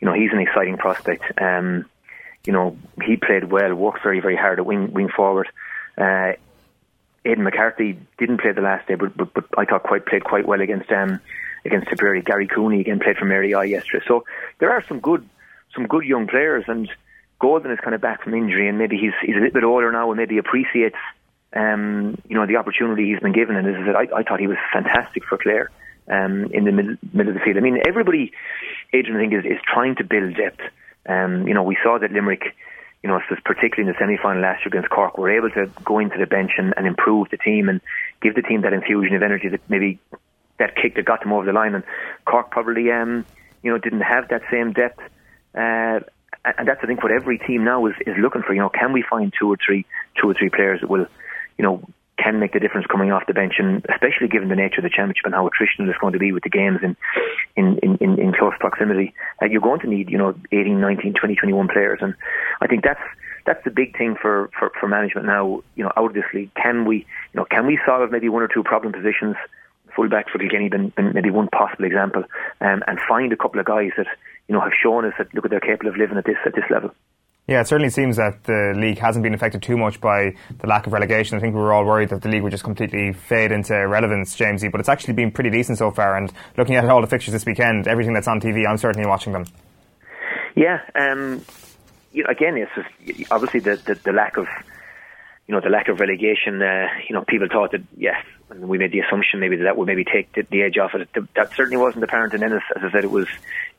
You 0.00 0.06
know, 0.06 0.12
he's 0.12 0.32
an 0.32 0.38
exciting 0.38 0.76
prospect. 0.76 1.24
Um, 1.40 1.86
you 2.44 2.52
know, 2.52 2.76
he 3.02 3.16
played 3.16 3.50
well, 3.50 3.74
worked 3.74 4.02
very, 4.02 4.20
very 4.20 4.36
hard 4.36 4.58
at 4.58 4.66
wing 4.66 4.92
wing 4.92 5.08
forward. 5.08 5.48
Uh, 5.98 6.32
Aidan 7.24 7.42
McCarthy 7.42 7.98
didn't 8.18 8.40
play 8.40 8.52
the 8.52 8.60
last 8.60 8.86
day, 8.86 8.94
but, 8.94 9.16
but, 9.16 9.34
but 9.34 9.44
I 9.58 9.64
thought 9.64 9.82
quite 9.82 10.06
played 10.06 10.24
quite 10.24 10.46
well 10.46 10.60
against 10.60 10.90
um, 10.92 11.20
against 11.64 11.88
Tipperary. 11.88 12.22
Gary 12.22 12.46
Cooney 12.46 12.80
again 12.80 13.00
played 13.00 13.16
for 13.16 13.24
Mary 13.24 13.52
I 13.52 13.64
yesterday. 13.64 14.04
So 14.06 14.24
there 14.60 14.70
are 14.70 14.84
some 14.86 15.00
good 15.00 15.28
some 15.74 15.88
good 15.88 16.04
young 16.04 16.28
players, 16.28 16.64
and 16.68 16.88
Golden 17.38 17.70
is 17.70 17.78
kind 17.80 17.94
of 17.94 18.00
back 18.00 18.22
from 18.22 18.34
injury, 18.34 18.68
and 18.68 18.78
maybe 18.78 18.96
he's 18.96 19.12
he's 19.20 19.36
a 19.36 19.38
little 19.38 19.52
bit 19.52 19.64
older 19.64 19.92
now, 19.92 20.10
and 20.10 20.18
maybe 20.18 20.38
appreciates 20.38 20.96
um, 21.54 22.16
you 22.28 22.36
know 22.36 22.46
the 22.46 22.56
opportunity 22.56 23.10
he's 23.10 23.20
been 23.20 23.32
given. 23.32 23.56
And 23.56 23.66
as 23.68 23.74
I 23.74 23.86
said, 23.86 23.96
I, 23.96 24.18
I 24.18 24.22
thought 24.22 24.40
he 24.40 24.46
was 24.46 24.58
fantastic 24.72 25.24
for 25.24 25.38
Clare. 25.38 25.70
um, 26.08 26.50
in 26.52 26.64
the 26.64 26.72
middle, 26.72 26.96
middle 27.12 27.32
of 27.32 27.38
the 27.38 27.44
field. 27.44 27.56
I 27.56 27.60
mean, 27.60 27.78
everybody, 27.86 28.32
Adrian, 28.92 29.16
I 29.16 29.20
think, 29.20 29.32
is, 29.34 29.52
is 29.52 29.60
trying 29.72 29.96
to 29.96 30.04
build 30.04 30.36
depth. 30.36 30.60
Um, 31.08 31.46
you 31.46 31.54
know, 31.54 31.62
we 31.62 31.76
saw 31.82 31.98
that 31.98 32.12
Limerick, 32.12 32.54
you 33.02 33.08
know, 33.10 33.20
particularly 33.44 33.88
in 33.88 33.94
the 33.94 33.98
semi-final 33.98 34.42
last 34.42 34.64
year 34.64 34.68
against 34.68 34.90
Cork, 34.90 35.18
were 35.18 35.30
able 35.30 35.50
to 35.50 35.70
go 35.84 35.98
into 35.98 36.18
the 36.18 36.26
bench 36.26 36.52
and, 36.58 36.74
and 36.76 36.86
improve 36.86 37.28
the 37.30 37.36
team 37.36 37.68
and 37.68 37.80
give 38.20 38.34
the 38.34 38.42
team 38.42 38.62
that 38.62 38.72
infusion 38.72 39.14
of 39.16 39.22
energy 39.22 39.48
that 39.48 39.60
maybe 39.68 39.98
that 40.58 40.74
kick 40.76 40.94
that 40.96 41.04
got 41.04 41.20
them 41.20 41.32
over 41.32 41.44
the 41.44 41.52
line. 41.52 41.74
And 41.74 41.84
Cork 42.24 42.50
probably, 42.50 42.90
um, 42.90 43.24
you 43.62 43.70
know, 43.70 43.78
didn't 43.78 44.00
have 44.00 44.28
that 44.28 44.42
same 44.50 44.72
depth. 44.72 45.00
Uh, 45.54 46.00
and 46.58 46.68
that's 46.68 46.80
I 46.82 46.86
think 46.86 47.02
what 47.02 47.12
every 47.12 47.38
team 47.38 47.64
now 47.64 47.86
is, 47.86 47.94
is 48.06 48.14
looking 48.18 48.42
for. 48.42 48.54
You 48.54 48.60
know, 48.60 48.68
can 48.68 48.92
we 48.92 49.02
find 49.08 49.32
two 49.38 49.50
or 49.50 49.56
three 49.64 49.84
two 50.20 50.28
or 50.28 50.34
three 50.34 50.50
players 50.50 50.80
that 50.80 50.90
will, 50.90 51.06
you 51.58 51.64
know, 51.64 51.82
can 52.18 52.40
make 52.40 52.52
the 52.52 52.60
difference 52.60 52.86
coming 52.86 53.12
off 53.12 53.24
the 53.26 53.34
bench, 53.34 53.54
and 53.58 53.84
especially 53.92 54.28
given 54.28 54.48
the 54.48 54.56
nature 54.56 54.78
of 54.78 54.84
the 54.84 54.90
championship 54.90 55.24
and 55.24 55.34
how 55.34 55.48
attritional 55.48 55.88
it's 55.88 55.98
going 55.98 56.12
to 56.12 56.18
be 56.18 56.32
with 56.32 56.42
the 56.42 56.50
games 56.50 56.78
in 56.82 56.96
in 57.56 57.78
in, 57.78 58.18
in, 58.18 58.32
close 58.32 58.54
proximity, 58.58 59.14
uh, 59.42 59.46
you're 59.46 59.60
going 59.60 59.80
to 59.80 59.88
need 59.88 60.10
you 60.10 60.18
know 60.18 60.34
18, 60.52 60.80
19, 60.80 61.14
20, 61.14 61.34
21 61.34 61.68
players, 61.68 61.98
and 62.00 62.14
I 62.60 62.66
think 62.66 62.84
that's 62.84 63.00
that's 63.44 63.62
the 63.64 63.70
big 63.70 63.96
thing 63.96 64.16
for, 64.20 64.50
for, 64.58 64.72
for 64.80 64.88
management 64.88 65.26
now. 65.26 65.62
You 65.76 65.84
know, 65.84 65.92
out 65.96 66.06
of 66.06 66.14
this 66.14 66.24
league, 66.32 66.52
can 66.54 66.84
we 66.84 66.98
you 66.98 67.04
know 67.34 67.44
can 67.44 67.66
we 67.66 67.78
solve 67.84 68.10
maybe 68.10 68.28
one 68.28 68.42
or 68.42 68.48
two 68.48 68.62
problem 68.62 68.92
positions? 68.92 69.36
Fullback 69.96 70.28
for 70.30 70.38
Kilkenny 70.38 70.68
been, 70.68 70.90
been 70.90 71.12
maybe 71.14 71.30
one 71.30 71.48
possible 71.48 71.84
example, 71.84 72.22
um, 72.60 72.82
and 72.86 72.98
find 73.08 73.32
a 73.32 73.36
couple 73.36 73.58
of 73.58 73.66
guys 73.66 73.90
that 73.96 74.06
you 74.46 74.54
know 74.54 74.60
have 74.60 74.72
shown 74.80 75.06
us 75.06 75.14
that 75.18 75.34
look 75.34 75.44
at 75.46 75.50
they're 75.50 75.60
capable 75.60 75.88
of 75.88 75.96
living 75.96 76.18
at 76.18 76.26
this 76.26 76.36
at 76.44 76.54
this 76.54 76.64
level. 76.70 76.90
Yeah, 77.48 77.60
it 77.60 77.68
certainly 77.68 77.90
seems 77.90 78.16
that 78.16 78.42
the 78.42 78.74
league 78.76 78.98
hasn't 78.98 79.22
been 79.22 79.32
affected 79.32 79.62
too 79.62 79.76
much 79.76 80.00
by 80.00 80.34
the 80.58 80.66
lack 80.66 80.88
of 80.88 80.92
relegation. 80.92 81.38
I 81.38 81.40
think 81.40 81.54
we 81.54 81.60
were 81.60 81.72
all 81.72 81.84
worried 81.84 82.08
that 82.08 82.22
the 82.22 82.28
league 82.28 82.42
would 82.42 82.50
just 82.50 82.64
completely 82.64 83.12
fade 83.12 83.52
into 83.52 83.72
irrelevance, 83.72 84.34
Jamesy, 84.34 84.70
but 84.70 84.80
it's 84.80 84.88
actually 84.88 85.14
been 85.14 85.30
pretty 85.30 85.50
decent 85.50 85.78
so 85.78 85.92
far. 85.92 86.16
And 86.16 86.32
looking 86.58 86.74
at 86.74 86.84
all 86.88 87.00
the 87.00 87.06
fixtures 87.06 87.32
this 87.32 87.46
weekend, 87.46 87.86
everything 87.86 88.14
that's 88.14 88.26
on 88.26 88.40
TV, 88.40 88.66
I'm 88.68 88.78
certainly 88.78 89.08
watching 89.08 89.32
them. 89.32 89.44
Yeah, 90.56 90.80
um, 90.96 91.44
you 92.12 92.24
know, 92.24 92.30
again, 92.30 92.56
it's 92.56 92.72
just, 92.74 93.30
obviously 93.30 93.60
the, 93.60 93.76
the, 93.76 93.94
the 93.94 94.12
lack 94.12 94.38
of 94.38 94.48
you 95.46 95.54
know 95.54 95.60
the 95.60 95.68
lack 95.68 95.88
of 95.88 96.00
relegation. 96.00 96.60
Uh, 96.60 96.86
you 97.08 97.14
know, 97.14 97.24
people 97.28 97.46
thought 97.50 97.72
that 97.72 97.82
yes, 97.96 98.16
and 98.50 98.68
we 98.68 98.78
made 98.78 98.92
the 98.92 99.00
assumption 99.00 99.40
maybe 99.40 99.56
that, 99.56 99.64
that 99.64 99.76
would 99.76 99.86
maybe 99.86 100.04
take 100.04 100.32
the, 100.32 100.42
the 100.42 100.62
edge 100.62 100.78
off 100.78 100.94
it. 100.94 101.08
That 101.34 101.54
certainly 101.54 101.76
wasn't 101.76 102.04
apparent 102.04 102.34
in 102.34 102.42
Ennis. 102.42 102.62
As 102.74 102.82
I 102.84 102.90
said, 102.92 103.04
it 103.04 103.10
was 103.10 103.26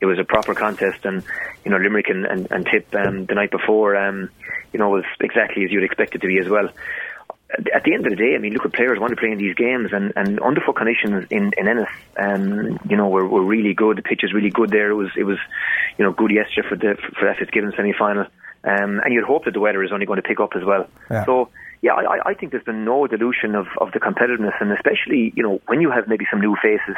it 0.01 0.05
was 0.05 0.19
a 0.19 0.23
proper 0.23 0.53
contest, 0.53 1.05
and 1.05 1.23
you 1.63 1.71
know 1.71 1.77
Limerick 1.77 2.09
and, 2.09 2.25
and, 2.25 2.51
and 2.51 2.65
Tip 2.65 2.93
um, 2.95 3.25
the 3.25 3.35
night 3.35 3.51
before, 3.51 3.95
um, 3.95 4.29
you 4.73 4.79
know, 4.79 4.89
was 4.89 5.05
exactly 5.19 5.63
as 5.63 5.71
you'd 5.71 5.83
expect 5.83 6.15
it 6.15 6.21
to 6.21 6.27
be 6.27 6.39
as 6.39 6.49
well. 6.49 6.69
At 7.73 7.85
the 7.85 7.93
end 7.93 8.05
of 8.05 8.09
the 8.09 8.17
day, 8.17 8.35
I 8.35 8.39
mean, 8.39 8.53
look 8.53 8.65
at 8.65 8.73
players 8.73 8.99
want 8.99 9.11
to 9.11 9.15
play 9.15 9.31
in 9.31 9.37
these 9.37 9.55
games, 9.55 9.91
and, 9.93 10.11
and 10.17 10.37
underfoot 10.41 10.75
conditions 10.75 11.27
in, 11.31 11.53
in 11.57 11.67
Ennis, 11.69 11.87
um, 12.19 12.77
you 12.89 12.97
know, 12.97 13.07
were, 13.07 13.25
were 13.25 13.43
really 13.43 13.73
good. 13.73 13.97
The 13.97 14.01
pitch 14.01 14.19
is 14.23 14.33
really 14.33 14.49
good 14.49 14.69
there. 14.69 14.91
It 14.91 14.95
was 14.95 15.11
it 15.15 15.23
was, 15.23 15.37
you 15.97 16.03
know, 16.03 16.11
good 16.11 16.31
yesterday 16.31 16.67
for 16.67 16.75
the 16.75 16.97
for 17.17 17.25
that 17.25 17.37
Fitzgibbon 17.37 17.71
semi 17.77 17.93
final. 17.93 18.25
Um, 18.65 18.99
and 18.99 19.13
you'd 19.13 19.23
hope 19.23 19.45
that 19.45 19.53
the 19.53 19.61
weather 19.61 19.81
is 19.81 19.93
only 19.93 20.05
going 20.05 20.21
to 20.21 20.27
pick 20.27 20.41
up 20.41 20.51
as 20.55 20.65
well. 20.65 20.89
Yeah. 21.09 21.25
So, 21.25 21.49
yeah, 21.87 21.93
I, 21.93 22.31
I 22.31 22.33
think 22.33 22.51
there's 22.51 22.65
been 22.65 22.83
no 22.83 23.07
dilution 23.07 23.55
of, 23.55 23.67
of 23.79 23.93
the 23.93 23.99
competitiveness, 23.99 24.59
and 24.59 24.71
especially, 24.73 25.31
you 25.35 25.43
know, 25.43 25.61
when 25.67 25.79
you 25.79 25.89
have 25.89 26.07
maybe 26.07 26.25
some 26.29 26.41
new 26.41 26.55
faces 26.61 26.97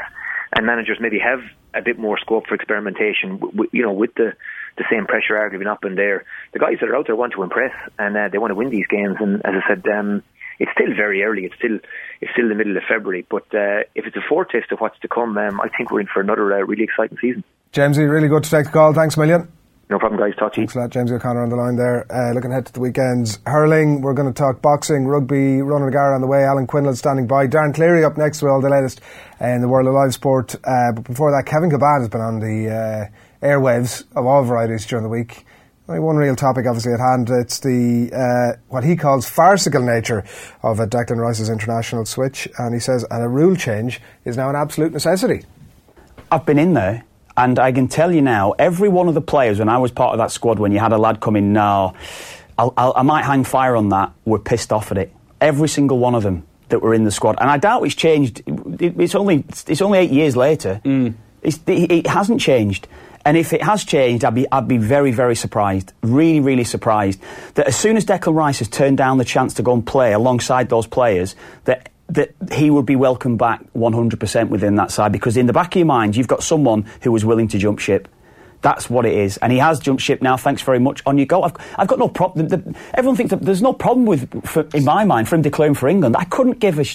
and 0.55 0.65
managers 0.65 0.97
maybe 0.99 1.19
have 1.19 1.41
a 1.75 1.81
bit 1.83 1.99
more 1.99 2.17
scope 2.17 2.47
for 2.47 2.55
experimentation, 2.55 3.37
w- 3.37 3.69
you 3.71 3.83
know, 3.83 3.93
with 3.93 4.15
the, 4.15 4.33
the 4.77 4.85
same 4.91 5.05
pressure 5.05 5.35
arguably 5.35 5.63
not 5.63 5.79
been 5.79 5.93
there. 5.93 6.25
The 6.53 6.59
guys 6.59 6.77
that 6.81 6.89
are 6.89 6.95
out 6.95 7.05
there 7.05 7.15
want 7.15 7.33
to 7.33 7.43
impress, 7.43 7.73
and 7.99 8.17
uh, 8.17 8.29
they 8.31 8.39
want 8.39 8.49
to 8.49 8.55
win 8.55 8.71
these 8.71 8.87
games. 8.89 9.17
And 9.19 9.45
as 9.45 9.53
I 9.61 9.67
said, 9.69 9.85
um, 9.87 10.23
it's 10.57 10.71
still 10.71 10.95
very 10.95 11.21
early. 11.21 11.45
It's 11.45 11.55
still 11.55 11.77
it's 12.19 12.31
still 12.31 12.49
the 12.49 12.55
middle 12.55 12.75
of 12.75 12.83
February. 12.89 13.27
But 13.29 13.45
uh, 13.53 13.85
if 13.93 14.07
it's 14.07 14.17
a 14.17 14.25
foretaste 14.27 14.71
of 14.71 14.79
what's 14.79 14.99
to 15.01 15.07
come, 15.07 15.37
um, 15.37 15.61
I 15.61 15.69
think 15.69 15.91
we're 15.91 16.01
in 16.01 16.07
for 16.11 16.21
another 16.21 16.51
uh, 16.51 16.65
really 16.65 16.83
exciting 16.83 17.19
season. 17.21 17.43
Jamesy, 17.73 18.09
really 18.09 18.27
good 18.27 18.43
to 18.43 18.49
take 18.49 18.65
the 18.65 18.71
call. 18.71 18.93
Thanks 18.93 19.15
a 19.17 19.19
million. 19.19 19.59
No 19.89 19.97
problem, 19.97 20.19
guys. 20.19 20.35
Talk 20.37 20.53
to 20.53 20.61
you. 20.61 20.67
Thanks 20.67 20.75
a 20.75 20.79
lot. 20.81 20.89
James 20.91 21.11
O'Connor 21.11 21.41
on 21.41 21.49
the 21.49 21.55
line 21.55 21.75
there. 21.75 22.05
Uh, 22.11 22.31
looking 22.33 22.51
ahead 22.51 22.67
to 22.67 22.73
the 22.73 22.79
weekends. 22.79 23.39
Hurling, 23.47 24.01
we're 24.01 24.13
going 24.13 24.31
to 24.31 24.37
talk 24.39 24.61
boxing, 24.61 25.07
rugby, 25.07 25.63
Ronan 25.63 25.87
O'Gara 25.87 26.13
on 26.13 26.21
the 26.21 26.27
way, 26.27 26.43
Alan 26.43 26.67
Quinlan 26.67 26.95
standing 26.95 27.25
by. 27.25 27.47
Darren 27.47 27.73
Cleary 27.73 28.03
up 28.03 28.15
next 28.15 28.43
with 28.43 28.51
all 28.51 28.61
the 28.61 28.69
latest 28.69 29.01
in 29.39 29.61
the 29.61 29.67
world 29.67 29.87
of 29.87 29.95
live 29.95 30.13
sport. 30.13 30.53
Uh, 30.63 30.91
but 30.93 31.05
before 31.05 31.31
that, 31.31 31.47
Kevin 31.47 31.71
Kilbane 31.71 32.01
has 32.01 32.09
been 32.09 32.21
on 32.21 32.39
the 32.39 32.69
uh, 32.69 33.45
airwaves 33.45 34.05
of 34.15 34.27
all 34.27 34.43
varieties 34.43 34.85
during 34.85 35.01
the 35.01 35.09
week. 35.09 35.43
Only 35.87 36.01
one 36.01 36.17
real 36.17 36.35
topic, 36.35 36.67
obviously, 36.67 36.93
at 36.93 36.99
hand. 36.99 37.31
It's 37.31 37.59
the 37.59 38.11
uh, 38.13 38.61
what 38.67 38.83
he 38.83 38.95
calls 38.95 39.27
farcical 39.27 39.81
nature 39.81 40.23
of 40.61 40.79
a 40.79 40.85
Declan 40.85 41.17
Rice's 41.17 41.49
international 41.49 42.05
switch, 42.05 42.47
and 42.59 42.75
he 42.75 42.79
says 42.79 43.03
and 43.09 43.23
a 43.23 43.27
rule 43.27 43.55
change 43.55 43.99
is 44.23 44.37
now 44.37 44.51
an 44.51 44.55
absolute 44.55 44.93
necessity. 44.93 45.45
I've 46.31 46.45
been 46.45 46.59
in 46.59 46.75
there. 46.75 47.05
And 47.39 47.57
I 47.57 47.71
can 47.71 47.87
tell 47.87 48.11
you 48.11 48.21
now, 48.21 48.51
every 48.59 48.89
one 48.89 49.07
of 49.07 49.13
the 49.13 49.21
players, 49.21 49.59
when 49.59 49.69
I 49.69 49.77
was 49.77 49.91
part 49.91 50.11
of 50.11 50.17
that 50.17 50.29
squad, 50.29 50.59
when 50.59 50.73
you 50.73 50.79
had 50.79 50.91
a 50.91 50.97
lad 50.97 51.21
come 51.21 51.37
in 51.37 51.53
now, 51.53 51.93
I'll, 52.57 52.73
I'll, 52.75 52.93
i 52.97 53.01
might 53.01 53.23
hang 53.23 53.45
fire 53.45 53.77
on 53.77 53.89
that, 53.89 54.11
were 54.25 54.39
pissed 54.39 54.73
off 54.73 54.91
at 54.91 54.97
it. 54.97 55.13
Every 55.39 55.69
single 55.69 55.99
one 55.99 56.15
of 56.15 56.23
them 56.23 56.45
that 56.67 56.81
were 56.81 56.93
in 56.93 57.05
the 57.05 57.11
squad. 57.11 57.37
And 57.39 57.49
I 57.49 57.57
doubt 57.57 57.83
it's 57.83 57.95
changed. 57.95 58.43
It's 58.45 59.15
only, 59.15 59.45
it's 59.47 59.81
only 59.81 59.99
eight 59.99 60.11
years 60.11 60.35
later. 60.35 60.81
Mm. 60.83 61.13
it 61.41 62.07
hasn't 62.07 62.41
changed. 62.41 62.89
And 63.23 63.37
if 63.37 63.53
it 63.53 63.63
has 63.63 63.85
changed, 63.85 64.25
I'd 64.25 64.35
be, 64.35 64.45
I'd 64.51 64.67
be 64.67 64.77
very, 64.77 65.11
very 65.11 65.35
surprised. 65.35 65.93
Really, 66.01 66.41
really 66.41 66.65
surprised. 66.65 67.21
That 67.55 67.67
as 67.67 67.77
soon 67.77 67.95
as 67.95 68.03
Declan 68.03 68.35
Rice 68.35 68.59
has 68.59 68.67
turned 68.67 68.97
down 68.97 69.17
the 69.17 69.25
chance 69.25 69.53
to 69.53 69.63
go 69.63 69.73
and 69.73 69.85
play 69.85 70.11
alongside 70.11 70.67
those 70.67 70.87
players, 70.87 71.35
that 71.63 71.89
that 72.10 72.34
he 72.51 72.70
would 72.70 72.86
be 72.86 72.95
welcomed 72.95 73.38
back 73.38 73.62
100% 73.76 74.49
within 74.49 74.76
that 74.76 74.91
side 74.91 75.12
because 75.12 75.38
in 75.38 75.45
the 75.45 75.53
back 75.53 75.76
of 75.76 75.80
your 75.80 75.86
mind 75.86 76.16
you've 76.16 76.28
got 76.28 76.43
someone 76.43 76.86
who 77.01 77.12
was 77.12 77.24
willing 77.24 77.47
to 77.49 77.57
jump 77.57 77.80
ship. 77.80 78.07
That's 78.62 78.89
what 78.89 79.05
it 79.05 79.16
is, 79.16 79.38
and 79.38 79.53
he 79.53 79.60
has 79.60 79.80
jumped 79.80 80.03
ship 80.03 80.22
now. 80.22 80.36
Thanks 80.36 80.62
very 80.62 80.80
much. 80.80 81.01
On 81.05 81.18
you 81.18 81.26
go. 81.26 81.43
I've, 81.43 81.53
I've 81.78 81.88
got 81.88 81.97
no 81.97 82.10
problem. 82.10 82.76
everyone 82.93 83.16
thinks 83.16 83.34
there's 83.39 83.62
no 83.62 83.72
problem 83.72 84.05
with, 84.05 84.45
for, 84.45 84.68
in 84.74 84.84
my 84.84 85.05
mind, 85.05 85.30
for 85.30 85.36
him 85.36 85.41
declaring 85.41 85.76
for 85.76 85.88
England. 85.88 86.18
I 86.18 86.26
couldn't 86.26 86.60
give 86.60 86.78
a, 86.78 86.86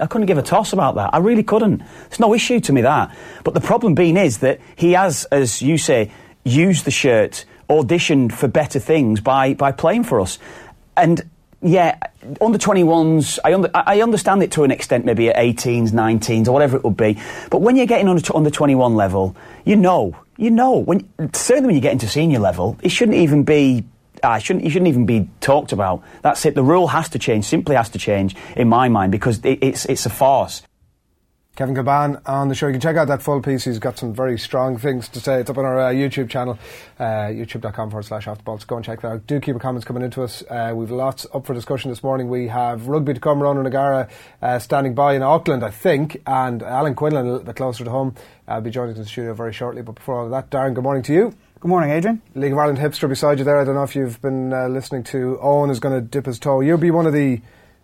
I 0.00 0.06
couldn't 0.06 0.28
give 0.28 0.38
a 0.38 0.42
toss 0.42 0.72
about 0.72 0.94
that. 0.94 1.10
I 1.12 1.18
really 1.18 1.42
couldn't. 1.42 1.82
It's 2.06 2.20
no 2.20 2.32
issue 2.34 2.60
to 2.60 2.72
me 2.72 2.82
that. 2.82 3.16
But 3.42 3.54
the 3.54 3.60
problem 3.60 3.96
being 3.96 4.16
is 4.16 4.38
that 4.38 4.60
he 4.76 4.92
has, 4.92 5.24
as 5.32 5.60
you 5.60 5.76
say, 5.76 6.12
used 6.44 6.84
the 6.84 6.92
shirt, 6.92 7.46
auditioned 7.68 8.30
for 8.30 8.46
better 8.46 8.78
things 8.78 9.20
by 9.20 9.54
by 9.54 9.72
playing 9.72 10.04
for 10.04 10.20
us, 10.20 10.38
and 10.96 11.28
yeah, 11.66 11.98
under 12.40 12.58
21s, 12.58 13.38
I, 13.44 13.96
I 13.96 14.02
understand 14.02 14.42
it 14.42 14.52
to 14.52 14.64
an 14.64 14.70
extent, 14.70 15.04
maybe 15.04 15.28
at 15.28 15.36
18s, 15.36 15.90
19s, 15.90 16.48
or 16.48 16.52
whatever 16.52 16.76
it 16.76 16.84
would 16.84 16.96
be. 16.96 17.18
But 17.50 17.60
when 17.60 17.76
you're 17.76 17.86
getting 17.86 18.08
under, 18.08 18.36
under 18.36 18.50
21 18.50 18.94
level, 18.94 19.36
you 19.64 19.76
know, 19.76 20.16
you 20.36 20.50
know, 20.50 20.76
when, 20.78 21.08
certainly 21.32 21.66
when 21.66 21.74
you 21.74 21.80
get 21.80 21.92
into 21.92 22.08
senior 22.08 22.38
level, 22.38 22.78
it 22.82 22.90
shouldn't 22.90 23.18
even 23.18 23.44
be. 23.44 23.84
Uh, 24.22 24.38
shouldn't, 24.38 24.64
you 24.64 24.70
shouldn't 24.70 24.88
even 24.88 25.04
be 25.04 25.28
talked 25.40 25.72
about. 25.72 26.02
That's 26.22 26.46
it. 26.46 26.54
The 26.54 26.62
rule 26.62 26.88
has 26.88 27.10
to 27.10 27.18
change, 27.18 27.44
simply 27.44 27.76
has 27.76 27.90
to 27.90 27.98
change, 27.98 28.34
in 28.56 28.66
my 28.66 28.88
mind, 28.88 29.12
because 29.12 29.44
it, 29.44 29.58
it's, 29.60 29.84
it's 29.84 30.06
a 30.06 30.10
farce. 30.10 30.62
Kevin 31.56 31.74
Kilbane 31.74 32.20
on 32.26 32.48
the 32.48 32.54
show. 32.54 32.66
You 32.66 32.74
can 32.74 32.82
check 32.82 32.96
out 32.96 33.08
that 33.08 33.22
full 33.22 33.40
piece. 33.40 33.64
He's 33.64 33.78
got 33.78 33.96
some 33.96 34.12
very 34.12 34.38
strong 34.38 34.76
things 34.76 35.08
to 35.08 35.20
say. 35.20 35.40
It's 35.40 35.48
up 35.48 35.56
on 35.56 35.64
our 35.64 35.80
uh, 35.80 35.90
YouTube 35.90 36.28
channel, 36.28 36.58
uh, 36.98 37.28
youtube.com 37.32 37.90
forward 37.90 38.02
slash 38.04 38.28
off 38.28 38.36
the 38.36 38.44
ball. 38.44 38.58
So 38.58 38.66
go 38.66 38.76
and 38.76 38.84
check 38.84 39.00
that 39.00 39.08
out. 39.08 39.26
Do 39.26 39.40
keep 39.40 39.54
your 39.54 39.58
comments 39.58 39.86
coming 39.86 40.02
into 40.02 40.22
us. 40.22 40.42
Uh, 40.50 40.74
we've 40.76 40.90
lots 40.90 41.26
up 41.32 41.46
for 41.46 41.54
discussion 41.54 41.90
this 41.90 42.02
morning. 42.02 42.28
We 42.28 42.48
have 42.48 42.88
rugby 42.88 43.14
to 43.14 43.20
come. 43.20 43.42
Ronan 43.42 43.66
O'Gara 43.66 44.06
uh, 44.42 44.58
standing 44.58 44.94
by 44.94 45.14
in 45.14 45.22
Auckland, 45.22 45.64
I 45.64 45.70
think, 45.70 46.20
and 46.26 46.62
Alan 46.62 46.94
Quinlan 46.94 47.24
a 47.24 47.30
little 47.30 47.46
bit 47.46 47.56
closer 47.56 47.84
to 47.84 47.90
home. 47.90 48.14
I'll 48.46 48.60
be 48.60 48.70
joining 48.70 48.90
us 48.90 48.98
in 48.98 49.04
the 49.04 49.08
studio 49.08 49.32
very 49.32 49.54
shortly. 49.54 49.80
But 49.80 49.94
before 49.94 50.18
all 50.18 50.24
of 50.26 50.32
that, 50.32 50.50
Darren, 50.50 50.74
good 50.74 50.84
morning 50.84 51.04
to 51.04 51.14
you. 51.14 51.34
Good 51.60 51.68
morning, 51.68 51.88
Adrian. 51.88 52.20
League 52.34 52.52
of 52.52 52.58
Ireland 52.58 52.78
hipster 52.78 53.08
beside 53.08 53.38
you 53.38 53.44
there. 53.46 53.58
I 53.58 53.64
don't 53.64 53.76
know 53.76 53.82
if 53.82 53.96
you've 53.96 54.20
been 54.20 54.52
uh, 54.52 54.68
listening 54.68 55.04
to 55.04 55.38
Eoin 55.42 55.70
is 55.70 55.80
going 55.80 55.94
to 55.94 56.06
dip 56.06 56.26
his 56.26 56.38
toe. 56.38 56.60
You'll 56.60 56.76
be 56.76 56.90
one 56.90 57.06
of 57.06 57.14
the 57.14 57.40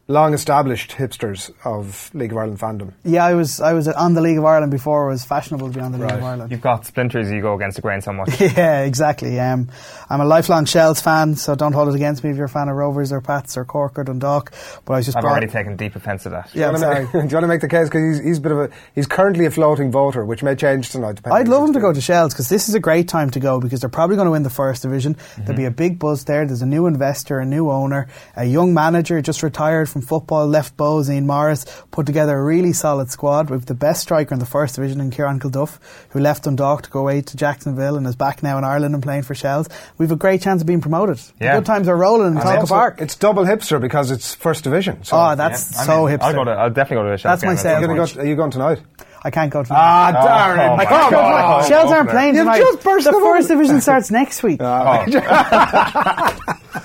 long 0.08 0.34
established 0.34 0.90
hipsters 0.92 1.52
of 1.64 2.12
League 2.14 2.32
of 2.32 2.38
Ireland 2.38 2.58
fandom. 2.58 2.92
Yeah, 3.04 3.24
I 3.24 3.34
was 3.34 3.60
I 3.60 3.72
was 3.72 3.86
on 3.86 4.14
the 4.14 4.20
League 4.20 4.38
of 4.38 4.44
Ireland 4.44 4.72
before 4.72 5.08
it 5.08 5.12
was 5.12 5.24
fashionable 5.24 5.68
to 5.68 5.74
be 5.74 5.80
on 5.80 5.92
the 5.92 5.98
right. 5.98 6.10
League 6.10 6.18
of 6.18 6.24
Ireland. 6.24 6.50
You've 6.50 6.60
got 6.60 6.84
splinters 6.86 7.30
you 7.30 7.40
go 7.40 7.54
against 7.54 7.76
the 7.76 7.82
grain 7.82 8.00
so 8.00 8.12
much. 8.12 8.40
yeah, 8.40 8.82
exactly. 8.82 9.38
Um, 9.38 9.68
I'm 10.10 10.20
a 10.20 10.24
lifelong 10.24 10.64
Shells 10.64 11.00
fan, 11.00 11.36
so 11.36 11.54
don't 11.54 11.72
hold 11.72 11.88
it 11.88 11.94
against 11.94 12.24
me 12.24 12.30
if 12.30 12.36
you're 12.36 12.46
a 12.46 12.48
fan 12.48 12.68
of 12.68 12.76
Rovers 12.76 13.12
or 13.12 13.20
Pats 13.20 13.56
or 13.56 13.64
Cork 13.64 13.98
or 13.98 14.04
Dundalk. 14.04 14.52
But 14.84 14.94
I 14.94 14.96
was 14.96 15.06
just 15.06 15.16
I've 15.16 15.24
already 15.24 15.46
taken 15.46 15.76
deep 15.76 15.94
offence 15.94 16.24
to 16.24 16.30
that. 16.30 16.50
Yeah, 16.54 16.68
do 16.68 16.72
you, 16.72 16.78
sorry. 16.78 17.04
Make, 17.04 17.12
do 17.12 17.18
you 17.18 17.22
want 17.22 17.30
to 17.30 17.46
make 17.46 17.60
the 17.60 17.68
case 17.68 17.88
because 17.88 18.18
he's, 18.18 18.26
he's 18.26 18.38
a 18.38 18.40
bit 18.40 18.52
of 18.52 18.58
a 18.58 18.70
he's 18.94 19.06
currently 19.06 19.46
a 19.46 19.50
floating 19.50 19.92
voter, 19.92 20.24
which 20.24 20.42
may 20.42 20.56
change 20.56 20.90
tonight. 20.90 21.20
I'd 21.24 21.48
love 21.48 21.68
him 21.68 21.72
to 21.74 21.80
go 21.80 21.92
to 21.92 22.00
Shells 22.00 22.34
because 22.34 22.48
this 22.48 22.68
is 22.68 22.74
a 22.74 22.80
great 22.80 23.08
time 23.08 23.30
to 23.30 23.40
go 23.40 23.60
because 23.60 23.80
they're 23.80 23.90
probably 23.90 24.16
going 24.16 24.26
to 24.26 24.32
win 24.32 24.42
the 24.42 24.50
first 24.50 24.82
division. 24.82 25.14
Mm-hmm. 25.14 25.44
There'll 25.44 25.58
be 25.58 25.64
a 25.64 25.70
big 25.70 25.98
buzz 25.98 26.24
there. 26.24 26.44
There's 26.44 26.62
a 26.62 26.66
new 26.66 26.86
investor, 26.86 27.38
a 27.38 27.46
new 27.46 27.70
owner, 27.70 28.08
a 28.36 28.44
young 28.44 28.74
manager 28.74 29.20
just 29.22 29.42
retired 29.42 29.88
from 29.92 30.02
football, 30.02 30.46
left 30.46 30.76
Bohs, 30.76 31.12
Ian 31.12 31.26
Morris, 31.26 31.64
put 31.90 32.06
together 32.06 32.36
a 32.36 32.42
really 32.42 32.72
solid 32.72 33.10
squad 33.10 33.50
with 33.50 33.66
the 33.66 33.74
best 33.74 34.02
striker 34.02 34.34
in 34.34 34.40
the 34.40 34.46
first 34.46 34.74
division 34.76 35.00
in 35.00 35.10
Ciarán 35.10 35.40
Kilduff, 35.40 35.78
who 36.10 36.20
left 36.20 36.44
Dundalk 36.44 36.82
to 36.82 36.90
go 36.90 37.00
away 37.00 37.20
to 37.20 37.36
Jacksonville 37.36 37.96
and 37.96 38.06
is 38.06 38.16
back 38.16 38.42
now 38.42 38.58
in 38.58 38.64
Ireland 38.64 38.94
and 38.94 39.02
playing 39.02 39.22
for 39.22 39.34
Shells. 39.34 39.68
We've 39.98 40.10
a 40.10 40.16
great 40.16 40.40
chance 40.40 40.62
of 40.62 40.66
being 40.66 40.80
promoted. 40.80 41.20
Yeah. 41.40 41.54
The 41.54 41.60
good 41.60 41.66
times 41.66 41.88
are 41.88 41.96
rolling 41.96 42.34
in 42.34 42.38
Tolka 42.40 42.68
Park. 42.68 43.00
It's 43.00 43.16
double 43.16 43.44
hipster 43.44 43.80
because 43.80 44.10
it's 44.10 44.34
first 44.34 44.64
division. 44.64 45.04
So 45.04 45.16
oh, 45.16 45.34
that's 45.36 45.72
yeah. 45.72 45.82
so 45.82 46.06
I 46.06 46.10
mean, 46.10 46.18
hipster. 46.18 46.22
I'll, 46.22 46.32
go 46.34 46.44
to, 46.44 46.50
I'll 46.52 46.70
definitely 46.70 46.96
go 46.96 47.04
to 47.04 47.10
the 47.10 47.18
Shells 47.18 47.40
That's 47.40 47.44
my 47.44 47.54
sale. 47.54 47.86
Go, 47.86 48.20
are 48.20 48.26
you 48.26 48.36
going 48.36 48.50
tonight? 48.50 48.80
I 49.24 49.30
can't 49.30 49.52
go 49.52 49.62
tonight. 49.62 49.78
Ah, 49.78 50.12
Darren, 50.56 50.70
oh 50.72 50.76
my 50.76 50.84
come 50.84 51.10
God. 51.12 51.44
on. 51.44 51.62
Oh, 51.64 51.68
Shells 51.68 51.90
aren't 51.92 52.08
opener. 52.08 52.10
playing 52.10 52.34
You've 52.34 52.44
tonight. 52.44 52.58
just 52.58 52.82
burst 52.82 53.04
the 53.06 53.12
the 53.12 53.20
first 53.20 53.48
division 53.48 53.80
starts 53.80 54.10
next 54.10 54.42
week. 54.42 54.60
Oh. 54.72 55.04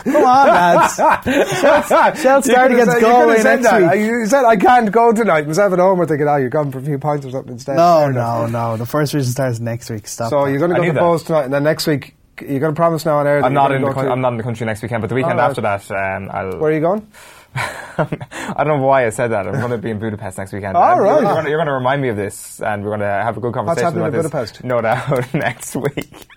Come 0.03 0.23
on, 0.25 0.47
lads. 0.47 0.95
Shells, 1.59 1.87
Shells 2.21 2.45
You 2.47 2.53
start 2.53 2.71
could've 2.71 2.71
against 2.71 2.91
said- 2.91 3.01
you 3.01 3.07
Galway 3.07 3.25
could've 3.37 3.41
said 3.41 3.61
next 3.61 3.69
that. 3.71 3.91
week. 3.97 4.05
You 4.05 4.25
said 4.27 4.45
I 4.45 4.55
can't 4.55 4.91
go 4.91 5.11
tonight. 5.13 5.47
Myself 5.47 5.73
at 5.73 5.79
home, 5.79 5.97
we're 5.99 6.05
thinking, 6.05 6.27
oh, 6.27 6.35
you're 6.37 6.49
going 6.49 6.71
for 6.71 6.79
a 6.79 6.81
few 6.81 6.97
points 6.99 7.25
or 7.25 7.31
something 7.31 7.53
instead. 7.53 7.75
No, 7.77 7.99
Fair 8.01 8.11
enough. 8.11 8.51
no, 8.51 8.71
no. 8.71 8.77
The 8.77 8.85
first 8.85 9.11
division 9.13 9.31
starts 9.31 9.59
next 9.59 9.89
week. 9.89 10.07
Stop. 10.07 10.29
So 10.29 10.45
that. 10.45 10.51
you're 10.51 10.59
going 10.59 10.71
to 10.71 10.75
I 10.75 10.79
go 10.79 10.83
knew 10.83 10.89
to 10.91 10.95
that. 10.95 11.01
Bohs 11.03 11.25
tonight, 11.25 11.43
and 11.45 11.53
then 11.53 11.63
next 11.63 11.87
week 11.87 12.15
you're 12.41 12.59
going 12.59 12.73
to 12.73 12.77
promise 12.77 13.05
now 13.05 13.17
on 13.17 13.27
air. 13.27 13.41
that 13.41 13.47
I'm 13.47 13.53
you're 13.53 13.61
not 13.61 13.67
gonna 13.69 13.75
in 13.77 13.81
the 13.81 13.87
go 13.87 13.93
coun- 13.95 14.11
I'm 14.11 14.21
not 14.21 14.31
in 14.33 14.37
the 14.37 14.43
country 14.43 14.65
next 14.65 14.81
weekend, 14.81 15.01
but 15.01 15.07
the 15.09 15.15
weekend 15.15 15.39
Oh, 15.39 15.43
after 15.43 15.61
that, 15.61 15.89
um, 15.91 16.29
I'll. 16.31 16.57
Where 16.59 16.71
are 16.71 16.73
you 16.73 16.81
going? 16.81 17.07
I 18.31 18.63
don't 18.63 18.79
know 18.79 18.85
why 18.87 19.05
I 19.05 19.09
said 19.09 19.29
that. 19.29 19.47
I'm 19.47 19.53
going 19.59 19.71
to 19.71 19.77
be 19.77 19.89
in 19.89 19.99
Budapest 19.99 20.37
next 20.37 20.53
weekend. 20.53 20.77
All 20.77 20.91
And 20.93 21.01
right. 21.01 21.21
You're, 21.21 21.23
going 21.23 21.43
to, 21.45 21.49
you're 21.49 21.57
going 21.57 21.67
to 21.67 21.73
remind 21.73 22.01
me 22.01 22.09
of 22.09 22.15
this, 22.15 22.61
and 22.61 22.83
we're 22.83 22.89
going 22.91 22.99
to 23.01 23.05
have 23.05 23.37
a 23.37 23.39
good 23.39 23.53
conversation 23.53 23.83
happening 23.85 24.03
about 24.07 24.17
in 24.17 24.23
this. 24.23 24.31
Budapest? 24.31 24.63
No 24.63 24.81
doubt 24.81 25.33
next 25.33 25.75
week. 25.75 26.27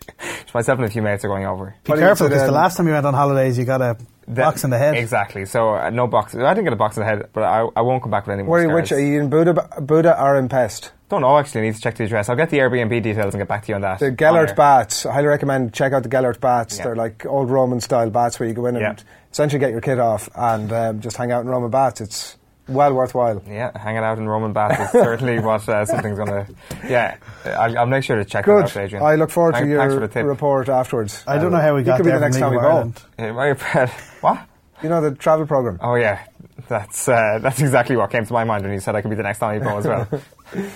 Myself 0.52 0.78
and 0.80 0.88
a 0.88 0.90
few 0.90 1.02
mates 1.02 1.24
are 1.24 1.28
going 1.28 1.46
over. 1.46 1.74
Be 1.84 1.90
What 1.92 1.98
careful 2.00 2.28
because 2.28 2.44
the 2.44 2.50
last 2.52 2.76
time 2.76 2.86
you 2.88 2.92
went 2.92 3.06
on 3.06 3.14
holidays, 3.14 3.56
you 3.56 3.64
got 3.64 3.80
a 3.80 3.96
That- 4.28 4.44
box 4.44 4.64
in 4.64 4.70
the 4.70 4.78
head. 4.78 4.96
Exactly. 4.96 5.44
So 5.46 5.74
uh, 5.76 5.90
no 5.90 6.06
box. 6.08 6.34
I 6.34 6.52
didn't 6.54 6.64
get 6.64 6.72
a 6.72 6.76
box 6.76 6.96
in 6.96 7.02
the 7.02 7.08
head, 7.08 7.28
but 7.32 7.42
I, 7.44 7.66
I 7.76 7.82
won't 7.82 8.02
come 8.02 8.10
back 8.10 8.26
with 8.26 8.34
any 8.34 8.42
more. 8.42 8.52
Where 8.52 8.64
scars. 8.64 8.82
which, 8.82 8.92
are 8.92 9.00
you 9.00 9.20
in 9.20 9.30
Buda, 9.30 9.54
Buda 9.80 10.20
or 10.20 10.36
in 10.36 10.48
Pest? 10.48 10.92
Don't 11.08 11.22
know. 11.22 11.36
Actually, 11.38 11.62
I 11.62 11.64
need 11.66 11.74
to 11.76 11.80
check 11.80 11.96
the 11.96 12.04
address. 12.04 12.28
I'll 12.28 12.36
get 12.36 12.50
the 12.50 12.58
Airbnb 12.58 13.02
details 13.02 13.32
and 13.34 13.40
get 13.40 13.48
back 13.48 13.64
to 13.64 13.68
you 13.68 13.74
on 13.76 13.80
that. 13.80 13.98
The 14.00 14.10
Gellert 14.12 14.50
air. 14.50 14.54
Bats. 14.56 15.06
I 15.06 15.12
highly 15.14 15.26
recommend 15.28 15.72
check 15.72 15.92
out 15.92 16.02
the 16.04 16.08
Gellert 16.08 16.40
Bats. 16.40 16.78
Yeah. 16.78 16.84
They're 16.84 16.96
like 16.96 17.24
old 17.26 17.50
Roman 17.50 17.80
style 17.80 18.10
bats 18.10 18.38
where 18.40 18.48
you 18.48 18.54
go 18.54 18.66
in 18.66 18.76
and 18.76 18.82
Yeah. 18.98 19.04
Essentially 19.32 19.60
get 19.60 19.70
your 19.70 19.80
kit 19.80 19.98
off 19.98 20.28
and 20.34 20.72
um, 20.72 21.00
just 21.00 21.16
hang 21.16 21.30
out 21.32 21.42
in 21.42 21.48
Roman 21.48 21.70
baths. 21.70 22.00
It's 22.00 22.36
well 22.68 22.92
worthwhile. 22.94 23.42
Yeah, 23.48 23.76
hanging 23.78 24.02
out 24.02 24.18
in 24.18 24.28
Roman 24.28 24.52
baths 24.52 24.80
is 24.80 24.90
certainly 24.92 25.38
what 25.40 25.68
uh, 25.68 25.84
something's 25.84 26.18
going 26.18 26.28
to. 26.30 26.46
Yeah, 26.88 27.16
I'll, 27.44 27.78
I'll 27.78 27.86
make 27.86 28.04
sure 28.04 28.16
to 28.16 28.24
check 28.24 28.44
Good. 28.44 28.66
that 28.66 28.76
out, 28.76 28.82
Adrian. 28.84 29.04
I 29.04 29.14
look 29.14 29.30
forward 29.30 29.52
to 29.52 29.58
Thank- 29.58 29.70
your 29.70 29.90
for 30.00 30.06
the 30.08 30.24
report 30.24 30.68
afterwards. 30.68 31.22
I 31.26 31.38
don't 31.38 31.52
know 31.52 31.58
how 31.60 31.74
we 31.74 31.80
You 31.80 31.86
got 31.86 31.96
could 31.98 32.06
be 32.06 32.12
the 32.12 32.20
next 32.20 32.38
time 32.38 32.50
League 32.52 32.60
we 32.60 32.62
go. 32.62 32.68
Ireland. 32.68 33.02
My- 33.18 33.86
what? 34.20 34.46
You 34.82 34.88
know 34.88 35.00
the 35.00 35.12
travel 35.14 35.46
program. 35.46 35.78
Oh 35.82 35.94
yeah, 35.94 36.24
that's 36.68 37.08
uh, 37.08 37.38
that's 37.42 37.60
exactly 37.60 37.96
what 37.96 38.10
came 38.10 38.24
to 38.24 38.32
my 38.32 38.44
mind 38.44 38.64
when 38.64 38.72
you 38.72 38.80
said 38.80 38.96
I 38.96 39.02
could 39.02 39.10
be 39.10 39.16
the 39.16 39.22
next 39.22 39.38
Tommy 39.38 39.58
Bowe 39.60 39.78
as 39.78 39.86
well. 39.86 40.08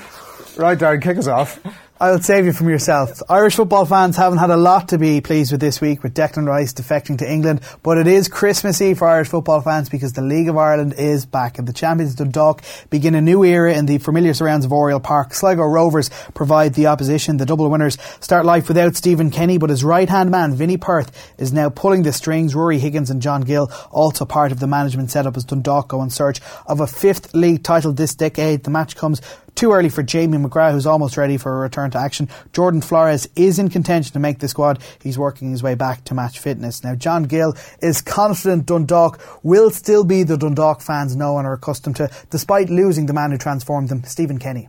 Right, 0.56 0.78
Darren, 0.78 1.02
kick 1.02 1.16
us 1.18 1.26
off. 1.26 1.58
I'll 2.04 2.20
save 2.20 2.44
you 2.44 2.52
from 2.52 2.68
yourself. 2.68 3.22
Irish 3.30 3.54
football 3.54 3.86
fans 3.86 4.18
haven't 4.18 4.36
had 4.36 4.50
a 4.50 4.58
lot 4.58 4.88
to 4.88 4.98
be 4.98 5.22
pleased 5.22 5.52
with 5.52 5.62
this 5.62 5.80
week 5.80 6.02
with 6.02 6.12
Declan 6.12 6.46
Rice 6.46 6.74
defecting 6.74 7.16
to 7.20 7.32
England, 7.32 7.62
but 7.82 7.96
it 7.96 8.06
is 8.06 8.28
Christmas 8.28 8.82
Eve 8.82 8.98
for 8.98 9.08
Irish 9.08 9.28
football 9.28 9.62
fans 9.62 9.88
because 9.88 10.12
the 10.12 10.20
League 10.20 10.50
of 10.50 10.58
Ireland 10.58 10.96
is 10.98 11.24
back 11.24 11.58
and 11.58 11.66
the 11.66 11.72
champions 11.72 12.14
Dundalk 12.14 12.62
begin 12.90 13.14
a 13.14 13.22
new 13.22 13.42
era 13.42 13.72
in 13.72 13.86
the 13.86 13.96
familiar 13.96 14.34
surrounds 14.34 14.66
of 14.66 14.72
Oriel 14.74 15.00
Park. 15.00 15.32
Sligo 15.32 15.62
Rovers 15.62 16.10
provide 16.34 16.74
the 16.74 16.88
opposition. 16.88 17.38
The 17.38 17.46
double 17.46 17.70
winners 17.70 17.96
start 18.20 18.44
life 18.44 18.68
without 18.68 18.96
Stephen 18.96 19.30
Kenny, 19.30 19.56
but 19.56 19.70
his 19.70 19.82
right-hand 19.82 20.30
man, 20.30 20.54
Vinnie 20.54 20.76
Perth, 20.76 21.32
is 21.38 21.54
now 21.54 21.70
pulling 21.70 22.02
the 22.02 22.12
strings. 22.12 22.54
Rory 22.54 22.78
Higgins 22.78 23.08
and 23.08 23.22
John 23.22 23.40
Gill 23.40 23.72
also 23.90 24.26
part 24.26 24.52
of 24.52 24.60
the 24.60 24.66
management 24.66 25.10
setup 25.10 25.38
as 25.38 25.44
Dundalk 25.44 25.88
go 25.88 26.02
in 26.02 26.10
search 26.10 26.42
of 26.66 26.80
a 26.80 26.86
fifth 26.86 27.32
league 27.32 27.62
title 27.62 27.94
this 27.94 28.14
decade. 28.14 28.64
The 28.64 28.70
match 28.70 28.94
comes 28.94 29.22
too 29.54 29.72
early 29.72 29.88
for 29.88 30.02
Jamie 30.02 30.38
McGrath, 30.38 30.72
who's 30.72 30.86
almost 30.86 31.16
ready 31.16 31.36
for 31.36 31.56
a 31.56 31.60
return 31.60 31.90
to 31.92 31.98
action. 31.98 32.28
Jordan 32.52 32.80
Flores 32.80 33.28
is 33.36 33.58
in 33.58 33.68
contention 33.68 34.12
to 34.12 34.18
make 34.18 34.38
the 34.38 34.48
squad. 34.48 34.80
He's 35.02 35.18
working 35.18 35.50
his 35.50 35.62
way 35.62 35.74
back 35.74 36.04
to 36.04 36.14
match 36.14 36.38
fitness. 36.38 36.82
Now, 36.82 36.94
John 36.94 37.24
Gill 37.24 37.54
is 37.80 38.00
confident 38.00 38.66
Dundalk 38.66 39.20
will 39.42 39.70
still 39.70 40.04
be 40.04 40.22
the 40.22 40.36
Dundalk 40.36 40.80
fans 40.80 41.16
know 41.16 41.38
and 41.38 41.46
are 41.46 41.54
accustomed 41.54 41.96
to, 41.96 42.10
despite 42.30 42.70
losing 42.70 43.06
the 43.06 43.12
man 43.12 43.30
who 43.30 43.38
transformed 43.38 43.88
them, 43.88 44.04
Stephen 44.04 44.38
Kenny. 44.38 44.68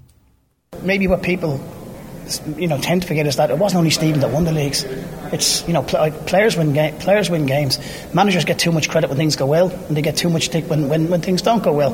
maybe 0.81 1.07
what 1.07 1.23
people 1.23 1.59
you 2.57 2.67
know 2.67 2.79
tend 2.79 3.01
to 3.01 3.07
forget 3.07 3.27
is 3.27 3.35
that 3.35 3.51
it 3.51 3.57
wasn't 3.57 3.79
only 3.79 3.89
Stephen 3.89 4.19
that 4.21 4.31
won 4.31 4.43
the 4.43 4.51
leagues. 4.51 4.83
It's 5.31 5.67
you 5.67 5.73
know 5.73 5.83
pl- 5.83 6.11
players 6.25 6.57
win 6.57 6.73
ga- 6.73 6.93
players 6.99 7.29
win 7.29 7.45
games. 7.45 7.79
Managers 8.13 8.45
get 8.45 8.59
too 8.59 8.71
much 8.71 8.89
credit 8.89 9.09
when 9.09 9.17
things 9.17 9.35
go 9.35 9.45
well, 9.45 9.69
and 9.69 9.95
they 9.95 10.01
get 10.01 10.15
too 10.15 10.29
much 10.29 10.45
stick 10.45 10.69
when, 10.69 10.89
when, 10.89 11.09
when 11.09 11.21
things 11.21 11.41
don't 11.41 11.63
go 11.63 11.73
well. 11.73 11.93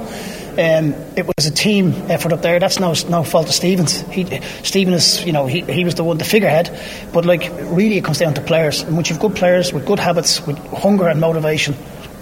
Um, 0.51 0.93
it 1.15 1.25
was 1.25 1.45
a 1.45 1.51
team 1.51 1.93
effort 2.09 2.34
up 2.34 2.41
there. 2.41 2.59
That's 2.59 2.79
no 2.79 2.93
no 3.09 3.23
fault 3.23 3.47
of 3.47 3.53
Stephen's. 3.53 4.01
He 4.01 4.25
Stephen 4.63 4.93
is 4.93 5.23
you 5.25 5.34
know 5.34 5.45
he, 5.47 5.61
he 5.61 5.84
was 5.84 5.95
the 5.95 6.03
one 6.03 6.17
the 6.17 6.25
figurehead, 6.25 6.77
but 7.13 7.25
like 7.25 7.49
really 7.63 7.97
it 7.97 8.03
comes 8.03 8.19
down 8.19 8.34
to 8.36 8.41
players. 8.41 8.82
And 8.84 8.95
once 8.95 9.09
you've 9.09 9.19
good 9.19 9.36
players 9.36 9.73
with 9.73 9.86
good 9.86 9.99
habits, 9.99 10.45
with 10.45 10.57
hunger 10.67 11.07
and 11.07 11.19
motivation, 11.19 11.75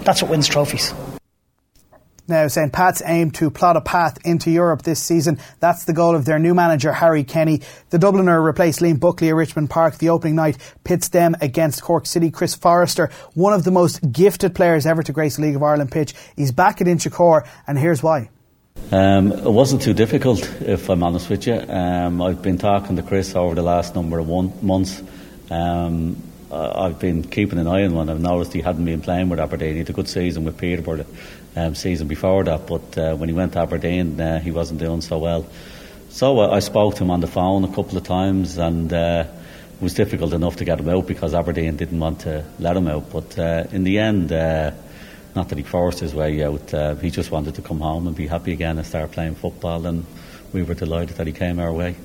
that's 0.04 0.22
what 0.22 0.32
wins 0.32 0.48
trophies. 0.48 0.94
Now, 2.30 2.48
St. 2.48 2.72
Pat's 2.72 3.02
aim 3.04 3.32
to 3.32 3.50
plot 3.50 3.76
a 3.76 3.82
path 3.82 4.20
into 4.24 4.52
Europe 4.52 4.84
this 4.84 5.02
season. 5.02 5.40
That's 5.60 5.86
the 5.86 5.94
goal 5.94 6.16
of 6.16 6.26
their 6.26 6.38
new 6.38 6.54
manager, 6.54 6.94
Harry 6.94 7.24
Kenny. 7.24 7.62
The 7.90 7.98
Dubliner 7.98 8.44
replaced 8.44 8.82
Liam 8.82 9.00
Buckley 9.00 9.30
at 9.30 9.36
Richmond 9.36 9.72
Park. 9.72 9.98
The 9.98 10.10
opening 10.10 10.36
night 10.36 10.58
pits 10.84 11.10
them 11.10 11.36
against 11.42 11.82
Cork 11.82 12.06
City. 12.06 12.30
Chris 12.30 12.54
Forrester, 12.54 13.10
one 13.34 13.54
of 13.54 13.64
the 13.64 13.72
most 13.72 14.12
gifted 14.12 14.54
players 14.54 14.86
ever 14.86 15.02
to 15.02 15.12
grace 15.12 15.40
a 15.40 15.42
League 15.42 15.56
of 15.56 15.64
Ireland 15.64 15.92
pitch. 15.92 16.14
He's 16.36 16.52
back 16.52 16.82
at 16.82 16.88
Inchicore, 16.88 17.48
and 17.66 17.80
here's 17.80 18.04
why. 18.04 18.30
Um, 18.92 19.32
it 19.32 19.52
wasn't 19.52 19.82
too 19.82 19.96
difficult, 19.96 20.48
if 20.62 20.88
I'm 20.88 21.02
honest 21.02 21.32
with 21.32 21.48
you. 21.48 21.56
Um, 21.56 22.22
I've 22.22 22.44
been 22.44 22.60
talking 22.60 22.96
to 22.98 23.02
Chris 23.02 23.36
over 23.36 23.56
the 23.56 23.64
last 23.64 23.96
number 23.96 24.20
of 24.20 24.28
one, 24.28 24.54
months. 24.62 25.02
Um, 25.50 26.22
I've 26.52 27.00
been 27.00 27.24
keeping 27.24 27.60
an 27.60 27.68
eye 27.68 27.86
on 27.86 27.92
him. 27.92 28.10
I've 28.10 28.20
noticed 28.20 28.54
he 28.54 28.62
hadn't 28.62 28.86
been 28.86 29.02
playing 29.02 29.30
with 29.30 29.40
Aberdeen. 29.40 29.74
He 29.74 29.80
had 29.80 29.90
a 29.90 29.94
good 29.94 30.10
season 30.10 30.44
with 30.44 30.58
Peterborough 30.58 30.98
the 30.98 31.06
um, 31.60 31.76
season 31.76 32.08
before 32.08 32.44
that, 32.46 32.68
but 32.68 32.98
uh, 32.98 33.16
when 33.16 33.30
he 33.30 33.36
went 33.36 33.54
to 33.54 33.60
Aberdeen, 33.60 34.20
uh, 34.20 34.40
he 34.40 34.52
wasn't 34.52 34.80
doing 34.80 35.02
so 35.02 35.18
well. 35.18 35.46
So 36.10 36.40
uh, 36.40 36.50
I 36.50 36.60
spoke 36.60 36.96
to 36.96 37.04
him 37.04 37.12
on 37.12 37.20
the 37.20 37.28
phone 37.28 37.64
a 37.64 37.68
couple 37.68 37.98
of 37.98 38.04
times, 38.04 38.58
and 38.58 38.92
uh, 38.92 39.26
it 39.74 39.82
was 39.82 39.94
difficult 39.94 40.34
enough 40.34 40.58
to 40.58 40.66
get 40.66 40.80
him 40.80 40.90
out 40.90 41.08
because 41.08 41.34
Aberdeen 41.34 41.76
didn't 41.76 42.00
want 42.00 42.22
to 42.22 42.46
let 42.60 42.76
him 42.76 42.88
out. 42.88 43.12
But 43.12 43.38
uh, 43.38 43.66
in 43.72 43.84
the 43.84 44.00
end, 44.00 44.32
not 45.36 45.50
that 45.50 45.58
he 45.58 45.64
forced 45.64 46.00
his 46.00 46.14
way 46.16 46.44
out, 46.44 47.00
he 47.02 47.12
just 47.12 47.32
wanted 47.32 47.56
to 47.56 47.62
come 47.62 47.80
home 47.80 48.08
and 48.08 48.16
be 48.16 48.28
happy 48.28 48.54
again 48.54 48.78
and 48.78 48.88
start 48.88 49.12
playing 49.12 49.36
football, 49.36 49.86
and 49.86 50.06
we 50.52 50.64
were 50.64 50.74
delighted 50.74 51.18
that 51.18 51.28
he 51.28 51.34
came 51.34 51.60
our 51.60 51.72
way. 51.72 51.96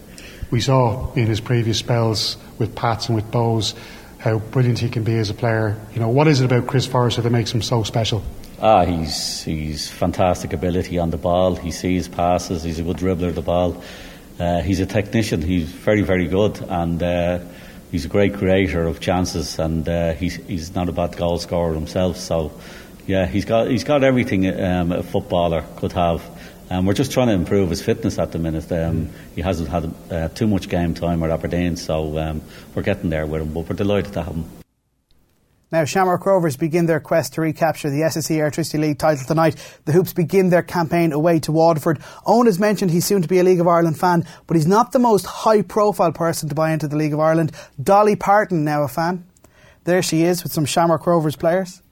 We 0.50 0.60
saw 0.60 1.12
in 1.14 1.26
his 1.26 1.40
previous 1.40 1.78
spells 1.78 2.36
with 2.58 2.74
Pats 2.74 3.08
and 3.08 3.16
with 3.16 3.30
Bohs 3.30 3.74
how 4.18 4.38
brilliant 4.38 4.78
he 4.78 4.88
can 4.88 5.04
be 5.04 5.18
as 5.18 5.30
a 5.30 5.34
player. 5.34 5.78
You 5.92 6.00
know, 6.00 6.08
what 6.08 6.28
is 6.28 6.40
it 6.40 6.44
about 6.44 6.66
Chris 6.66 6.86
Forrester 6.86 7.22
that 7.22 7.30
makes 7.30 7.52
him 7.52 7.62
so 7.62 7.82
special? 7.82 8.22
Ah, 8.60 8.84
he's 8.84 9.42
he's 9.42 9.90
fantastic 9.90 10.52
ability 10.52 10.98
on 10.98 11.10
the 11.10 11.16
ball. 11.16 11.56
He 11.56 11.70
sees 11.70 12.08
passes. 12.08 12.62
He's 12.62 12.78
a 12.78 12.82
good 12.82 12.98
dribbler 12.98 13.28
of 13.28 13.34
the 13.34 13.42
ball. 13.42 13.82
Uh, 14.38 14.60
he's 14.60 14.80
a 14.80 14.86
technician. 14.86 15.42
He's 15.42 15.64
very 15.64 16.02
very 16.02 16.28
good, 16.28 16.60
and 16.60 17.02
uh, 17.02 17.40
he's 17.90 18.04
a 18.04 18.08
great 18.08 18.34
creator 18.34 18.86
of 18.86 19.00
chances. 19.00 19.58
And 19.58 19.88
uh, 19.88 20.12
he's 20.14 20.36
he's 20.36 20.74
not 20.74 20.88
a 20.88 20.92
bad 20.92 21.16
goal 21.16 21.38
scorer 21.38 21.74
himself. 21.74 22.16
So, 22.16 22.52
yeah, 23.06 23.26
he's 23.26 23.44
got 23.44 23.68
he's 23.68 23.84
got 23.84 24.04
everything 24.04 24.48
um, 24.60 24.92
a 24.92 25.02
footballer 25.02 25.64
could 25.76 25.92
have. 25.92 26.22
And 26.70 26.86
we're 26.86 26.94
just 26.94 27.12
trying 27.12 27.26
to 27.26 27.34
improve 27.34 27.68
his 27.70 27.82
fitness 27.82 28.18
at 28.18 28.32
the 28.32 28.38
minute. 28.38 28.72
Um, 28.72 29.10
he 29.34 29.42
hasn't 29.42 29.68
had 29.68 29.94
uh, 30.10 30.28
too 30.28 30.46
much 30.46 30.68
game 30.68 30.94
time 30.94 31.22
at 31.22 31.30
Aberdeen, 31.30 31.76
so 31.76 32.18
um, 32.18 32.40
we're 32.74 32.82
getting 32.82 33.10
there 33.10 33.26
with 33.26 33.42
him. 33.42 33.52
But 33.52 33.68
we're 33.68 33.76
delighted 33.76 34.14
to 34.14 34.22
have 34.22 34.34
him. 34.34 34.63
Now, 35.72 35.84
Shamrock 35.84 36.24
Rovers 36.24 36.56
begin 36.56 36.86
their 36.86 37.00
quest 37.00 37.34
to 37.34 37.40
recapture 37.40 37.90
the 37.90 38.02
SSE 38.02 38.38
Electricity 38.38 38.78
League 38.78 38.98
title 38.98 39.24
tonight. 39.26 39.56
The 39.86 39.92
Hoops 39.92 40.12
begin 40.12 40.50
their 40.50 40.62
campaign 40.62 41.12
away 41.12 41.40
to 41.40 41.52
Waterford. 41.52 41.98
Eoin 42.26 42.46
has 42.46 42.60
mentioned 42.60 42.90
he's 42.92 43.04
soon 43.06 43.22
to 43.22 43.28
be 43.28 43.38
a 43.40 43.42
League 43.42 43.60
of 43.60 43.66
Ireland 43.66 43.98
fan, 43.98 44.24
but 44.46 44.56
he's 44.56 44.66
not 44.68 44.92
the 44.92 44.98
most 45.00 45.26
high 45.26 45.62
profile 45.62 46.12
person 46.12 46.48
to 46.48 46.54
buy 46.54 46.70
into 46.72 46.86
the 46.86 46.96
League 46.96 47.12
of 47.12 47.18
Ireland. 47.18 47.50
Dolly 47.82 48.14
Parton, 48.14 48.62
now 48.64 48.82
a 48.84 48.88
fan. 48.88 49.26
There 49.82 50.02
she 50.02 50.22
is 50.22 50.42
with 50.44 50.52
some 50.52 50.64
Shamrock 50.64 51.06
Rovers 51.06 51.34
players. 51.36 51.82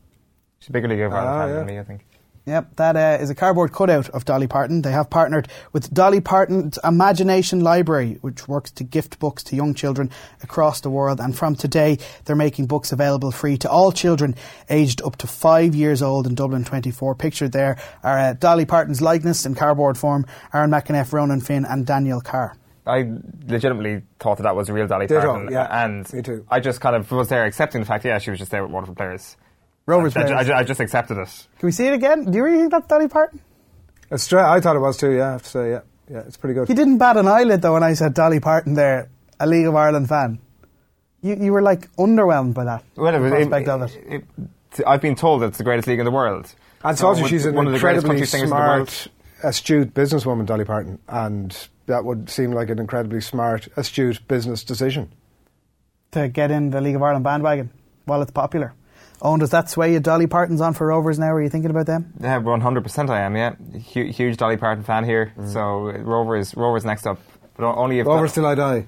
She's 0.60 0.68
a 0.68 0.72
bigger 0.72 0.86
League 0.88 1.00
of 1.00 1.12
Ireland 1.12 1.28
Ah, 1.28 1.40
fan 1.40 1.48
yeah. 1.48 1.54
than 1.56 1.66
me, 1.66 1.78
I 1.80 1.82
think. 1.84 2.04
Yep, 2.44 2.74
that 2.74 2.96
uh, 2.96 3.22
is 3.22 3.30
a 3.30 3.36
cardboard 3.36 3.72
cutout 3.72 4.08
of 4.08 4.24
Dolly 4.24 4.48
Parton. 4.48 4.82
They 4.82 4.90
have 4.90 5.08
partnered 5.08 5.46
with 5.72 5.94
Dolly 5.94 6.20
Parton's 6.20 6.76
Imagination 6.82 7.60
Library, 7.60 8.18
which 8.20 8.48
works 8.48 8.72
to 8.72 8.84
gift 8.84 9.20
books 9.20 9.44
to 9.44 9.56
young 9.56 9.74
children 9.74 10.10
across 10.42 10.80
the 10.80 10.90
world. 10.90 11.20
And 11.20 11.36
from 11.36 11.54
today, 11.54 11.98
they're 12.24 12.34
making 12.34 12.66
books 12.66 12.90
available 12.90 13.30
free 13.30 13.56
to 13.58 13.70
all 13.70 13.92
children 13.92 14.34
aged 14.68 15.02
up 15.02 15.16
to 15.18 15.28
five 15.28 15.76
years 15.76 16.02
old 16.02 16.26
in 16.26 16.34
Dublin 16.34 16.64
24. 16.64 17.14
Pictured 17.14 17.52
there 17.52 17.76
are 18.02 18.18
uh, 18.18 18.32
Dolly 18.32 18.64
Parton's 18.64 19.00
likeness 19.00 19.46
in 19.46 19.54
cardboard 19.54 19.96
form, 19.96 20.26
Aaron 20.52 20.70
McEneff, 20.70 21.12
Ronan 21.12 21.40
Finn, 21.40 21.64
and 21.64 21.86
Daniel 21.86 22.20
Carr. 22.20 22.56
I 22.84 23.08
legitimately 23.46 24.02
thought 24.18 24.38
that 24.38 24.42
that 24.42 24.56
was 24.56 24.68
a 24.68 24.72
real 24.72 24.88
Dolly 24.88 25.06
Parton, 25.06 25.52
yeah, 25.52 25.68
and 25.70 26.12
me 26.12 26.22
too. 26.22 26.44
I 26.50 26.58
just 26.58 26.80
kind 26.80 26.96
of 26.96 27.08
was 27.12 27.28
there 27.28 27.44
accepting 27.44 27.80
the 27.80 27.86
fact, 27.86 28.04
yeah, 28.04 28.18
she 28.18 28.30
was 28.30 28.40
just 28.40 28.50
there 28.50 28.64
with 28.64 28.72
Waterford 28.72 28.96
players. 28.96 29.36
Rovers 29.86 30.16
I, 30.16 30.22
I. 30.22 30.42
I, 30.42 30.58
I 30.58 30.62
just 30.64 30.80
accepted 30.80 31.18
it. 31.18 31.46
Can 31.58 31.66
we 31.66 31.72
see 31.72 31.86
it 31.86 31.94
again? 31.94 32.24
Do 32.30 32.36
you 32.38 32.44
really 32.44 32.58
think 32.58 32.70
that's 32.70 32.86
Dolly 32.86 33.08
Parton? 33.08 33.40
It's 34.10 34.24
straight, 34.24 34.44
I 34.44 34.60
thought 34.60 34.76
it 34.76 34.80
was 34.80 34.96
too, 34.96 35.10
yeah, 35.12 35.28
I 35.28 35.32
have 35.32 35.42
to 35.42 35.48
say, 35.48 35.70
yeah. 35.70 35.80
Yeah, 36.10 36.18
it's 36.26 36.36
pretty 36.36 36.54
good. 36.54 36.68
You 36.68 36.74
didn't 36.74 36.98
bat 36.98 37.16
an 37.16 37.26
eyelid 37.26 37.62
though 37.62 37.72
when 37.74 37.82
I 37.82 37.94
said 37.94 38.12
Dolly 38.14 38.40
Parton 38.40 38.74
there, 38.74 39.08
a 39.40 39.46
League 39.46 39.66
of 39.66 39.74
Ireland 39.74 40.08
fan. 40.08 40.38
You, 41.22 41.36
you 41.36 41.52
were 41.52 41.62
like 41.62 41.90
underwhelmed 41.96 42.54
by 42.54 42.64
that. 42.64 42.84
Well, 42.96 43.14
it 43.14 43.18
was, 43.18 43.30
prospect 43.30 43.68
of 43.68 43.82
it. 43.82 44.04
it- 44.08 44.84
I've 44.86 45.00
been 45.02 45.14
told 45.16 45.42
it's 45.42 45.58
the 45.58 45.64
greatest 45.64 45.86
league 45.86 45.98
in 45.98 46.04
the 46.04 46.10
world. 46.10 46.52
And 46.84 46.98
So 46.98 47.06
also, 47.08 47.20
one- 47.22 47.30
she's 47.30 47.44
an 47.46 47.54
one 47.54 47.66
of 47.66 47.72
the 47.72 47.78
greatest 47.78 48.04
incredibly 48.04 48.26
country 48.26 48.26
singers 48.26 48.50
in 48.50 48.56
the 48.56 48.86
smart, 48.86 49.08
astute 49.44 49.94
businesswoman, 49.94 50.46
Dolly 50.46 50.64
Parton, 50.64 50.98
and 51.08 51.68
that 51.86 52.04
would 52.04 52.28
seem 52.30 52.52
like 52.52 52.70
an 52.70 52.78
incredibly 52.78 53.20
smart, 53.20 53.68
astute 53.76 54.26
business 54.28 54.64
decision. 54.64 55.10
To 56.12 56.28
get 56.28 56.50
in 56.50 56.70
the 56.70 56.80
League 56.80 56.96
of 56.96 57.02
Ireland 57.02 57.24
bandwagon 57.24 57.70
while 58.04 58.20
it's 58.22 58.30
popular. 58.30 58.74
Eoin, 59.22 59.38
does 59.38 59.50
that 59.50 59.70
sway 59.70 59.92
you? 59.92 60.00
Dolly 60.00 60.26
Parton's 60.26 60.60
on 60.60 60.74
for 60.74 60.88
Rovers 60.88 61.18
now. 61.18 61.30
Are 61.32 61.40
you 61.42 61.48
thinking 61.48 61.70
about 61.70 61.86
them? 61.86 62.12
Yeah, 62.20 62.38
one 62.38 62.60
hundred 62.60 62.82
percent. 62.82 63.08
I 63.08 63.20
am. 63.20 63.36
Yeah, 63.36 63.54
Hu- 63.94 64.06
huge 64.10 64.36
Dolly 64.36 64.56
Parton 64.56 64.82
fan 64.82 65.04
here. 65.04 65.32
Mm. 65.38 65.52
So 65.52 65.62
Rovers, 66.02 66.56
Rovers 66.56 66.84
next 66.84 67.06
up, 67.06 67.20
but 67.56 67.64
only 67.64 68.00
if 68.00 68.06
Rovers 68.06 68.32
till 68.32 68.46
I 68.46 68.54
die. 68.56 68.86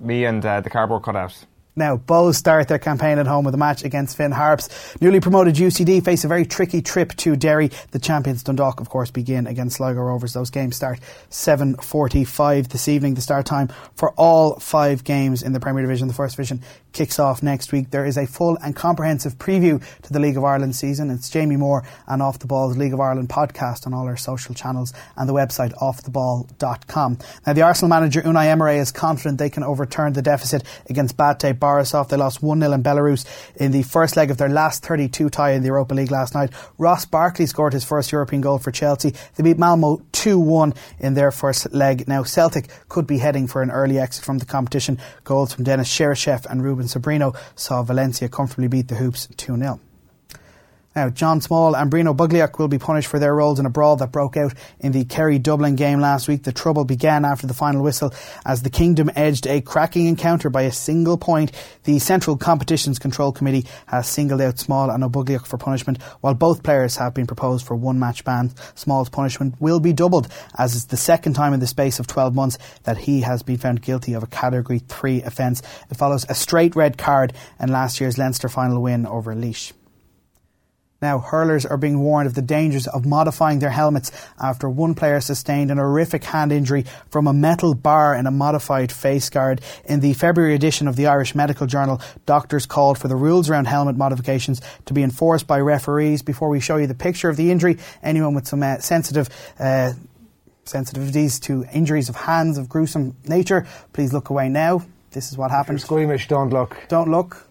me 0.00 0.24
and 0.24 0.44
uh, 0.44 0.60
the 0.60 0.70
cardboard 0.70 1.02
cutout. 1.04 1.44
Now, 1.78 1.98
Bohs 1.98 2.36
start 2.36 2.68
their 2.68 2.78
campaign 2.78 3.18
at 3.18 3.26
home 3.26 3.44
with 3.44 3.52
a 3.52 3.58
match 3.58 3.84
against 3.84 4.16
Finn 4.16 4.32
Harps. 4.32 4.96
Newly 5.02 5.20
promoted 5.20 5.56
UCD 5.56 6.02
face 6.02 6.24
a 6.24 6.28
very 6.28 6.46
tricky 6.46 6.80
trip 6.80 7.14
to 7.16 7.36
Derry. 7.36 7.70
The 7.90 7.98
champions 7.98 8.42
Dundalk, 8.42 8.80
of 8.80 8.88
course, 8.88 9.10
begin 9.10 9.46
against 9.46 9.76
Sligo 9.76 10.00
Rovers. 10.00 10.32
Those 10.32 10.48
games 10.48 10.74
start 10.74 11.00
7.45 11.30 12.68
this 12.68 12.88
evening. 12.88 13.12
The 13.12 13.20
start 13.20 13.44
time 13.44 13.68
for 13.94 14.12
all 14.12 14.58
five 14.58 15.04
games 15.04 15.42
in 15.42 15.52
the 15.52 15.60
Premier 15.60 15.82
Division. 15.82 16.08
The 16.08 16.14
First 16.14 16.36
Division 16.36 16.62
kicks 16.96 17.18
off 17.18 17.42
next 17.42 17.72
week. 17.72 17.90
There 17.90 18.06
is 18.06 18.16
a 18.16 18.26
full 18.26 18.56
and 18.64 18.74
comprehensive 18.74 19.36
preview 19.36 19.84
to 20.00 20.12
the 20.14 20.18
League 20.18 20.38
of 20.38 20.44
Ireland 20.44 20.74
season. 20.74 21.10
It's 21.10 21.28
Jamie 21.28 21.58
Moore 21.58 21.84
and 22.06 22.22
Off 22.22 22.38
the 22.38 22.46
Ball's 22.46 22.78
League 22.78 22.94
of 22.94 23.00
Ireland 23.00 23.28
podcast 23.28 23.86
on 23.86 23.92
all 23.92 24.06
our 24.06 24.16
social 24.16 24.54
channels 24.54 24.94
and 25.14 25.28
the 25.28 25.34
website 25.34 25.74
offtheball.com. 25.74 27.18
Now, 27.46 27.52
the 27.52 27.60
Arsenal 27.60 27.90
manager 27.90 28.22
Unai 28.22 28.46
Emery 28.46 28.78
is 28.78 28.92
confident 28.92 29.38
they 29.38 29.50
can 29.50 29.62
overturn 29.62 30.14
the 30.14 30.22
deficit 30.22 30.64
against 30.88 31.18
Bate 31.18 31.60
Borisov. 31.60 32.08
They 32.08 32.16
lost 32.16 32.42
1 32.42 32.60
0 32.60 32.72
in 32.72 32.82
Belarus 32.82 33.26
in 33.56 33.72
the 33.72 33.82
first 33.82 34.16
leg 34.16 34.30
of 34.30 34.38
their 34.38 34.48
last 34.48 34.82
32 34.82 35.28
tie 35.28 35.52
in 35.52 35.60
the 35.60 35.68
Europa 35.68 35.92
League 35.92 36.10
last 36.10 36.34
night. 36.34 36.50
Ross 36.78 37.04
Barkley 37.04 37.44
scored 37.44 37.74
his 37.74 37.84
first 37.84 38.10
European 38.10 38.40
goal 38.40 38.58
for 38.58 38.70
Chelsea. 38.70 39.12
They 39.34 39.44
beat 39.44 39.58
Malmo 39.58 40.00
2 40.12 40.38
1 40.38 40.72
in 41.00 41.12
their 41.12 41.30
first 41.30 41.74
leg. 41.74 42.08
Now, 42.08 42.22
Celtic 42.22 42.68
could 42.88 43.06
be 43.06 43.18
heading 43.18 43.48
for 43.48 43.60
an 43.60 43.70
early 43.70 43.98
exit 43.98 44.24
from 44.24 44.38
the 44.38 44.46
competition. 44.46 44.98
Goals 45.24 45.52
from 45.52 45.64
Denis 45.64 45.90
Cheryshev 45.90 46.46
and 46.46 46.64
Ruben 46.64 46.85
Sabrino 46.86 47.36
saw 47.54 47.82
Valencia 47.82 48.28
comfortably 48.28 48.68
beat 48.68 48.88
the 48.88 48.96
Hoops 48.96 49.28
2 49.36 49.56
0. 49.56 49.80
Now, 50.96 51.10
John 51.10 51.42
Small 51.42 51.76
and 51.76 51.90
Brian 51.90 52.06
Ó 52.06 52.14
Beaglaoich 52.14 52.58
will 52.58 52.68
be 52.68 52.78
punished 52.78 53.08
for 53.08 53.18
their 53.18 53.34
roles 53.34 53.60
in 53.60 53.66
a 53.66 53.70
brawl 53.70 53.96
that 53.96 54.12
broke 54.12 54.38
out 54.38 54.54
in 54.80 54.92
the 54.92 55.04
Kerry 55.04 55.38
Dublin 55.38 55.76
game 55.76 56.00
last 56.00 56.26
week. 56.26 56.44
The 56.44 56.52
trouble 56.52 56.86
began 56.86 57.26
after 57.26 57.46
the 57.46 57.52
final 57.52 57.82
whistle 57.82 58.14
as 58.46 58.62
the 58.62 58.70
Kingdom 58.70 59.10
edged 59.14 59.46
a 59.46 59.60
cracking 59.60 60.06
encounter 60.06 60.48
by 60.48 60.62
a 60.62 60.72
single 60.72 61.18
point. 61.18 61.52
The 61.84 61.98
Central 61.98 62.38
Competitions 62.38 62.98
Control 62.98 63.30
Committee 63.30 63.66
has 63.84 64.08
singled 64.08 64.40
out 64.40 64.58
Small 64.58 64.88
and 64.88 65.04
Ó 65.04 65.10
Beaglaoich 65.10 65.46
for 65.46 65.58
punishment, 65.58 66.02
while 66.22 66.32
both 66.32 66.62
players 66.62 66.96
have 66.96 67.12
been 67.12 67.26
proposed 67.26 67.66
for 67.66 67.76
one 67.76 67.98
match 67.98 68.24
ban. 68.24 68.52
Small's 68.74 69.10
punishment 69.10 69.54
will 69.60 69.80
be 69.80 69.92
doubled, 69.92 70.28
as 70.56 70.74
it's 70.74 70.86
the 70.86 70.96
second 70.96 71.34
time 71.34 71.52
in 71.52 71.60
the 71.60 71.66
space 71.66 71.98
of 71.98 72.06
12 72.06 72.34
months 72.34 72.56
that 72.84 72.96
he 72.96 73.20
has 73.20 73.42
been 73.42 73.58
found 73.58 73.82
guilty 73.82 74.14
of 74.14 74.22
a 74.22 74.26
Category 74.28 74.78
3 74.78 75.20
offence. 75.24 75.60
It 75.90 75.98
follows 75.98 76.24
a 76.30 76.34
straight 76.34 76.74
red 76.74 76.96
card 76.96 77.34
in 77.60 77.68
last 77.68 78.00
year's 78.00 78.16
Leinster 78.16 78.48
final 78.48 78.80
win 78.80 79.04
over 79.04 79.34
Laois. 79.34 79.74
Now, 81.02 81.18
hurlers 81.18 81.66
are 81.66 81.76
being 81.76 82.00
warned 82.00 82.26
of 82.26 82.34
the 82.34 82.42
dangers 82.42 82.86
of 82.86 83.04
modifying 83.04 83.58
their 83.58 83.70
helmets 83.70 84.10
after 84.40 84.68
one 84.68 84.94
player 84.94 85.20
sustained 85.20 85.70
an 85.70 85.76
horrific 85.76 86.24
hand 86.24 86.52
injury 86.52 86.86
from 87.10 87.26
a 87.26 87.34
metal 87.34 87.74
bar 87.74 88.14
in 88.14 88.26
a 88.26 88.30
modified 88.30 88.90
face 88.90 89.28
guard. 89.28 89.60
In 89.84 90.00
the 90.00 90.14
February 90.14 90.54
edition 90.54 90.88
of 90.88 90.96
the 90.96 91.06
Irish 91.06 91.34
Medical 91.34 91.66
Journal, 91.66 92.00
doctors 92.24 92.64
called 92.64 92.96
for 92.96 93.08
the 93.08 93.16
rules 93.16 93.50
around 93.50 93.66
helmet 93.66 93.96
modifications 93.96 94.62
to 94.86 94.94
be 94.94 95.02
enforced 95.02 95.46
by 95.46 95.60
referees. 95.60 96.22
Before 96.22 96.48
we 96.48 96.60
show 96.60 96.76
you 96.76 96.86
the 96.86 96.94
picture 96.94 97.28
of 97.28 97.36
the 97.36 97.50
injury, 97.50 97.76
anyone 98.02 98.34
with 98.34 98.46
some 98.46 98.62
uh, 98.62 98.78
sensitive 98.78 99.28
uh, 99.58 99.92
sensitivities 100.64 101.40
to 101.42 101.64
injuries 101.72 102.08
of 102.08 102.16
hands 102.16 102.56
of 102.56 102.70
gruesome 102.70 103.16
nature, 103.24 103.66
please 103.92 104.14
look 104.14 104.30
away 104.30 104.48
now. 104.48 104.82
This 105.10 105.30
is 105.30 105.38
what 105.38 105.50
You're 105.50 105.78
squeamish, 105.78 106.28
don't 106.28 106.50
look. 106.50 106.76
Don't 106.88 107.10
look. 107.10 107.46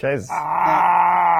Cheers. 0.00 0.28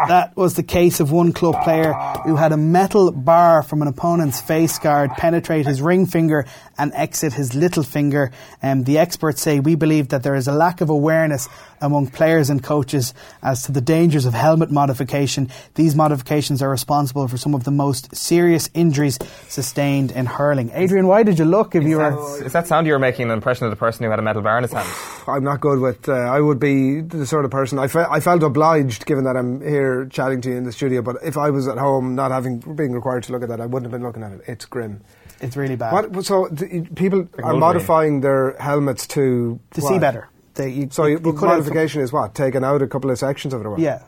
That 0.09 0.33
was 0.37 0.55
the 0.55 0.63
case 0.63 1.01
of 1.01 1.13
one 1.13 1.33
club 1.33 1.63
player 1.63 1.93
who 2.25 2.37
had 2.37 2.53
a 2.53 2.57
metal 2.57 3.11
bar 3.13 3.63
from 3.63 3.83
an 3.83 3.89
opponent's 3.89 4.41
face 4.41 4.79
guard 4.79 5.11
penetrate 5.13 5.67
his 5.67 5.81
ring 5.83 6.07
finger 6.07 6.47
and 6.79 6.93
exit 6.95 7.33
his 7.35 7.55
little 7.55 7.83
finger. 7.83 8.33
Um, 8.63 8.85
the 8.85 8.99
experts 8.99 9.43
say 9.43 9.61
we 9.61 9.75
believe 9.75 10.09
that 10.09 10.23
there 10.23 10.35
is 10.35 10.49
a 10.49 10.53
lack 10.53 10.81
of 10.81 10.89
awareness 10.91 11.49
among 11.83 12.09
players 12.09 12.51
and 12.51 12.63
coaches 12.63 13.15
as 13.43 13.65
to 13.65 13.73
the 13.73 13.81
dangers 13.81 14.27
of 14.27 14.35
helmet 14.35 14.71
modification. 14.71 15.51
These 15.75 15.95
modifications 15.95 16.63
are 16.63 16.71
responsible 16.71 17.29
for 17.29 17.37
some 17.37 17.55
of 17.55 17.65
the 17.65 17.71
most 17.71 18.15
serious 18.15 18.69
injuries 18.75 19.19
sustained 19.49 20.13
in 20.13 20.27
hurling. 20.27 20.71
Adrian, 20.75 21.07
why 21.07 21.23
did 21.23 21.39
you 21.39 21.45
look 21.45 21.75
if 21.75 21.85
you 21.85 21.99
were? 21.99 22.45
Is 22.45 22.53
that 22.53 22.67
sound 22.67 22.87
you 22.87 22.93
were 22.93 22.99
making 22.99 23.27
an 23.27 23.33
impression 23.33 23.65
of 23.67 23.71
the 23.71 23.77
person 23.77 24.05
who 24.05 24.11
had 24.11 24.19
a 24.19 24.23
metal 24.23 24.43
bar 24.43 24.59
in 24.59 24.65
his 24.65 24.73
hand? 24.73 24.89
I'm 25.27 25.45
not 25.45 25.61
good 25.61 25.79
with. 25.81 26.09
Uh, 26.09 26.13
I 26.13 26.41
would 26.41 26.59
be 26.59 27.01
the 27.01 27.27
sort 27.27 27.45
of 27.45 27.51
person. 27.51 27.79
I, 27.79 27.87
fe- 27.87 28.07
I 28.11 28.21
felt 28.21 28.43
obliged, 28.51 29.07
given 29.07 29.25
that 29.25 29.37
I'm 29.37 29.61
here 29.61 30.07
chatting 30.07 30.41
to 30.43 30.51
you 30.51 30.57
in 30.57 30.65
the 30.65 30.73
studio. 30.73 31.03
But 31.03 31.17
if 31.25 31.37
I 31.39 31.51
was 31.51 31.67
at 31.69 31.79
home, 31.79 32.15
not 32.15 32.31
having 32.31 32.59
being 32.61 32.93
required 32.93 33.23
to 33.25 33.33
look 33.33 33.43
at 33.43 33.49
that, 33.49 33.61
I 33.61 33.67
wouldn't 33.67 33.91
have 33.91 33.93
been 33.99 34.07
looking 34.07 34.23
at 34.23 34.33
it. 34.33 34.41
It's 34.47 34.65
grim. 34.67 35.01
It's 35.41 35.57
really 35.57 35.77
bad. 35.77 35.93
What? 36.15 36.25
So 36.27 36.49
th- 36.49 36.95
people 36.95 37.27
are 37.43 37.55
modifying 37.55 38.21
their 38.21 38.57
helmets 38.59 39.07
to 39.09 39.59
To 39.73 39.81
what? 39.81 39.89
see 39.89 39.99
better. 39.99 40.29
They, 40.55 40.69
you, 40.71 40.89
So 40.91 41.07
you, 41.07 41.19
you, 41.25 41.31
out 41.31 41.41
modification 41.41 42.03
is 42.03 42.13
what 42.13 42.35
taking 42.35 42.63
out 42.65 42.83
a 42.83 42.87
couple 42.87 43.11
of 43.11 43.19
sections 43.19 43.55
of 43.55 43.61
it. 43.63 43.67
Or 43.67 43.71
what? 43.71 43.81
yeah. 43.81 44.03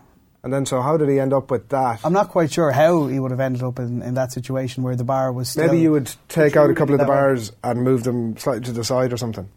And 0.44 0.52
then, 0.52 0.66
so 0.66 0.82
how 0.82 0.96
did 0.96 1.08
he 1.08 1.20
end 1.20 1.32
up 1.32 1.52
with 1.52 1.68
that? 1.68 2.00
I'm 2.04 2.12
not 2.12 2.28
quite 2.30 2.50
sure 2.52 2.72
how 2.72 3.06
he 3.06 3.20
would 3.20 3.30
have 3.30 3.38
ended 3.38 3.62
up 3.62 3.78
in, 3.78 4.02
in 4.02 4.14
that 4.14 4.32
situation 4.32 4.82
where 4.82 4.96
the 4.96 5.04
bar 5.04 5.32
was 5.32 5.48
still 5.50 5.66
Maybe 5.66 5.78
you 5.80 5.92
would 5.92 6.12
take 6.28 6.56
out 6.56 6.68
a 6.68 6.74
couple 6.74 6.94
of 6.94 6.98
the 6.98 7.04
that 7.06 7.10
way. 7.10 7.16
bars 7.16 7.52
and 7.62 7.82
move 7.84 8.02
them 8.02 8.36
slightly 8.36 8.64
to 8.64 8.72
the 8.72 8.82
side 8.82 9.12
or 9.12 9.16
something. 9.16 9.48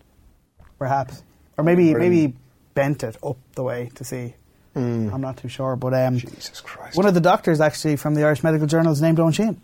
perhaps, 0.78 1.24
or 1.58 1.64
maybe 1.64 1.92
Brilliant. 1.92 2.14
maybe 2.14 2.36
bent 2.76 3.04
it 3.04 3.18
up 3.24 3.38
the 3.56 3.64
way 3.64 3.90
to 3.96 4.04
see. 4.04 4.36
I'm 4.76 5.22
not 5.22 5.38
too 5.38 5.48
sure, 5.48 5.76
but 5.76 5.94
um, 5.94 6.18
Jesus 6.18 6.62
Christ. 6.62 6.98
one 6.98 7.06
of 7.06 7.14
the 7.14 7.22
doctors 7.22 7.62
actually 7.62 7.96
from 7.96 8.16
the 8.16 8.24
Irish 8.26 8.44
Medical 8.44 8.68
Journal 8.68 8.92
is 8.92 9.02
named 9.02 9.20
Owen 9.20 9.32
Sheehan. 9.32 9.62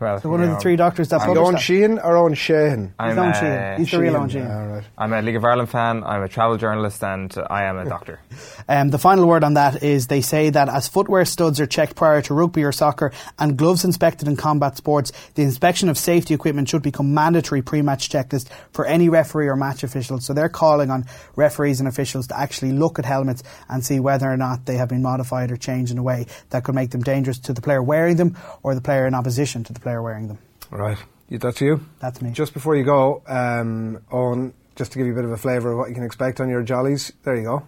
Well, 0.00 0.18
So 0.20 0.30
one 0.30 0.40
you 0.40 0.46
of 0.46 0.52
the 0.52 0.60
three 0.60 0.76
doctors 0.76 1.10
that 1.10 1.20
I'm 1.20 1.26
published 1.26 1.44
Owen 1.44 1.54
that. 1.54 1.60
Sheehan 1.60 1.98
or 1.98 2.16
Owen 2.16 2.34
Sheehan? 2.34 2.94
I'm 2.98 3.10
He's 3.10 3.18
Owen 3.18 3.32
Sheehan. 3.34 3.78
He's 3.78 3.90
the 3.90 3.98
real 3.98 4.16
Owen 4.16 4.28
Sheehan. 4.30 4.50
All 4.50 4.66
right. 4.66 4.84
I'm 4.96 5.12
a 5.12 5.20
League 5.20 5.36
of 5.36 5.44
Ireland 5.44 5.68
fan. 5.68 6.02
I'm 6.04 6.22
a 6.22 6.28
travel 6.28 6.56
journalist, 6.56 7.04
and 7.04 7.34
I 7.50 7.64
am 7.64 7.76
a 7.78 7.84
doctor. 7.84 8.20
Um, 8.68 8.90
the 8.90 8.98
final 8.98 9.26
word 9.26 9.42
on 9.42 9.54
that 9.54 9.82
is 9.82 10.06
they 10.06 10.20
say 10.20 10.50
that 10.50 10.68
as 10.68 10.86
footwear 10.86 11.24
studs 11.24 11.58
are 11.60 11.66
checked 11.66 11.96
prior 11.96 12.22
to 12.22 12.34
rugby 12.34 12.62
or 12.62 12.70
soccer 12.70 13.10
and 13.36 13.56
gloves 13.56 13.84
inspected 13.84 14.28
in 14.28 14.36
combat 14.36 14.76
sports, 14.76 15.10
the 15.34 15.42
inspection 15.42 15.88
of 15.88 15.98
safety 15.98 16.34
equipment 16.34 16.68
should 16.68 16.82
become 16.82 17.12
mandatory 17.12 17.62
pre-match 17.62 18.08
checklist 18.08 18.48
for 18.70 18.86
any 18.86 19.08
referee 19.08 19.48
or 19.48 19.56
match 19.56 19.82
officials. 19.82 20.24
So 20.24 20.34
they're 20.34 20.48
calling 20.48 20.90
on 20.90 21.04
referees 21.34 21.80
and 21.80 21.88
officials 21.88 22.28
to 22.28 22.38
actually 22.38 22.70
look 22.70 23.00
at 23.00 23.04
helmets 23.04 23.42
and 23.68 23.84
see 23.84 23.98
whether 23.98 24.30
or 24.30 24.36
not 24.36 24.66
they 24.66 24.76
have 24.76 24.88
been 24.88 25.02
modified 25.02 25.50
or 25.50 25.56
changed 25.56 25.90
in 25.90 25.98
a 25.98 26.02
way 26.02 26.26
that 26.50 26.62
could 26.62 26.76
make 26.76 26.90
them 26.90 27.02
dangerous 27.02 27.40
to 27.40 27.52
the 27.52 27.60
player 27.60 27.82
wearing 27.82 28.16
them 28.16 28.36
or 28.62 28.76
the 28.76 28.80
player 28.80 29.06
in 29.06 29.14
opposition 29.14 29.64
to 29.64 29.72
the 29.72 29.80
player 29.80 29.89
wearing 29.98 30.28
them. 30.28 30.38
Right. 30.70 30.98
That's 31.30 31.60
you? 31.60 31.80
That's 32.00 32.20
me. 32.20 32.32
Just 32.32 32.52
before 32.54 32.74
you 32.76 32.84
go, 32.84 33.22
um, 33.28 33.98
Eoin, 34.10 34.52
just 34.76 34.92
to 34.92 34.98
give 34.98 35.06
you 35.06 35.12
a 35.12 35.16
bit 35.16 35.24
of 35.24 35.30
a 35.30 35.36
flavour 35.36 35.72
of 35.72 35.78
what 35.78 35.88
you 35.88 35.94
can 35.94 36.04
expect 36.04 36.40
on 36.40 36.48
your 36.48 36.62
jollies, 36.62 37.12
there 37.22 37.36
you 37.36 37.44
go. 37.44 37.66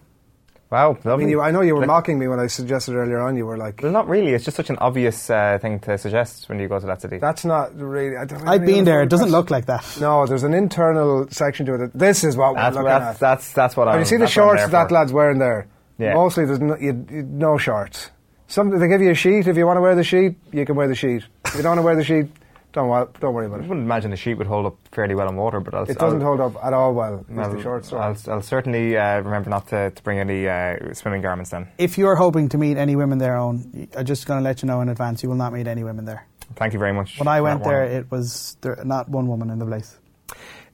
Wow, 0.69 0.97
I 1.05 1.15
mean, 1.17 1.29
you, 1.29 1.39
I 1.39 1.51
know 1.51 1.61
you 1.61 1.75
were 1.75 1.81
Like- 1.81 1.87
mocking 1.87 2.17
me 2.17 2.27
when 2.27 2.39
I 2.39 2.47
suggested 2.47 2.95
earlier 2.95 3.19
on. 3.19 3.37
You 3.37 3.45
were 3.45 3.57
like, 3.57 3.81
Well, 3.83 3.91
not 3.91 4.07
really. 4.09 4.33
It's 4.33 4.43
just 4.43 4.57
such 4.57 4.71
an 4.71 4.77
obvious 4.79 5.29
uh, 5.29 5.59
thing 5.61 5.79
to 5.81 5.99
suggest 5.99 6.49
when 6.49 6.57
you 6.57 6.67
go 6.67 6.79
to 6.79 6.87
that 6.87 6.99
city. 6.99 7.19
"That's 7.19 7.45
not 7.45 7.79
really." 7.79 8.17
I 8.17 8.25
don't, 8.25 8.47
I've 8.47 8.65
been 8.65 8.83
there. 8.83 9.03
It 9.03 9.09
doesn't 9.09 9.29
look 9.29 9.51
like 9.51 9.67
that. 9.67 9.85
No, 10.01 10.25
there's 10.25 10.41
an 10.41 10.55
internal 10.55 11.27
section 11.29 11.67
to 11.67 11.75
it. 11.75 11.91
This 11.93 12.23
is 12.23 12.35
what 12.35 12.55
that's, 12.55 12.75
we're 12.75 12.81
looking 12.81 12.99
that's, 12.99 13.15
at. 13.17 13.19
that's, 13.19 13.53
that's 13.53 13.77
what 13.77 13.87
I'm 13.87 13.99
you 13.99 14.05
see 14.05 14.15
the 14.15 14.21
that's 14.21 14.35
what 14.35 14.41
I'm 14.43 14.47
shorts 14.57 14.61
there 14.71 14.87
that 14.87 14.91
lad's 14.91 15.13
wearing 15.13 15.37
there? 15.37 15.67
Yeah. 15.99 16.15
Mostly, 16.15 16.45
there's 16.45 16.59
no, 16.59 16.75
you, 16.77 17.05
you, 17.11 17.21
no 17.21 17.59
shorts. 17.59 18.09
Some 18.53 18.69
they 18.69 18.87
give 18.87 19.01
you 19.01 19.09
a 19.09 19.15
sheet. 19.15 19.47
If 19.47 19.57
you 19.57 19.65
want 19.65 19.77
to 19.77 19.81
wear 19.81 19.95
the 19.95 20.03
sheet, 20.03 20.35
you 20.51 20.63
can 20.63 20.75
wear 20.75 20.87
the 20.87 20.93
sheet. 20.93 21.23
If 21.43 21.55
you 21.55 21.63
don't 21.63 21.71
want 21.71 21.79
to 21.79 21.81
wear 21.81 21.95
the 21.95 22.03
sheet, 22.03 22.27
don't 22.71 22.87
wa- 22.87 23.07
don't 23.19 23.33
worry 23.33 23.47
about 23.47 23.61
it. 23.61 23.63
I 23.63 23.67
wouldn't 23.67 23.83
imagine 23.87 24.11
the 24.11 24.15
sheet 24.17 24.35
would 24.35 24.45
hold 24.45 24.67
up 24.67 24.77
fairly 24.91 25.15
well 25.15 25.27
in 25.27 25.35
water, 25.37 25.59
but 25.59 25.73
I'll, 25.73 25.89
It 25.89 25.97
doesn't 25.97 26.21
I'll, 26.21 26.37
hold 26.37 26.39
up 26.39 26.63
at 26.63 26.71
all 26.71 26.93
well. 26.93 27.25
I'll, 27.35 27.55
the 27.55 27.63
shorts. 27.63 27.91
are. 27.93 27.99
I'll, 27.99 28.17
I'll 28.27 28.43
certainly 28.43 28.95
uh, 28.95 29.21
remember 29.21 29.49
not 29.49 29.69
to, 29.69 29.89
to 29.89 30.03
bring 30.03 30.19
any 30.19 30.47
uh, 30.47 30.93
swimming 30.93 31.23
garments 31.23 31.49
then. 31.49 31.67
If 31.79 31.97
you're 31.97 32.15
hoping 32.15 32.47
to 32.49 32.59
meet 32.59 32.77
any 32.77 32.95
women 32.95 33.17
there, 33.17 33.33
Eoin, 33.33 33.89
I'm 33.97 34.05
just 34.05 34.27
going 34.27 34.39
to 34.39 34.43
let 34.43 34.61
you 34.61 34.67
know 34.67 34.81
in 34.81 34.89
advance, 34.89 35.23
you 35.23 35.29
will 35.29 35.35
not 35.35 35.51
meet 35.51 35.65
any 35.65 35.83
women 35.83 36.05
there. 36.05 36.27
Thank 36.55 36.73
you 36.73 36.79
very 36.79 36.93
much. 36.93 37.17
When 37.17 37.27
I 37.27 37.41
went 37.41 37.63
there, 37.63 37.85
it 37.85 38.11
was 38.11 38.55
there, 38.61 38.77
not 38.85 39.09
one 39.09 39.27
woman 39.27 39.49
in 39.49 39.57
the 39.57 39.65
place. 39.65 39.97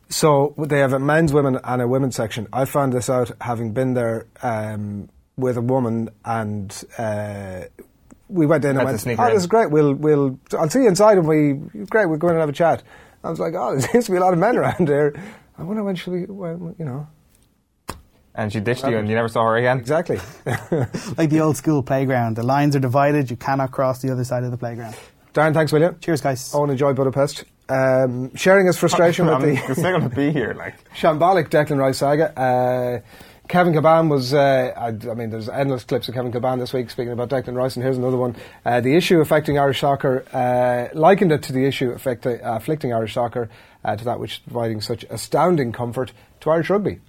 So 0.10 0.54
they 0.58 0.80
have 0.80 0.92
a 0.92 1.00
men's, 1.00 1.32
women, 1.32 1.58
and 1.64 1.82
a 1.82 1.88
women's 1.88 2.18
section. 2.18 2.46
I 2.52 2.66
found 2.66 2.92
this 2.92 3.10
out 3.10 3.32
having 3.40 3.72
been 3.72 3.94
there 3.94 4.26
um, 4.42 5.08
with 5.40 5.58
a 5.58 5.62
woman, 5.62 6.10
and 6.26 6.84
uh, 6.98 7.62
we 8.28 8.46
went 8.46 8.64
in 8.66 8.72
and 8.72 8.80
Had 8.80 8.84
to 8.84 8.92
went, 8.92 9.00
sneak 9.02 9.20
"Oh, 9.20 9.24
her 9.24 9.32
this 9.32 9.42
is 9.42 9.48
great. 9.48 9.72
We'll, 9.72 9.94
we'll, 9.94 10.40
I'll 10.58 10.70
see 10.70 10.80
you 10.84 10.88
inside." 10.88 11.18
And 11.18 11.28
we, 11.28 11.54
great. 11.86 12.08
We'll 12.08 12.18
go 12.18 12.28
in 12.28 12.34
and 12.34 12.42
have 12.42 12.50
a 12.50 12.54
chat. 12.54 12.84
I 13.24 13.30
was 13.30 13.40
like, 13.40 13.54
"Oh, 13.56 13.72
there 13.78 13.82
seems 13.90 14.06
to 14.06 14.12
be 14.12 14.18
a 14.18 14.22
lot 14.22 14.34
of 14.34 14.40
men 14.40 14.58
around 14.58 14.88
here." 14.88 15.14
I 15.58 15.64
wonder 15.64 15.84
when 15.84 15.96
should 15.96 16.14
we, 16.14 16.22
when, 16.26 16.76
you 16.80 16.86
know, 16.86 17.08
and 18.36 18.54
she 18.54 18.60
ditched 18.62 18.86
you, 18.88 18.98
and 18.98 19.10
you 19.10 19.16
never 19.16 19.28
saw 19.28 19.44
her 19.44 19.58
again. 19.58 19.78
exactly. 19.80 20.20
Like 21.18 21.30
the 21.30 21.42
old 21.42 21.58
school 21.58 21.84
playground. 21.84 22.38
The 22.38 22.44
lines 22.44 22.76
are 22.76 22.80
divided, 22.80 23.30
you 23.30 23.36
cannot 23.36 23.72
cross 23.72 24.02
the 24.02 24.12
other 24.12 24.24
side 24.24 24.44
of 24.44 24.52
the 24.52 24.58
playground. 24.58 24.96
Darren, 25.34 25.54
thanks, 25.54 25.72
William. 25.74 25.98
Cheers, 26.00 26.22
guys. 26.22 26.52
Eoin, 26.54 26.72
enjoy 26.72 26.94
Budapest. 26.94 27.44
um, 27.68 28.34
sharing 28.36 28.66
his 28.68 28.78
frustration 28.78 29.26
with 29.28 29.36
I'm 29.36 29.42
the 29.56 29.58
still 29.76 29.92
going 30.00 30.10
to 30.10 30.16
be 30.16 30.32
here. 30.32 30.54
Like, 30.58 30.76
shambolic 30.94 31.50
Declan 31.50 31.78
Rice 31.78 31.98
saga. 31.98 32.40
Uh, 32.40 33.00
Kevin 33.50 33.74
Kilbane 33.74 34.10
was, 34.10 34.32
uh, 34.32 34.72
I, 34.78 34.90
I 34.90 35.16
mean, 35.16 35.32
there's 35.32 35.50
endless 35.50 35.84
clips 35.84 36.08
of 36.08 36.14
Kevin 36.14 36.32
Kilbane 36.32 36.60
this 36.60 36.72
week 36.72 36.92
speaking 36.92 37.12
about 37.12 37.30
Declan 37.30 37.56
Rice, 37.56 37.76
and 37.76 37.84
here's 37.84 37.98
another 37.98 38.16
one. 38.16 38.36
Uh, 38.64 38.80
the 38.80 38.96
issue 38.96 39.22
affecting 39.22 39.58
Irish 39.58 39.80
soccer, 39.80 40.24
uh, 40.32 40.96
likened 40.96 41.32
it 41.32 41.42
to 41.44 41.52
the 41.52 41.66
issue 41.66 41.90
affecting, 41.90 42.40
uh, 42.44 42.58
afflicting 42.58 42.94
Irish 42.94 43.16
soccer, 43.16 43.50
uh, 43.84 43.96
to 43.96 44.06
that 44.06 44.20
which 44.20 44.34
is 44.34 44.38
providing 44.38 44.82
such 44.82 45.04
astounding 45.10 45.72
comfort 45.72 46.14
to 46.42 46.52
Irish 46.52 46.70
rugby. 46.70 47.00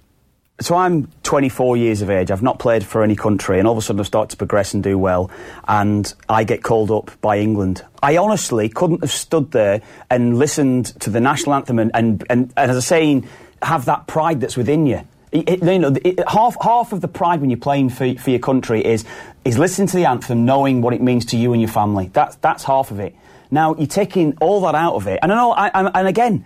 So 0.61 0.75
I'm 0.75 1.09
24 1.21 1.77
years 1.77 2.01
of 2.01 2.09
age. 2.09 2.31
I've 2.31 2.41
not 2.41 2.57
played 2.57 2.83
for 2.83 3.03
any 3.03 3.15
country, 3.15 3.59
and 3.59 3.67
all 3.67 3.73
of 3.73 3.77
a 3.77 3.81
sudden 3.83 3.99
I 3.99 4.03
start 4.03 4.31
to 4.31 4.37
progress 4.37 4.73
and 4.73 4.81
do 4.81 4.97
well, 4.97 5.29
and 5.67 6.11
I 6.27 6.43
get 6.43 6.63
called 6.63 6.89
up 6.89 7.11
by 7.21 7.37
England. 7.37 7.85
I 8.01 8.17
honestly 8.17 8.67
couldn't 8.67 9.01
have 9.01 9.11
stood 9.11 9.51
there 9.51 9.83
and 10.09 10.39
listened 10.39 10.87
to 11.01 11.11
the 11.11 11.21
national 11.21 11.53
anthem 11.53 11.77
and, 11.77 11.91
and, 11.93 12.23
and, 12.31 12.51
and 12.57 12.71
as 12.71 12.77
I 12.77 12.79
say, 12.79 13.23
have 13.61 13.85
that 13.85 14.07
pride 14.07 14.41
that's 14.41 14.57
within 14.57 14.87
you. 14.87 15.07
It, 15.31 15.63
you 15.63 15.79
know, 15.79 15.95
it, 16.03 16.19
half 16.27 16.57
half 16.61 16.91
of 16.91 16.99
the 16.99 17.07
pride 17.07 17.39
when 17.39 17.49
you're 17.49 17.59
playing 17.59 17.89
for, 17.89 18.13
for 18.15 18.31
your 18.31 18.39
country 18.39 18.85
is 18.85 19.05
is 19.45 19.57
listening 19.57 19.87
to 19.87 19.95
the 19.95 20.05
anthem, 20.05 20.43
knowing 20.45 20.81
what 20.81 20.93
it 20.93 21.01
means 21.01 21.25
to 21.27 21.37
you 21.37 21.53
and 21.53 21.61
your 21.61 21.71
family. 21.71 22.09
That's 22.11 22.35
that's 22.37 22.65
half 22.65 22.91
of 22.91 22.99
it. 22.99 23.15
Now 23.49 23.75
you're 23.75 23.87
taking 23.87 24.37
all 24.41 24.61
that 24.61 24.75
out 24.75 24.95
of 24.95 25.07
it, 25.07 25.19
and 25.21 25.31
I 25.31 25.35
know, 25.35 25.51
I, 25.51 25.67
I, 25.69 25.99
and 25.99 26.07
again, 26.07 26.45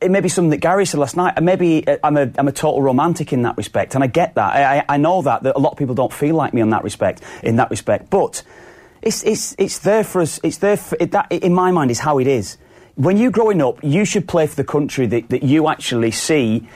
it 0.00 0.10
may 0.10 0.20
be 0.20 0.28
something 0.28 0.50
that 0.50 0.58
Gary 0.58 0.84
said 0.84 1.00
last 1.00 1.16
night. 1.16 1.40
Maybe 1.42 1.86
uh, 1.86 1.98
I'm 2.02 2.16
a, 2.16 2.30
I'm 2.36 2.48
a 2.48 2.52
total 2.52 2.82
romantic 2.82 3.32
in 3.32 3.42
that 3.42 3.56
respect, 3.56 3.94
and 3.94 4.02
I 4.02 4.06
get 4.08 4.34
that. 4.34 4.56
I, 4.88 4.94
I 4.94 4.96
know 4.96 5.22
that, 5.22 5.42
that 5.44 5.56
a 5.56 5.58
lot 5.58 5.72
of 5.72 5.78
people 5.78 5.94
don't 5.94 6.12
feel 6.12 6.34
like 6.34 6.52
me 6.54 6.60
in 6.60 6.70
that 6.70 6.84
respect. 6.84 7.22
In 7.42 7.56
that 7.56 7.70
respect, 7.70 8.10
but 8.10 8.42
it's 9.00 9.22
it's 9.24 9.54
it's 9.58 9.78
there 9.80 10.04
for 10.04 10.22
us. 10.22 10.40
It's 10.42 10.58
there 10.58 10.76
for 10.76 10.96
it, 10.98 11.12
that. 11.12 11.30
In 11.30 11.54
my 11.54 11.70
mind, 11.70 11.90
is 11.90 12.00
how 12.00 12.18
it 12.18 12.26
is. 12.26 12.58
When 12.94 13.16
you're 13.16 13.30
growing 13.30 13.62
up, 13.62 13.82
you 13.82 14.04
should 14.04 14.28
play 14.28 14.46
for 14.46 14.56
the 14.56 14.64
country 14.64 15.06
that, 15.06 15.30
that 15.30 15.42
you 15.42 15.68
actually 15.68 16.10
see 16.10 16.68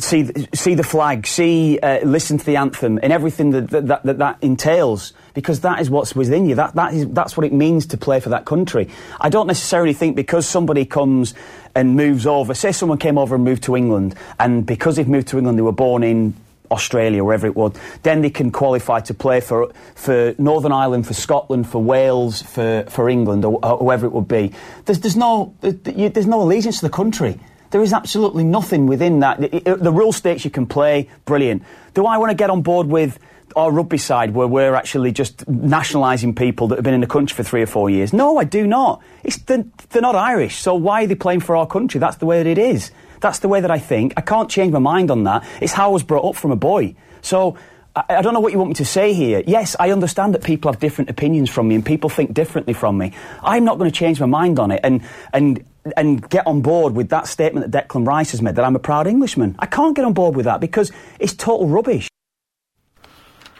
see 0.00 0.30
see 0.54 0.74
the 0.74 0.82
flag, 0.82 1.26
see 1.26 1.78
uh, 1.78 2.04
listen 2.04 2.38
to 2.38 2.44
the 2.44 2.56
anthem, 2.56 2.98
and 3.02 3.12
everything 3.12 3.50
that 3.50 3.70
that, 3.70 4.02
that 4.02 4.18
that 4.18 4.38
entails, 4.42 5.12
because 5.34 5.60
that 5.60 5.80
is 5.80 5.90
what's 5.90 6.14
within 6.14 6.46
you. 6.46 6.54
That 6.54 6.74
that 6.74 6.94
is 6.94 7.08
that's 7.08 7.36
what 7.36 7.46
it 7.46 7.52
means 7.52 7.86
to 7.86 7.96
play 7.96 8.20
for 8.20 8.28
that 8.30 8.44
country. 8.44 8.88
I 9.20 9.28
don't 9.28 9.46
necessarily 9.46 9.92
think 9.92 10.16
because 10.16 10.46
somebody 10.46 10.84
comes 10.84 11.34
and 11.74 11.96
moves 11.96 12.26
over. 12.26 12.54
Say 12.54 12.72
someone 12.72 12.98
came 12.98 13.18
over 13.18 13.34
and 13.34 13.44
moved 13.44 13.62
to 13.64 13.76
England, 13.76 14.14
and 14.38 14.66
because 14.66 14.96
they've 14.96 15.08
moved 15.08 15.28
to 15.28 15.38
England, 15.38 15.58
they 15.58 15.62
were 15.62 15.72
born 15.72 16.02
in 16.02 16.34
Australia, 16.70 17.24
wherever 17.24 17.46
it 17.46 17.56
was, 17.56 17.72
then 18.02 18.20
they 18.22 18.30
can 18.30 18.50
qualify 18.50 19.00
to 19.00 19.14
play 19.14 19.40
for 19.40 19.72
for 19.94 20.34
Northern 20.38 20.72
Ireland, 20.72 21.06
for 21.06 21.14
Scotland, 21.14 21.68
for 21.68 21.82
Wales, 21.82 22.42
for, 22.42 22.84
for 22.88 23.08
England, 23.08 23.44
or, 23.44 23.64
or 23.64 23.78
whoever 23.78 24.06
it 24.06 24.12
would 24.12 24.28
be. 24.28 24.52
There's, 24.84 25.00
there's 25.00 25.16
no 25.16 25.54
there's 25.60 26.26
no 26.26 26.42
allegiance 26.42 26.80
to 26.80 26.86
the 26.86 26.92
country. 26.92 27.40
There 27.70 27.82
is 27.82 27.92
absolutely 27.92 28.44
nothing 28.44 28.86
within 28.86 29.20
that. 29.20 29.40
The, 29.40 29.76
the 29.80 29.92
rule 29.92 30.12
states 30.12 30.44
you 30.44 30.50
can 30.50 30.66
play, 30.66 31.08
brilliant. 31.24 31.62
Do 31.94 32.06
I 32.06 32.18
want 32.18 32.30
to 32.30 32.34
get 32.34 32.50
on 32.50 32.62
board 32.62 32.86
with 32.86 33.18
our 33.56 33.70
rugby 33.70 33.98
side 33.98 34.34
where 34.34 34.46
we're 34.46 34.74
actually 34.74 35.12
just 35.12 35.46
nationalising 35.48 36.34
people 36.34 36.68
that 36.68 36.76
have 36.76 36.84
been 36.84 36.94
in 36.94 37.00
the 37.00 37.06
country 37.06 37.34
for 37.34 37.42
three 37.42 37.62
or 37.62 37.66
four 37.66 37.90
years? 37.90 38.12
No, 38.12 38.38
I 38.38 38.44
do 38.44 38.66
not. 38.66 39.02
It's, 39.22 39.36
they're, 39.38 39.64
they're 39.90 40.02
not 40.02 40.14
Irish, 40.14 40.56
so 40.56 40.74
why 40.74 41.04
are 41.04 41.06
they 41.06 41.14
playing 41.14 41.40
for 41.40 41.56
our 41.56 41.66
country? 41.66 42.00
That's 42.00 42.16
the 42.16 42.26
way 42.26 42.42
that 42.42 42.48
it 42.48 42.58
is. 42.58 42.90
That's 43.20 43.40
the 43.40 43.48
way 43.48 43.60
that 43.60 43.70
I 43.70 43.78
think. 43.78 44.14
I 44.16 44.20
can't 44.20 44.48
change 44.48 44.72
my 44.72 44.78
mind 44.78 45.10
on 45.10 45.24
that. 45.24 45.46
It's 45.60 45.72
how 45.72 45.90
I 45.90 45.92
was 45.92 46.02
brought 46.02 46.24
up 46.28 46.36
from 46.36 46.52
a 46.52 46.56
boy. 46.56 46.94
So 47.20 47.56
I, 47.96 48.04
I 48.08 48.22
don't 48.22 48.34
know 48.34 48.40
what 48.40 48.52
you 48.52 48.58
want 48.58 48.70
me 48.70 48.74
to 48.74 48.84
say 48.84 49.12
here. 49.12 49.42
Yes, 49.46 49.74
I 49.78 49.90
understand 49.90 50.34
that 50.34 50.44
people 50.44 50.70
have 50.70 50.80
different 50.80 51.10
opinions 51.10 51.50
from 51.50 51.68
me 51.68 51.74
and 51.74 51.84
people 51.84 52.10
think 52.10 52.32
differently 52.32 52.74
from 52.74 52.96
me. 52.96 53.12
I'm 53.42 53.64
not 53.64 53.78
going 53.78 53.90
to 53.90 53.96
change 53.96 54.20
my 54.20 54.26
mind 54.26 54.58
on 54.58 54.70
it 54.70 54.80
and 54.84 55.02
and 55.32 55.64
and 55.96 56.28
get 56.28 56.46
on 56.46 56.60
board 56.60 56.94
with 56.94 57.08
that 57.10 57.26
statement 57.26 57.70
that 57.70 57.88
Declan 57.88 58.06
Rice 58.06 58.30
has 58.32 58.42
made 58.42 58.56
that 58.56 58.64
I'm 58.64 58.76
a 58.76 58.80
proud 58.80 59.06
Englishman. 59.06 59.56
I 59.58 59.66
can't 59.66 59.94
get 59.94 60.04
on 60.04 60.12
board 60.12 60.36
with 60.36 60.44
that 60.44 60.60
because 60.60 60.92
it's 61.18 61.34
total 61.34 61.68
rubbish. 61.68 62.08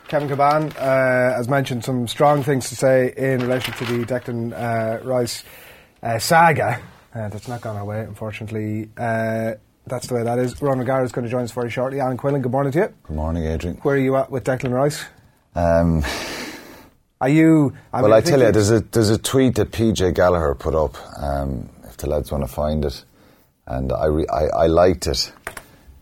Kevin 0.09 0.29
Kilbane, 0.29 0.75
uh, 0.77 1.39
as 1.39 1.49
mentioned, 1.49 1.85
some 1.85 2.09
strong 2.09 2.43
things 2.43 2.71
to 2.71 2.77
say 2.77 3.13
in 3.17 3.41
relation 3.41 3.75
to 3.75 3.85
the 3.85 4.05
Declan 4.05 4.53
uh, 4.53 5.05
Rice 5.05 5.45
uh, 6.03 6.19
saga. 6.19 6.81
Uh, 7.15 7.29
that's 7.29 7.49
not 7.49 7.61
gone 7.61 7.77
away, 7.77 8.01
unfortunately. 8.01 8.89
Uh, 8.97 9.55
that's 9.87 10.07
the 10.07 10.15
way 10.15 10.23
that 10.23 10.39
is. 10.39 10.61
Ronan 10.63 10.81
O'Gara 10.81 11.05
is 11.05 11.13
going 11.13 11.25
to 11.25 11.31
join 11.31 11.43
us 11.43 11.53
very 11.53 11.71
shortly. 11.71 12.01
Alan 12.01 12.17
Quinlan, 12.17 12.43
good 12.43 12.53
morning 12.53 12.73
to 12.73 12.79
you. 12.79 12.95
Good 13.05 13.17
morning, 13.17 13.45
Adrian. 13.45 13.77
Where 13.79 13.97
are 13.97 13.99
you 13.99 14.17
at 14.17 14.31
with 14.31 14.45
Declan 14.45 14.73
Rice? 14.73 15.05
Um, 15.55 16.05
are 17.21 17.29
you? 17.29 17.75
I 17.93 18.01
well, 18.01 18.11
mean, 18.11 18.15
I, 18.15 18.17
I 18.19 18.21
tell 18.21 18.41
you, 18.41 18.53
there's 18.53 18.71
a 18.71 18.81
there's 18.81 19.11
a 19.11 19.19
tweet 19.19 19.57
that 19.57 19.73
PJ 19.73 20.15
Gallagher 20.15 20.55
put 20.55 20.75
up. 20.75 20.97
Um, 21.19 21.69
if 21.78 21.78
the 21.99 22.09
lads 22.09 22.33
want 22.33 22.45
to 22.45 22.53
find 22.53 22.85
it, 22.85 23.05
and 23.67 23.93
I, 23.93 24.07
re- 24.07 24.27
I, 24.33 24.65
I 24.65 24.67
liked 24.67 25.07
it, 25.07 25.33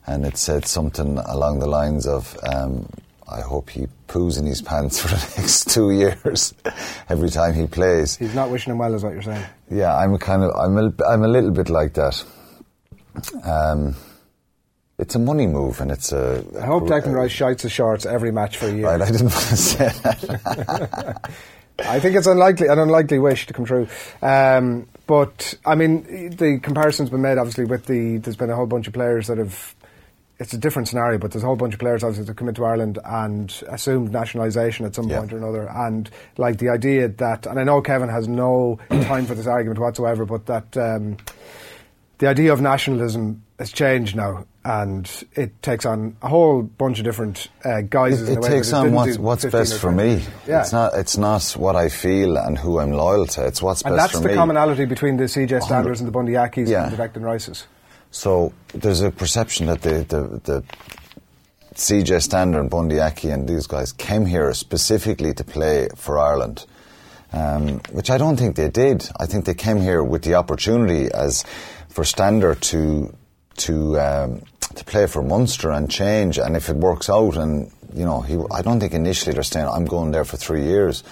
and 0.07 0.25
it 0.25 0.37
said 0.37 0.67
something 0.67 1.19
along 1.19 1.59
the 1.59 1.67
lines 1.67 2.07
of. 2.07 2.37
Um, 2.43 2.89
I 3.29 3.41
hope 3.41 3.71
he 3.71 3.89
poos 4.07 4.39
in 4.39 4.47
his 4.47 4.63
pants 4.63 5.01
for 5.03 5.09
the 5.09 5.41
next 5.41 5.69
two 5.71 5.91
years 5.91 6.55
every 7.09 7.29
time 7.29 7.55
he 7.55 7.67
plays. 7.67 8.17
He's 8.17 8.35
not 8.35 8.51
wishing 8.51 8.71
him 8.71 8.79
well, 8.79 8.95
is 8.95 9.03
what 9.03 9.15
you're 9.15 9.23
saying. 9.23 9.45
Yeah, 9.69 9.97
I'm 9.97 10.17
kind 10.19 10.45
of 10.45 10.53
I'm 10.57 10.79
a, 10.79 10.93
I'm 11.09 11.25
a 11.25 11.29
little 11.29 11.51
bit 11.51 11.69
like 11.69 11.95
that. 11.95 12.25
Um, 13.45 13.97
it's 14.99 15.15
a 15.15 15.19
money 15.19 15.47
move, 15.47 15.81
and 15.81 15.91
it's 15.91 16.13
a. 16.13 16.45
I 16.59 16.65
hope 16.67 16.85
Declan 16.85 17.15
Rice 17.15 17.33
shites 17.33 17.63
his 17.63 17.73
shorts 17.73 18.07
every 18.07 18.33
match 18.33 18.57
for 18.57 18.67
a 18.67 18.73
year. 18.73 18.87
Right, 18.87 19.01
I 19.01 19.11
didn't 19.11 19.29
want 19.35 19.47
to 19.49 19.57
say 19.57 19.89
that. 19.89 21.31
I 21.81 22.01
think 22.01 22.17
it's 22.17 22.27
unlikely, 22.27 22.69
an 22.69 22.79
unlikely 22.79 23.19
wish 23.19 23.47
to 23.47 23.53
come 23.53 23.67
true. 23.67 23.89
Um, 24.23 24.89
but 25.07 25.55
I 25.65 25.75
mean, 25.75 26.31
the 26.31 26.59
comparison's 26.63 27.11
been 27.11 27.23
made 27.23 27.39
obviously 27.39 27.65
with 27.65 27.87
the. 27.87 28.19
There's 28.19 28.37
been 28.37 28.51
a 28.51 28.57
whole 28.57 28.67
bunch 28.67 28.87
of 28.87 28.93
players 28.93 29.29
that 29.29 29.39
have 29.39 29.75
it's 30.39 30.53
a 30.53 30.59
different 30.59 30.89
scenario, 30.89 31.19
but 31.19 31.31
there's 31.31 31.43
a 31.43 31.47
whole 31.47 31.57
bunch 31.57 31.75
of 31.75 31.81
players 31.81 32.05
obviously 32.05 32.27
that 32.27 32.37
come 32.37 32.49
into 32.49 32.65
Ireland 32.65 32.99
and 33.05 33.51
assumed 33.69 34.13
nationalisation 34.13 34.85
at 34.85 34.95
some 34.95 35.09
yeah. 35.09 35.19
point 35.19 35.33
or 35.33 35.39
another. 35.39 35.69
And 35.69 36.11
like 36.37 36.59
the 36.59 36.69
idea 36.69 37.09
that, 37.09 37.47
and 37.47 37.59
I 37.59 37.65
know 37.65 37.81
Kevin 37.81 38.11
has 38.11 38.29
no 38.29 38.79
time 38.91 39.25
for 39.27 39.35
this 39.35 39.47
argument 39.47 39.79
whatsoever, 39.79 40.27
but 40.27 40.47
that 40.47 40.77
um, 40.77 41.17
the 42.19 42.29
idea 42.29 42.53
of 42.53 42.61
nationalism 42.61 43.43
has 43.59 43.73
changed 43.73 44.17
now, 44.17 44.47
and 44.65 45.11
it 45.35 45.63
takes 45.63 45.87
on 45.87 46.17
a 46.23 46.29
whole 46.29 46.63
bunch 46.63 46.99
of 46.99 47.05
different 47.05 47.49
uh, 47.65 47.83
guises. 47.83 48.29
It, 48.29 48.39
it 48.39 48.43
takes 48.43 48.73
on 48.73 48.93
what's, 48.93 49.19
what's 49.19 49.45
best 49.45 49.79
for 49.79 49.91
me. 49.91 50.23
Yeah. 50.47 50.63
It's 50.63 50.73
not. 50.73 50.95
It's 50.95 51.17
not 51.17 51.43
what 51.53 51.77
I 51.77 51.89
feel 51.89 52.37
and 52.37 52.59
who 52.59 52.79
I'm 52.79 52.93
loyal 52.93 53.27
to. 53.27 53.47
It's 53.47 53.63
what's 53.63 53.83
and 53.83 53.97
best 53.97 54.13
for 54.13 54.19
me. 54.19 54.23
And 54.23 54.25
that's 54.25 54.35
the 54.35 54.39
commonality 54.39 54.85
between 54.85 55.17
the 55.17 55.25
CJ 55.25 55.63
Standers 55.63 56.01
and 56.01 56.09
the 56.09 56.13
Bundee 56.13 56.33
Akis 56.33 56.69
yeah. 56.69 56.85
and 56.85 56.97
the 56.97 57.03
Declan 57.03 57.23
Rices. 57.23 57.67
So 58.11 58.53
there's 58.73 59.03
a 59.03 59.11
perception 59.11 59.67
that 59.67 59.83
the, 59.83 60.05
the, 60.05 60.41
the 60.45 60.65
CJ 61.75 62.23
Stander 62.23 62.59
and 62.59 62.71
Bundee 62.71 63.01
Aki 63.01 63.31
and 63.31 63.47
these 63.47 63.67
guys 63.67 63.93
came 63.93 64.25
here 64.25 64.55
specifically 64.55 65.35
to 65.35 65.45
play 65.45 65.89
for 65.95 66.19
Ireland, 66.19 66.65
um, 67.33 67.81
which 67.91 68.09
I 68.09 68.17
don't 68.17 68.39
think 68.39 68.57
they 68.57 68.71
did. 68.71 69.09
I 69.21 69.27
think 69.27 69.45
they 69.45 69.55
came 69.55 69.81
here 69.81 70.03
with 70.03 70.23
the 70.23 70.35
opportunity 70.35 71.11
as 71.13 71.45
for 71.97 72.05
Stander 72.05 72.55
to 72.55 73.17
to 73.57 73.99
um, 73.99 74.43
to 74.75 74.85
play 74.85 75.07
for 75.07 75.23
Munster 75.23 75.71
and 75.71 75.91
change, 75.91 76.39
and 76.39 76.55
if 76.55 76.69
it 76.69 76.77
works 76.77 77.09
out, 77.09 77.39
and 77.39 77.73
you 77.95 78.05
know, 78.05 78.21
he, 78.21 78.37
I 78.53 78.61
don't 78.61 78.81
think 78.81 78.93
initially 78.93 79.33
they're 79.33 79.43
saying 79.43 79.67
I'm 79.67 79.87
going 79.87 80.11
there 80.11 80.27
for 80.27 80.37
three 80.37 80.65
years. 80.65 81.03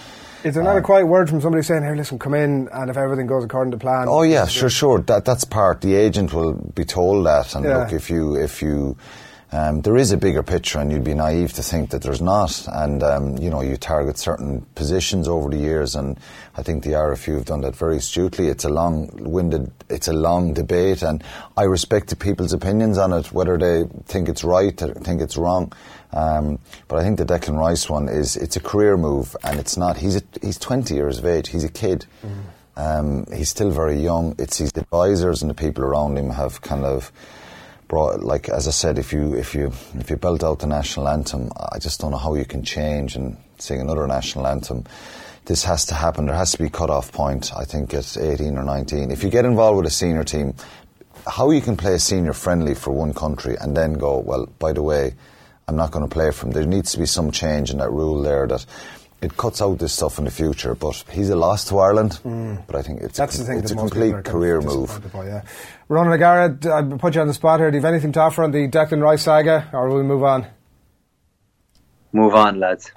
Is 0.45 0.53
there 0.53 0.63
not 0.63 0.75
a 0.75 0.81
um, 0.81 0.83
quiet 0.83 1.07
word 1.07 1.31
from 1.31 1.41
somebody 1.41 1.63
saying, 1.63 1.85
"Hey, 1.85 1.95
listen, 1.95 2.19
come 2.19 2.35
in, 2.35 2.69
and 2.71 2.91
if 2.91 2.99
everything 2.99 3.27
goes 3.27 3.45
according 3.45 3.71
to 3.71 3.79
plan"? 3.79 4.09
Oh 4.11 4.21
yeah, 4.21 4.47
sure, 4.47 4.69
sure. 4.69 4.99
That 4.99 5.25
that's 5.25 5.45
part. 5.45 5.81
The 5.81 5.95
agent 5.95 6.35
will 6.35 6.53
be 6.53 6.85
told 6.85 7.25
that, 7.25 7.55
and 7.55 7.65
yeah. 7.65 7.79
look, 7.79 7.93
if 7.95 8.11
you 8.11 8.37
if 8.37 8.61
you. 8.61 8.99
Um, 9.55 9.83
there 9.83 9.97
is 9.97 10.11
a 10.11 10.17
bigger 10.17 10.43
picture, 10.43 10.81
and 10.81 10.91
you'd 10.91 11.05
be 11.05 11.15
naive 11.15 11.53
to 11.53 11.63
think 11.63 11.91
that 11.91 12.03
there's 12.03 12.21
not. 12.21 12.67
And 12.73 13.05
um, 13.05 13.37
you 13.39 13.51
know, 13.51 13.63
you 13.63 13.77
target 13.77 14.19
certain 14.19 14.63
positions 14.75 15.29
over 15.29 15.49
the 15.49 15.57
years, 15.57 15.95
and 15.95 16.19
I 16.57 16.65
think 16.65 16.83
the 16.83 16.91
RFU 16.91 17.37
have 17.37 17.45
done 17.45 17.61
that 17.61 17.77
very 17.77 17.99
astutely. 17.99 18.49
It's 18.49 18.65
a 18.65 18.69
long-winded, 18.69 19.71
it's 19.89 20.09
a 20.09 20.13
long 20.13 20.55
debate, 20.55 21.03
and 21.03 21.23
I 21.57 21.63
respect 21.65 22.09
the 22.09 22.17
people's 22.17 22.53
opinions 22.53 22.99
on 22.99 23.13
it, 23.13 23.31
whether 23.31 23.57
they 23.57 23.85
think 24.07 24.29
it's 24.29 24.43
right 24.43 24.83
or 24.83 24.93
think 24.95 25.23
it's 25.23 25.37
wrong. 25.37 25.73
Um, 26.13 26.59
but 26.89 26.99
I 26.99 27.05
think 27.05 27.19
the 27.19 27.25
Declan 27.25 27.57
Rice 27.57 27.89
one 27.89 28.09
is 28.09 28.37
it's 28.37 28.57
a 28.57 28.61
career 28.61 28.97
move, 28.97 29.37
and 29.45 29.61
it's 29.61 29.77
not. 29.77 29.99
He's 29.99 30.17
a, 30.17 30.23
he's 30.43 30.59
20 30.59 30.97
years 30.97 31.21
of 31.21 31.27
age. 31.27 31.51
He's 31.51 31.65
a 31.65 31.71
kid. 31.71 32.07
Mm. 32.27 32.33
Um, 32.77 33.27
he's 33.33 33.51
still 33.51 33.71
very 33.71 34.01
young. 34.01 34.35
It's 34.37 34.59
his 34.59 34.73
advisors 34.75 35.43
and 35.43 35.51
the 35.51 35.55
people 35.55 35.85
around 35.85 36.19
him 36.19 36.31
have 36.31 36.61
kind 36.61 36.85
of 36.85 37.13
brought. 37.89 38.23
Like 38.23 38.49
as 38.49 38.69
I 38.69 38.71
said, 38.71 38.99
if 38.99 39.13
you 39.13 39.35
if 39.35 39.55
you 39.55 39.73
if 39.95 40.11
you 40.11 40.17
belt 40.17 40.43
out 40.43 40.61
the 40.61 40.67
national 40.67 41.09
anthem, 41.09 41.51
I 41.73 41.79
just 41.79 42.01
don't 42.01 42.11
know 42.11 42.19
how 42.19 42.35
you 42.35 42.45
can 42.45 42.63
change 42.63 43.17
and 43.17 43.37
sing 43.59 43.81
another 43.81 44.07
national 44.07 44.47
anthem. 44.47 44.85
This 45.47 45.65
has 45.65 45.85
to 45.87 45.95
happen. 45.95 46.27
There 46.27 46.35
has 46.35 46.53
to 46.53 46.59
be 46.59 46.67
a 46.67 46.71
cut-off 46.71 47.13
point. 47.13 47.53
I 47.55 47.65
think 47.65 47.93
at 47.93 48.17
18 48.17 48.57
or 48.57 48.65
19. 48.65 49.11
If 49.11 49.23
you 49.23 49.31
get 49.31 49.45
involved 49.45 49.77
with 49.77 49.87
a 49.87 49.91
senior 49.91 50.25
team, 50.25 50.55
how 51.27 51.51
you 51.51 51.61
can 51.61 51.77
play 51.77 51.95
a 51.95 51.99
senior 51.99 52.33
friendly 52.33 52.75
for 52.75 52.93
one 52.93 53.13
country 53.13 53.57
and 53.61 53.77
then 53.77 53.95
go, 53.95 54.19
well, 54.19 54.47
by 54.59 54.73
the 54.73 54.83
way, 54.83 55.15
I'm 55.69 55.77
not 55.77 55.91
going 55.91 56.07
to 56.07 56.13
play 56.13 56.31
for 56.31 56.47
him. 56.47 56.53
There 56.53 56.67
needs 56.67 56.93
to 56.93 56.99
be 56.99 57.07
some 57.07 57.31
change 57.31 57.71
in 57.71 57.79
that 57.79 57.91
rule 57.91 58.23
there 58.23 58.47
that 58.47 58.67
it 59.23 59.37
cuts 59.37 59.63
out 59.63 59.79
this 59.79 59.93
stuff 59.93 60.19
in 60.19 60.25
the 60.25 60.31
future. 60.31 60.75
But 60.75 61.05
he's 61.11 61.31
a 61.31 61.37
loss 61.37 61.65
to 61.69 61.79
Ireland. 61.79 62.21
But 62.67 62.77
I 62.77 62.83
think 62.83 63.01
it's 63.03 63.17
That's 63.19 63.37
a, 63.37 63.39
the 63.41 63.45
thing. 63.45 63.59
it's 63.61 63.71
a 63.71 63.75
most 63.77 63.93
people 63.95 64.09
are 64.15 64.23
complete 64.23 64.33
career 64.33 64.61
move. 64.61 64.89
disappointed 64.89 65.13
By, 65.13 65.27
yeah. 65.27 65.43
Ronan 65.89 66.13
O'Gara, 66.13 66.49
d- 66.51 66.69
I 66.71 66.83
put 66.99 67.15
you 67.15 67.21
on 67.21 67.27
the 67.29 67.35
spot 67.35 67.61
here. 67.61 67.71
Do 67.71 67.77
you 67.77 67.83
have 67.83 67.91
anything 67.93 68.13
to 68.13 68.21
offer 68.21 68.43
on 68.43 68.51
the 68.53 68.69
Declan 68.69 69.03
Rice 69.03 69.23
saga, 69.23 69.69
or 69.73 69.89
will 69.89 69.97
we 69.97 70.03
move 70.03 70.23
on? 70.25 70.47
Move 72.13 72.35
on, 72.35 72.61
lads. 72.61 72.91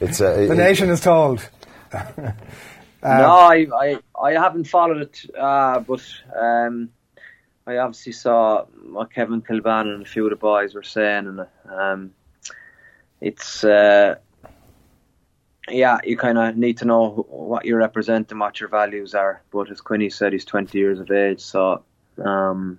It's 0.00 0.20
a, 0.20 0.46
The 0.46 0.54
nation 0.56 0.88
is 0.90 1.00
told. 1.00 1.46
Um, 1.92 2.02
no, 3.02 3.30
I, 3.30 3.66
I, 3.72 3.98
I 4.20 4.32
haven't 4.32 4.64
followed 4.64 5.02
it, 5.02 5.20
uh, 5.38 5.80
but 5.80 6.02
um, 6.34 6.88
I 7.66 7.76
obviously 7.76 8.12
saw 8.12 8.64
what 8.90 9.12
Kevin 9.12 9.42
Kilbane 9.42 9.92
and 9.92 10.02
a 10.02 10.08
few 10.08 10.24
of 10.24 10.30
the 10.30 10.36
boys 10.36 10.74
were 10.74 10.82
saying, 10.82 11.26
and 11.26 11.46
um, 11.70 12.12
it's 13.20 13.62
uh, 13.62 14.14
yeah, 15.68 15.98
you 16.04 16.16
kind 16.16 16.38
of 16.38 16.56
need 16.56 16.78
to 16.78 16.84
know 16.84 17.26
what 17.28 17.64
you 17.64 17.76
represent 17.76 18.30
and 18.30 18.40
what 18.40 18.60
your 18.60 18.68
values 18.68 19.14
are. 19.14 19.42
But 19.50 19.70
as 19.70 19.80
Quinny 19.80 20.10
said, 20.10 20.32
he's 20.32 20.44
20 20.44 20.76
years 20.76 21.00
of 21.00 21.10
age, 21.10 21.40
so 21.40 21.82
um, 22.22 22.78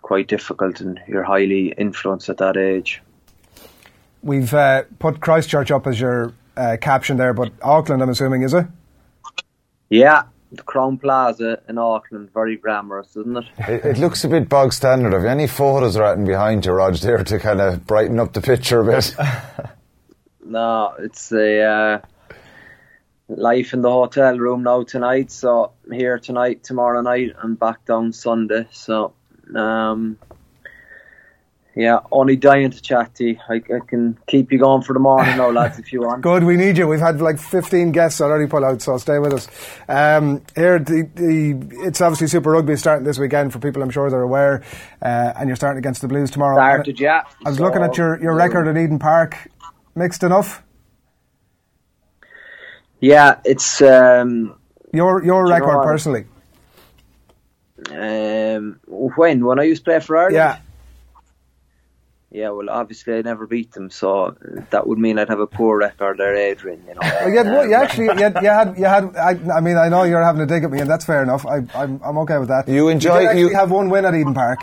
quite 0.00 0.28
difficult, 0.28 0.80
and 0.80 1.00
you're 1.08 1.24
highly 1.24 1.72
influenced 1.76 2.28
at 2.28 2.38
that 2.38 2.56
age. 2.56 3.02
We've 4.22 4.52
uh, 4.52 4.84
put 4.98 5.20
Christchurch 5.20 5.70
up 5.70 5.86
as 5.86 6.00
your 6.00 6.32
uh, 6.56 6.76
caption 6.80 7.16
there, 7.16 7.34
but 7.34 7.52
Auckland, 7.62 8.02
I'm 8.02 8.10
assuming, 8.10 8.42
is 8.42 8.54
it? 8.54 8.66
Yeah, 9.90 10.24
the 10.52 10.62
Crowne 10.62 11.00
Plaza 11.00 11.60
in 11.68 11.78
Auckland, 11.78 12.32
very 12.32 12.56
glamorous, 12.56 13.16
isn't 13.16 13.36
it? 13.36 13.44
It, 13.68 13.84
it 13.84 13.98
looks 13.98 14.24
a 14.24 14.28
bit 14.28 14.48
bog 14.48 14.72
standard. 14.72 15.12
Have 15.12 15.22
you 15.22 15.28
any 15.28 15.46
photos 15.46 15.98
written 15.98 16.24
behind 16.24 16.64
you, 16.64 16.72
Rog, 16.72 16.96
there 16.96 17.22
to 17.24 17.38
kind 17.38 17.60
of 17.60 17.86
brighten 17.86 18.18
up 18.18 18.32
the 18.32 18.40
picture 18.40 18.80
a 18.80 18.84
bit? 18.84 19.14
No, 20.48 20.94
it's 20.98 21.30
a 21.30 21.60
uh, 21.62 22.00
life 23.28 23.74
in 23.74 23.82
the 23.82 23.90
hotel 23.90 24.38
room 24.38 24.62
now 24.62 24.82
tonight. 24.82 25.30
So 25.30 25.72
I'm 25.84 25.92
here 25.92 26.18
tonight, 26.18 26.64
tomorrow 26.64 27.02
night, 27.02 27.32
and 27.42 27.58
back 27.58 27.84
down 27.84 28.12
Sunday. 28.14 28.66
So, 28.72 29.12
um, 29.54 30.16
yeah, 31.76 32.00
only 32.10 32.36
dying 32.36 32.70
to 32.70 32.80
chat 32.80 33.14
to 33.16 33.24
you. 33.24 33.36
I, 33.48 33.56
I 33.56 33.80
can 33.86 34.18
keep 34.26 34.50
you 34.50 34.58
going 34.58 34.82
for 34.82 34.94
the 34.94 34.98
morning 34.98 35.36
now, 35.36 35.50
lads, 35.50 35.78
if 35.78 35.92
you 35.92 36.00
want. 36.06 36.22
Good, 36.22 36.42
we 36.44 36.56
need 36.56 36.78
you. 36.78 36.88
We've 36.88 36.98
had 36.98 37.20
like 37.20 37.38
15 37.38 37.92
guests 37.92 38.20
already 38.22 38.46
pull 38.48 38.64
out, 38.64 38.80
so 38.80 38.96
stay 38.96 39.18
with 39.18 39.34
us. 39.34 39.48
Um, 39.86 40.42
here, 40.56 40.78
the, 40.78 41.08
the, 41.14 41.84
it's 41.86 42.00
obviously 42.00 42.26
Super 42.26 42.50
Rugby 42.52 42.74
starting 42.76 43.04
this 43.04 43.18
weekend 43.18 43.52
for 43.52 43.58
people 43.58 43.82
I'm 43.82 43.90
sure 43.90 44.08
they're 44.10 44.22
aware, 44.22 44.62
uh, 45.02 45.34
and 45.36 45.46
you're 45.48 45.56
starting 45.56 45.78
against 45.78 46.00
the 46.00 46.08
Blues 46.08 46.30
tomorrow. 46.30 46.56
Started, 46.56 46.98
yeah. 46.98 47.22
I 47.44 47.50
was 47.50 47.58
So- 47.58 47.64
looking 47.64 47.82
at 47.82 47.96
your, 47.98 48.18
your 48.20 48.34
record 48.34 48.66
at 48.66 48.76
Eden 48.78 48.98
Park. 48.98 49.36
Mixed 49.98 50.22
enough? 50.22 50.62
Yeah, 53.00 53.40
it's 53.44 53.82
um, 53.82 54.56
Your 54.92 55.24
your 55.24 55.44
Do 55.44 55.52
you 55.52 55.58
know 55.58 55.66
record 55.66 55.84
personally? 55.84 56.24
um, 57.90 58.78
when 59.16 59.44
when 59.44 59.58
I 59.58 59.64
used 59.64 59.84
to 59.84 59.90
play 59.90 60.00
for 60.00 60.16
Ireland. 60.16 60.34
Yeah. 60.34 60.58
Yeah, 62.30 62.50
well, 62.50 62.68
obviously 62.68 63.14
I 63.16 63.22
never 63.22 63.46
beat 63.46 63.72
them, 63.72 63.88
so 63.90 64.36
that 64.70 64.86
would 64.86 64.98
mean 64.98 65.18
I'd 65.18 65.30
have 65.30 65.40
a 65.40 65.46
poor 65.46 65.78
record 65.78 66.18
there, 66.18 66.36
Adrian. 66.36 66.84
You 66.86 66.94
know. 66.94 67.00
Well, 67.02 67.30
you, 67.30 67.38
had, 67.38 67.46
one- 67.56 67.68
you 67.70 67.74
actually 67.74 68.04
you 68.04 68.22
had, 68.22 68.34
you 68.42 68.48
had, 68.48 68.78
you 68.78 68.84
had 68.84 69.16
I, 69.16 69.30
I 69.56 69.60
mean 69.60 69.76
I 69.78 69.88
know 69.88 70.02
you're 70.04 70.22
having 70.22 70.42
a 70.42 70.46
dig 70.46 70.62
at 70.62 70.70
me 70.70 70.78
and 70.80 70.88
that's 70.90 71.04
fair 71.06 71.22
enough 71.24 71.44
I, 71.46 71.56
I'm, 71.74 72.00
I'm 72.04 72.18
okay 72.18 72.38
with 72.38 72.48
that 72.48 72.68
You 72.68 72.88
enjoy- 72.88 73.26
did 73.32 73.38
you- 73.38 73.54
have 73.54 73.70
one 73.72 73.88
win 73.90 74.04
at 74.04 74.14
Eden 74.14 74.34
Park 74.34 74.60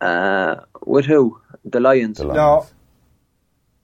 Uh, 0.00 0.56
with 0.86 1.06
who? 1.06 1.40
The 1.64 1.80
Lions. 1.80 2.20
no 2.20 2.66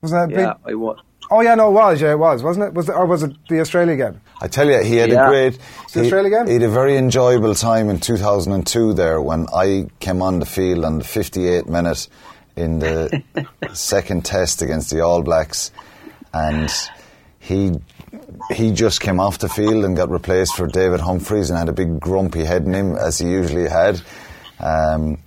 was 0.05 0.11
that 0.11 0.25
a 0.25 0.27
big 0.27 0.37
Yeah, 0.39 0.53
I 0.65 0.73
won. 0.75 0.97
oh 1.31 1.41
yeah 1.41 1.55
no 1.55 1.69
it 1.69 1.73
was 1.73 2.01
yeah 2.01 2.11
it 2.11 2.19
was 2.19 2.43
wasn't 2.43 2.65
it 2.67 2.73
was 2.73 2.87
it, 2.89 2.95
or 2.95 3.05
was 3.05 3.23
it 3.23 3.31
the 3.49 3.59
Australia 3.59 3.95
game 3.95 4.21
I 4.41 4.47
tell 4.47 4.67
you, 4.69 4.79
he 4.83 4.97
had 4.97 5.09
Yeah. 5.11 5.25
a 5.27 5.29
great. 5.29 5.59
the 5.93 5.99
he, 6.01 6.05
Australia 6.05 6.29
game? 6.29 6.47
he 6.47 6.53
had 6.53 6.63
a 6.63 6.69
very 6.81 6.97
enjoyable 6.97 7.55
time 7.55 7.89
in 7.89 7.99
2002 7.99 8.93
there 8.93 9.21
when 9.21 9.47
I 9.53 9.87
came 9.99 10.21
on 10.21 10.39
the 10.39 10.45
field 10.45 10.83
on 10.85 10.97
the 10.99 11.03
58 11.05 11.67
minute 11.67 12.07
in 12.55 12.79
the 12.79 13.23
second 13.73 14.25
test 14.25 14.61
against 14.61 14.89
the 14.91 14.99
All 15.01 15.21
Blacks, 15.23 15.71
and 16.33 16.69
he 17.39 17.71
he 18.51 18.71
just 18.71 18.99
came 19.01 19.19
off 19.19 19.39
the 19.39 19.49
field 19.49 19.83
and 19.85 19.95
got 19.97 20.09
replaced 20.09 20.55
for 20.55 20.67
David 20.67 20.99
Humphreys 21.01 21.49
and 21.49 21.57
had 21.59 21.69
a 21.69 21.73
big 21.73 21.99
grumpy 21.99 22.43
head 22.45 22.63
in 22.65 22.73
him 22.73 22.95
as 22.95 23.17
he 23.19 23.27
usually 23.29 23.67
had. 23.69 24.01
Um, 24.59 25.17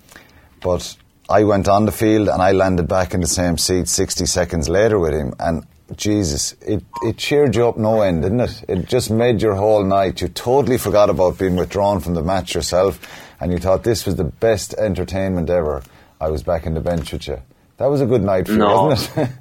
but 0.61 0.95
I 1.29 1.43
went 1.43 1.67
on 1.67 1.85
the 1.85 1.91
field 1.91 2.27
and 2.27 2.41
I 2.41 2.51
landed 2.51 2.87
back 2.87 3.13
in 3.13 3.21
the 3.21 3.27
same 3.27 3.57
seat 3.57 3.87
60 3.87 4.25
seconds 4.25 4.67
later 4.67 4.97
with 4.97 5.13
him. 5.13 5.33
And 5.39 5.65
Jesus, 5.95 6.53
it, 6.61 6.83
it 7.03 7.17
cheered 7.17 7.55
you 7.55 7.67
up 7.67 7.77
no 7.77 8.01
end, 8.01 8.23
didn't 8.23 8.39
it? 8.41 8.63
It 8.67 8.87
just 8.87 9.11
made 9.11 9.41
your 9.41 9.55
whole 9.55 9.83
night. 9.83 10.21
You 10.21 10.27
totally 10.29 10.77
forgot 10.77 11.09
about 11.09 11.37
being 11.37 11.55
withdrawn 11.55 11.99
from 11.99 12.13
the 12.15 12.23
match 12.23 12.55
yourself 12.55 12.99
and 13.39 13.51
you 13.51 13.59
thought 13.59 13.83
this 13.83 14.05
was 14.05 14.15
the 14.15 14.23
best 14.23 14.73
entertainment 14.75 15.49
ever. 15.49 15.83
I 16.19 16.29
was 16.29 16.43
back 16.43 16.65
in 16.65 16.73
the 16.73 16.81
bench 16.81 17.13
with 17.13 17.27
you. 17.27 17.41
That 17.77 17.87
was 17.87 18.01
a 18.01 18.05
good 18.05 18.23
night 18.23 18.47
for 18.47 18.53
No. 18.53 18.67
you, 18.83 18.87
wasn't 18.89 19.29
it? 19.29 19.35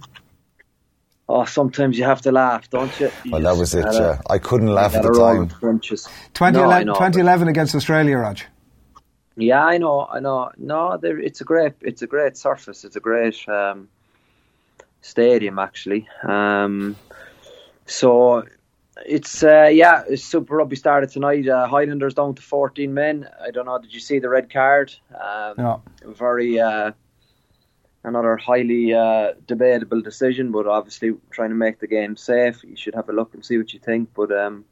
Oh, 1.31 1.45
sometimes 1.45 1.99
you 1.99 2.05
have 2.05 2.23
to 2.23 2.33
laugh, 2.33 2.71
don't 2.71 2.99
you? 2.99 3.11
You 3.23 3.33
well, 3.33 3.43
that 3.43 3.57
was 3.59 3.75
it, 3.75 3.85
yeah. 3.93 4.19
I 4.31 4.39
couldn't 4.39 4.69
laugh 4.73 4.95
at 4.95 5.03
the 5.03 5.11
time. 5.13 5.41
with 5.41 5.51
the 5.51 5.57
punches. 5.57 6.09
2011, 6.33 6.65
No, 6.65 6.71
I 6.71 6.85
know, 6.85 6.93
but- 6.95 6.99
2011 7.01 7.49
against 7.49 7.75
Australia 7.75 8.17
Rog 8.17 8.39
Yeah, 9.41 9.65
I 9.65 9.79
know, 9.79 10.07
I 10.11 10.19
know. 10.19 10.51
No, 10.57 10.97
there, 10.97 11.19
it's 11.19 11.41
a 11.41 11.45
great, 11.45 11.75
it's 11.81 12.03
a 12.03 12.09
great 12.09 12.37
surface. 12.37 12.85
It's 12.85 12.97
a 12.97 13.01
great 13.01 13.49
um, 13.49 13.89
stadium, 15.01 15.61
actually. 15.61 16.09
Um, 16.25 16.97
so 17.87 18.43
it's 19.07 19.45
uh, 19.45 19.71
yeah, 19.73 20.03
it's 20.09 20.25
Super 20.25 20.57
Rugby 20.57 20.75
started 20.75 21.11
tonight. 21.11 21.49
Uh, 21.49 21.69
Highlanders 21.69 22.15
down 22.15 22.35
to 22.35 22.43
fourteen 22.43 22.95
men. 22.95 23.29
I 23.41 23.53
don't 23.53 23.67
know. 23.67 23.79
Did 23.79 23.95
you 23.95 24.01
see 24.01 24.19
the 24.19 24.29
red 24.29 24.51
card? 24.51 24.93
Um, 25.15 25.55
No. 25.57 25.83
Very 26.05 26.59
uh, 26.59 26.91
another 28.03 28.37
highly 28.37 28.93
uh, 28.93 29.35
debatable 29.47 30.01
decision, 30.01 30.51
but 30.51 30.67
obviously 30.67 31.13
trying 31.31 31.51
to 31.51 31.55
make 31.55 31.79
the 31.79 31.87
game 31.87 32.17
safe. 32.17 32.65
You 32.65 32.75
should 32.75 32.97
have 32.97 33.09
a 33.09 33.13
look 33.13 33.35
and 33.35 33.45
see 33.45 33.57
what 33.57 33.73
you 33.73 33.79
think. 33.79 34.11
But 34.15 34.33
um, 34.33 34.65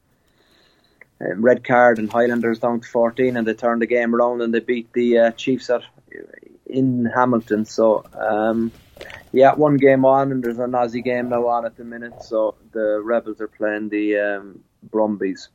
um, 1.20 1.43
red 1.43 1.64
card 1.64 1.98
and 1.98 2.10
Highlanders 2.10 2.59
down 2.59 2.80
to 2.80 2.86
14 2.86 3.36
and 3.36 3.47
they 3.47 3.55
turned 3.55 3.82
the 3.82 3.86
game 3.86 4.14
around 4.14 4.43
and 4.43 4.52
they 4.52 4.60
beat 4.60 4.93
the 4.93 5.18
uh, 5.18 5.30
Chiefs 5.32 5.70
at, 5.70 5.82
in 6.66 7.06
Hamilton. 7.06 7.64
So, 7.64 8.05
um, 8.18 8.72
yeah, 9.32 9.55
one 9.55 9.76
game 9.76 10.05
on 10.05 10.32
and 10.32 10.43
there's 10.43 10.59
an 10.59 10.72
Aussie 10.72 11.05
game 11.05 11.28
now 11.28 11.47
on 11.47 11.64
at 11.64 11.76
the 11.76 11.84
minute. 11.84 12.22
So 12.22 12.55
the 12.72 13.01
Rebels 13.02 13.40
are 13.40 13.48
playing 13.48 13.88
the 13.88 14.18
um, 14.18 14.60
Brumbies. 14.82 15.48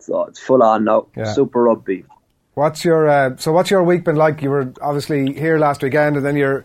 So 0.00 0.24
it's 0.24 0.40
full 0.40 0.62
on 0.62 0.84
now. 0.84 1.06
Yeah. 1.16 1.32
Super 1.32 1.62
rugby. 1.62 2.04
What's 2.54 2.84
your 2.84 3.08
uh, 3.08 3.36
so? 3.38 3.50
What's 3.50 3.70
your 3.70 3.82
week 3.82 4.04
been 4.04 4.16
like? 4.16 4.42
You 4.42 4.50
were 4.50 4.74
obviously 4.82 5.32
here 5.32 5.58
last 5.58 5.82
weekend, 5.82 6.16
and 6.16 6.26
then 6.26 6.36
you're 6.36 6.64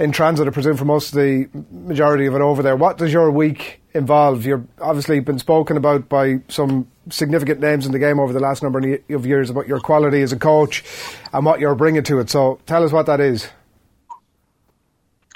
in 0.00 0.10
transit, 0.10 0.48
I 0.48 0.50
presume, 0.50 0.76
for 0.76 0.84
most 0.84 1.12
of 1.12 1.20
the 1.20 1.48
majority 1.70 2.26
of 2.26 2.34
it 2.34 2.40
over 2.40 2.60
there. 2.60 2.74
What 2.74 2.98
does 2.98 3.12
your 3.12 3.30
week 3.30 3.80
involve? 3.94 4.44
You're 4.44 4.66
obviously 4.80 5.20
been 5.20 5.38
spoken 5.38 5.76
about 5.76 6.08
by 6.08 6.40
some 6.48 6.88
significant 7.10 7.60
names 7.60 7.86
in 7.86 7.92
the 7.92 7.98
game 7.98 8.18
over 8.20 8.32
the 8.32 8.40
last 8.40 8.62
number 8.62 8.78
of 9.08 9.26
years 9.26 9.50
about 9.50 9.68
your 9.68 9.80
quality 9.80 10.22
as 10.22 10.32
a 10.32 10.38
coach 10.38 10.84
and 11.32 11.44
what 11.44 11.60
you're 11.60 11.74
bringing 11.74 12.02
to 12.04 12.18
it. 12.20 12.30
So 12.30 12.60
tell 12.66 12.84
us 12.84 12.92
what 12.92 13.06
that 13.06 13.20
is. 13.20 13.48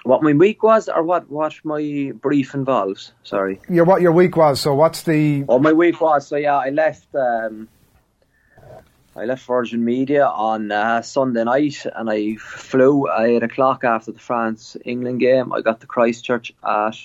What 0.05 0.23
my 0.23 0.32
week 0.32 0.65
was, 0.65 0.89
or 0.89 1.05
what, 1.05 1.31
what 1.31 1.55
my 1.62 2.12
brief 2.20 2.55
involves? 2.55 3.12
Sorry. 3.23 3.61
Your 3.69 3.85
what 3.85 4.03
your 4.03 4.11
week 4.11 4.36
was. 4.36 4.61
So 4.61 4.74
what's 4.74 5.03
the? 5.03 5.44
Oh, 5.49 5.61
my 5.61 5.73
week 5.73 6.01
was 6.01 6.27
so 6.27 6.36
yeah. 6.36 6.57
I 6.57 6.70
left. 6.70 7.15
Um, 7.15 7.69
I 9.15 9.27
left 9.27 9.44
Virgin 9.47 9.85
Media 9.85 10.27
on 10.27 10.73
uh, 10.73 11.03
Sunday 11.03 11.44
night, 11.44 11.86
and 11.94 12.11
I 12.11 12.35
flew 12.36 13.09
at 13.09 13.27
eight 13.27 13.43
o'clock 13.43 13.85
after 13.85 14.11
the 14.11 14.19
France 14.19 14.77
England 14.85 15.20
game. 15.20 15.53
I 15.53 15.61
got 15.61 15.81
to 15.82 15.86
Christchurch 15.86 16.53
at 16.66 16.99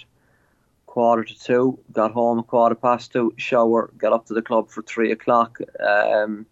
quarter 0.88 1.23
to 1.23 1.39
two. 1.39 1.80
Got 1.91 2.14
home 2.14 2.41
quarter 2.41 2.73
past 2.73 3.14
two. 3.14 3.34
Shower. 3.38 3.91
Got 3.97 4.14
up 4.14 4.26
to 4.27 4.34
the 4.34 4.41
club 4.41 4.72
for 4.72 4.81
three 4.81 5.11
o'clock. 5.11 5.59
Um, 5.80 6.47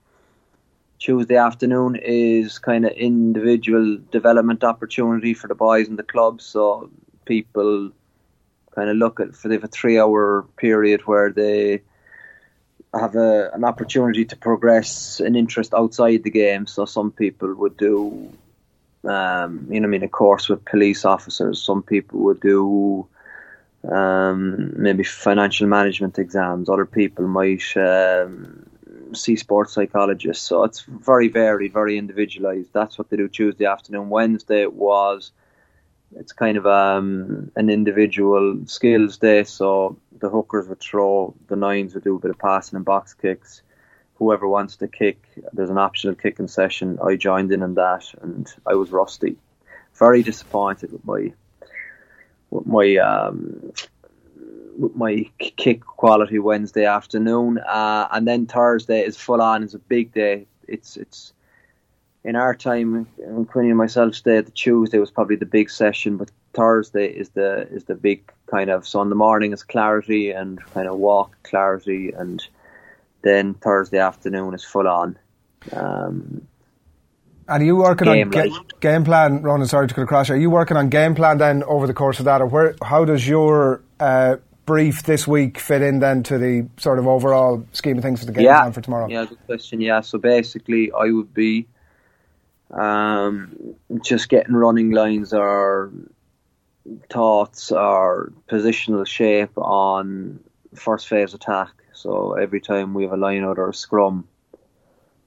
Tuesday 0.99 1.35
afternoon 1.35 1.95
is 1.95 2.59
kind 2.59 2.85
of 2.85 2.91
individual 2.91 3.97
development 4.11 4.63
opportunity 4.63 5.33
for 5.33 5.47
the 5.47 5.55
boys 5.55 5.87
in 5.87 5.95
the 5.95 6.03
club. 6.03 6.41
So 6.41 6.91
people 7.25 7.91
kind 8.75 8.89
of 8.89 8.97
look 8.97 9.19
at 9.19 9.35
for 9.35 9.47
they 9.47 9.55
have 9.55 9.63
a 9.63 9.67
three 9.67 9.97
hour 9.99 10.45
period 10.57 11.01
where 11.07 11.31
they 11.31 11.81
have 12.93 13.15
a, 13.15 13.49
an 13.53 13.63
opportunity 13.63 14.25
to 14.25 14.35
progress 14.35 15.19
an 15.19 15.35
interest 15.35 15.73
outside 15.73 16.23
the 16.23 16.29
game. 16.29 16.67
So 16.67 16.85
some 16.85 17.11
people 17.11 17.53
would 17.55 17.77
do, 17.77 18.31
um, 19.03 19.67
you 19.69 19.79
know, 19.79 19.87
I 19.87 19.89
mean, 19.89 20.03
a 20.03 20.07
course 20.07 20.47
with 20.49 20.65
police 20.65 21.03
officers. 21.03 21.61
Some 21.61 21.83
people 21.83 22.19
would 22.21 22.39
do 22.39 23.07
um, 23.91 24.73
maybe 24.75 25.03
financial 25.03 25.67
management 25.67 26.19
exams. 26.19 26.69
Other 26.69 26.85
people 26.85 27.27
might 27.27 27.63
um, 27.75 28.65
see 29.13 29.35
sports 29.35 29.73
psychologists. 29.73 30.45
So 30.45 30.63
it's 30.63 30.81
very 30.81 31.27
varied, 31.27 31.73
very 31.73 31.97
individualized. 31.97 32.71
That's 32.73 32.97
what 32.97 33.09
they 33.09 33.17
do 33.17 33.27
Tuesday 33.27 33.65
afternoon. 33.65 34.09
Wednesday 34.09 34.65
was 34.65 35.31
it's 36.15 36.31
kind 36.31 36.57
of 36.57 36.65
um, 36.65 37.51
an 37.55 37.69
individual 37.69 38.61
skills 38.65 39.17
day. 39.17 39.43
So 39.43 39.97
the 40.19 40.29
hookers 40.29 40.67
would 40.67 40.79
throw, 40.79 41.35
the 41.47 41.55
nines 41.55 41.93
would 41.93 42.03
do 42.03 42.15
a 42.15 42.19
bit 42.19 42.31
of 42.31 42.39
passing 42.39 42.77
and 42.77 42.85
box 42.85 43.13
kicks. 43.13 43.61
Whoever 44.15 44.47
wants 44.47 44.77
to 44.77 44.87
kick, 44.87 45.21
there's 45.51 45.69
an 45.69 45.77
optional 45.77 46.15
kicking 46.15 46.47
session. 46.47 46.99
I 47.03 47.17
joined 47.17 47.51
in 47.51 47.61
on 47.61 47.73
that, 47.75 48.13
and 48.21 48.47
I 48.65 48.75
was 48.75 48.91
rusty. 48.91 49.35
Very 49.93 50.23
disappointed 50.23 50.93
with 50.93 51.03
my 51.03 51.33
my 52.65 52.95
um, 52.97 53.71
my 54.95 55.29
kick 55.37 55.81
quality 55.81 56.39
Wednesday 56.39 56.85
afternoon, 56.85 57.59
uh, 57.59 58.07
and 58.11 58.27
then 58.27 58.45
Thursday 58.45 59.01
is 59.01 59.17
full 59.17 59.41
on. 59.41 59.63
It's 59.63 59.73
a 59.73 59.79
big 59.79 60.13
day. 60.13 60.45
It's 60.67 60.97
it's 60.97 61.33
in 62.25 62.35
our 62.35 62.55
time, 62.55 63.07
when 63.17 63.45
Quinny 63.45 63.69
and 63.69 63.77
myself 63.77 64.15
stayed, 64.15 64.47
the 64.47 64.51
Tuesday 64.51 64.97
was 64.97 65.11
probably 65.11 65.35
the 65.35 65.45
big 65.45 65.69
session, 65.69 66.17
but 66.17 66.31
Thursday 66.53 67.05
is 67.05 67.29
the 67.29 67.67
is 67.71 67.83
the 67.83 67.93
big 67.93 68.31
kind 68.47 68.71
of. 68.71 68.87
So 68.87 69.01
in 69.03 69.09
the 69.09 69.15
morning 69.15 69.53
is 69.53 69.63
clarity 69.63 70.31
and 70.31 70.59
kind 70.73 70.87
of 70.87 70.97
walk 70.97 71.37
clarity, 71.43 72.11
and 72.11 72.43
then 73.21 73.53
Thursday 73.53 73.99
afternoon 73.99 74.55
is 74.55 74.63
full 74.63 74.87
on. 74.87 75.19
Um, 75.71 76.47
and 77.47 77.61
are 77.61 77.65
you 77.65 77.75
working 77.75 78.05
game 78.05 78.27
on 78.27 78.31
ga- 78.31 78.59
game 78.79 79.03
plan, 79.03 79.41
Ronan? 79.41 79.67
Sorry 79.67 79.87
to 79.87 79.93
cut 79.93 80.03
across. 80.03 80.29
Are 80.29 80.37
you 80.37 80.49
working 80.49 80.77
on 80.77 80.89
game 80.89 81.15
plan 81.15 81.37
then 81.37 81.63
over 81.63 81.87
the 81.87 81.93
course 81.93 82.19
of 82.19 82.25
that, 82.25 82.41
or 82.41 82.47
where? 82.47 82.75
How 82.83 83.05
does 83.05 83.27
your 83.27 83.81
uh, 83.99 84.37
brief 84.65 85.03
this 85.03 85.27
week 85.27 85.59
fit 85.59 85.81
in 85.81 85.99
then 85.99 86.23
to 86.23 86.37
the 86.37 86.67
sort 86.77 86.99
of 86.99 87.07
overall 87.07 87.65
scheme 87.71 87.97
of 87.97 88.03
things 88.03 88.19
for 88.19 88.25
the 88.25 88.31
game 88.31 88.45
yeah. 88.45 88.61
plan 88.61 88.73
for 88.73 88.81
tomorrow? 88.81 89.07
Yeah, 89.07 89.25
good 89.25 89.45
question. 89.45 89.81
Yeah, 89.81 90.01
so 90.01 90.17
basically, 90.17 90.91
I 90.91 91.11
would 91.11 91.33
be 91.33 91.67
um, 92.71 93.75
just 94.01 94.29
getting 94.29 94.55
running 94.55 94.91
lines 94.91 95.33
or 95.33 95.91
thoughts 97.09 97.71
or 97.71 98.33
positional 98.49 99.05
shape 99.07 99.57
on 99.57 100.39
first 100.73 101.07
phase 101.07 101.33
attack. 101.33 101.71
So 101.93 102.33
every 102.33 102.61
time 102.61 102.93
we 102.93 103.03
have 103.03 103.13
a 103.13 103.17
line 103.17 103.43
out 103.43 103.57
or 103.57 103.69
a 103.69 103.73
scrum, 103.73 104.27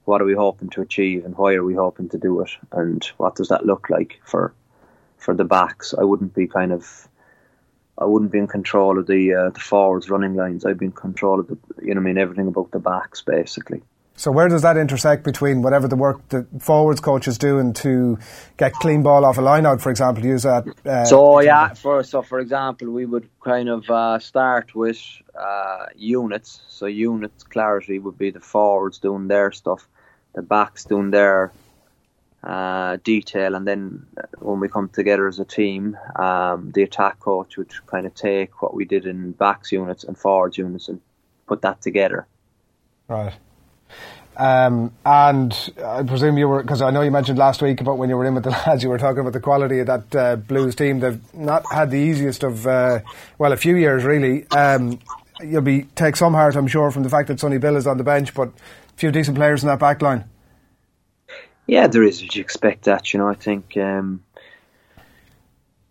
what 0.09 0.21
are 0.21 0.25
we 0.25 0.33
hoping 0.33 0.69
to 0.69 0.81
achieve 0.81 1.23
and 1.23 1.37
why 1.37 1.53
are 1.53 1.63
we 1.63 1.75
hoping 1.75 2.09
to 2.09 2.17
do 2.17 2.41
it 2.41 2.49
and 2.71 3.05
what 3.17 3.35
does 3.35 3.49
that 3.49 3.65
look 3.65 3.89
like 3.89 4.19
for 4.25 4.53
for 5.17 5.35
the 5.35 5.43
backs? 5.43 5.93
I 5.97 6.03
wouldn't 6.03 6.33
be 6.33 6.47
kind 6.47 6.71
of 6.71 7.07
I 7.97 8.05
wouldn't 8.05 8.31
be 8.31 8.39
in 8.39 8.47
control 8.47 8.97
of 8.97 9.05
the 9.05 9.33
uh, 9.35 9.49
the 9.51 9.59
forwards 9.59 10.09
running 10.09 10.35
lines. 10.35 10.65
I'd 10.65 10.79
be 10.79 10.85
in 10.85 10.91
control 10.91 11.39
of 11.39 11.47
the 11.47 11.57
you 11.81 11.93
know 11.93 12.01
I 12.01 12.03
mean 12.03 12.17
everything 12.17 12.47
about 12.47 12.71
the 12.71 12.79
backs 12.79 13.21
basically. 13.21 13.83
So 14.19 14.31
where 14.31 14.49
does 14.49 14.63
that 14.63 14.75
intersect 14.75 15.23
between 15.23 15.61
whatever 15.61 15.87
the 15.87 15.95
work 15.95 16.27
the 16.27 16.45
forwards 16.59 16.99
coach 16.99 17.25
is 17.25 17.37
doing 17.37 17.71
to 17.75 18.19
get 18.57 18.73
clean 18.73 19.01
ball 19.01 19.23
off 19.23 19.37
a 19.37 19.41
line 19.41 19.65
out, 19.65 19.79
for 19.79 19.91
example, 19.91 20.25
use 20.25 20.43
that? 20.43 20.65
Uh, 20.85 21.05
so 21.05 21.39
yeah, 21.39 21.73
for 21.73 22.03
so 22.03 22.21
for 22.21 22.39
example, 22.39 22.89
we 22.89 23.05
would 23.05 23.29
kind 23.41 23.69
of 23.69 23.89
uh, 23.89 24.19
start 24.19 24.75
with 24.75 25.01
uh, 25.39 25.85
units. 25.95 26.59
So 26.67 26.85
units 26.87 27.43
clarity 27.43 27.97
would 27.97 28.17
be 28.17 28.29
the 28.29 28.41
forwards 28.41 28.97
doing 28.99 29.29
their 29.29 29.53
stuff, 29.53 29.87
the 30.33 30.41
backs 30.41 30.85
doing 30.85 31.11
their 31.11 31.51
uh, 32.43 32.97
detail, 33.03 33.55
and 33.55 33.67
then 33.67 34.05
when 34.39 34.59
we 34.59 34.69
come 34.69 34.89
together 34.89 35.27
as 35.27 35.39
a 35.39 35.45
team, 35.45 35.97
um, 36.15 36.71
the 36.73 36.83
attack 36.83 37.19
coach 37.19 37.57
would 37.57 37.71
kind 37.87 38.05
of 38.05 38.15
take 38.15 38.61
what 38.61 38.73
we 38.73 38.85
did 38.85 39.05
in 39.05 39.31
backs 39.31 39.71
units 39.71 40.03
and 40.03 40.17
forwards 40.17 40.57
units 40.57 40.87
and 40.87 41.01
put 41.47 41.61
that 41.61 41.81
together. 41.81 42.27
Right. 43.07 43.33
Um, 44.37 44.93
and 45.05 45.53
I 45.83 46.01
presume 46.03 46.37
you 46.37 46.47
were, 46.47 46.61
because 46.61 46.81
I 46.81 46.91
know 46.91 47.01
you 47.01 47.11
mentioned 47.11 47.37
last 47.37 47.61
week 47.61 47.81
about 47.81 47.97
when 47.97 48.09
you 48.09 48.15
were 48.15 48.23
in 48.23 48.35
with 48.35 48.45
the 48.45 48.49
lads, 48.67 48.83
you 48.83 48.89
were 48.89 48.97
talking 48.97 49.19
about 49.19 49.33
the 49.33 49.41
quality 49.41 49.79
of 49.79 49.87
that 49.87 50.15
uh, 50.15 50.35
Blues 50.37 50.75
team. 50.75 51.01
They've 51.01 51.21
not 51.33 51.65
had 51.69 51.91
the 51.91 51.97
easiest 51.97 52.43
of, 52.43 52.65
uh, 52.65 52.99
well, 53.37 53.51
a 53.51 53.57
few 53.57 53.75
years 53.75 54.05
really. 54.05 54.47
Um, 54.51 54.99
you'll 55.41 55.61
be 55.61 55.83
take 55.95 56.15
some 56.15 56.33
heart, 56.33 56.55
I'm 56.55 56.67
sure, 56.67 56.89
from 56.89 57.03
the 57.03 57.09
fact 57.09 57.27
that 57.27 57.41
Sonny 57.41 57.57
Bill 57.57 57.75
is 57.75 57.85
on 57.85 57.97
the 57.97 58.03
bench, 58.05 58.33
but 58.33 58.51
few 58.99 59.11
decent 59.11 59.37
players 59.37 59.63
in 59.63 59.67
that 59.67 59.79
back 59.79 60.01
line. 60.01 60.25
Yeah, 61.65 61.87
there 61.87 62.03
is. 62.03 62.21
You 62.21 62.41
expect 62.41 62.85
that, 62.85 63.13
you 63.13 63.19
know. 63.19 63.27
I 63.27 63.35
think 63.35 63.77
um, 63.77 64.23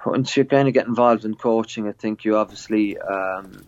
once 0.04 0.36
you 0.36 0.44
kind 0.44 0.68
of 0.68 0.74
get 0.74 0.86
involved 0.86 1.24
in 1.24 1.34
coaching, 1.34 1.88
I 1.88 1.92
think 1.92 2.24
you 2.24 2.36
obviously 2.36 2.98
um, 2.98 3.64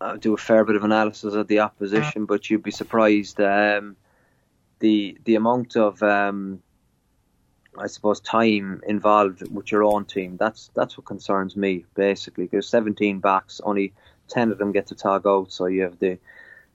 uh, 0.00 0.16
do 0.16 0.34
a 0.34 0.36
fair 0.36 0.64
bit 0.64 0.76
of 0.76 0.84
analysis 0.84 1.34
of 1.34 1.48
the 1.48 1.60
opposition, 1.60 2.26
but 2.26 2.48
you'd 2.48 2.62
be 2.62 2.70
surprised 2.70 3.40
um, 3.40 3.96
the 4.78 5.18
the 5.24 5.34
amount 5.34 5.76
of 5.76 6.02
um, 6.02 6.62
I 7.76 7.86
suppose 7.86 8.20
time 8.20 8.82
involved 8.86 9.50
with 9.50 9.72
your 9.72 9.82
own 9.82 10.04
team. 10.04 10.36
That's 10.36 10.70
that's 10.74 10.96
what 10.96 11.06
concerns 11.06 11.56
me 11.56 11.86
basically. 11.94 12.46
There's 12.46 12.68
17 12.68 13.20
backs, 13.20 13.60
only 13.64 13.94
10 14.28 14.52
of 14.52 14.58
them 14.58 14.72
get 14.72 14.88
to 14.88 14.94
tag 14.94 15.22
out, 15.26 15.50
so 15.50 15.66
you 15.66 15.82
have 15.82 15.98
the 15.98 16.18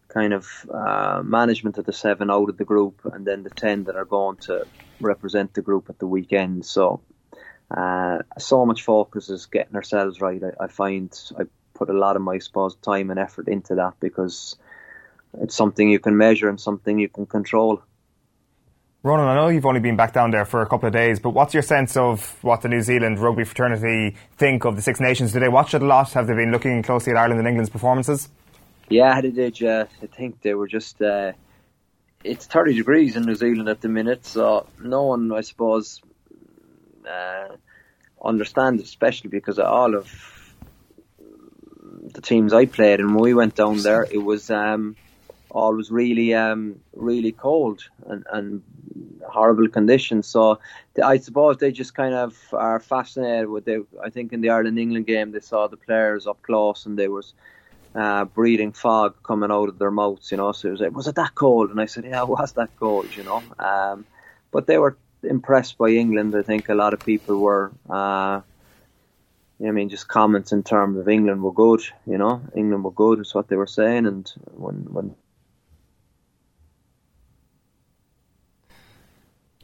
kind 0.08 0.34
of 0.34 0.48
uh, 0.74 1.22
management 1.24 1.78
of 1.78 1.86
the 1.86 1.94
seven 1.94 2.30
out 2.30 2.50
of 2.50 2.58
the 2.58 2.66
group, 2.66 3.02
and 3.14 3.26
then 3.26 3.44
the 3.44 3.50
10 3.50 3.86
that 3.86 3.96
are 3.96 4.06
going 4.06 4.38
to 4.38 4.66
represent 5.00 5.54
the 5.54 5.62
group 5.62 5.90
at 5.90 6.00
the 6.00 6.08
weekend. 6.08 6.66
So. 6.66 7.02
Uh, 7.70 8.20
so 8.38 8.66
much 8.66 8.84
focus 8.84 9.30
is 9.30 9.46
getting 9.48 9.76
ourselves 9.76 10.22
right. 10.22 10.42
I, 10.42 10.64
I 10.64 10.68
find 10.68 11.12
I 11.38 11.44
put 11.74 11.90
a 11.90 11.94
lot 11.94 12.16
of 12.16 12.22
my 12.22 12.36
I 12.36 12.40
suppose 12.40 12.76
time 12.76 13.10
and 13.12 13.20
effort 13.20 13.50
into 13.50 13.76
that 13.76 13.96
because 14.00 14.56
it's 15.42 15.56
something 15.56 15.90
you 15.90 16.00
can 16.00 16.18
measure 16.18 16.50
and 16.50 16.60
something 16.60 17.00
you 17.00 17.10
can 17.10 17.26
control. 17.26 17.82
Ronan, 19.04 19.28
I 19.28 19.36
know 19.36 19.48
you've 19.48 19.66
only 19.66 19.80
been 19.80 19.96
back 19.96 20.12
down 20.12 20.32
there 20.32 20.44
for 20.44 20.62
a 20.62 20.68
couple 20.68 20.88
of 20.88 20.94
days, 20.94 21.20
but 21.20 21.30
what's 21.30 21.54
your 21.54 21.64
sense 21.64 21.96
of 21.96 22.38
what 22.44 22.62
the 22.62 22.68
New 22.68 22.82
Zealand 22.82 23.20
rugby 23.20 23.44
fraternity 23.44 24.16
think 24.38 24.66
of 24.66 24.76
the 24.76 24.82
Six 24.82 25.00
Nations? 25.00 25.32
Do 25.32 25.40
they 25.40 25.48
watch 25.48 25.74
it 25.74 25.82
a 25.82 25.86
lot? 25.86 26.12
Have 26.14 26.28
they 26.28 26.34
been 26.34 26.52
looking 26.52 26.82
closely 26.84 27.14
at 27.14 27.18
Ireland 27.18 27.40
and 27.40 27.48
England's 27.48 27.70
performances? 27.70 28.28
Yeah, 28.90 29.20
they 29.22 29.32
did. 29.32 29.60
Yeah, 29.60 29.86
I 30.02 30.08
think 30.08 30.42
they 30.42 30.54
were 30.54 30.68
just. 30.68 31.02
Uh, 31.02 31.34
it's 32.24 32.46
30 32.46 32.76
degrees 32.76 33.16
in 33.16 33.24
New 33.24 33.36
Zealand 33.36 33.70
at 33.70 33.82
the 33.82 33.90
minute, 33.90 34.26
so 34.26 34.68
no 34.82 35.04
one, 35.04 35.32
I 35.32 35.42
suppose, 35.42 36.02
uh, 37.08 37.50
understands, 38.24 38.82
especially 38.82 39.30
because 39.30 39.60
all 39.60 39.96
of 39.96 40.12
the 42.14 42.22
teams 42.22 42.54
I 42.54 42.66
played 42.66 43.00
and 43.00 43.14
when 43.14 43.24
we 43.24 43.34
went 43.34 43.56
down 43.56 43.82
there, 43.82 44.04
it 44.04 44.18
was 44.18 44.50
um, 44.50 44.96
always 45.52 45.92
really, 45.92 46.34
um, 46.34 46.80
really 46.94 47.32
cold 47.32 47.84
and, 48.08 48.26
and 48.32 48.64
horrible 49.28 49.68
conditions. 49.68 50.28
So 50.28 50.60
I 51.04 51.18
suppose 51.18 51.58
they 51.58 51.72
just 51.72 51.94
kind 51.94 52.16
of 52.16 52.36
are 52.52 52.80
fascinated 52.80 53.50
with 53.50 53.66
the. 53.66 53.86
I 54.04 54.10
think 54.10 54.34
in 54.34 54.42
the 54.42 54.50
Ireland 54.50 54.80
England 54.80 55.06
game 55.06 55.32
they 55.32 55.40
saw 55.40 55.68
the 55.68 55.78
players 55.78 56.28
up 56.28 56.42
close 56.42 56.86
and 56.86 56.98
they 56.98 57.08
was 57.08 57.34
uh, 57.98 58.26
breathing 58.26 58.72
fog 58.72 59.16
coming 59.24 59.52
out 59.52 59.70
of 59.70 59.80
their 59.80 59.92
mouths. 59.92 60.32
You 60.32 60.38
know, 60.38 60.52
so 60.52 60.68
it 60.68 60.72
was 60.72 60.82
like, 60.82 60.96
was 60.96 61.08
it 61.08 61.16
that 61.16 61.36
cold? 61.36 61.72
And 61.72 61.82
I 61.82 61.86
said, 61.86 62.06
yeah, 62.06 62.22
it 62.22 62.30
was 62.30 62.54
that 62.54 62.70
cold. 62.80 63.08
You 63.16 63.24
know, 63.24 63.44
um, 63.60 64.06
but 64.52 64.68
they 64.68 64.78
were 64.78 64.98
impressed 65.24 65.78
by 65.78 65.90
England. 65.90 66.36
I 66.36 66.44
think 66.44 66.70
a 66.70 66.76
lot 66.76 66.94
of 66.94 67.00
people 67.00 67.40
were. 67.40 67.72
Uh, 67.90 68.42
I 69.60 69.72
mean, 69.72 69.90
just 69.90 70.08
comments 70.08 70.52
in 70.52 70.62
terms 70.62 71.00
of 71.00 71.10
England 71.10 71.42
were 71.42 71.52
good. 71.52 71.82
You 72.06 72.20
know, 72.20 72.44
England 72.56 72.84
were 72.84 72.92
good 72.92 73.20
is 73.20 73.34
what 73.34 73.48
they 73.48 73.56
were 73.56 73.66
saying, 73.66 74.06
and 74.06 74.32
when 74.52 74.76
when. 74.94 75.16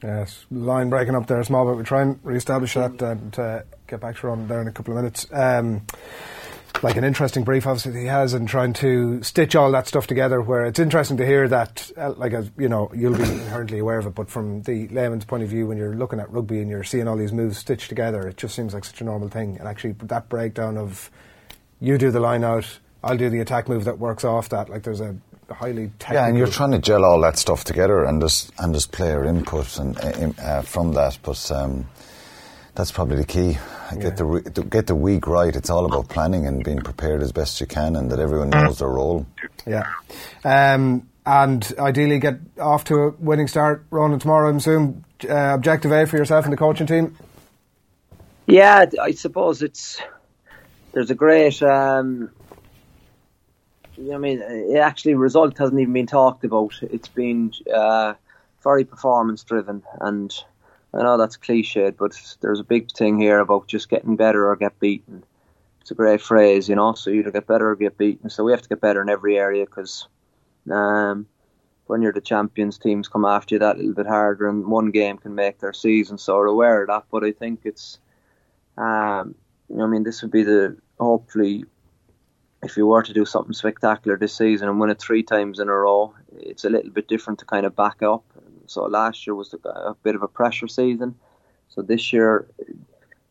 Yes, 0.01 0.45
line 0.51 0.89
breaking 0.89 1.15
up 1.15 1.27
there 1.27 1.39
a 1.39 1.45
small 1.45 1.65
bit. 1.65 1.77
We 1.77 1.83
try 1.83 2.01
and 2.01 2.19
re-establish 2.23 2.73
that 2.73 3.01
and 3.01 3.39
uh, 3.39 3.61
get 3.87 4.01
back 4.01 4.17
to 4.17 4.27
Ron 4.27 4.49
there 4.49 4.61
in 4.61 4.67
a 4.67 4.71
couple 4.71 4.97
of 4.97 5.01
minutes. 5.01 5.27
Um, 5.31 5.85
like 6.81 6.97
an 6.97 7.03
interesting 7.03 7.43
brief, 7.43 7.67
obviously 7.67 7.99
he 8.01 8.07
has, 8.07 8.33
and 8.33 8.47
trying 8.47 8.73
to 8.73 9.21
stitch 9.21 9.55
all 9.55 9.71
that 9.71 9.87
stuff 9.87 10.07
together. 10.07 10.41
Where 10.41 10.65
it's 10.65 10.79
interesting 10.79 11.17
to 11.17 11.25
hear 11.25 11.47
that, 11.47 11.91
uh, 11.97 12.13
like 12.13 12.33
as 12.33 12.49
you 12.57 12.69
know, 12.69 12.91
you'll 12.95 13.17
be 13.17 13.23
inherently 13.23 13.79
aware 13.79 13.99
of 13.99 14.07
it, 14.07 14.15
but 14.15 14.29
from 14.29 14.63
the 14.63 14.87
layman's 14.89 15.25
point 15.25 15.43
of 15.43 15.49
view, 15.49 15.67
when 15.67 15.77
you're 15.77 15.95
looking 15.95 16.19
at 16.19 16.31
rugby 16.31 16.59
and 16.59 16.69
you're 16.69 16.83
seeing 16.83 17.07
all 17.07 17.17
these 17.17 17.31
moves 17.31 17.57
stitched 17.57 17.89
together, 17.89 18.27
it 18.27 18.37
just 18.37 18.55
seems 18.55 18.73
like 18.73 18.85
such 18.85 19.01
a 19.01 19.03
normal 19.03 19.29
thing. 19.29 19.57
And 19.59 19.67
actually, 19.67 19.93
that 20.03 20.29
breakdown 20.29 20.77
of 20.77 21.11
you 21.79 21.97
do 21.97 22.11
the 22.11 22.19
line 22.19 22.43
out, 22.43 22.79
I'll 23.03 23.17
do 23.17 23.29
the 23.29 23.39
attack 23.39 23.69
move 23.69 23.85
that 23.85 23.99
works 23.99 24.23
off 24.23 24.49
that. 24.49 24.69
Like 24.69 24.83
there's 24.83 25.01
a 25.01 25.15
highly 25.49 25.91
technical. 25.99 26.15
Yeah, 26.15 26.27
and 26.27 26.37
you're 26.37 26.47
trying 26.47 26.71
to 26.71 26.79
gel 26.79 27.05
all 27.05 27.21
that 27.21 27.37
stuff 27.37 27.63
together 27.63 28.03
and 28.03 28.21
just 28.21 28.51
and 28.57 28.73
just 28.73 28.91
player 28.91 29.25
input 29.25 29.77
and 29.77 30.39
uh, 30.39 30.61
from 30.61 30.93
that, 30.93 31.19
but. 31.21 31.51
Um, 31.51 31.87
that's 32.75 32.91
probably 32.91 33.17
the 33.17 33.25
key. 33.25 33.57
Get 33.93 34.03
yeah. 34.03 34.09
the 34.09 34.67
get 34.69 34.87
the 34.87 34.95
week 34.95 35.27
right. 35.27 35.55
It's 35.55 35.69
all 35.69 35.85
about 35.85 36.09
planning 36.09 36.47
and 36.47 36.63
being 36.63 36.81
prepared 36.81 37.21
as 37.21 37.31
best 37.31 37.61
you 37.61 37.67
can, 37.67 37.95
and 37.95 38.11
that 38.11 38.19
everyone 38.19 38.49
knows 38.49 38.79
their 38.79 38.89
role. 38.89 39.25
Yeah, 39.67 39.91
um, 40.43 41.07
and 41.25 41.73
ideally 41.77 42.19
get 42.19 42.39
off 42.59 42.85
to 42.85 42.95
a 42.95 43.09
winning 43.11 43.47
start. 43.47 43.85
Ronan 43.91 44.19
tomorrow, 44.19 44.51
I 44.51 44.55
assume. 44.55 45.05
Uh, 45.27 45.53
objective 45.53 45.91
A 45.91 46.05
for 46.05 46.17
yourself 46.17 46.43
and 46.45 46.51
the 46.51 46.57
coaching 46.57 46.87
team. 46.87 47.15
Yeah, 48.45 48.85
I 49.01 49.11
suppose 49.11 49.61
it's 49.61 50.01
there's 50.91 51.11
a 51.11 51.15
great. 51.15 51.61
Um, 51.61 52.31
I 54.11 54.17
mean, 54.17 54.41
it 54.41 54.79
actually 54.79 55.13
result 55.13 55.57
hasn't 55.57 55.79
even 55.79 55.93
been 55.93 56.07
talked 56.07 56.43
about. 56.43 56.73
It's 56.81 57.07
been 57.07 57.53
uh, 57.73 58.15
very 58.63 58.85
performance 58.85 59.43
driven 59.43 59.83
and 60.01 60.33
I 60.93 61.01
know 61.01 61.17
that's 61.17 61.37
cliched, 61.37 61.97
but 61.97 62.37
there's 62.41 62.59
a 62.59 62.63
big 62.63 62.91
thing 62.91 63.19
here 63.19 63.39
about 63.39 63.67
just 63.67 63.89
getting 63.89 64.15
better 64.15 64.47
or 64.47 64.55
get 64.55 64.79
beaten. 64.79 65.23
It's 65.81 65.91
a 65.91 65.95
great 65.95 66.21
phrase, 66.21 66.69
you 66.69 66.75
know. 66.75 66.93
So 66.93 67.09
you 67.09 67.21
either 67.21 67.31
get 67.31 67.47
better 67.47 67.69
or 67.69 67.75
get 67.75 67.97
beaten. 67.97 68.29
So 68.29 68.43
we 68.43 68.51
have 68.51 68.61
to 68.61 68.69
get 68.69 68.81
better 68.81 69.01
in 69.01 69.09
every 69.09 69.37
area 69.37 69.65
because 69.65 70.07
um, 70.71 71.27
when 71.87 72.01
you're 72.01 72.13
the 72.13 72.21
champions, 72.21 72.77
teams 72.77 73.07
come 73.07 73.25
after 73.25 73.55
you 73.55 73.59
that 73.59 73.77
little 73.77 73.93
bit 73.93 74.05
harder, 74.05 74.47
and 74.47 74.67
one 74.67 74.91
game 74.91 75.17
can 75.17 75.35
make 75.35 75.59
their 75.59 75.73
season. 75.73 76.17
So 76.17 76.37
we're 76.37 76.45
aware 76.45 76.83
of 76.83 76.87
that. 76.87 77.05
But 77.11 77.23
I 77.23 77.31
think 77.31 77.61
it's, 77.63 77.97
um, 78.77 79.35
you 79.69 79.77
know, 79.77 79.85
I 79.85 79.87
mean, 79.87 80.03
this 80.03 80.21
would 80.21 80.31
be 80.31 80.43
the 80.43 80.77
hopefully 80.99 81.65
if 82.63 82.77
you 82.77 82.87
were 82.87 83.03
to 83.03 83.13
do 83.13 83.25
something 83.25 83.53
spectacular 83.53 84.17
this 84.17 84.35
season 84.37 84.69
and 84.69 84.79
win 84.79 84.89
it 84.89 84.99
three 84.99 85.23
times 85.23 85.59
in 85.59 85.67
a 85.67 85.73
row, 85.73 86.13
it's 86.37 86.63
a 86.63 86.69
little 86.69 86.91
bit 86.91 87.07
different 87.07 87.39
to 87.39 87.45
kind 87.45 87.65
of 87.65 87.75
back 87.75 88.01
up. 88.01 88.23
So 88.67 88.83
last 88.83 89.25
year 89.25 89.35
was 89.35 89.53
a 89.53 89.95
bit 90.03 90.15
of 90.15 90.23
a 90.23 90.27
pressure 90.27 90.67
season. 90.67 91.15
So 91.69 91.81
this 91.81 92.13
year 92.13 92.47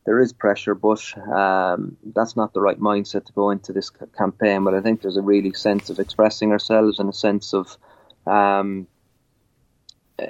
there 0.04 0.20
is 0.20 0.32
pressure, 0.32 0.74
but 0.74 1.02
um, 1.28 1.96
that's 2.14 2.36
not 2.36 2.52
the 2.52 2.60
right 2.60 2.78
mindset 2.78 3.26
to 3.26 3.32
go 3.32 3.50
into 3.50 3.72
this 3.72 3.90
campaign. 4.18 4.64
But 4.64 4.74
I 4.74 4.80
think 4.80 5.02
there's 5.02 5.16
a 5.16 5.22
really 5.22 5.52
sense 5.52 5.90
of 5.90 5.98
expressing 5.98 6.50
ourselves 6.50 6.98
and 6.98 7.08
a 7.08 7.12
sense 7.12 7.54
of 7.54 7.76
um, 8.26 8.86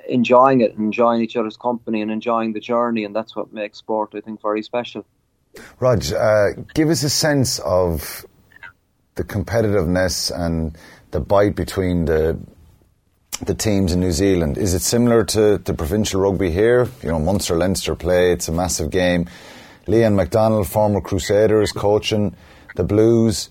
enjoying 0.08 0.60
it, 0.60 0.74
enjoying 0.76 1.22
each 1.22 1.36
other's 1.36 1.56
company, 1.56 2.02
and 2.02 2.10
enjoying 2.10 2.52
the 2.52 2.60
journey, 2.60 3.04
and 3.04 3.14
that's 3.16 3.34
what 3.34 3.52
makes 3.52 3.78
sport, 3.78 4.12
I 4.14 4.20
think, 4.20 4.42
very 4.42 4.62
special. 4.62 5.04
Rog, 5.80 6.04
uh, 6.12 6.50
give 6.74 6.88
us 6.88 7.02
a 7.02 7.10
sense 7.10 7.58
of 7.60 8.24
the 9.14 9.24
competitiveness 9.24 10.30
and 10.34 10.76
the 11.10 11.20
bite 11.20 11.54
between 11.54 12.06
the 12.06 12.38
the 13.44 13.54
teams 13.54 13.92
in 13.92 14.00
New 14.00 14.12
Zealand. 14.12 14.56
Is 14.56 14.74
it 14.74 14.82
similar 14.82 15.24
to 15.24 15.58
the 15.58 15.74
provincial 15.74 16.20
rugby 16.20 16.50
here? 16.50 16.88
You 17.02 17.10
know, 17.10 17.18
Munster 17.18 17.56
Leinster 17.56 17.94
play. 17.94 18.32
It's 18.32 18.48
a 18.48 18.52
massive 18.52 18.90
game. 18.90 19.28
Leon 19.86 20.14
MacDonald, 20.14 20.68
former 20.68 21.00
Crusaders, 21.00 21.72
coaching 21.72 22.36
the 22.76 22.84
Blues. 22.84 23.50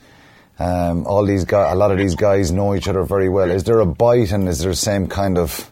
Um, 0.59 1.05
all 1.07 1.25
these 1.25 1.43
guys, 1.43 1.73
a 1.73 1.75
lot 1.75 1.91
of 1.91 1.97
these 1.97 2.15
guys 2.15 2.51
know 2.51 2.75
each 2.75 2.87
other 2.87 3.03
very 3.03 3.29
well. 3.29 3.49
Is 3.49 3.63
there 3.63 3.79
a 3.79 3.85
bite, 3.85 4.31
and 4.31 4.47
is 4.47 4.59
there 4.59 4.71
the 4.71 4.77
same 4.77 5.07
kind 5.07 5.37
of 5.37 5.71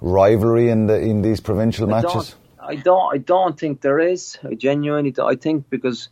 rivalry 0.00 0.68
in 0.70 0.86
the 0.86 0.98
in 0.98 1.22
these 1.22 1.40
provincial 1.40 1.92
I 1.92 2.00
matches? 2.00 2.34
Don't, 2.58 2.70
I 2.70 2.74
don't. 2.76 3.14
I 3.14 3.18
don't 3.18 3.58
think 3.58 3.80
there 3.80 4.00
is. 4.00 4.38
I 4.42 4.54
genuinely. 4.54 5.14
I 5.22 5.36
think 5.36 5.68
because 5.70 6.08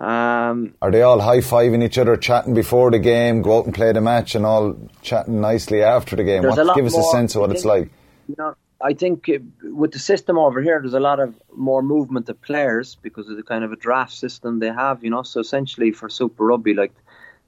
um, 0.00 0.74
Are 0.80 0.92
they 0.92 1.02
all 1.02 1.18
high 1.20 1.38
fiving 1.38 1.82
each 1.82 1.98
other, 1.98 2.16
chatting 2.16 2.54
before 2.54 2.90
the 2.90 3.00
game, 3.00 3.42
go 3.42 3.58
out 3.58 3.64
and 3.64 3.74
play 3.74 3.92
the 3.92 4.00
match, 4.00 4.36
and 4.36 4.46
all 4.46 4.76
chatting 5.02 5.40
nicely 5.40 5.82
after 5.82 6.14
the 6.14 6.22
game? 6.22 6.44
What, 6.44 6.76
give 6.76 6.86
us 6.86 6.92
more, 6.92 7.08
a 7.08 7.12
sense 7.12 7.34
of 7.34 7.40
what 7.40 7.50
it's 7.50 7.64
like. 7.64 7.90
You 8.28 8.36
know, 8.38 8.54
I 8.80 8.94
think 8.94 9.28
with 9.62 9.90
the 9.90 9.98
system 9.98 10.38
over 10.38 10.62
here, 10.62 10.78
there's 10.80 10.94
a 10.94 11.00
lot 11.00 11.18
of 11.18 11.34
more 11.56 11.82
movement 11.82 12.28
of 12.28 12.40
players 12.40 12.96
because 13.02 13.28
of 13.28 13.36
the 13.36 13.42
kind 13.42 13.64
of 13.64 13.72
a 13.72 13.76
draft 13.76 14.12
system 14.12 14.60
they 14.60 14.68
have. 14.68 15.02
You 15.02 15.10
know, 15.10 15.24
so 15.24 15.40
essentially 15.40 15.90
for 15.90 16.08
Super 16.08 16.46
Rugby, 16.46 16.74
like 16.74 16.92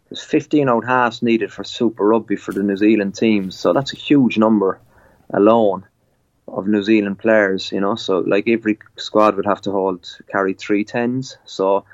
there's 0.09 0.23
15 0.25 0.69
out 0.69 0.85
halves 0.85 1.23
needed 1.23 1.53
for 1.53 1.63
Super 1.63 2.05
Rugby 2.09 2.35
for 2.35 2.53
the 2.53 2.65
New 2.65 2.77
Zealand 2.77 3.15
teams, 3.15 3.57
so 3.57 3.73
that's 3.73 3.93
a 3.93 3.97
huge 3.97 4.39
number 4.39 4.81
alone 5.33 5.87
of 6.49 6.67
New 6.67 6.83
Zealand 6.83 7.21
players. 7.21 7.71
You 7.71 7.81
know, 7.81 7.95
so 7.95 8.19
like 8.19 8.49
every 8.49 8.81
squad 8.97 9.37
would 9.37 9.47
have 9.47 9.61
to 9.63 9.71
hold 9.71 10.09
carry 10.33 10.55
three 10.55 10.85
tens. 10.85 11.39
So 11.45 11.85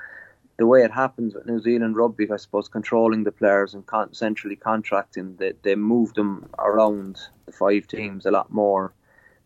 the 0.57 0.65
way 0.65 0.83
it 0.83 0.91
happens 0.91 1.35
with 1.35 1.45
New 1.45 1.59
Zealand 1.59 1.95
rugby, 1.95 2.29
I 2.31 2.37
suppose, 2.37 2.67
controlling 2.67 3.23
the 3.23 3.31
players 3.31 3.73
and 3.73 3.85
con- 3.85 4.13
centrally 4.13 4.55
contracting, 4.55 5.35
they, 5.37 5.53
they 5.61 5.75
move 5.75 6.13
them 6.15 6.49
around 6.57 7.19
the 7.45 7.51
five 7.51 7.87
teams 7.87 8.25
a 8.25 8.31
lot 8.31 8.51
more 8.51 8.93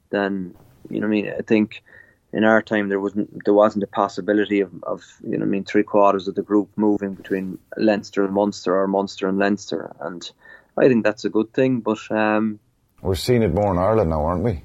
than 0.10 0.56
you 0.90 1.02
know. 1.02 1.08
I 1.08 1.10
mean, 1.10 1.30
I 1.38 1.42
think 1.42 1.84
in 2.32 2.46
our 2.46 2.62
time 2.62 2.88
there 2.88 3.00
wasn't 3.00 3.44
there 3.44 3.54
wasn't 3.54 3.84
a 3.84 3.88
possibility 3.88 4.62
of, 4.62 4.72
of 4.84 5.04
you 5.22 5.38
know. 5.38 5.44
I 5.44 5.48
mean, 5.48 5.66
three 5.66 5.84
quarters 5.84 6.30
of 6.30 6.36
the 6.36 6.44
group 6.44 6.70
moving 6.78 7.16
between 7.16 7.58
Leinster 7.76 8.24
and 8.24 8.34
Munster 8.34 8.76
or 8.76 8.88
Munster 8.88 9.28
and 9.28 9.38
Leinster, 9.38 9.94
and 10.00 10.30
I 10.78 10.88
think 10.88 11.04
that's 11.04 11.26
a 11.26 11.30
good 11.30 11.54
thing. 11.54 11.82
But 11.82 12.00
um, 12.10 12.60
we're 13.02 13.16
seeing 13.16 13.44
it 13.44 13.54
more 13.54 13.74
in 13.74 13.80
Ireland 13.80 14.12
now, 14.12 14.26
aren't 14.26 14.44
we? 14.44 14.64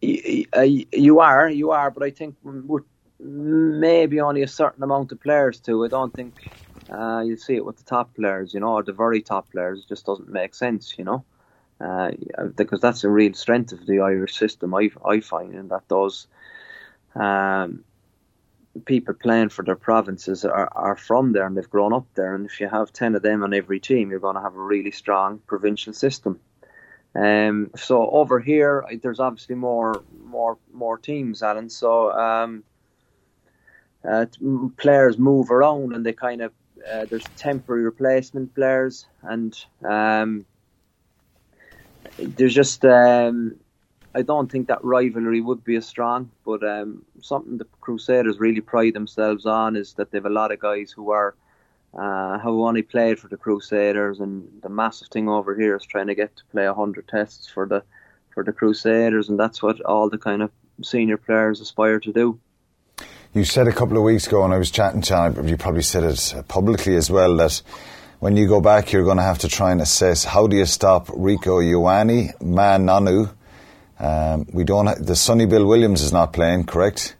You 0.00 1.20
are, 1.20 1.48
you 1.48 1.70
are, 1.70 1.90
but 1.90 2.02
I 2.02 2.10
think 2.10 2.36
with 2.42 2.84
maybe 3.24 4.20
only 4.20 4.42
a 4.42 4.48
certain 4.48 4.82
amount 4.82 5.12
of 5.12 5.20
players 5.20 5.60
too. 5.60 5.84
I 5.84 5.88
don't 5.88 6.14
think 6.14 6.34
uh, 6.90 7.22
you 7.26 7.36
see 7.36 7.56
it 7.56 7.64
with 7.64 7.78
the 7.78 7.84
top 7.84 8.14
players, 8.14 8.54
you 8.54 8.60
know, 8.60 8.74
or 8.74 8.82
the 8.82 8.92
very 8.92 9.22
top 9.22 9.50
players. 9.50 9.80
It 9.80 9.88
just 9.88 10.06
doesn't 10.06 10.28
make 10.28 10.54
sense, 10.54 10.94
you 10.98 11.04
know, 11.04 11.24
uh, 11.80 12.12
because 12.56 12.80
that's 12.80 13.04
a 13.04 13.10
real 13.10 13.34
strength 13.34 13.72
of 13.72 13.86
the 13.86 14.00
Irish 14.00 14.36
system. 14.36 14.74
I 14.74 14.90
I 15.04 15.20
find 15.20 15.54
in 15.54 15.68
that 15.68 15.88
those 15.88 16.28
um, 17.14 17.84
people 18.86 19.14
playing 19.14 19.50
for 19.50 19.64
their 19.64 19.76
provinces 19.76 20.44
are, 20.44 20.68
are 20.72 20.96
from 20.96 21.32
there 21.32 21.46
and 21.46 21.56
they've 21.56 21.70
grown 21.70 21.92
up 21.94 22.06
there. 22.14 22.34
And 22.34 22.46
if 22.46 22.60
you 22.60 22.68
have 22.68 22.92
ten 22.92 23.14
of 23.14 23.22
them 23.22 23.42
on 23.42 23.54
every 23.54 23.80
team, 23.80 24.10
you're 24.10 24.20
going 24.20 24.36
to 24.36 24.42
have 24.42 24.56
a 24.56 24.62
really 24.62 24.90
strong 24.90 25.40
provincial 25.46 25.92
system. 25.94 26.40
Um, 27.14 27.70
so 27.76 28.10
over 28.10 28.40
here, 28.40 28.84
there's 29.02 29.20
obviously 29.20 29.54
more 29.54 30.04
more 30.24 30.58
more 30.72 30.98
teams, 30.98 31.42
Alan. 31.42 31.70
So 31.70 32.12
um, 32.12 32.64
uh, 34.08 34.26
players 34.76 35.18
move 35.18 35.50
around 35.50 35.94
and 35.94 36.04
they 36.04 36.12
kind 36.12 36.42
of 36.42 36.52
uh, 36.92 37.06
there's 37.08 37.24
temporary 37.36 37.82
replacement 37.82 38.54
players 38.54 39.06
and 39.22 39.64
um, 39.84 40.44
there's 42.18 42.54
just 42.54 42.84
um, 42.84 43.56
I 44.14 44.22
don't 44.22 44.50
think 44.50 44.68
that 44.68 44.84
rivalry 44.84 45.40
would 45.40 45.64
be 45.64 45.74
as 45.74 45.86
strong, 45.86 46.30
but 46.44 46.62
um, 46.62 47.04
something 47.20 47.58
the 47.58 47.66
Crusaders 47.80 48.38
really 48.38 48.60
pride 48.60 48.94
themselves 48.94 49.44
on 49.44 49.74
is 49.74 49.94
that 49.94 50.12
they've 50.12 50.24
a 50.24 50.30
lot 50.30 50.52
of 50.52 50.60
guys 50.60 50.92
who 50.92 51.10
are 51.10 51.34
uh, 51.98 52.38
who 52.38 52.66
only 52.66 52.82
played 52.82 53.18
for 53.18 53.28
the 53.28 53.36
Crusaders, 53.36 54.20
and 54.20 54.48
the 54.62 54.68
massive 54.68 55.08
thing 55.08 55.28
over 55.28 55.54
here 55.54 55.76
is 55.76 55.84
trying 55.84 56.06
to 56.08 56.14
get 56.14 56.36
to 56.36 56.44
play 56.52 56.66
hundred 56.66 57.08
tests 57.08 57.48
for 57.48 57.66
the 57.66 57.82
for 58.32 58.44
the 58.44 58.52
Crusaders, 58.52 59.28
and 59.28 59.38
that's 59.38 59.62
what 59.62 59.80
all 59.80 60.08
the 60.08 60.18
kind 60.18 60.42
of 60.42 60.50
senior 60.82 61.16
players 61.16 61.60
aspire 61.60 61.98
to 62.00 62.12
do. 62.12 62.38
You 63.34 63.44
said 63.44 63.66
a 63.66 63.72
couple 63.72 63.96
of 63.96 64.04
weeks 64.04 64.28
ago, 64.28 64.44
and 64.44 64.54
I 64.54 64.58
was 64.58 64.70
chatting 64.70 65.02
to 65.02 65.34
you, 65.36 65.48
you 65.48 65.56
probably 65.56 65.82
said 65.82 66.04
it 66.04 66.46
publicly 66.46 66.94
as 66.94 67.10
well, 67.10 67.36
that 67.38 67.62
when 68.20 68.36
you 68.36 68.46
go 68.46 68.60
back, 68.60 68.92
you're 68.92 69.02
going 69.02 69.16
to 69.16 69.24
have 69.24 69.40
to 69.40 69.48
try 69.48 69.72
and 69.72 69.80
assess 69.80 70.22
how 70.22 70.46
do 70.46 70.56
you 70.56 70.64
stop 70.66 71.08
Rieko 71.08 71.60
Ioane, 71.60 72.32
Ma'a 72.38 72.78
Nonu. 72.78 73.34
Um, 73.98 74.46
we 74.52 74.62
don't. 74.62 74.86
Ha- 74.86 74.94
the 75.00 75.16
Sonny 75.16 75.46
Bill 75.46 75.66
Williams 75.66 76.00
is 76.00 76.12
not 76.12 76.32
playing, 76.32 76.64
correct? 76.64 77.16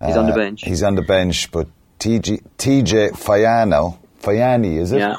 He's 0.00 0.14
uh, 0.14 0.20
on 0.20 0.26
the 0.26 0.32
uh, 0.32 0.36
bench. 0.36 0.62
He's 0.62 0.84
on 0.84 0.94
the 0.94 1.02
bench, 1.02 1.50
but 1.50 1.66
TJ, 1.98 2.44
TJ 2.58 3.10
Fayano, 3.10 3.98
Fayani, 4.20 4.78
is 4.78 4.92
it? 4.92 4.98
Yeah. 4.98 5.16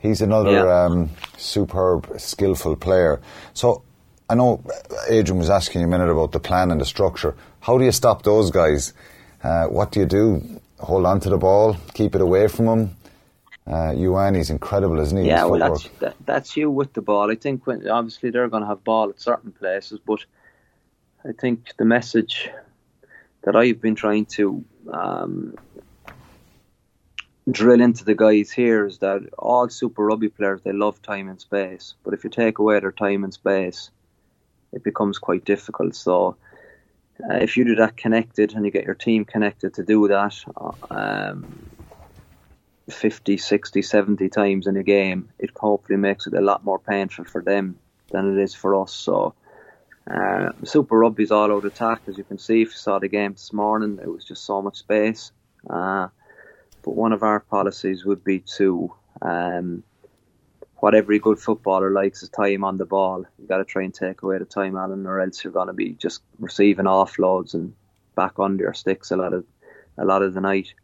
He's 0.00 0.20
another 0.20 0.52
yeah. 0.52 0.84
um, 0.84 1.10
superb, 1.38 2.12
skillful 2.20 2.76
player. 2.76 3.22
So 3.54 3.84
I 4.28 4.34
know 4.34 4.62
Adrian 5.08 5.38
was 5.38 5.48
asking 5.48 5.80
you 5.80 5.86
a 5.86 5.90
minute 5.90 6.10
about 6.10 6.32
the 6.32 6.40
plan 6.40 6.70
and 6.70 6.80
the 6.80 6.84
structure. 6.84 7.34
How 7.60 7.78
do 7.78 7.84
you 7.84 7.92
stop 7.92 8.22
those 8.22 8.50
guys? 8.50 8.92
Uh, 9.42 9.66
what 9.66 9.92
do 9.92 10.00
you 10.00 10.06
do? 10.06 10.60
Hold 10.80 11.06
on 11.06 11.20
to 11.20 11.30
the 11.30 11.38
ball, 11.38 11.76
keep 11.94 12.14
it 12.14 12.20
away 12.20 12.48
from 12.48 12.66
him. 12.66 12.96
Uh, 13.66 13.92
Ioane's 13.94 14.50
incredible, 14.50 14.98
isn't 14.98 15.16
he? 15.16 15.28
Yeah, 15.28 15.44
well, 15.44 15.60
that's 15.60 15.88
that, 16.00 16.16
that's 16.24 16.56
you 16.56 16.68
with 16.70 16.92
the 16.94 17.02
ball. 17.02 17.30
I 17.30 17.36
think 17.36 17.66
when, 17.66 17.88
obviously 17.88 18.30
they're 18.30 18.48
going 18.48 18.62
to 18.62 18.68
have 18.68 18.82
ball 18.82 19.08
at 19.08 19.20
certain 19.20 19.52
places, 19.52 20.00
but 20.04 20.24
I 21.24 21.30
think 21.32 21.76
the 21.76 21.84
message 21.84 22.50
that 23.42 23.54
I've 23.54 23.80
been 23.80 23.94
trying 23.94 24.26
to 24.26 24.64
um, 24.92 25.54
drill 27.48 27.80
into 27.80 28.04
the 28.04 28.16
guys 28.16 28.50
here 28.50 28.84
is 28.86 28.98
that 28.98 29.28
all 29.38 29.68
Super 29.68 30.06
Rugby 30.06 30.28
players 30.28 30.62
they 30.62 30.72
love 30.72 31.00
time 31.02 31.28
and 31.28 31.40
space, 31.40 31.94
but 32.02 32.14
if 32.14 32.24
you 32.24 32.30
take 32.30 32.58
away 32.58 32.80
their 32.80 32.92
time 32.92 33.22
and 33.22 33.32
space, 33.32 33.90
it 34.72 34.82
becomes 34.82 35.18
quite 35.18 35.44
difficult. 35.44 35.94
So 35.94 36.36
uh, 37.30 37.36
if 37.36 37.56
you 37.56 37.64
do 37.64 37.76
that 37.76 37.96
connected 37.96 38.54
and 38.54 38.64
you 38.64 38.70
get 38.70 38.84
your 38.84 38.94
team 38.94 39.24
connected 39.24 39.74
to 39.74 39.82
do 39.82 40.08
that 40.08 40.34
um, 40.90 41.70
50, 42.90 43.36
60, 43.36 43.82
70 43.82 44.28
times 44.28 44.66
in 44.66 44.76
a 44.76 44.82
game, 44.82 45.30
it 45.38 45.50
hopefully 45.56 45.96
makes 45.98 46.26
it 46.26 46.34
a 46.34 46.40
lot 46.40 46.64
more 46.64 46.78
painful 46.78 47.24
for 47.24 47.42
them 47.42 47.76
than 48.10 48.36
it 48.36 48.42
is 48.42 48.54
for 48.54 48.80
us. 48.80 48.92
So, 48.92 49.34
uh, 50.10 50.50
Super 50.64 50.98
Rugby's 50.98 51.30
all 51.30 51.52
out 51.52 51.64
attack, 51.64 52.02
as 52.08 52.18
you 52.18 52.24
can 52.24 52.38
see. 52.38 52.62
If 52.62 52.70
you 52.70 52.76
saw 52.76 52.98
the 52.98 53.08
game 53.08 53.32
this 53.32 53.52
morning, 53.52 53.98
it 54.02 54.08
was 54.08 54.24
just 54.24 54.44
so 54.44 54.60
much 54.60 54.78
space. 54.78 55.30
Uh, 55.68 56.08
but 56.82 56.96
one 56.96 57.12
of 57.12 57.22
our 57.22 57.40
policies 57.40 58.04
would 58.04 58.24
be 58.24 58.40
to 58.56 58.92
um, 59.20 59.84
what 60.82 60.96
every 60.96 61.20
good 61.20 61.38
footballer 61.38 61.92
likes 61.92 62.24
is 62.24 62.28
time 62.28 62.64
on 62.64 62.76
the 62.76 62.84
ball. 62.84 63.24
You 63.38 63.46
got 63.46 63.58
to 63.58 63.64
try 63.64 63.84
and 63.84 63.94
take 63.94 64.22
away 64.22 64.38
the 64.38 64.44
time, 64.44 64.76
Alan, 64.76 65.06
or 65.06 65.20
else 65.20 65.44
you're 65.44 65.52
going 65.52 65.68
to 65.68 65.72
be 65.72 65.90
just 65.90 66.22
receiving 66.40 66.86
offloads 66.86 67.54
and 67.54 67.72
back 68.16 68.32
under 68.40 68.64
your 68.64 68.74
sticks 68.74 69.12
a 69.12 69.16
lot 69.16 69.32
of 69.32 69.44
a 69.96 70.04
lot 70.04 70.22
of 70.22 70.34
the 70.34 70.40
night. 70.40 70.74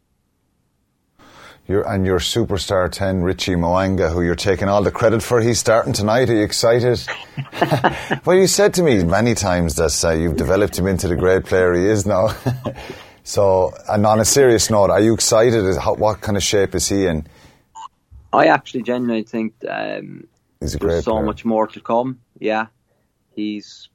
Your, 1.66 1.83
and 1.83 2.07
your 2.07 2.20
superstar 2.20 2.89
10, 2.89 3.23
Richie 3.23 3.57
Mo'unga, 3.57 4.12
who 4.12 4.23
you're 4.23 4.37
taking 4.37 4.69
all 4.69 4.85
the 4.85 4.93
credit 4.93 5.20
for, 5.20 5.41
he's 5.41 5.59
starting 5.59 5.93
tonight. 5.93 6.31
Are 6.31 6.37
you 6.37 6.45
excited? 6.45 7.05
well, 8.25 8.37
you 8.37 8.47
said 8.47 8.75
to 8.75 8.85
me 8.85 9.03
many 9.03 9.35
times 9.35 9.75
that 9.75 10.05
uh, 10.05 10.12
you've 10.12 10.37
developed 10.37 10.79
him 10.79 10.87
into 10.87 11.09
the 11.09 11.16
great 11.16 11.45
player 11.45 11.75
he 11.75 11.85
is 11.85 12.07
now. 12.07 12.29
so, 13.25 13.75
and 13.89 14.07
on 14.07 14.20
a 14.20 14.25
serious 14.25 14.70
note, 14.70 14.91
are 14.91 15.01
you 15.01 15.12
excited? 15.12 15.77
How, 15.77 15.95
what 15.95 16.20
kind 16.20 16.37
of 16.37 16.43
shape 16.45 16.77
is 16.77 16.89
he 16.89 17.05
in? 17.05 17.27
I 18.33 18.47
actually 18.47 18.83
genuinely 18.83 19.23
think 19.25 19.55
um, 19.69 20.27
there's 20.61 20.77
great 20.77 21.03
so 21.03 21.13
player. 21.13 21.25
much 21.25 21.45
more 21.45 21.67
to 21.67 21.81
come. 21.81 22.21
Yeah, 22.39 22.67
he's 23.35 23.89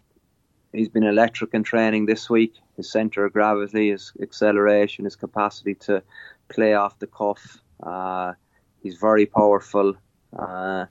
he's 0.71 0.89
been 0.89 1.03
electric 1.03 1.53
in 1.53 1.63
training 1.63 2.05
this 2.05 2.29
week. 2.29 2.55
His 2.77 2.91
centre 2.91 3.25
of 3.25 3.33
gravity, 3.33 3.91
his 3.91 4.11
acceleration, 4.21 5.05
his 5.05 5.15
capacity 5.15 5.75
to 5.75 6.01
play 6.49 6.73
off 6.73 6.97
the 6.99 7.07
cuff. 7.07 7.59
Uh, 7.81 8.33
he's 8.81 8.95
very 8.95 9.25
powerful. 9.25 9.95
Uh, 10.37 10.85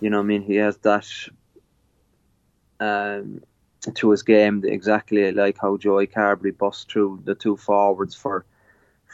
you 0.00 0.10
know, 0.10 0.20
I 0.20 0.22
mean, 0.22 0.42
he 0.42 0.56
has 0.56 0.76
that 0.78 1.08
um, 2.80 3.42
to 3.94 4.10
his 4.10 4.22
game 4.22 4.62
exactly 4.66 5.32
like 5.32 5.56
how 5.58 5.76
Joey 5.76 6.06
Carbery 6.06 6.56
busts 6.56 6.84
through 6.84 7.22
the 7.24 7.34
two 7.34 7.56
forwards 7.56 8.14
for 8.14 8.44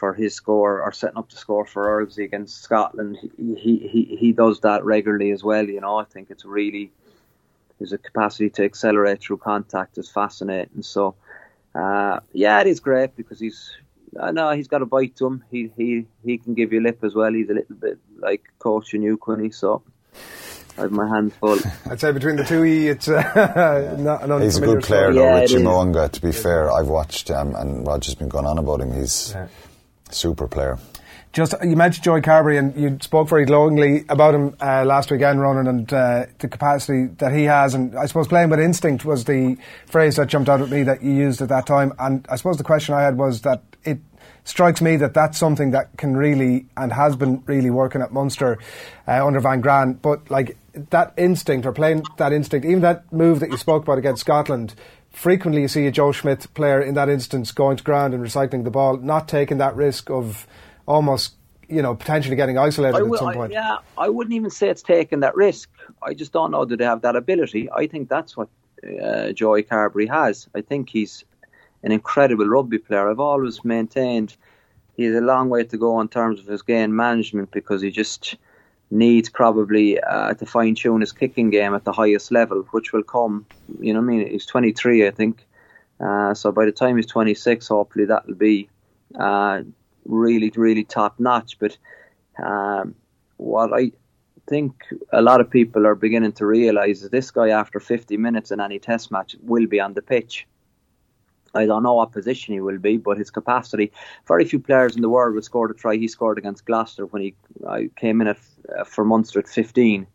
for 0.00 0.14
his 0.14 0.34
score 0.34 0.80
or 0.82 0.92
setting 0.92 1.18
up 1.18 1.28
the 1.30 1.36
score 1.36 1.66
for 1.66 1.82
Earlsey 1.86 2.24
against 2.24 2.62
Scotland. 2.62 3.18
He, 3.20 3.54
he 3.54 3.88
he 3.92 4.16
he 4.18 4.32
does 4.32 4.60
that 4.60 4.82
regularly 4.84 5.30
as 5.30 5.44
well. 5.44 5.64
You 5.64 5.80
know, 5.82 5.96
I 5.98 6.04
think 6.04 6.30
it's 6.30 6.44
really 6.46 6.90
his 7.78 7.94
capacity 8.02 8.48
to 8.50 8.64
accelerate 8.64 9.20
through 9.20 9.36
contact 9.38 9.98
is 9.98 10.10
fascinating. 10.10 10.82
So, 10.82 11.14
uh, 11.74 12.20
yeah, 12.32 12.60
it 12.62 12.66
is 12.66 12.80
great 12.80 13.14
because 13.14 13.38
he's 13.38 13.70
I 14.20 14.30
know 14.32 14.50
he's 14.52 14.68
got 14.68 14.82
a 14.82 14.86
bite 14.86 15.16
to 15.16 15.26
him. 15.26 15.44
He 15.50 15.70
he 15.76 16.06
he 16.24 16.38
can 16.38 16.54
give 16.54 16.72
you 16.72 16.80
lip 16.80 17.04
as 17.04 17.14
well. 17.14 17.32
He's 17.32 17.50
a 17.50 17.54
little 17.54 17.76
bit 17.76 17.98
like 18.18 18.42
Coach 18.58 18.94
and 18.94 19.02
you, 19.04 19.18
Quinny. 19.18 19.50
So 19.50 19.82
I 20.78 20.82
have 20.82 20.92
my 20.92 21.08
hands 21.08 21.34
full. 21.34 21.58
I'd 21.90 22.00
say 22.00 22.10
between 22.12 22.36
the 22.36 22.44
two, 22.44 22.62
he, 22.62 22.88
it's 22.88 23.06
uh, 23.08 23.96
not 23.98 24.22
an 24.22 24.40
He's 24.42 24.56
a 24.56 24.60
good 24.62 24.82
player, 24.82 25.12
story. 25.12 25.14
though, 25.14 25.34
Yeah, 25.34 25.40
Richie 25.40 25.56
is. 25.56 25.62
Mo'unga. 25.62 26.10
To 26.10 26.20
be 26.22 26.32
fair, 26.32 26.72
I've 26.72 26.88
watched 26.88 27.30
um, 27.30 27.54
and 27.54 27.86
Roger's 27.86 28.14
been 28.14 28.28
going 28.30 28.46
on 28.46 28.56
about 28.56 28.80
him. 28.80 28.92
He's 28.92 29.32
Yeah. 29.34 29.48
Super 30.10 30.46
player. 30.48 30.78
Just 31.32 31.54
you 31.62 31.76
mentioned 31.76 32.02
Joey 32.02 32.22
Carbery, 32.22 32.58
and 32.58 32.74
you 32.74 32.98
spoke 33.00 33.28
very 33.28 33.44
glowingly 33.44 34.04
about 34.08 34.34
him 34.34 34.56
uh, 34.60 34.84
last 34.84 35.12
weekend, 35.12 35.40
Ronan, 35.40 35.68
and 35.68 35.92
uh, 35.92 36.26
the 36.40 36.48
capacity 36.48 37.06
that 37.18 37.32
he 37.32 37.44
has. 37.44 37.72
And 37.72 37.96
I 37.96 38.06
suppose 38.06 38.26
playing 38.26 38.50
with 38.50 38.58
instinct 38.58 39.04
was 39.04 39.24
the 39.24 39.56
phrase 39.86 40.16
that 40.16 40.26
jumped 40.26 40.48
out 40.48 40.60
at 40.60 40.70
me 40.70 40.82
that 40.82 41.04
you 41.04 41.12
used 41.12 41.40
at 41.40 41.48
that 41.48 41.66
time. 41.66 41.92
And 42.00 42.26
I 42.28 42.34
suppose 42.34 42.56
the 42.56 42.64
question 42.64 42.96
I 42.96 43.02
had 43.02 43.16
was 43.16 43.42
that 43.42 43.62
it 43.84 44.00
strikes 44.42 44.82
me 44.82 44.96
that 44.96 45.14
that's 45.14 45.38
something 45.38 45.70
that 45.70 45.96
can 45.96 46.16
really 46.16 46.66
and 46.76 46.92
has 46.92 47.14
been 47.14 47.44
really 47.46 47.70
working 47.70 48.02
at 48.02 48.12
Munster 48.12 48.58
uh, 49.06 49.24
under 49.24 49.38
Van 49.38 49.60
Graan. 49.60 49.92
But 49.94 50.32
like 50.32 50.56
that 50.72 51.14
instinct 51.16 51.64
or 51.64 51.72
playing 51.72 52.02
that 52.16 52.32
instinct, 52.32 52.66
even 52.66 52.80
that 52.80 53.12
move 53.12 53.38
that 53.38 53.50
you 53.50 53.56
spoke 53.56 53.84
about 53.84 53.98
against 53.98 54.22
Scotland. 54.22 54.74
Frequently, 55.12 55.62
you 55.62 55.68
see 55.68 55.86
a 55.86 55.90
Joe 55.90 56.12
Schmidt 56.12 56.46
player 56.54 56.80
in 56.80 56.94
that 56.94 57.08
instance 57.08 57.52
going 57.52 57.76
to 57.76 57.84
ground 57.84 58.14
and 58.14 58.24
recycling 58.24 58.64
the 58.64 58.70
ball, 58.70 58.96
not 58.96 59.28
taking 59.28 59.58
that 59.58 59.74
risk 59.76 60.08
of 60.10 60.46
almost, 60.86 61.34
you 61.68 61.82
know, 61.82 61.94
potentially 61.94 62.36
getting 62.36 62.56
isolated 62.56 62.96
I 62.96 63.00
at 63.00 63.08
will- 63.08 63.18
some 63.18 63.28
I- 63.28 63.34
point. 63.34 63.52
yeah, 63.52 63.78
I 63.98 64.08
wouldn't 64.08 64.34
even 64.34 64.50
say 64.50 64.68
it's 64.68 64.82
taking 64.82 65.20
that 65.20 65.34
risk. 65.34 65.68
I 66.02 66.14
just 66.14 66.32
don't 66.32 66.50
know 66.52 66.64
that 66.64 66.76
they 66.76 66.84
have 66.84 67.02
that 67.02 67.16
ability. 67.16 67.68
I 67.70 67.86
think 67.86 68.08
that's 68.08 68.36
what 68.36 68.48
uh, 69.02 69.32
Joey 69.32 69.62
Carbery 69.62 70.08
has. 70.08 70.48
I 70.54 70.62
think 70.62 70.88
he's 70.88 71.24
an 71.82 71.92
incredible 71.92 72.46
rugby 72.46 72.78
player. 72.78 73.10
I've 73.10 73.20
always 73.20 73.64
maintained 73.64 74.36
he 74.96 75.04
has 75.04 75.14
a 75.16 75.20
long 75.20 75.48
way 75.50 75.64
to 75.64 75.76
go 75.76 76.00
in 76.00 76.08
terms 76.08 76.40
of 76.40 76.46
his 76.46 76.62
game 76.62 76.94
management 76.94 77.50
because 77.50 77.82
he 77.82 77.90
just 77.90 78.36
needs 78.90 79.28
probably 79.28 80.00
uh, 80.00 80.34
to 80.34 80.46
fine 80.46 80.74
tune 80.74 81.00
his 81.00 81.12
kicking 81.12 81.50
game 81.50 81.74
at 81.74 81.84
the 81.84 81.92
highest 81.92 82.32
level, 82.32 82.62
which 82.70 82.92
will 82.92 83.02
come. 83.02 83.46
You 83.78 83.92
know, 83.94 84.00
I 84.00 84.02
mean, 84.02 84.28
he's 84.28 84.46
23, 84.46 85.06
I 85.06 85.10
think. 85.10 85.46
Uh, 86.00 86.34
so 86.34 86.50
by 86.50 86.64
the 86.64 86.72
time 86.72 86.96
he's 86.96 87.06
26, 87.06 87.68
hopefully 87.68 88.06
that'll 88.06 88.34
be 88.34 88.68
uh, 89.18 89.62
really, 90.04 90.50
really 90.56 90.84
top 90.84 91.20
notch. 91.20 91.58
But 91.58 91.76
um, 92.42 92.94
what 93.36 93.72
I 93.72 93.92
think 94.46 94.82
a 95.12 95.22
lot 95.22 95.40
of 95.40 95.50
people 95.50 95.86
are 95.86 95.94
beginning 95.94 96.32
to 96.32 96.46
realise 96.46 97.02
is 97.02 97.10
this 97.10 97.30
guy, 97.30 97.50
after 97.50 97.78
50 97.78 98.16
minutes 98.16 98.50
in 98.50 98.60
any 98.60 98.78
test 98.78 99.10
match, 99.10 99.36
will 99.42 99.66
be 99.66 99.80
on 99.80 99.94
the 99.94 100.02
pitch. 100.02 100.46
I 101.54 101.66
don't 101.66 101.82
know 101.82 101.94
what 101.94 102.12
position 102.12 102.54
he 102.54 102.60
will 102.60 102.78
be, 102.78 102.96
but 102.96 103.18
his 103.18 103.30
capacity. 103.30 103.92
Very 104.26 104.44
few 104.44 104.60
players 104.60 104.94
in 104.94 105.02
the 105.02 105.08
world 105.08 105.34
would 105.34 105.44
score 105.44 105.70
a 105.70 105.74
try 105.74 105.96
he 105.96 106.08
scored 106.08 106.38
against 106.38 106.64
Gloucester 106.64 107.06
when 107.06 107.22
he 107.22 107.34
I 107.68 107.90
came 107.96 108.20
in 108.20 108.28
at, 108.28 108.38
uh, 108.78 108.84
for 108.84 109.04
Munster 109.04 109.40
at 109.40 109.48
15. 109.48 110.06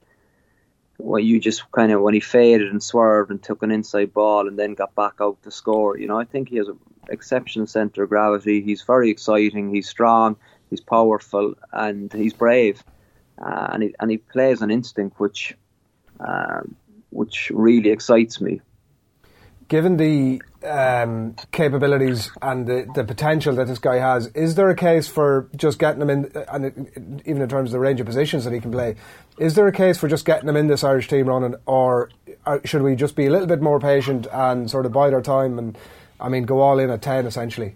Well, 0.98 1.20
you 1.20 1.40
just 1.42 1.70
kind 1.72 1.92
of 1.92 2.02
when 2.02 2.14
he 2.14 2.22
faded 2.22 2.70
and 2.70 2.82
swerved 2.82 3.30
and 3.30 3.44
took 3.44 3.64
an 3.64 3.72
inside 3.72 4.14
ball 4.14 4.48
and 4.48 4.58
then 4.58 4.76
got 4.76 4.96
back 4.96 5.16
out 5.20 5.42
to 5.44 5.52
score. 5.52 5.98
You 5.98 6.08
know, 6.08 6.18
I 6.18 6.24
think 6.24 6.48
he 6.48 6.56
has 6.56 6.70
an 6.70 6.80
exceptional 7.10 7.68
centre 7.68 8.04
of 8.04 8.10
gravity. 8.10 8.62
He's 8.62 8.82
very 8.82 9.10
exciting. 9.10 9.74
He's 9.74 9.90
strong. 9.90 10.38
He's 10.70 10.80
powerful 10.80 11.56
and 11.74 12.12
he's 12.14 12.34
brave. 12.34 12.82
Uh, 13.38 13.68
and 13.74 13.84
he 13.84 13.96
and 14.00 14.10
he 14.10 14.18
plays 14.18 14.62
an 14.62 14.72
instinct 14.72 15.20
which, 15.20 15.54
um, 16.22 16.76
which 17.10 17.52
really 17.54 17.90
excites 17.90 18.40
me. 18.40 18.62
Given 19.68 19.98
the 19.98 20.42
um, 20.64 21.36
capabilities 21.52 22.30
and 22.42 22.68
the, 22.68 22.88
the 22.94 23.04
potential 23.04 23.56
that 23.56 23.66
this 23.68 23.80
guy 23.80 23.98
has, 23.98 24.28
is 24.28 24.56
there 24.56 24.70
a 24.70 24.76
case 24.76 25.08
for 25.08 25.50
just 25.56 25.80
getting 25.80 26.02
him 26.02 26.10
in, 26.10 26.32
and 26.52 26.66
it, 26.66 26.76
even 27.26 27.42
in 27.42 27.50
terms 27.50 27.70
of 27.70 27.72
the 27.72 27.80
range 27.80 28.00
of 28.00 28.06
positions 28.06 28.44
that 28.44 28.54
he 28.54 28.60
can 28.60 28.72
play, 28.72 28.96
is 29.40 29.56
there 29.56 29.68
a 29.68 29.72
case 29.72 29.98
for 29.98 30.08
just 30.08 30.24
getting 30.26 30.48
him 30.48 30.56
in 30.56 30.68
this 30.68 30.84
Irish 30.84 31.08
team 31.08 31.28
running, 31.28 31.56
or 31.66 32.10
uh, 32.46 32.60
should 32.64 32.84
we 32.84 32.96
just 32.96 33.16
be 33.16 33.26
a 33.26 33.30
little 33.32 33.48
bit 33.48 33.62
more 33.62 33.80
patient 33.80 34.28
and 34.32 34.70
sort 34.70 34.86
of 34.86 34.92
bide 34.92 35.14
our 35.14 35.22
time 35.22 35.58
and, 35.58 35.78
I 36.20 36.30
mean, 36.30 36.44
go 36.44 36.62
all 36.62 36.78
in 36.80 36.92
at 36.92 37.02
10 37.02 37.26
essentially? 37.26 37.76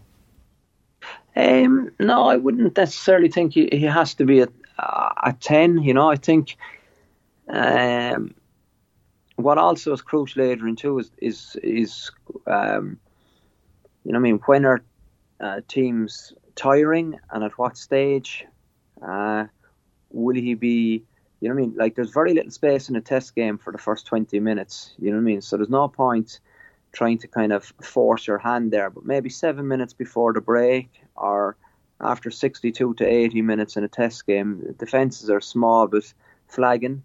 Um, 1.36 1.92
no, 2.00 2.24
I 2.28 2.36
wouldn't 2.36 2.76
necessarily 2.76 3.30
think 3.30 3.54
he, 3.54 3.70
he 3.72 3.84
has 3.84 4.16
to 4.16 4.26
be 4.26 4.42
at 4.42 4.50
uh, 4.78 5.14
at 5.24 5.42
ten. 5.42 5.80
You 5.80 5.94
know, 5.94 6.10
I 6.10 6.16
think 6.16 6.58
um, 7.48 8.34
what 9.40 9.58
also 9.58 9.94
is 9.94 10.02
crucial, 10.02 10.44
Adrian, 10.44 10.76
too, 10.76 11.00
is 11.00 11.12
is 11.18 11.58
is 11.64 12.12
um, 12.48 13.00
you 14.04 14.12
know, 14.12 14.20
I 14.20 14.22
mean, 14.22 14.40
when 14.46 14.66
are 14.66 14.84
uh, 15.40 15.62
teams 15.68 16.34
tiring 16.56 17.20
and 17.32 17.44
at 17.44 17.58
what 17.58 17.78
stage? 17.78 18.46
Uh, 19.02 19.46
will 20.12 20.36
he 20.36 20.54
be? 20.54 21.04
You 21.42 21.48
know, 21.48 21.56
I 21.56 21.58
mean, 21.58 21.74
like 21.78 21.96
there's 21.96 22.12
very 22.12 22.34
little 22.34 22.52
space 22.52 22.90
in 22.90 22.98
a 22.98 23.02
test 23.02 23.34
game 23.34 23.58
for 23.58 23.72
the 23.72 23.78
first 23.78 24.06
twenty 24.06 24.40
minutes. 24.40 24.94
You 25.00 25.12
know 25.12 25.18
what 25.18 25.22
I 25.22 25.26
mean? 25.26 25.42
So 25.42 25.58
there's 25.58 25.70
no 25.70 25.88
point 25.88 26.40
trying 26.92 27.20
to 27.20 27.28
kind 27.28 27.54
of 27.54 27.72
force 27.82 28.28
your 28.28 28.40
hand 28.40 28.72
there, 28.72 28.90
but 28.90 29.06
maybe 29.06 29.30
seven 29.30 29.68
minutes 29.68 29.94
before 29.94 30.34
the 30.34 30.42
break 30.42 30.90
or 31.16 31.56
after 32.02 32.32
62 32.32 32.94
to 32.96 33.06
80 33.06 33.42
minutes 33.42 33.76
in 33.78 33.84
a 33.84 33.88
test 33.88 34.26
game, 34.26 34.64
the 34.66 34.74
defences 34.74 35.30
are 35.30 35.42
small 35.42 35.88
but 35.88 36.12
flagging, 36.48 37.04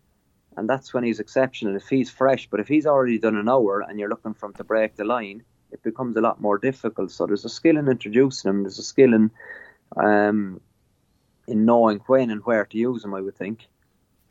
and 0.56 0.68
that's 0.68 0.94
when 0.94 1.05
he's 1.05 1.20
exceptional. 1.20 1.76
If 1.76 1.89
he's 1.89 2.10
fresh, 2.10 2.48
but 2.51 2.60
if 2.60 2.68
he's 2.68 2.86
already 2.86 3.18
done 3.18 3.36
an 3.36 3.48
hour 3.48 3.81
and 3.81 3.98
you're 3.98 4.09
looking 4.09 4.35
for 4.35 4.47
him 4.47 4.55
to 4.55 4.64
break 4.64 4.97
the 4.97 5.05
line, 5.05 5.43
it 5.70 5.82
becomes 5.82 6.16
a 6.16 6.20
lot 6.20 6.40
more 6.40 6.59
difficult. 6.59 7.10
So 7.10 7.26
there's 7.26 7.44
a 7.44 7.48
skill 7.48 7.76
in 7.76 7.89
introducing 7.89 8.48
him, 8.48 8.62
there's 8.62 8.78
a 8.78 8.82
skill 8.82 9.14
in 9.14 9.31
um, 9.97 10.60
in 11.47 11.64
knowing 11.64 12.01
when 12.06 12.31
and 12.31 12.40
where 12.44 12.64
to 12.64 12.78
use 12.78 13.05
him, 13.05 13.14
I 13.14 13.20
would 13.20 13.36
think. 13.36 13.66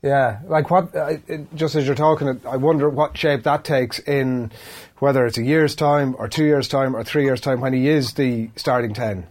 Yeah, 0.02 0.40
like 0.45 0.70
what? 0.70 0.90
It, 0.94 1.56
just 1.56 1.76
as 1.76 1.86
you're 1.86 1.95
talking, 1.95 2.41
I 2.45 2.58
wonder 2.58 2.90
what 2.90 3.18
shape 3.18 3.44
that 3.44 3.64
takes 3.64 4.00
in 4.00 4.52
whether 5.00 5.26
it's 5.26 5.38
a 5.38 5.44
year's 5.44 5.76
time 5.76 6.16
or 6.20 6.28
two 6.28 6.44
years' 6.44 6.68
time 6.68 6.94
or 6.94 7.06
three 7.06 7.24
years' 7.24 7.40
time 7.40 7.62
when 7.62 7.72
he 7.72 7.88
is 7.88 8.14
the 8.14 8.50
starting 8.58 8.94
ten. 8.94 9.28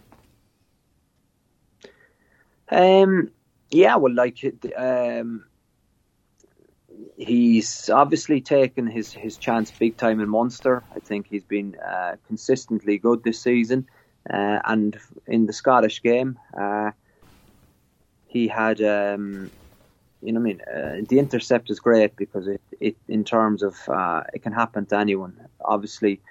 Um, 2.69 3.29
yeah, 3.69 3.97
well, 3.97 4.13
like 4.13 4.39
um, 4.75 5.45
he's 7.23 7.89
obviously 7.89 8.41
taken 8.41 8.87
his, 8.87 9.11
his 9.11 9.37
chance 9.37 9.71
big 9.71 9.97
time 9.97 10.19
in 10.19 10.29
Munster. 10.29 10.83
I 10.95 10.99
think 10.99 11.27
he's 11.27 11.43
been 11.43 11.75
uh, 11.75 12.15
consistently 12.27 12.97
good 12.97 13.23
this 13.23 13.41
season, 13.41 13.87
uh, 14.29 14.59
and 14.65 14.97
in 15.27 15.45
the 15.45 15.53
Scottish 15.53 16.01
game, 16.01 16.37
uh, 16.57 16.91
he 18.27 18.47
had. 18.47 18.81
Um, 18.81 19.51
you 20.21 20.31
know, 20.31 20.39
I 20.39 20.43
mean, 20.43 20.61
uh, 20.61 21.01
the 21.09 21.19
intercept 21.19 21.69
is 21.69 21.81
great 21.81 22.15
because 22.15 22.47
it, 22.47 22.61
it 22.79 22.95
in 23.09 23.25
terms 23.25 23.61
of 23.61 23.75
uh, 23.89 24.23
it 24.33 24.41
can 24.41 24.53
happen 24.53 24.85
to 24.85 24.97
anyone. 24.97 25.37
Obviously, 25.59 26.21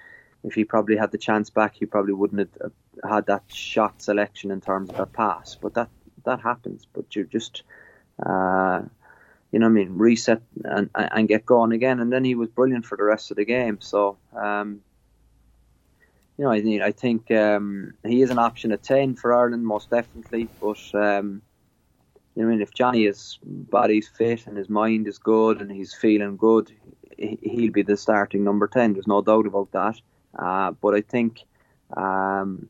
if 0.43 0.55
he 0.55 0.63
probably 0.63 0.97
had 0.97 1.11
the 1.11 1.19
chance 1.19 1.51
back, 1.51 1.75
he 1.75 1.85
probably 1.85 2.13
wouldn't 2.13 2.49
have 2.61 2.71
had 3.07 3.25
that 3.27 3.43
shot 3.47 4.01
selection 4.01 4.49
in 4.49 4.61
terms 4.61 4.89
of 4.89 4.99
a 4.99 5.05
pass. 5.05 5.55
But 5.61 5.75
that 5.75 5.89
that 6.25 6.41
happens. 6.41 6.87
But 6.91 7.15
you 7.15 7.25
just, 7.25 7.61
uh, 8.25 8.81
you 9.53 9.59
know, 9.59 9.67
I 9.67 9.69
mean, 9.69 9.97
reset 9.99 10.41
and 10.65 10.89
and 10.95 11.27
get 11.27 11.45
going 11.45 11.73
again. 11.73 11.99
And 11.99 12.11
then 12.11 12.25
he 12.25 12.33
was 12.33 12.49
brilliant 12.49 12.87
for 12.87 12.97
the 12.97 13.03
rest 13.03 13.29
of 13.29 13.37
the 13.37 13.45
game. 13.45 13.77
So, 13.81 14.17
um, 14.35 14.81
you 16.37 16.43
know, 16.43 16.51
I 16.51 16.61
mean, 16.61 16.81
I 16.81 16.91
think 16.91 17.29
um, 17.29 17.93
he 18.03 18.23
is 18.23 18.31
an 18.31 18.39
option 18.39 18.71
at 18.71 18.81
ten 18.81 19.15
for 19.15 19.31
Ireland, 19.31 19.63
most 19.63 19.91
definitely. 19.91 20.49
But 20.59 20.81
um, 20.95 21.43
you 22.35 22.41
know, 22.41 22.47
I 22.47 22.51
mean, 22.51 22.61
if 22.61 22.73
Johnny 22.73 23.05
is 23.05 23.37
body's 23.43 24.07
fit 24.07 24.47
and 24.47 24.57
his 24.57 24.69
mind 24.69 25.07
is 25.07 25.19
good 25.19 25.61
and 25.61 25.71
he's 25.71 25.93
feeling 25.93 26.35
good, 26.35 26.71
he'll 27.15 27.71
be 27.71 27.83
the 27.83 27.95
starting 27.95 28.43
number 28.43 28.67
ten. 28.67 28.93
There's 28.93 29.05
no 29.05 29.21
doubt 29.21 29.45
about 29.45 29.71
that. 29.73 30.01
Uh, 30.35 30.71
but 30.71 30.95
I 30.95 31.01
think 31.01 31.43
um, 31.95 32.69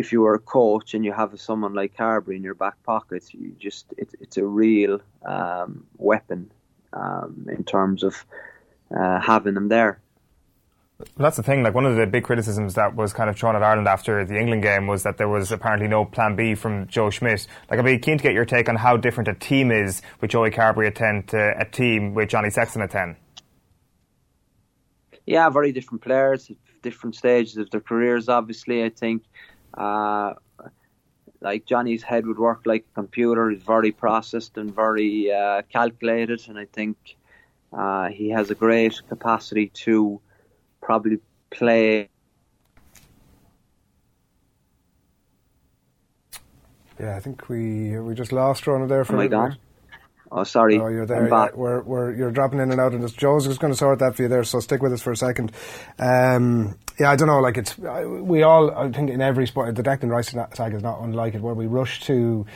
if 0.00 0.12
you 0.12 0.22
were 0.22 0.34
a 0.34 0.38
coach 0.38 0.94
and 0.94 1.04
you 1.04 1.12
have 1.12 1.38
someone 1.38 1.74
like 1.74 1.94
Carbery 1.94 2.36
in 2.36 2.42
your 2.42 2.54
back 2.54 2.82
pocket, 2.82 3.22
you 3.32 3.54
just 3.58 3.84
it, 3.98 4.08
it's 4.18 4.38
a 4.38 4.44
real 4.44 5.00
um, 5.24 5.86
weapon 5.98 6.50
um, 6.94 7.46
in 7.56 7.62
terms 7.64 8.02
of 8.02 8.24
uh, 8.98 9.20
having 9.20 9.54
them 9.54 9.68
there. 9.68 10.00
That's 11.16 11.36
the 11.36 11.42
thing. 11.42 11.62
Like 11.62 11.74
one 11.74 11.86
of 11.86 11.96
the 11.96 12.06
big 12.06 12.24
criticisms 12.24 12.74
that 12.74 12.96
was 12.96 13.12
kind 13.12 13.30
of 13.30 13.36
thrown 13.36 13.56
at 13.56 13.62
Ireland 13.62 13.88
after 13.88 14.24
the 14.24 14.38
England 14.38 14.62
game 14.62 14.86
was 14.86 15.02
that 15.02 15.18
there 15.18 15.28
was 15.28 15.52
apparently 15.52 15.88
no 15.88 16.04
Plan 16.04 16.34
B 16.34 16.54
from 16.54 16.86
Joe 16.88 17.10
Schmidt. 17.10 17.46
Like 17.70 17.78
I'd 17.78 17.84
be 17.84 17.98
keen 17.98 18.18
to 18.18 18.22
get 18.22 18.32
your 18.32 18.44
take 18.46 18.68
on 18.68 18.76
how 18.76 18.96
different 18.96 19.28
a 19.28 19.34
team 19.34 19.70
is 19.70 20.02
with 20.20 20.30
Joey 20.30 20.50
Carbery 20.50 20.86
at 20.88 20.96
ten 20.96 21.22
to 21.28 21.54
a 21.58 21.64
team 21.64 22.14
with 22.14 22.30
Johnny 22.30 22.50
Sexton 22.50 22.82
at 22.82 22.90
ten. 22.90 23.16
Yeah, 25.26 25.48
very 25.50 25.72
different 25.72 26.02
players, 26.02 26.50
different 26.82 27.14
stages 27.14 27.56
of 27.58 27.70
their 27.70 27.80
careers. 27.80 28.28
Obviously, 28.28 28.82
I 28.82 28.88
think. 28.88 29.22
Uh, 29.74 30.34
like 31.40 31.64
Johnny's 31.64 32.02
head 32.02 32.26
would 32.26 32.38
work 32.38 32.62
like 32.66 32.84
a 32.90 32.94
computer. 32.94 33.50
He's 33.50 33.62
very 33.62 33.92
processed 33.92 34.58
and 34.58 34.74
very 34.74 35.32
uh, 35.32 35.62
calculated, 35.72 36.42
and 36.48 36.58
I 36.58 36.66
think 36.66 36.96
uh, 37.72 38.08
he 38.08 38.30
has 38.30 38.50
a 38.50 38.54
great 38.54 39.00
capacity 39.08 39.68
to 39.68 40.20
probably 40.82 41.18
play. 41.50 42.08
Yeah, 46.98 47.16
I 47.16 47.20
think 47.20 47.48
we 47.48 47.98
we 47.98 48.14
just 48.14 48.32
lost 48.32 48.66
Ronald 48.66 48.90
there 48.90 49.04
for 49.04 49.16
oh 49.16 49.20
a 49.20 49.28
minute. 49.28 49.58
Oh, 50.32 50.44
sorry. 50.44 50.78
Oh, 50.78 50.88
you're 50.88 51.06
there. 51.06 51.28
Yeah, 51.28 51.48
we're, 51.54 51.80
we're, 51.82 52.14
you're 52.14 52.30
dropping 52.30 52.60
in 52.60 52.70
and 52.70 52.80
out, 52.80 52.92
and 52.92 53.02
this. 53.02 53.12
Joe's 53.12 53.46
just 53.46 53.60
going 53.60 53.72
to 53.72 53.76
sort 53.76 53.98
that 53.98 54.14
for 54.14 54.22
you 54.22 54.28
there. 54.28 54.44
So 54.44 54.60
stick 54.60 54.80
with 54.80 54.92
us 54.92 55.02
for 55.02 55.10
a 55.10 55.16
second. 55.16 55.52
Um, 55.98 56.78
yeah, 56.98 57.10
I 57.10 57.16
don't 57.16 57.26
know. 57.26 57.40
Like 57.40 57.56
it's 57.56 57.76
we 57.76 58.42
all. 58.42 58.70
I 58.70 58.92
think 58.92 59.10
in 59.10 59.20
every 59.20 59.46
sport, 59.46 59.74
the 59.74 59.82
Declan 59.82 60.10
Rice 60.10 60.30
saga 60.30 60.76
is 60.76 60.82
not 60.82 61.00
unlike 61.00 61.34
it, 61.34 61.40
where 61.40 61.54
we 61.54 61.66
rush 61.66 62.02
to 62.02 62.46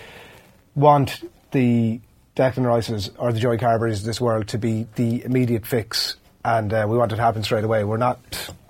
want 0.76 1.28
the 1.50 2.00
Declan 2.36 2.64
Rices 2.64 3.10
or 3.18 3.32
the 3.32 3.40
Joey 3.40 3.58
Carberys 3.58 3.98
of 3.98 4.04
this 4.04 4.20
world 4.20 4.48
to 4.48 4.58
be 4.58 4.86
the 4.94 5.24
immediate 5.24 5.66
fix 5.66 6.16
and 6.44 6.72
uh, 6.72 6.86
we 6.88 6.96
want 6.96 7.10
it 7.12 7.16
to 7.16 7.22
happen 7.22 7.42
straight 7.42 7.64
away. 7.64 7.84
We're 7.84 7.96
not, 7.96 8.18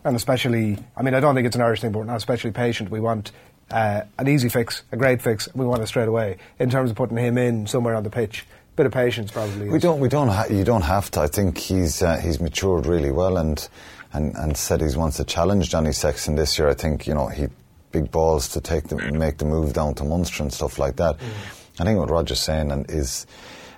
and 0.04 0.14
especially, 0.14 0.78
I 0.96 1.02
mean, 1.02 1.14
I 1.14 1.20
don't 1.20 1.34
think 1.34 1.46
it's 1.46 1.56
an 1.56 1.62
Irish 1.62 1.80
thing, 1.80 1.92
but 1.92 1.98
we're 2.00 2.04
not 2.04 2.16
especially 2.16 2.52
patient. 2.52 2.90
We 2.90 3.00
want 3.00 3.32
uh, 3.70 4.02
an 4.18 4.28
easy 4.28 4.48
fix, 4.48 4.82
a 4.92 4.96
great 4.96 5.20
fix. 5.20 5.48
We 5.54 5.66
want 5.66 5.82
it 5.82 5.88
straight 5.88 6.08
away. 6.08 6.38
In 6.58 6.70
terms 6.70 6.90
of 6.90 6.96
putting 6.96 7.16
him 7.16 7.36
in 7.36 7.66
somewhere 7.66 7.94
on 7.94 8.04
the 8.04 8.10
pitch, 8.10 8.46
bit 8.76 8.86
of 8.86 8.92
patience 8.92 9.30
probably. 9.30 9.68
We 9.68 9.78
don't. 9.78 10.00
We 10.00 10.08
don't. 10.08 10.28
Ha- 10.28 10.46
you 10.50 10.64
don't 10.64 10.82
have 10.82 11.10
to. 11.12 11.20
I 11.20 11.26
think 11.26 11.58
he's 11.58 12.02
uh, 12.02 12.18
he's 12.18 12.40
matured 12.40 12.86
really 12.86 13.10
well 13.10 13.36
and 13.36 13.66
and 14.12 14.34
and 14.36 14.56
said 14.56 14.80
he 14.80 14.96
wants 14.96 15.16
to 15.18 15.24
challenge 15.24 15.70
Johnny 15.70 15.92
Sexton 15.92 16.36
this 16.36 16.58
year. 16.58 16.68
I 16.68 16.74
think 16.74 17.06
you 17.06 17.14
know 17.14 17.28
he 17.28 17.48
big 17.92 18.10
balls 18.10 18.48
to 18.48 18.60
take 18.60 18.88
the 18.88 18.96
make 18.96 19.38
the 19.38 19.44
move 19.44 19.72
down 19.72 19.94
to 19.94 20.04
Munster 20.04 20.42
and 20.42 20.52
stuff 20.52 20.78
like 20.78 20.96
that. 20.96 21.18
Mm. 21.18 21.80
I 21.80 21.84
think 21.84 21.98
what 21.98 22.10
Roger's 22.10 22.40
saying 22.40 22.70
and 22.70 22.88
is 22.90 23.26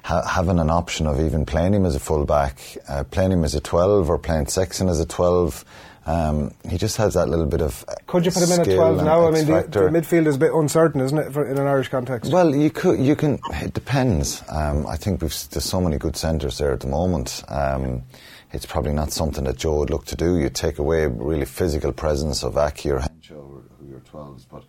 ha- 0.05 0.27
having 0.27 0.59
an 0.59 0.71
option 0.71 1.07
of 1.07 1.21
even 1.21 1.45
playing 1.47 1.75
him 1.75 1.85
as 1.85 1.95
a 1.95 2.01
fullback, 2.01 2.61
uh, 2.89 3.05
playing 3.05 3.33
him 3.33 3.45
as 3.45 3.55
a 3.55 3.61
12 3.61 4.09
or 4.09 4.19
playing 4.19 4.47
Sexton 4.47 4.89
as 4.89 5.01
a 5.01 5.07
12. 5.07 5.65
Um, 6.07 6.55
he 6.69 6.79
just 6.79 6.97
has 6.99 7.15
that 7.15 7.29
little 7.29 7.47
bit 7.47 7.61
of. 7.61 7.85
Could 8.07 8.25
you 8.25 8.31
put 8.31 8.45
him 8.45 8.53
in 8.53 8.61
at 8.61 8.75
12 8.77 9.03
now? 9.03 9.27
I 9.27 9.31
mean, 9.33 9.47
the, 9.47 9.67
the, 9.69 9.81
midfield 9.89 10.29
is 10.29 10.37
a 10.37 10.39
bit 10.39 10.53
uncertain, 10.55 11.01
isn't 11.01 11.19
it, 11.19 11.33
for, 11.33 11.45
in 11.45 11.59
an 11.59 11.67
Irish 11.67 11.89
context? 11.89 12.31
Well, 12.31 12.55
you 12.55 12.71
could, 12.71 13.01
you 13.01 13.17
can. 13.17 13.41
It 13.51 13.75
depends. 13.75 14.43
Um, 14.49 14.87
I 14.87 14.97
think 14.97 15.19
there's 15.19 15.49
so 15.65 15.81
many 15.81 15.99
good 15.99 16.17
centres 16.17 16.59
there 16.59 16.73
at 16.73 16.81
the 16.81 16.87
moment. 16.87 17.43
Um, 17.49 18.05
it's 18.53 18.67
probably 18.67 18.93
not 18.93 19.11
something 19.11 19.45
that 19.45 19.57
Joe 19.57 19.79
would 19.79 19.91
look 19.91 20.05
to 20.07 20.17
do. 20.17 20.39
You 20.39 20.49
take 20.49 20.79
away 20.79 21.07
really 21.07 21.45
physical 21.45 21.93
presence 21.93 22.45
of 22.45 22.57
Aki 22.57 22.91
or 22.93 23.01
Henshaw, 23.01 23.35
who 23.35 23.65
are 23.83 23.89
your 23.89 24.01
12s, 24.01 24.47
but 24.49 24.63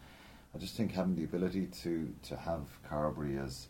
I 0.56 0.58
just 0.58 0.76
think 0.76 0.92
having 0.94 1.16
the 1.16 1.24
ability 1.24 1.68
to 1.84 2.12
to 2.24 2.36
have 2.36 2.62
Carbery 2.90 3.44
as 3.44 3.68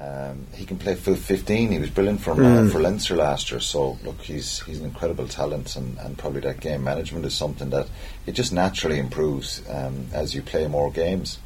um, 0.00 0.46
he 0.54 0.64
can 0.64 0.78
play 0.78 0.94
full 0.94 1.14
15. 1.14 1.72
He 1.72 1.78
was 1.78 1.90
brilliant 1.90 2.22
for 2.22 2.34
mm. 2.34 2.44
uh, 2.44 2.62
hmm. 2.62 2.68
for 2.70 2.80
Leinster 2.80 3.16
last 3.16 3.50
year. 3.50 3.60
So 3.60 3.98
look, 4.02 4.20
he's 4.22 4.60
he's 4.62 4.80
an 4.80 4.86
incredible 4.86 5.28
talent, 5.28 5.76
and, 5.76 5.98
and 5.98 6.16
probably 6.16 6.40
that 6.40 6.60
game 6.60 6.82
management 6.82 7.26
is 7.26 7.34
something 7.34 7.68
that 7.70 7.86
it 8.26 8.32
just 8.32 8.52
naturally 8.52 8.98
improves 8.98 9.62
um, 9.68 10.06
as 10.14 10.34
you 10.34 10.40
play 10.40 10.66
more 10.68 10.90
games. 10.90 11.38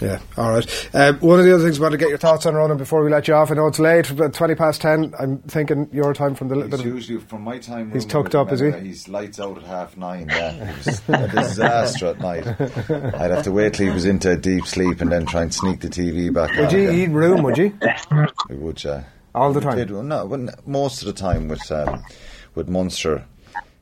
Yeah, 0.00 0.20
all 0.36 0.50
right. 0.50 0.90
Uh, 0.94 1.12
one 1.14 1.38
of 1.38 1.44
the 1.44 1.54
other 1.54 1.64
things 1.64 1.78
I 1.78 1.82
want 1.82 1.92
to 1.92 1.98
get 1.98 2.08
your 2.08 2.18
thoughts 2.18 2.46
on, 2.46 2.54
Ronan, 2.54 2.76
before 2.76 3.04
we 3.04 3.10
let 3.10 3.28
you 3.28 3.34
off. 3.34 3.50
I 3.50 3.54
know 3.54 3.66
it's 3.66 3.78
late, 3.78 4.10
about 4.10 4.32
20 4.32 4.54
past 4.54 4.80
10. 4.80 5.14
I'm 5.18 5.38
thinking 5.42 5.88
your 5.92 6.14
time 6.14 6.34
from 6.34 6.48
the 6.48 6.56
little 6.56 6.70
bit. 6.70 6.84
Usually 6.86 7.18
from 7.20 7.42
my 7.42 7.58
time. 7.58 7.92
He's 7.92 8.06
tucked 8.06 8.34
up, 8.34 8.52
is 8.52 8.60
he? 8.60 8.70
He's 8.72 9.08
lights 9.08 9.40
out 9.40 9.58
at 9.58 9.64
half 9.64 9.96
nine. 9.96 10.28
Yeah, 10.28 10.70
it 10.70 10.86
was 10.86 11.02
a 11.08 11.28
disaster 11.28 12.06
at 12.06 12.20
night. 12.20 12.46
I'd 12.46 13.30
have 13.30 13.44
to 13.44 13.52
wait 13.52 13.74
till 13.74 13.86
he 13.86 13.92
was 13.92 14.04
into 14.04 14.30
a 14.32 14.36
deep 14.36 14.66
sleep 14.66 15.00
and 15.00 15.10
then 15.10 15.26
try 15.26 15.42
and 15.42 15.54
sneak 15.54 15.80
the 15.80 15.88
TV 15.88 16.32
back 16.32 16.56
Would 16.56 16.72
you 16.72 16.90
eat 16.90 17.08
room, 17.08 17.42
would 17.42 17.58
you? 17.58 17.76
We 18.48 18.56
would, 18.56 18.82
yeah. 18.82 19.04
All 19.34 19.52
the 19.52 19.60
time? 19.60 19.76
Did, 19.76 19.90
no, 19.90 20.48
most 20.66 21.02
of 21.02 21.06
the 21.06 21.14
time 21.14 21.48
with, 21.48 21.70
um, 21.70 22.02
with 22.54 22.68
Munster. 22.68 23.24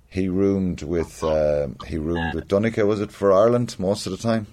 He 0.09 0.29
roomed 0.29 0.83
with 0.83 1.23
uh, 1.23 1.69
he 1.87 1.97
roomed 1.97 2.35
with 2.35 2.49
Donncha, 2.49 2.85
was 2.85 3.01
it 3.01 3.13
for 3.13 3.33
Ireland 3.33 3.77
most 3.79 4.07
of 4.07 4.11
the 4.13 4.19
time? 4.19 4.49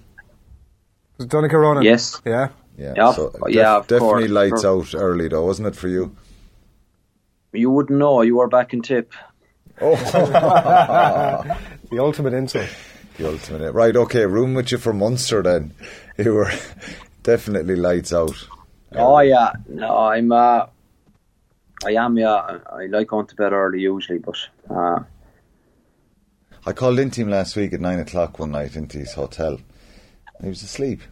Was 1.18 1.26
it 1.26 1.30
Donncha 1.30 1.52
Ronan? 1.52 1.82
Yes. 1.82 2.20
Yeah. 2.24 2.48
Yeah. 2.76 2.94
Yeah. 2.96 3.12
So 3.12 3.30
def- 3.30 3.54
yeah 3.54 3.82
definitely 3.86 4.28
course. 4.28 4.30
lights 4.30 4.64
out 4.64 4.94
early 4.94 5.28
though, 5.28 5.44
wasn't 5.44 5.68
it 5.68 5.76
for 5.76 5.88
you? 5.88 6.16
You 7.52 7.70
wouldn't 7.70 7.98
know. 7.98 8.22
You 8.22 8.36
were 8.36 8.48
back 8.48 8.72
in 8.72 8.82
tip. 8.82 9.12
Oh, 9.80 9.94
the 11.90 11.98
ultimate 11.98 12.34
insult. 12.34 12.68
The 13.16 13.28
ultimate. 13.30 13.72
Right. 13.72 13.96
Okay. 13.96 14.26
Room 14.26 14.54
with 14.54 14.70
you 14.70 14.78
for 14.78 14.92
Munster 14.92 15.42
then. 15.42 15.74
You 16.18 16.34
were 16.34 16.50
definitely 17.22 17.76
lights 17.76 18.12
out. 18.12 18.48
Oh 18.92 19.20
yeah. 19.20 19.52
No, 19.68 19.96
I'm. 19.98 20.32
Uh, 20.32 20.66
I 21.86 21.92
am. 21.92 22.18
Yeah. 22.18 22.58
I 22.72 22.86
like 22.86 23.06
going 23.06 23.28
to 23.28 23.36
bed 23.36 23.52
early 23.52 23.80
usually, 23.82 24.18
but. 24.18 24.36
Uh, 24.68 25.04
I 26.66 26.72
called 26.72 26.98
into 26.98 27.20
him 27.20 27.30
last 27.30 27.54
week 27.54 27.72
at 27.72 27.80
nine 27.80 28.00
o'clock 28.00 28.40
one 28.40 28.50
night 28.50 28.74
into 28.74 28.98
his 28.98 29.12
hotel. 29.14 29.60
He 30.42 30.48
was 30.48 30.62
asleep. 30.62 31.02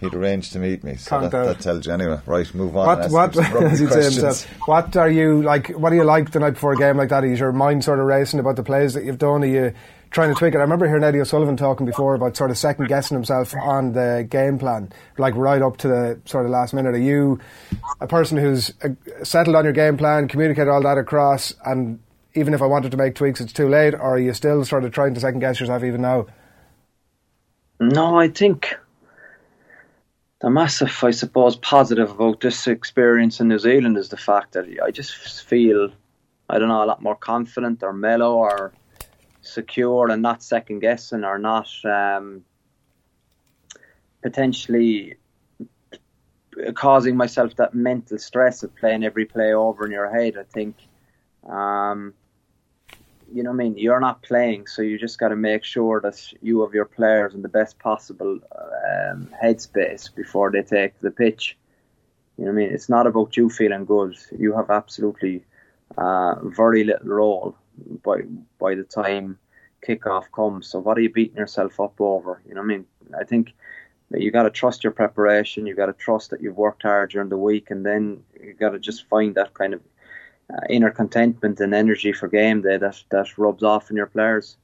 He'd 0.00 0.14
arranged 0.14 0.54
to 0.54 0.58
meet 0.58 0.82
me, 0.82 0.96
so 0.96 1.20
that, 1.20 1.30
that, 1.30 1.60
tells 1.60 1.86
you 1.86 1.92
anyway. 1.92 2.18
Right, 2.24 2.54
move 2.54 2.74
on. 2.74 2.86
What, 2.86 3.10
what, 3.10 3.34
himself, 3.34 4.44
what 4.66 4.96
are 4.96 5.10
you 5.10 5.42
like? 5.42 5.68
What 5.68 5.90
do 5.90 5.96
you 5.96 6.04
like 6.04 6.30
the 6.30 6.40
night 6.40 6.54
before 6.54 6.72
a 6.72 6.76
game 6.76 6.96
like 6.96 7.10
that? 7.10 7.22
Is 7.22 7.38
your 7.38 7.52
mind 7.52 7.84
sort 7.84 7.98
of 7.98 8.06
racing 8.06 8.40
about 8.40 8.56
the 8.56 8.62
plays 8.62 8.94
that 8.94 9.04
you've 9.04 9.18
done? 9.18 9.42
Are 9.42 9.46
you 9.46 9.74
trying 10.10 10.30
to 10.30 10.34
tweak 10.34 10.54
it? 10.54 10.56
I 10.56 10.62
remember 10.62 10.86
hearing 10.86 11.04
Eddie 11.04 11.20
O'Sullivan 11.20 11.58
talking 11.58 11.84
before 11.84 12.14
about 12.14 12.34
sort 12.34 12.50
of 12.50 12.56
second 12.56 12.88
guessing 12.88 13.14
himself 13.14 13.54
on 13.54 13.92
the 13.92 14.26
game 14.28 14.58
plan, 14.58 14.90
like 15.18 15.34
right 15.34 15.60
up 15.60 15.76
to 15.78 15.88
the 15.88 16.20
sort 16.24 16.46
of 16.46 16.50
last 16.50 16.72
minute. 16.72 16.94
Are 16.94 16.98
you 16.98 17.38
a 18.00 18.06
person 18.06 18.38
who's 18.38 18.72
uh, 18.82 18.88
settled 19.22 19.54
on 19.54 19.64
your 19.64 19.74
game 19.74 19.98
plan, 19.98 20.28
communicate 20.28 20.66
all 20.66 20.82
that 20.82 20.96
across, 20.96 21.52
and 21.66 21.98
even 22.34 22.54
if 22.54 22.62
I 22.62 22.66
wanted 22.66 22.90
to 22.92 22.96
make 22.96 23.16
tweaks, 23.16 23.42
it's 23.42 23.52
too 23.52 23.68
late? 23.68 23.92
Or 23.92 24.14
are 24.14 24.18
you 24.18 24.32
still 24.32 24.64
sort 24.64 24.84
of 24.84 24.92
trying 24.92 25.12
to 25.12 25.20
second 25.20 25.40
guess 25.40 25.60
yourself 25.60 25.84
even 25.84 26.00
now? 26.00 26.26
No, 27.80 28.20
I 28.20 28.28
think 28.28 28.76
the 30.42 30.50
massive, 30.50 30.96
I 31.02 31.12
suppose, 31.12 31.56
positive 31.56 32.10
about 32.10 32.40
this 32.42 32.66
experience 32.66 33.40
in 33.40 33.48
New 33.48 33.58
Zealand 33.58 33.96
is 33.96 34.10
the 34.10 34.18
fact 34.18 34.52
that 34.52 34.66
I 34.84 34.90
just 34.90 35.14
feel, 35.44 35.90
I 36.50 36.58
don't 36.58 36.68
know, 36.68 36.84
a 36.84 36.86
lot 36.86 37.02
more 37.02 37.16
confident 37.16 37.82
or 37.82 37.94
mellow 37.94 38.34
or 38.34 38.74
secure 39.40 40.10
and 40.10 40.20
not 40.20 40.42
second 40.42 40.80
guessing 40.80 41.24
or 41.24 41.38
not 41.38 41.68
um, 41.86 42.44
potentially 44.22 45.16
causing 46.74 47.16
myself 47.16 47.56
that 47.56 47.72
mental 47.72 48.18
stress 48.18 48.62
of 48.62 48.76
playing 48.76 49.04
every 49.04 49.24
play 49.24 49.54
over 49.54 49.86
in 49.86 49.92
your 49.92 50.10
head. 50.10 50.36
I 50.36 50.42
think 50.42 50.76
um, 51.48 52.12
you 53.32 53.42
know 53.42 53.50
what 53.50 53.56
I 53.56 53.64
mean? 53.64 53.78
You're 53.78 54.00
not 54.00 54.22
playing, 54.22 54.66
so 54.66 54.82
you 54.82 54.98
just 54.98 55.18
got 55.18 55.28
to 55.28 55.36
make 55.36 55.64
sure 55.64 56.00
that 56.00 56.32
you 56.42 56.62
have 56.62 56.74
your 56.74 56.84
players 56.84 57.34
in 57.34 57.42
the 57.42 57.48
best 57.48 57.78
possible 57.78 58.38
um, 58.56 59.28
headspace 59.42 60.14
before 60.14 60.50
they 60.50 60.62
take 60.62 60.98
the 61.00 61.10
pitch. 61.10 61.56
You 62.36 62.44
know 62.44 62.52
what 62.52 62.60
I 62.60 62.64
mean? 62.64 62.74
It's 62.74 62.88
not 62.88 63.06
about 63.06 63.36
you 63.36 63.50
feeling 63.50 63.84
good. 63.84 64.16
You 64.36 64.56
have 64.56 64.70
absolutely 64.70 65.44
uh, 65.98 66.36
very 66.42 66.84
little 66.84 67.08
role 67.08 67.56
by 68.02 68.22
by 68.58 68.74
the 68.74 68.84
time 68.84 69.38
kickoff 69.86 70.24
comes. 70.32 70.66
So 70.66 70.78
what 70.78 70.98
are 70.98 71.00
you 71.00 71.12
beating 71.12 71.36
yourself 71.36 71.80
up 71.80 72.00
over? 72.00 72.42
You 72.46 72.54
know 72.54 72.60
what 72.60 72.72
I 72.72 72.76
mean? 72.76 72.86
I 73.18 73.24
think 73.24 73.54
you 74.12 74.30
got 74.30 74.42
to 74.42 74.50
trust 74.50 74.82
your 74.82 74.92
preparation. 74.92 75.66
You 75.66 75.74
got 75.74 75.86
to 75.86 75.92
trust 75.92 76.30
that 76.30 76.42
you've 76.42 76.56
worked 76.56 76.82
hard 76.82 77.10
during 77.10 77.28
the 77.28 77.36
week, 77.36 77.70
and 77.70 77.86
then 77.86 78.22
you 78.42 78.54
got 78.54 78.70
to 78.70 78.78
just 78.78 79.08
find 79.08 79.34
that 79.34 79.54
kind 79.54 79.74
of 79.74 79.80
uh, 80.52 80.56
inner 80.68 80.90
contentment 80.90 81.60
and 81.60 81.74
energy 81.74 82.12
for 82.12 82.28
game 82.28 82.62
day 82.62 82.76
that 82.76 83.02
that 83.10 83.38
rubs 83.38 83.62
off 83.62 83.90
in 83.90 83.96
your 83.96 84.06
players. 84.06 84.56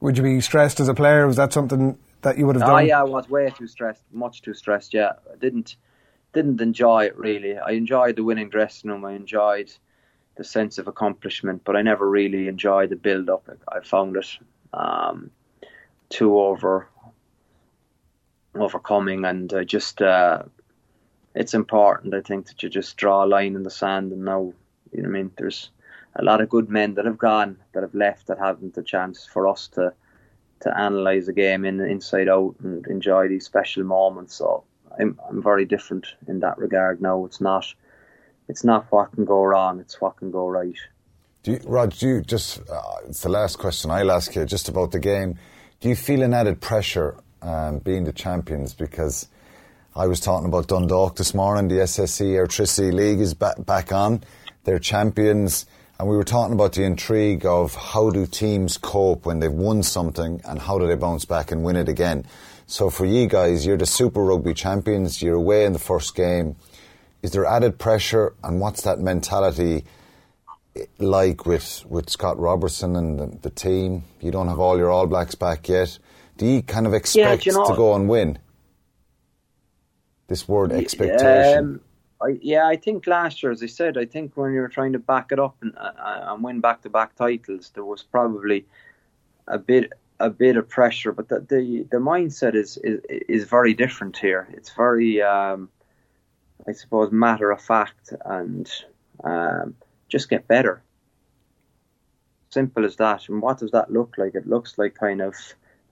Would 0.00 0.16
you 0.16 0.22
be 0.22 0.40
stressed 0.40 0.80
as 0.80 0.88
a 0.88 0.94
player? 0.94 1.26
Was 1.26 1.36
that 1.36 1.52
something 1.52 1.98
that 2.22 2.38
you 2.38 2.46
would 2.46 2.56
have 2.56 2.68
oh, 2.68 2.76
done? 2.76 2.86
yeah, 2.86 3.00
I 3.00 3.04
was 3.04 3.28
way 3.28 3.52
too 3.56 3.66
stressed, 3.66 4.02
much 4.12 4.42
too 4.42 4.54
stressed. 4.54 4.94
Yeah, 4.94 5.12
I 5.32 5.36
didn't. 5.36 5.76
didn't 6.32 6.60
enjoy 6.60 7.04
it 7.04 7.16
really. 7.16 7.56
I 7.56 7.70
enjoyed 7.72 8.16
the 8.16 8.24
winning 8.24 8.50
dressing 8.50 8.90
room. 8.90 9.04
I 9.04 9.12
enjoyed 9.12 9.70
the 10.36 10.44
sense 10.44 10.78
of 10.78 10.88
accomplishment, 10.88 11.62
but 11.64 11.76
I 11.76 11.82
never 11.82 12.08
really 12.08 12.48
enjoyed 12.48 12.90
the 12.90 12.96
build 12.96 13.30
up. 13.30 13.48
I 13.68 13.80
found 13.80 14.16
it 14.16 14.38
um, 14.72 15.30
too 16.08 16.38
over 16.38 16.88
overcoming, 18.54 19.24
and 19.24 19.52
I 19.52 19.64
just 19.64 20.02
uh, 20.02 20.42
it's 21.34 21.54
important. 21.54 22.14
I 22.14 22.20
think 22.20 22.46
that 22.46 22.62
you 22.62 22.68
just 22.68 22.96
draw 22.96 23.24
a 23.24 23.26
line 23.26 23.54
in 23.54 23.62
the 23.62 23.70
sand, 23.70 24.12
and 24.12 24.24
now 24.24 24.52
you 24.94 25.02
know, 25.02 25.08
I 25.08 25.12
mean, 25.12 25.30
there's 25.36 25.70
a 26.16 26.24
lot 26.24 26.40
of 26.40 26.48
good 26.48 26.70
men 26.70 26.94
that 26.94 27.04
have 27.04 27.18
gone, 27.18 27.58
that 27.72 27.82
have 27.82 27.94
left, 27.94 28.28
that 28.28 28.38
haven't 28.38 28.74
the 28.74 28.82
chance 28.82 29.26
for 29.26 29.48
us 29.48 29.68
to 29.68 29.92
to 30.60 30.78
analyze 30.78 31.28
a 31.28 31.32
game 31.32 31.64
in 31.64 31.80
inside 31.80 32.28
out 32.28 32.54
and 32.62 32.86
enjoy 32.86 33.28
these 33.28 33.44
special 33.44 33.84
moments. 33.84 34.34
So 34.34 34.64
I'm 34.98 35.18
I'm 35.28 35.42
very 35.42 35.64
different 35.64 36.06
in 36.26 36.40
that 36.40 36.58
regard 36.58 37.00
now. 37.00 37.24
It's 37.24 37.40
not 37.40 37.66
it's 38.48 38.64
not 38.64 38.86
what 38.90 39.12
can 39.12 39.24
go 39.24 39.42
wrong; 39.42 39.80
it's 39.80 40.00
what 40.00 40.16
can 40.16 40.30
go 40.30 40.48
right. 40.48 40.78
Do 41.42 41.52
you, 41.52 41.60
Rog? 41.64 41.92
Do 41.92 42.08
you 42.08 42.22
just? 42.22 42.60
Uh, 42.70 42.96
it's 43.06 43.22
the 43.22 43.28
last 43.28 43.58
question 43.58 43.90
I'll 43.90 44.10
ask 44.10 44.34
you, 44.34 44.44
just 44.44 44.68
about 44.68 44.92
the 44.92 45.00
game. 45.00 45.38
Do 45.80 45.88
you 45.88 45.96
feel 45.96 46.22
an 46.22 46.32
added 46.32 46.60
pressure 46.60 47.16
um, 47.42 47.78
being 47.78 48.04
the 48.04 48.12
champions 48.12 48.74
because? 48.74 49.28
I 49.96 50.08
was 50.08 50.18
talking 50.18 50.48
about 50.48 50.66
Dundalk 50.66 51.14
this 51.14 51.34
morning. 51.34 51.68
The 51.68 51.76
SSE 51.84 52.26
Airtricity 52.26 52.92
League 52.92 53.20
is 53.20 53.32
back, 53.32 53.64
back 53.64 53.92
on. 53.92 54.24
They're 54.64 54.78
champions. 54.78 55.66
And 55.98 56.08
we 56.08 56.16
were 56.16 56.24
talking 56.24 56.54
about 56.54 56.72
the 56.72 56.82
intrigue 56.82 57.46
of 57.46 57.74
how 57.74 58.10
do 58.10 58.26
teams 58.26 58.76
cope 58.78 59.26
when 59.26 59.38
they've 59.38 59.52
won 59.52 59.82
something 59.82 60.40
and 60.44 60.58
how 60.58 60.78
do 60.78 60.88
they 60.88 60.96
bounce 60.96 61.24
back 61.24 61.52
and 61.52 61.62
win 61.62 61.76
it 61.76 61.88
again. 61.88 62.26
So 62.66 62.90
for 62.90 63.06
you 63.06 63.26
guys, 63.26 63.64
you're 63.64 63.76
the 63.76 63.86
Super 63.86 64.24
Rugby 64.24 64.54
champions. 64.54 65.22
You're 65.22 65.36
away 65.36 65.64
in 65.64 65.72
the 65.72 65.78
first 65.78 66.16
game. 66.16 66.56
Is 67.22 67.30
there 67.30 67.46
added 67.46 67.78
pressure? 67.78 68.34
And 68.42 68.60
what's 68.60 68.82
that 68.82 68.98
mentality 68.98 69.84
like 70.98 71.46
with, 71.46 71.84
with 71.88 72.10
Scott 72.10 72.38
Robertson 72.38 72.96
and 72.96 73.18
the, 73.18 73.26
the 73.42 73.50
team? 73.50 74.04
You 74.20 74.30
don't 74.30 74.48
have 74.48 74.58
all 74.58 74.76
your 74.76 74.90
All 74.90 75.06
Blacks 75.06 75.34
back 75.34 75.68
yet. 75.68 75.98
Do 76.36 76.46
you 76.46 76.62
kind 76.62 76.86
of 76.86 76.94
expect 76.94 77.46
yeah, 77.46 77.52
you 77.52 77.58
know, 77.58 77.68
to 77.68 77.76
go 77.76 77.94
and 77.94 78.08
win? 78.08 78.38
This 80.26 80.48
word 80.48 80.72
expectation. 80.72 81.58
Um, 81.58 81.80
I, 82.20 82.38
yeah, 82.40 82.66
I 82.66 82.76
think 82.76 83.06
last 83.06 83.42
year, 83.42 83.52
as 83.52 83.62
I 83.62 83.66
said, 83.66 83.98
I 83.98 84.06
think 84.06 84.36
when 84.36 84.52
you 84.52 84.60
were 84.60 84.68
trying 84.68 84.92
to 84.92 84.98
back 84.98 85.32
it 85.32 85.38
up 85.38 85.56
and, 85.60 85.76
uh, 85.76 85.92
and 85.98 86.44
win 86.44 86.60
back-to-back 86.60 87.16
titles, 87.16 87.70
there 87.74 87.84
was 87.84 88.02
probably 88.02 88.66
a 89.48 89.58
bit 89.58 89.92
a 90.20 90.30
bit 90.30 90.56
of 90.56 90.68
pressure, 90.68 91.12
but 91.12 91.28
the 91.28 91.40
the, 91.40 91.86
the 91.90 91.98
mindset 91.98 92.54
is, 92.54 92.78
is 92.78 93.00
is 93.28 93.44
very 93.44 93.74
different 93.74 94.16
here. 94.16 94.48
It's 94.52 94.70
very, 94.70 95.20
um, 95.20 95.68
I 96.68 96.72
suppose, 96.72 97.10
matter 97.12 97.50
of 97.50 97.60
fact 97.60 98.12
and 98.24 98.70
um, 99.24 99.74
just 100.08 100.30
get 100.30 100.46
better. 100.46 100.82
Simple 102.50 102.84
as 102.84 102.96
that. 102.96 103.28
And 103.28 103.42
what 103.42 103.58
does 103.58 103.72
that 103.72 103.92
look 103.92 104.14
like? 104.16 104.36
It 104.36 104.46
looks 104.46 104.78
like 104.78 104.94
kind 104.94 105.20
of 105.20 105.34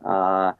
uh, 0.04 0.52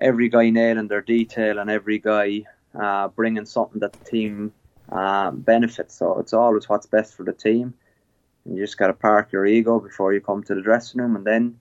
every 0.00 0.28
guy 0.28 0.50
nailing 0.50 0.88
their 0.88 1.02
detail 1.02 1.58
and 1.58 1.68
every 1.68 1.98
guy 1.98 2.44
uh, 2.80 3.08
bringing 3.08 3.46
something 3.46 3.80
that 3.80 3.92
the 3.92 4.04
team 4.04 4.52
um, 4.90 5.40
benefits. 5.40 5.96
So 5.96 6.18
it's 6.18 6.32
always 6.32 6.68
what's 6.68 6.86
best 6.86 7.14
for 7.14 7.24
the 7.24 7.32
team. 7.32 7.74
And 8.44 8.56
you 8.56 8.64
just 8.64 8.78
got 8.78 8.88
to 8.88 8.92
park 8.92 9.32
your 9.32 9.46
ego 9.46 9.80
before 9.80 10.12
you 10.12 10.20
come 10.20 10.42
to 10.44 10.54
the 10.54 10.62
dressing 10.62 11.00
room 11.00 11.16
and 11.16 11.26
then 11.26 11.58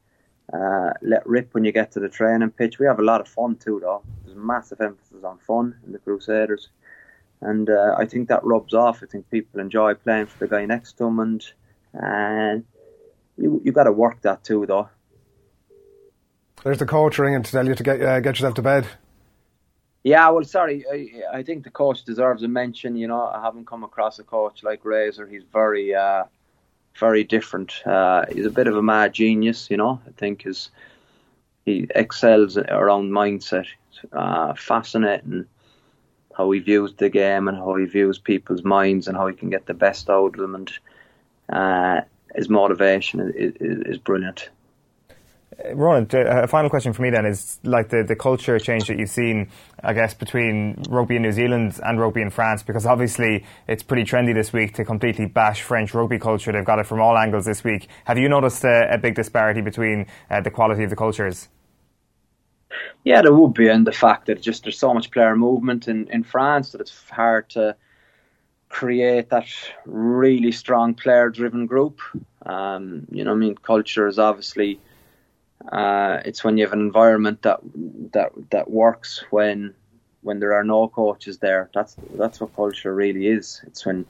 uh, 0.51 0.91
let 1.01 1.27
rip 1.27 1.53
when 1.53 1.63
you 1.63 1.71
get 1.71 1.91
to 1.91 1.99
the 1.99 2.09
training 2.09 2.51
pitch. 2.51 2.79
We 2.79 2.85
have 2.85 2.99
a 2.99 3.03
lot 3.03 3.21
of 3.21 3.27
fun 3.27 3.55
too, 3.57 3.79
though. 3.81 4.01
There's 4.25 4.37
massive 4.37 4.81
emphasis 4.81 5.23
on 5.23 5.37
fun 5.39 5.75
in 5.85 5.91
the 5.91 5.99
Crusaders. 5.99 6.69
And 7.41 7.69
uh, 7.69 7.95
I 7.97 8.05
think 8.05 8.27
that 8.29 8.43
rubs 8.43 8.73
off. 8.73 9.01
I 9.03 9.05
think 9.05 9.29
people 9.29 9.59
enjoy 9.61 9.93
playing 9.93 10.25
for 10.25 10.39
the 10.39 10.47
guy 10.47 10.65
next 10.65 10.93
to 10.93 11.05
them, 11.05 11.19
and 11.19 11.45
and 11.93 12.65
you 13.37 13.61
you 13.63 13.71
got 13.71 13.85
to 13.85 13.93
work 13.93 14.21
that 14.23 14.43
too, 14.43 14.65
though. 14.65 14.89
There's 16.63 16.79
the 16.79 16.85
coach 16.85 17.17
ringing 17.17 17.43
to 17.43 17.51
tell 17.51 17.65
you 17.65 17.75
to 17.75 17.83
get 17.83 18.01
uh, 18.01 18.19
get 18.19 18.35
yourself 18.35 18.55
to 18.55 18.61
bed. 18.61 18.87
Yeah, 20.03 20.29
well, 20.29 20.43
sorry. 20.43 20.85
I, 20.91 21.39
I 21.39 21.43
think 21.43 21.63
the 21.63 21.69
coach 21.69 22.03
deserves 22.05 22.43
a 22.43 22.47
mention. 22.47 22.95
You 22.95 23.07
know, 23.07 23.25
I 23.25 23.41
haven't 23.41 23.67
come 23.67 23.83
across 23.83 24.19
a 24.19 24.23
coach 24.23 24.63
like 24.63 24.85
Razor. 24.85 25.27
He's 25.27 25.43
very, 25.51 25.93
uh, 25.93 26.23
very 26.97 27.23
different. 27.23 27.85
Uh, 27.85 28.25
he's 28.31 28.45
a 28.45 28.51
bit 28.51 28.67
of 28.67 28.77
a 28.77 28.81
mad 28.81 29.13
genius. 29.13 29.69
You 29.69 29.77
know, 29.77 30.01
I 30.07 30.11
think 30.11 30.43
his 30.43 30.69
he 31.65 31.87
excels 31.93 32.57
around 32.57 33.11
mindset. 33.11 33.67
Uh, 34.13 34.53
fascinating 34.53 35.45
how 36.35 36.49
he 36.51 36.59
views 36.59 36.93
the 36.93 37.09
game 37.09 37.49
and 37.49 37.57
how 37.57 37.75
he 37.75 37.83
views 37.83 38.17
people's 38.17 38.63
minds 38.63 39.09
and 39.09 39.17
how 39.17 39.27
he 39.27 39.35
can 39.35 39.49
get 39.49 39.65
the 39.65 39.73
best 39.73 40.09
out 40.09 40.33
of 40.33 40.39
them. 40.39 40.55
And 40.55 40.71
uh, 41.49 42.01
his 42.33 42.47
motivation 42.47 43.19
is, 43.19 43.53
is, 43.59 43.81
is 43.85 43.97
brilliant. 43.97 44.49
Ronan, 45.73 46.07
a 46.13 46.47
final 46.47 46.69
question 46.69 46.93
for 46.93 47.01
me 47.01 47.09
then 47.09 47.25
is 47.25 47.59
like 47.63 47.89
the, 47.89 48.03
the 48.03 48.15
culture 48.15 48.57
change 48.59 48.87
that 48.87 48.97
you've 48.97 49.09
seen, 49.09 49.49
I 49.83 49.93
guess, 49.93 50.13
between 50.13 50.81
rugby 50.89 51.17
in 51.17 51.21
New 51.21 51.31
Zealand 51.31 51.79
and 51.83 51.99
rugby 51.99 52.21
in 52.21 52.29
France, 52.29 52.63
because 52.63 52.85
obviously 52.85 53.45
it's 53.67 53.83
pretty 53.83 54.03
trendy 54.03 54.33
this 54.33 54.53
week 54.53 54.73
to 54.75 54.85
completely 54.85 55.25
bash 55.25 55.61
French 55.61 55.93
rugby 55.93 56.17
culture. 56.17 56.51
They've 56.51 56.63
got 56.63 56.79
it 56.79 56.85
from 56.85 57.01
all 57.01 57.17
angles 57.17 57.45
this 57.45 57.63
week. 57.63 57.87
Have 58.05 58.17
you 58.17 58.29
noticed 58.29 58.63
a, 58.63 58.93
a 58.93 58.97
big 58.97 59.15
disparity 59.15 59.61
between 59.61 60.07
uh, 60.29 60.41
the 60.41 60.51
quality 60.51 60.83
of 60.83 60.89
the 60.89 60.95
cultures? 60.95 61.49
Yeah, 63.03 63.21
there 63.21 63.33
would 63.33 63.53
be, 63.53 63.67
and 63.67 63.85
the 63.85 63.91
fact 63.91 64.27
that 64.27 64.41
just 64.41 64.63
there's 64.63 64.79
so 64.79 64.93
much 64.93 65.11
player 65.11 65.35
movement 65.35 65.87
in, 65.87 66.07
in 66.09 66.23
France 66.23 66.71
that 66.71 66.81
it's 66.81 67.09
hard 67.09 67.49
to 67.51 67.75
create 68.69 69.29
that 69.31 69.47
really 69.85 70.51
strong 70.51 70.93
player 70.93 71.29
driven 71.29 71.65
group. 71.65 71.99
Um, 72.45 73.07
you 73.11 73.23
know, 73.23 73.31
I 73.31 73.35
mean, 73.35 73.55
culture 73.55 74.07
is 74.07 74.19
obviously 74.19 74.79
uh, 75.67 76.21
it's 76.25 76.43
when 76.43 76.57
you 76.57 76.65
have 76.65 76.73
an 76.73 76.79
environment 76.79 77.41
that 77.41 77.59
that 78.13 78.31
that 78.51 78.69
works 78.69 79.23
when 79.29 79.73
when 80.21 80.39
there 80.39 80.53
are 80.53 80.63
no 80.63 80.87
coaches 80.87 81.39
there. 81.39 81.69
That's 81.73 81.95
that's 82.17 82.39
what 82.39 82.55
culture 82.55 82.93
really 82.93 83.27
is. 83.27 83.61
It's 83.67 83.85
when 83.85 84.05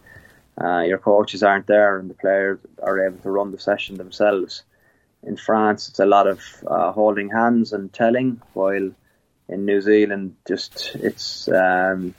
uh, 0.62 0.82
your 0.82 0.98
coaches 0.98 1.44
aren't 1.44 1.68
there 1.68 1.98
and 1.98 2.10
the 2.10 2.14
players 2.16 2.60
are 2.82 3.06
able 3.06 3.20
to 3.20 3.32
run 3.32 3.52
the 3.52 3.60
session 3.60 3.98
themselves. 3.98 4.64
In 5.24 5.36
France, 5.38 5.90
it's 5.90 6.00
a 6.00 6.06
lot 6.06 6.28
of 6.28 6.42
uh, 6.66 6.92
holding 6.92 7.30
hands 7.30 7.74
and 7.74 7.92
telling, 7.92 8.42
while 8.54 8.92
in 9.50 9.66
New 9.66 9.82
Zealand, 9.82 10.36
just 10.48 10.96
it's 10.96 11.50
um, 11.50 12.16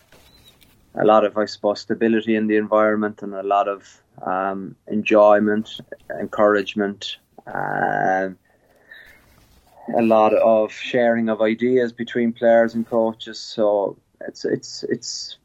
a 0.95 1.05
lot 1.05 1.25
of, 1.25 1.39
I 1.39 1.47
suppose, 1.47 1.81
stability 1.81 2.35
in 2.35 2.47
the 2.47 2.57
environment 2.57 3.23
and 3.23 3.35
a 3.35 3.43
lot 3.43 3.69
of 3.69 4.03
um, 4.23 4.77
enjoyment, 4.87 5.81
encouragement. 6.19 7.17
Um, 7.47 8.37
a 9.97 10.03
lot 10.03 10.35
of 10.35 10.73
sharing 10.73 11.29
of 11.29 11.41
ideas 11.41 11.93
between 11.93 12.33
players 12.33 12.75
and 12.75 12.87
coaches. 12.87 13.39
So 13.39 13.97
it's 14.21 14.45
it's 14.45 14.85
it's. 14.85 15.37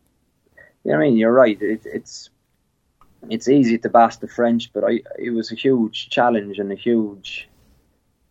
You 0.84 0.92
know 0.92 0.98
I 0.98 1.02
mean, 1.02 1.18
you're 1.18 1.32
right. 1.32 1.60
It, 1.62 1.82
it's 1.86 2.30
it's 3.30 3.48
easy 3.48 3.78
to 3.80 3.90
bash 3.90 4.18
the 4.18 4.28
French, 4.28 4.72
but 4.74 4.84
I 4.84 5.02
it 5.18 5.32
was 5.32 5.52
a 5.52 5.56
huge 5.56 6.10
challenge 6.10 6.60
and 6.60 6.72
a 6.72 6.76
huge 6.76 7.50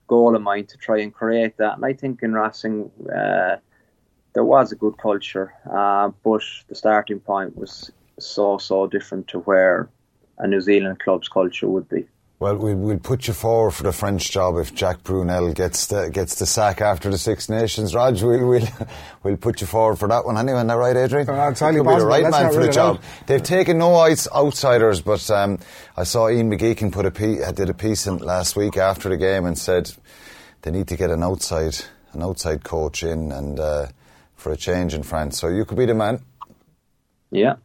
goal 0.06 0.36
of 0.36 0.42
mine 0.42 0.66
to 0.66 0.76
try 0.76 1.00
and 1.00 1.12
create 1.12 1.56
that. 1.56 1.76
And 1.76 1.84
I 1.84 1.92
think 1.92 2.22
in 2.22 2.34
Racing 2.34 2.90
uh, 3.08 3.56
there 4.34 4.44
was 4.44 4.72
a 4.72 4.76
good 4.76 4.96
culture, 4.98 5.54
uh, 5.70 6.10
but 6.22 6.42
the 6.68 6.74
starting 6.74 7.20
point 7.20 7.56
was 7.56 7.90
so 8.18 8.58
so 8.58 8.86
different 8.86 9.28
to 9.28 9.40
where 9.40 9.88
a 10.38 10.46
New 10.46 10.60
Zealand 10.60 11.00
club's 11.00 11.28
culture 11.28 11.68
would 11.68 11.88
be. 11.88 12.06
Well, 12.40 12.56
we'll, 12.56 12.74
we'll 12.76 12.98
put 12.98 13.28
you 13.28 13.32
forward 13.32 13.70
for 13.70 13.84
the 13.84 13.92
French 13.92 14.30
job 14.30 14.56
if 14.56 14.74
Jacques 14.74 15.04
Brunel 15.04 15.52
gets 15.52 15.86
the, 15.86 16.10
gets 16.10 16.34
the 16.34 16.46
sack 16.46 16.80
after 16.80 17.08
the 17.10 17.16
Six 17.16 17.48
Nations. 17.48 17.94
Rog, 17.94 18.20
we'll, 18.20 18.46
we'll, 18.46 18.68
we'll 19.22 19.36
put 19.36 19.60
you 19.60 19.66
forward 19.66 19.96
for 19.96 20.08
that 20.08 20.24
one 20.24 20.36
anyway. 20.36 20.58
Isn't 20.58 20.66
that 20.66 20.74
right, 20.76 20.96
Adrian? 20.96 21.28
Uh, 21.28 21.48
it's 21.50 21.60
highly 21.60 21.78
possible. 21.78 22.00
the 22.00 22.06
right 22.06 22.22
That's 22.24 22.36
man 22.36 22.50
for 22.50 22.56
really 22.58 22.66
the 22.68 22.72
job. 22.74 23.00
They've 23.26 23.42
taken 23.42 23.78
no 23.78 23.96
outsiders, 23.96 25.00
but 25.00 25.30
um, 25.30 25.58
I 25.96 26.02
saw 26.04 26.28
Ian 26.28 26.50
McGeechan 26.50 26.92
put 26.92 27.06
a 27.06 27.10
piece, 27.12 27.50
did 27.52 27.70
a 27.70 27.74
piece 27.74 28.06
in 28.06 28.18
last 28.18 28.56
week 28.56 28.76
after 28.76 29.08
the 29.08 29.16
game 29.16 29.46
and 29.46 29.56
said 29.56 29.92
they 30.62 30.72
need 30.72 30.88
to 30.88 30.96
get 30.96 31.10
an 31.10 31.22
outside 31.22 31.76
an 32.14 32.22
outside 32.22 32.62
coach 32.62 33.02
in 33.02 33.32
and 33.32 33.58
uh, 33.58 33.86
for 34.36 34.52
a 34.52 34.56
change 34.56 34.94
in 34.94 35.02
France. 35.02 35.38
So 35.38 35.48
you 35.48 35.64
could 35.64 35.78
be 35.78 35.86
the 35.86 35.94
man. 35.94 36.20
Yeah. 37.30 37.56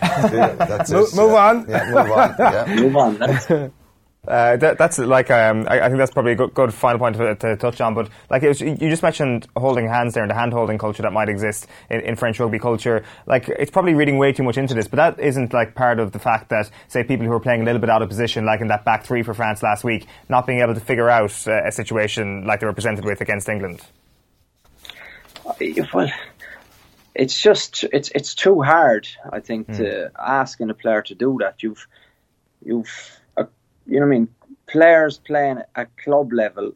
That's 0.00 0.90
it. 0.90 0.94
Move, 0.94 1.14
move 1.16 1.32
on. 1.34 1.68
Yeah, 1.68 1.90
move 1.90 2.10
on. 2.10 2.34
Yeah. 2.38 2.74
move 2.76 2.96
on. 2.96 3.72
Uh, 4.26 4.56
that, 4.56 4.78
that's 4.78 4.98
like 4.98 5.30
um, 5.30 5.66
I, 5.68 5.80
I, 5.80 5.88
think 5.88 5.98
that's 5.98 6.10
probably 6.10 6.32
a 6.32 6.34
good, 6.34 6.54
good 6.54 6.72
final 6.72 6.98
point 6.98 7.16
to, 7.16 7.34
to, 7.34 7.56
touch 7.56 7.80
on. 7.80 7.94
But 7.94 8.08
like 8.30 8.42
was, 8.42 8.60
you 8.60 8.76
just 8.76 9.02
mentioned 9.02 9.46
holding 9.56 9.86
hands 9.86 10.14
there 10.14 10.22
and 10.22 10.30
the 10.30 10.34
hand 10.34 10.52
holding 10.52 10.78
culture 10.78 11.02
that 11.02 11.12
might 11.12 11.28
exist 11.28 11.66
in, 11.90 12.00
in, 12.00 12.16
French 12.16 12.40
rugby 12.40 12.58
culture. 12.58 13.04
Like 13.26 13.48
it's 13.48 13.70
probably 13.70 13.94
reading 13.94 14.16
way 14.16 14.32
too 14.32 14.42
much 14.42 14.56
into 14.56 14.72
this, 14.72 14.88
but 14.88 14.96
that 14.96 15.20
isn't 15.20 15.52
like 15.52 15.74
part 15.74 15.98
of 15.98 16.12
the 16.12 16.18
fact 16.18 16.48
that 16.48 16.70
say 16.88 17.04
people 17.04 17.26
who 17.26 17.32
are 17.32 17.40
playing 17.40 17.62
a 17.62 17.64
little 17.64 17.80
bit 17.80 17.90
out 17.90 18.00
of 18.00 18.08
position, 18.08 18.46
like 18.46 18.62
in 18.62 18.68
that 18.68 18.84
back 18.84 19.04
three 19.04 19.22
for 19.22 19.34
France 19.34 19.62
last 19.62 19.84
week, 19.84 20.06
not 20.30 20.46
being 20.46 20.60
able 20.60 20.74
to 20.74 20.80
figure 20.80 21.10
out 21.10 21.32
uh, 21.46 21.62
a 21.64 21.72
situation 21.72 22.46
like 22.46 22.60
they 22.60 22.66
were 22.66 22.72
presented 22.72 23.04
with 23.04 23.20
against 23.20 23.48
England. 23.48 23.82
Well, 25.92 26.10
it's 27.14 27.40
just 27.40 27.84
it's 27.92 28.10
it's 28.14 28.34
too 28.34 28.62
hard. 28.62 29.06
I 29.30 29.40
think 29.40 29.68
mm. 29.68 29.76
to 29.76 30.10
asking 30.18 30.70
a 30.70 30.74
player 30.74 31.02
to 31.02 31.14
do 31.14 31.38
that. 31.40 31.62
You've 31.62 31.86
you've 32.64 32.88
uh, 32.88 33.23
you 33.86 34.00
know 34.00 34.06
what 34.06 34.14
I 34.14 34.18
mean. 34.18 34.28
Players 34.66 35.18
playing 35.18 35.62
at 35.76 35.96
club 35.98 36.32
level, 36.32 36.72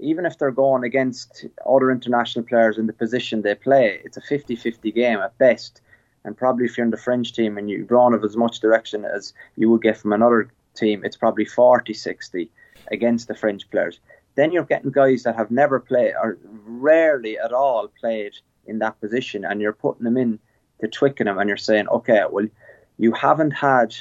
even 0.00 0.26
if 0.26 0.38
they're 0.38 0.50
going 0.50 0.84
against 0.84 1.46
other 1.66 1.90
international 1.90 2.44
players 2.44 2.78
in 2.78 2.86
the 2.86 2.92
position 2.92 3.42
they 3.42 3.54
play, 3.54 4.00
it's 4.04 4.16
a 4.16 4.20
50-50 4.20 4.94
game 4.94 5.18
at 5.18 5.36
best. 5.38 5.80
And 6.24 6.36
probably 6.36 6.66
if 6.66 6.76
you're 6.76 6.84
in 6.84 6.90
the 6.90 6.96
French 6.96 7.32
team 7.32 7.58
and 7.58 7.70
you're 7.70 7.82
drawn 7.82 8.12
of 8.12 8.24
as 8.24 8.36
much 8.36 8.60
direction 8.60 9.04
as 9.04 9.32
you 9.56 9.70
would 9.70 9.82
get 9.82 9.96
from 9.96 10.12
another 10.12 10.50
team, 10.74 11.04
it's 11.04 11.16
probably 11.16 11.46
40-60 11.46 12.48
against 12.90 13.28
the 13.28 13.34
French 13.34 13.68
players. 13.70 14.00
Then 14.34 14.52
you're 14.52 14.64
getting 14.64 14.90
guys 14.90 15.22
that 15.24 15.36
have 15.36 15.50
never 15.50 15.80
played 15.80 16.14
or 16.20 16.38
rarely 16.64 17.38
at 17.38 17.52
all 17.52 17.88
played 18.00 18.34
in 18.66 18.78
that 18.80 19.00
position, 19.00 19.44
and 19.44 19.60
you're 19.60 19.72
putting 19.72 20.04
them 20.04 20.16
in 20.16 20.38
to 20.80 20.88
Twickenham, 20.88 21.38
and 21.38 21.48
you're 21.48 21.56
saying, 21.56 21.88
okay, 21.88 22.22
well, 22.30 22.46
you 22.98 23.12
haven't 23.12 23.50
had 23.52 23.94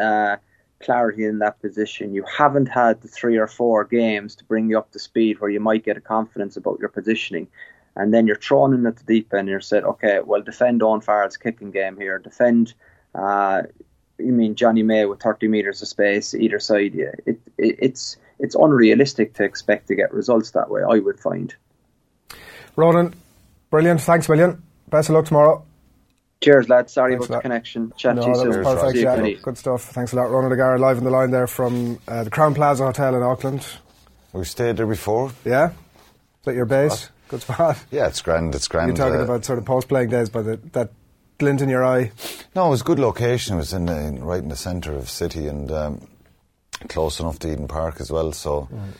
uh, 0.00 0.36
clarity 0.82 1.24
in 1.24 1.38
that 1.38 1.60
position. 1.60 2.14
You 2.14 2.24
haven't 2.24 2.66
had 2.66 3.00
the 3.00 3.08
three 3.08 3.36
or 3.36 3.46
four 3.46 3.84
games 3.84 4.34
to 4.36 4.44
bring 4.44 4.68
you 4.68 4.78
up 4.78 4.90
to 4.92 4.98
speed 4.98 5.40
where 5.40 5.50
you 5.50 5.60
might 5.60 5.84
get 5.84 5.96
a 5.96 6.00
confidence 6.00 6.56
about 6.56 6.78
your 6.80 6.88
positioning. 6.88 7.48
And 7.96 8.12
then 8.12 8.26
you're 8.26 8.36
thrown 8.36 8.74
in 8.74 8.86
at 8.86 8.96
the 8.96 9.04
deep 9.04 9.32
end 9.32 9.40
and 9.40 9.48
you're 9.48 9.60
said, 9.60 9.84
okay, 9.84 10.20
well, 10.24 10.40
defend 10.42 10.82
Owen 10.82 11.00
Farrell's 11.00 11.36
kicking 11.36 11.70
game 11.70 11.96
here. 11.96 12.18
Defend, 12.18 12.74
uh, 13.14 13.62
you 14.18 14.32
mean 14.32 14.54
Jonny 14.54 14.82
May 14.82 15.04
with 15.04 15.20
30 15.20 15.48
metres 15.48 15.82
of 15.82 15.88
space 15.88 16.34
either 16.34 16.58
side. 16.58 16.94
Yeah, 16.94 17.12
it, 17.26 17.38
it, 17.58 17.76
it's, 17.78 18.16
it's 18.38 18.54
unrealistic 18.54 19.34
to 19.34 19.44
expect 19.44 19.88
to 19.88 19.94
get 19.94 20.12
results 20.12 20.52
that 20.52 20.70
way, 20.70 20.82
I 20.82 20.98
would 20.98 21.20
find. 21.20 21.54
Ronan, 22.76 23.14
Brilliant. 23.72 24.02
Thanks, 24.02 24.28
million. 24.28 24.62
Best 24.90 25.08
of 25.08 25.14
luck 25.14 25.24
tomorrow. 25.24 25.64
Cheers, 26.42 26.68
lads. 26.68 26.92
Sorry 26.92 27.12
Thanks 27.12 27.26
about 27.26 27.36
the 27.36 27.42
connection. 27.42 27.92
Chat 27.96 28.16
no, 28.16 28.22
to 28.22 28.28
you 28.28 28.34
soon. 28.34 28.64
Perfect. 28.64 28.98
Yeah, 28.98 29.30
good 29.42 29.56
stuff. 29.56 29.84
Thanks 29.84 30.12
a 30.12 30.16
lot. 30.16 30.30
Ronan 30.30 30.52
O'Gara 30.52 30.78
live 30.78 30.98
on 30.98 31.04
the 31.04 31.10
line 31.10 31.30
there 31.30 31.46
from 31.46 32.00
uh, 32.08 32.24
the 32.24 32.30
Crowne 32.30 32.54
Plaza 32.54 32.84
Hotel 32.84 33.14
in 33.14 33.22
Auckland. 33.22 33.64
We've 34.32 34.48
stayed 34.48 34.76
there 34.76 34.86
before. 34.86 35.30
Yeah? 35.44 35.68
Is 35.70 36.44
that 36.44 36.54
your 36.54 36.64
base? 36.64 37.10
Good 37.28 37.42
spot. 37.42 37.78
Yeah, 37.90 38.08
it's 38.08 38.20
grand. 38.20 38.54
It's 38.54 38.66
grand. 38.66 38.88
You're 38.88 38.96
talking 38.96 39.20
uh, 39.20 39.24
about 39.24 39.44
sort 39.44 39.58
of 39.58 39.64
post 39.64 39.88
playing 39.88 40.10
days, 40.10 40.28
but 40.28 40.42
the, 40.42 40.56
that 40.72 40.90
glint 41.38 41.62
in 41.62 41.68
your 41.68 41.84
eye. 41.84 42.10
No, 42.56 42.66
it 42.66 42.70
was 42.70 42.80
a 42.80 42.84
good 42.84 42.98
location. 42.98 43.54
It 43.54 43.58
was 43.58 43.72
in, 43.72 43.86
the, 43.86 43.96
in 43.96 44.24
right 44.24 44.42
in 44.42 44.48
the 44.48 44.56
centre 44.56 44.92
of 44.92 45.02
the 45.02 45.06
city 45.06 45.46
and 45.46 45.70
um, 45.70 46.08
close 46.88 47.20
enough 47.20 47.38
to 47.40 47.52
Eden 47.52 47.68
Park 47.68 48.00
as 48.00 48.10
well. 48.10 48.32
So. 48.32 48.68
Right 48.70 48.92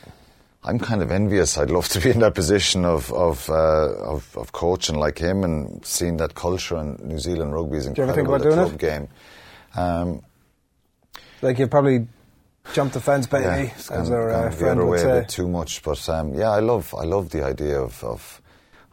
I'm 0.64 0.78
kind 0.78 1.02
of 1.02 1.10
envious. 1.10 1.58
I'd 1.58 1.70
love 1.70 1.88
to 1.88 2.00
be 2.00 2.10
in 2.10 2.20
that 2.20 2.34
position 2.34 2.84
of 2.84 3.12
of, 3.12 3.50
uh, 3.50 3.94
of, 3.96 4.36
of 4.36 4.52
coaching 4.52 4.96
like 4.96 5.18
him 5.18 5.42
and 5.42 5.84
seeing 5.84 6.18
that 6.18 6.34
culture. 6.34 6.76
And 6.76 7.00
New 7.02 7.18
Zealand 7.18 7.52
rugby 7.52 7.78
is 7.78 7.86
incredible. 7.86 8.14
Do 8.14 8.20
you 8.22 8.26
ever 8.26 8.38
think 8.38 8.56
about 8.56 8.66
doing 8.66 8.74
it? 8.74 8.78
Game. 8.78 9.08
Um, 9.74 10.22
like 11.40 11.58
you've 11.58 11.70
probably 11.70 12.06
jump 12.72 12.92
the 12.92 13.00
fence, 13.00 13.26
baby, 13.26 13.44
yeah, 13.44 13.72
as 13.90 14.10
our 14.10 14.30
uh, 14.30 14.50
friend 14.50 14.78
the 14.78 14.82
other 14.82 14.86
would 14.86 15.00
say. 15.00 15.18
a 15.18 15.20
bit 15.22 15.28
too 15.28 15.48
much. 15.48 15.82
But 15.82 16.08
um, 16.08 16.34
yeah, 16.34 16.50
I 16.50 16.60
love 16.60 16.94
I 16.96 17.04
love 17.04 17.30
the 17.30 17.44
idea 17.44 17.80
of, 17.80 18.02
of 18.04 18.40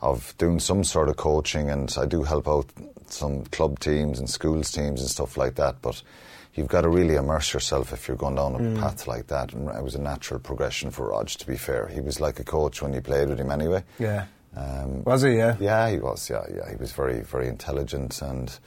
of 0.02 0.34
doing 0.38 0.60
some 0.60 0.84
sort 0.84 1.10
of 1.10 1.18
coaching, 1.18 1.70
and 1.70 1.94
I 2.00 2.06
do 2.06 2.24
help 2.24 2.48
out 2.48 2.66
some 3.08 3.44
club 3.46 3.80
teams 3.80 4.20
and 4.20 4.30
schools 4.30 4.72
teams 4.72 5.02
and 5.02 5.10
stuff 5.10 5.38
like 5.38 5.56
that. 5.56 5.82
But 5.82 6.02
you've 6.60 6.68
got 6.68 6.82
to 6.82 6.90
really 6.90 7.16
immerse 7.16 7.54
yourself 7.54 7.94
if 7.94 8.08
you're 8.08 8.18
going 8.18 8.36
down 8.36 8.54
a 8.54 8.60
mm. 8.60 8.80
path 8.80 9.08
like 9.08 9.28
that. 9.28 9.54
And 9.54 9.70
it 9.70 9.82
was 9.82 9.96
a 9.96 10.02
natural 10.02 10.42
progression 10.42 10.92
for 10.92 11.08
Rog, 11.08 11.30
to 11.30 11.48
be 11.48 11.56
fair. 11.56 11.88
He 11.88 12.02
was 12.02 12.20
like 12.20 12.38
a 12.40 12.44
coach 12.44 12.82
when 12.82 12.94
you 12.94 13.02
played 13.02 13.30
with 13.30 13.40
him 13.40 13.50
anyway. 13.50 13.84
Yeah. 13.98 14.26
Um, 14.56 15.04
was 15.06 15.22
he, 15.22 15.38
yeah? 15.38 15.56
Yeah, 15.60 15.90
he 15.90 16.00
was, 16.00 16.30
yeah, 16.30 16.44
yeah. 16.54 16.70
He 16.70 16.76
was 16.76 16.92
very, 16.92 17.22
very 17.22 17.48
intelligent 17.48 18.22
and. 18.22 18.60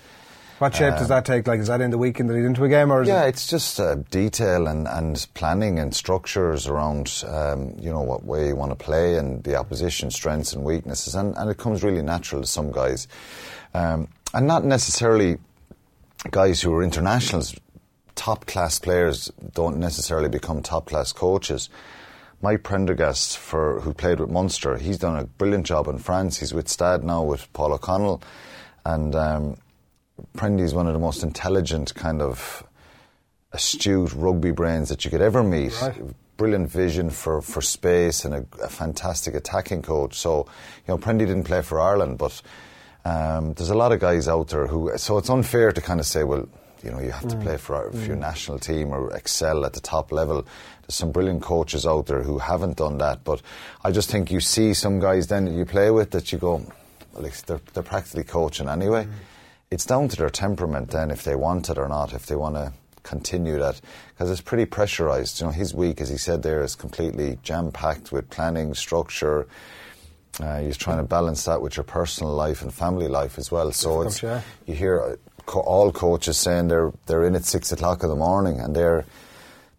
What 0.58 0.74
shape 0.76 0.92
um, 0.92 0.98
does 1.00 1.08
that 1.08 1.24
take? 1.24 1.46
Like, 1.48 1.58
is 1.58 1.66
that 1.66 1.80
in 1.80 1.90
the 1.90 1.98
weekend 1.98 2.30
that 2.30 2.36
he's 2.36 2.46
into 2.46 2.62
a 2.62 2.68
game, 2.68 2.92
or 2.92 3.02
yeah, 3.02 3.24
it? 3.24 3.30
it's 3.30 3.48
just 3.48 3.80
uh, 3.80 3.96
detail 4.10 4.68
and, 4.68 4.86
and 4.86 5.26
planning 5.34 5.80
and 5.80 5.92
structures 5.92 6.68
around, 6.68 7.24
um, 7.26 7.74
you 7.80 7.90
know, 7.90 8.00
what 8.00 8.24
way 8.24 8.46
you 8.46 8.54
want 8.54 8.70
to 8.70 8.76
play 8.76 9.16
and 9.16 9.42
the 9.42 9.56
opposition 9.56 10.08
strengths 10.10 10.52
and 10.52 10.64
weaknesses, 10.64 11.16
and, 11.16 11.36
and 11.36 11.50
it 11.50 11.58
comes 11.58 11.82
really 11.82 12.00
natural 12.00 12.42
to 12.42 12.46
some 12.46 12.70
guys, 12.70 13.08
um, 13.74 14.06
and 14.34 14.46
not 14.46 14.64
necessarily 14.64 15.36
guys 16.30 16.60
who 16.60 16.72
are 16.72 16.84
internationals 16.84 17.56
top 18.22 18.46
class 18.46 18.78
players 18.78 19.32
don't 19.52 19.78
necessarily 19.78 20.28
become 20.28 20.62
top 20.62 20.86
class 20.86 21.12
coaches. 21.12 21.68
Mike 22.40 22.62
Prendergast, 22.62 23.36
for 23.36 23.80
who 23.80 23.92
played 23.92 24.20
with 24.20 24.30
Munster, 24.30 24.76
he's 24.76 24.98
done 24.98 25.16
a 25.16 25.24
brilliant 25.24 25.66
job 25.66 25.88
in 25.88 25.98
France. 25.98 26.38
He's 26.38 26.54
with 26.54 26.68
Stade 26.68 27.02
now 27.02 27.24
with 27.24 27.52
Paul 27.52 27.72
O'Connell, 27.72 28.22
and 28.86 29.16
um, 29.16 29.56
is 30.40 30.72
one 30.72 30.86
of 30.86 30.92
the 30.92 31.00
most 31.00 31.24
intelligent, 31.24 31.96
kind 31.96 32.22
of 32.22 32.62
astute 33.50 34.12
rugby 34.12 34.52
brains 34.52 34.88
that 34.88 35.04
you 35.04 35.10
could 35.10 35.20
ever 35.20 35.42
meet. 35.42 35.74
Right. 35.82 36.00
Brilliant 36.36 36.70
vision 36.70 37.10
for, 37.10 37.42
for 37.42 37.60
space 37.60 38.24
and 38.24 38.34
a, 38.34 38.46
a, 38.62 38.68
fantastic 38.68 39.34
attacking 39.34 39.82
coach. 39.82 40.14
So, 40.16 40.46
you 40.86 40.94
know, 40.94 40.98
Prendy 40.98 41.26
didn't 41.26 41.44
play 41.44 41.60
for 41.62 41.80
Ireland, 41.80 42.18
but 42.18 42.40
um, 43.04 43.54
there's 43.54 43.70
a 43.70 43.74
lot 43.74 43.90
of 43.90 43.98
guys 43.98 44.28
out 44.28 44.48
there 44.48 44.68
who. 44.68 44.96
So 44.96 45.18
it's 45.18 45.28
unfair 45.28 45.72
to 45.72 45.80
kind 45.80 45.98
of 45.98 46.06
say, 46.06 46.22
well, 46.22 46.48
you 46.82 46.90
know, 46.90 47.00
you 47.00 47.10
have 47.10 47.28
to 47.28 47.36
mm. 47.36 47.42
play 47.42 47.56
for, 47.56 47.90
for 47.90 47.98
your 47.98 48.16
mm. 48.16 48.20
national 48.20 48.58
team 48.58 48.92
or 48.92 49.14
excel 49.14 49.64
at 49.64 49.72
the 49.72 49.80
top 49.80 50.12
level. 50.12 50.42
There's 50.82 50.94
some 50.94 51.12
brilliant 51.12 51.42
coaches 51.42 51.86
out 51.86 52.06
there 52.06 52.22
who 52.22 52.38
haven't 52.38 52.76
done 52.76 52.98
that, 52.98 53.24
but 53.24 53.42
I 53.84 53.92
just 53.92 54.10
think 54.10 54.30
you 54.30 54.40
see 54.40 54.74
some 54.74 54.98
guys 54.98 55.28
then 55.28 55.44
that 55.44 55.52
you 55.52 55.64
play 55.64 55.90
with 55.90 56.10
that 56.10 56.32
you 56.32 56.38
go, 56.38 56.64
well, 57.12 57.30
they're, 57.46 57.60
they're 57.72 57.82
practically 57.82 58.24
coaching 58.24 58.68
anyway. 58.68 59.04
Mm. 59.04 59.10
It's 59.70 59.86
down 59.86 60.08
to 60.08 60.16
their 60.16 60.30
temperament 60.30 60.90
then 60.90 61.10
if 61.10 61.24
they 61.24 61.34
want 61.34 61.70
it 61.70 61.78
or 61.78 61.88
not, 61.88 62.12
if 62.12 62.26
they 62.26 62.36
want 62.36 62.56
to 62.56 62.72
continue 63.02 63.58
that 63.58 63.80
because 64.10 64.30
it's 64.30 64.40
pretty 64.40 64.64
pressurized. 64.64 65.40
You 65.40 65.46
know, 65.46 65.52
his 65.52 65.74
week, 65.74 66.00
as 66.00 66.08
he 66.08 66.16
said 66.16 66.42
there, 66.42 66.62
is 66.62 66.74
completely 66.74 67.38
jam 67.42 67.72
packed 67.72 68.12
with 68.12 68.30
planning, 68.30 68.74
structure. 68.74 69.46
Uh, 70.40 70.60
he's 70.60 70.76
trying 70.76 70.96
to 70.96 71.02
balance 71.02 71.44
that 71.44 71.60
with 71.60 71.76
your 71.76 71.84
personal 71.84 72.32
life 72.32 72.62
and 72.62 72.72
family 72.72 73.08
life 73.08 73.38
as 73.38 73.50
well. 73.50 73.70
So 73.72 74.02
it's, 74.02 74.22
you 74.66 74.74
hear 74.74 75.18
co- 75.46 75.60
all 75.60 75.92
coaches 75.92 76.38
saying 76.38 76.68
they're 76.68 76.92
they're 77.06 77.24
in 77.24 77.34
at 77.34 77.44
six 77.44 77.72
o'clock 77.72 78.02
in 78.02 78.08
the 78.08 78.16
morning 78.16 78.60
and 78.60 78.74
they're 78.74 79.04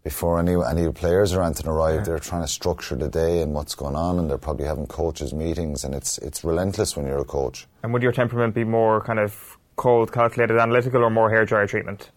before 0.04 0.38
any 0.38 0.54
any 0.54 0.92
players 0.92 1.32
or 1.32 1.42
anything 1.42 1.66
arrive, 1.66 2.00
yeah. 2.00 2.02
they're 2.02 2.18
trying 2.18 2.42
to 2.42 2.48
structure 2.48 2.94
the 2.94 3.08
day 3.08 3.40
and 3.40 3.54
what's 3.54 3.74
going 3.74 3.96
on, 3.96 4.18
and 4.18 4.28
they're 4.30 4.38
probably 4.38 4.66
having 4.66 4.86
coaches 4.86 5.32
meetings, 5.32 5.82
and 5.82 5.94
it's 5.94 6.18
it's 6.18 6.44
relentless 6.44 6.94
when 6.94 7.06
you're 7.06 7.18
a 7.18 7.24
coach. 7.24 7.66
And 7.82 7.92
would 7.92 8.02
your 8.02 8.12
temperament 8.12 8.54
be 8.54 8.64
more 8.64 9.00
kind 9.00 9.18
of 9.18 9.56
cold, 9.76 10.12
calculated, 10.12 10.58
analytical, 10.58 11.02
or 11.02 11.10
more 11.10 11.30
hair 11.30 11.46
dryer 11.46 11.66
treatment? 11.66 12.10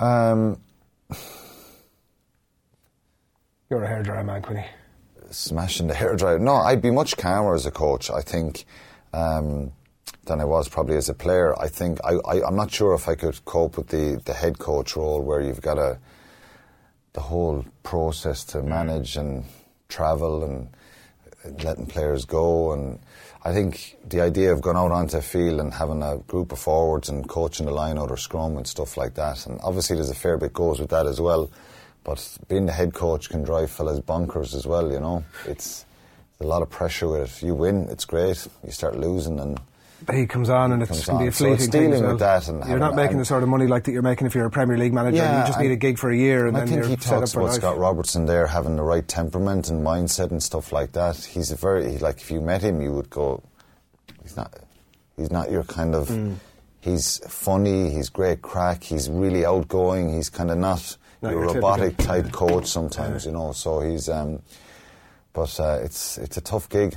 Um, 0.00 0.60
you're 3.70 3.84
a 3.84 3.88
hair 3.88 4.02
dryer 4.02 4.24
man, 4.24 4.42
Quinny. 4.42 4.66
Smashing 5.30 5.86
the 5.86 5.94
hair 5.94 6.16
dryer. 6.16 6.38
No, 6.40 6.54
I'd 6.54 6.82
be 6.82 6.90
much 6.90 7.16
calmer 7.16 7.54
as 7.54 7.66
a 7.66 7.70
coach. 7.70 8.10
I 8.10 8.20
think. 8.20 8.64
Um, 9.12 9.72
than 10.28 10.40
I 10.40 10.44
was 10.44 10.68
probably 10.68 10.96
as 10.96 11.08
a 11.08 11.14
player. 11.14 11.58
I 11.60 11.68
think 11.68 11.98
I, 12.04 12.14
I 12.26 12.46
am 12.46 12.56
not 12.56 12.70
sure 12.70 12.94
if 12.94 13.08
I 13.08 13.14
could 13.14 13.44
cope 13.44 13.76
with 13.76 13.88
the, 13.88 14.20
the 14.24 14.34
head 14.34 14.58
coach 14.58 14.96
role 14.96 15.20
where 15.22 15.40
you've 15.40 15.60
got 15.60 15.78
a 15.78 15.98
the 17.14 17.20
whole 17.20 17.64
process 17.82 18.44
to 18.44 18.62
manage 18.62 19.16
and 19.16 19.44
travel 19.88 20.44
and 20.44 20.68
letting 21.64 21.86
players 21.86 22.24
go. 22.24 22.72
And 22.72 23.00
I 23.44 23.52
think 23.52 23.96
the 24.08 24.20
idea 24.20 24.52
of 24.52 24.60
going 24.60 24.76
out 24.76 24.92
onto 24.92 25.16
a 25.16 25.22
field 25.22 25.60
and 25.60 25.72
having 25.72 26.02
a 26.02 26.18
group 26.18 26.52
of 26.52 26.58
forwards 26.58 27.08
and 27.08 27.28
coaching 27.28 27.66
the 27.66 27.72
line 27.72 27.98
out 27.98 28.10
or 28.10 28.16
scrum 28.16 28.56
and 28.56 28.66
stuff 28.66 28.96
like 28.96 29.14
that. 29.14 29.46
And 29.46 29.58
obviously 29.62 29.96
there's 29.96 30.10
a 30.10 30.14
fair 30.14 30.36
bit 30.36 30.52
goes 30.52 30.80
with 30.80 30.90
that 30.90 31.06
as 31.06 31.20
well. 31.20 31.50
But 32.04 32.38
being 32.48 32.66
the 32.66 32.72
head 32.72 32.94
coach 32.94 33.28
can 33.28 33.42
drive 33.42 33.70
fellas 33.70 34.00
bonkers 34.00 34.54
as 34.54 34.66
well 34.66 34.92
you 34.92 35.00
know. 35.00 35.24
It's 35.46 35.84
a 36.40 36.44
lot 36.44 36.62
of 36.62 36.70
pressure 36.70 37.08
with 37.08 37.22
it. 37.22 37.24
If 37.24 37.42
you 37.42 37.54
win 37.54 37.88
it's 37.90 38.04
great. 38.04 38.46
You 38.64 38.70
start 38.70 38.96
losing 38.96 39.40
and 39.40 39.60
he 40.12 40.26
comes 40.26 40.48
on 40.48 40.72
and 40.72 40.82
it's 40.82 41.06
going 41.06 41.18
to 41.18 41.24
be 41.24 41.28
a 41.28 41.32
fleeting 41.32 41.66
so 41.66 41.70
dealing 41.70 42.02
well. 42.02 42.12
with 42.12 42.20
that 42.20 42.48
and 42.48 42.64
you're 42.68 42.78
not 42.78 42.94
making 42.94 43.18
the 43.18 43.24
sort 43.24 43.42
of 43.42 43.48
money 43.48 43.66
like 43.66 43.84
that 43.84 43.92
you're 43.92 44.02
making 44.02 44.26
if 44.26 44.34
you're 44.34 44.46
a 44.46 44.50
Premier 44.50 44.78
League 44.78 44.92
manager 44.92 45.16
yeah, 45.16 45.40
you 45.40 45.46
just 45.46 45.58
need 45.58 45.72
a 45.72 45.76
gig 45.76 45.98
for 45.98 46.10
a 46.10 46.16
year 46.16 46.46
and 46.46 46.56
I 46.56 46.60
then 46.60 46.68
think 46.68 46.80
you're 46.82 46.90
he 46.90 46.96
set 46.96 47.18
talks 47.18 47.30
up 47.30 47.34
for 47.34 47.40
about 47.40 47.50
life. 47.50 47.60
Scott 47.60 47.78
Robertson 47.78 48.26
there 48.26 48.46
having 48.46 48.76
the 48.76 48.82
right 48.82 49.06
temperament 49.06 49.68
and 49.68 49.84
mindset 49.84 50.30
and 50.30 50.42
stuff 50.42 50.72
like 50.72 50.92
that 50.92 51.16
he's 51.16 51.50
a 51.50 51.56
very 51.56 51.98
like 51.98 52.20
if 52.20 52.30
you 52.30 52.40
met 52.40 52.62
him 52.62 52.80
you 52.80 52.92
would 52.92 53.10
go 53.10 53.42
he's 54.22 54.36
not 54.36 54.54
he's 55.16 55.32
not 55.32 55.50
your 55.50 55.64
kind 55.64 55.94
of 55.94 56.08
mm. 56.08 56.36
he's 56.80 57.18
funny 57.28 57.90
he's 57.90 58.08
great 58.08 58.40
crack 58.40 58.84
he's 58.84 59.10
really 59.10 59.44
outgoing 59.44 60.14
he's 60.14 60.30
kind 60.30 60.50
of 60.50 60.58
not, 60.58 60.96
not 61.22 61.32
your, 61.32 61.44
your 61.44 61.54
robotic 61.54 61.96
type 61.96 62.30
coach 62.32 62.66
sometimes 62.66 63.24
yeah. 63.24 63.32
you 63.32 63.36
know 63.36 63.52
so 63.52 63.80
he's 63.80 64.08
um, 64.08 64.40
but 65.32 65.58
uh, 65.60 65.78
it's 65.82 66.18
it's 66.18 66.36
a 66.36 66.40
tough 66.40 66.68
gig 66.68 66.96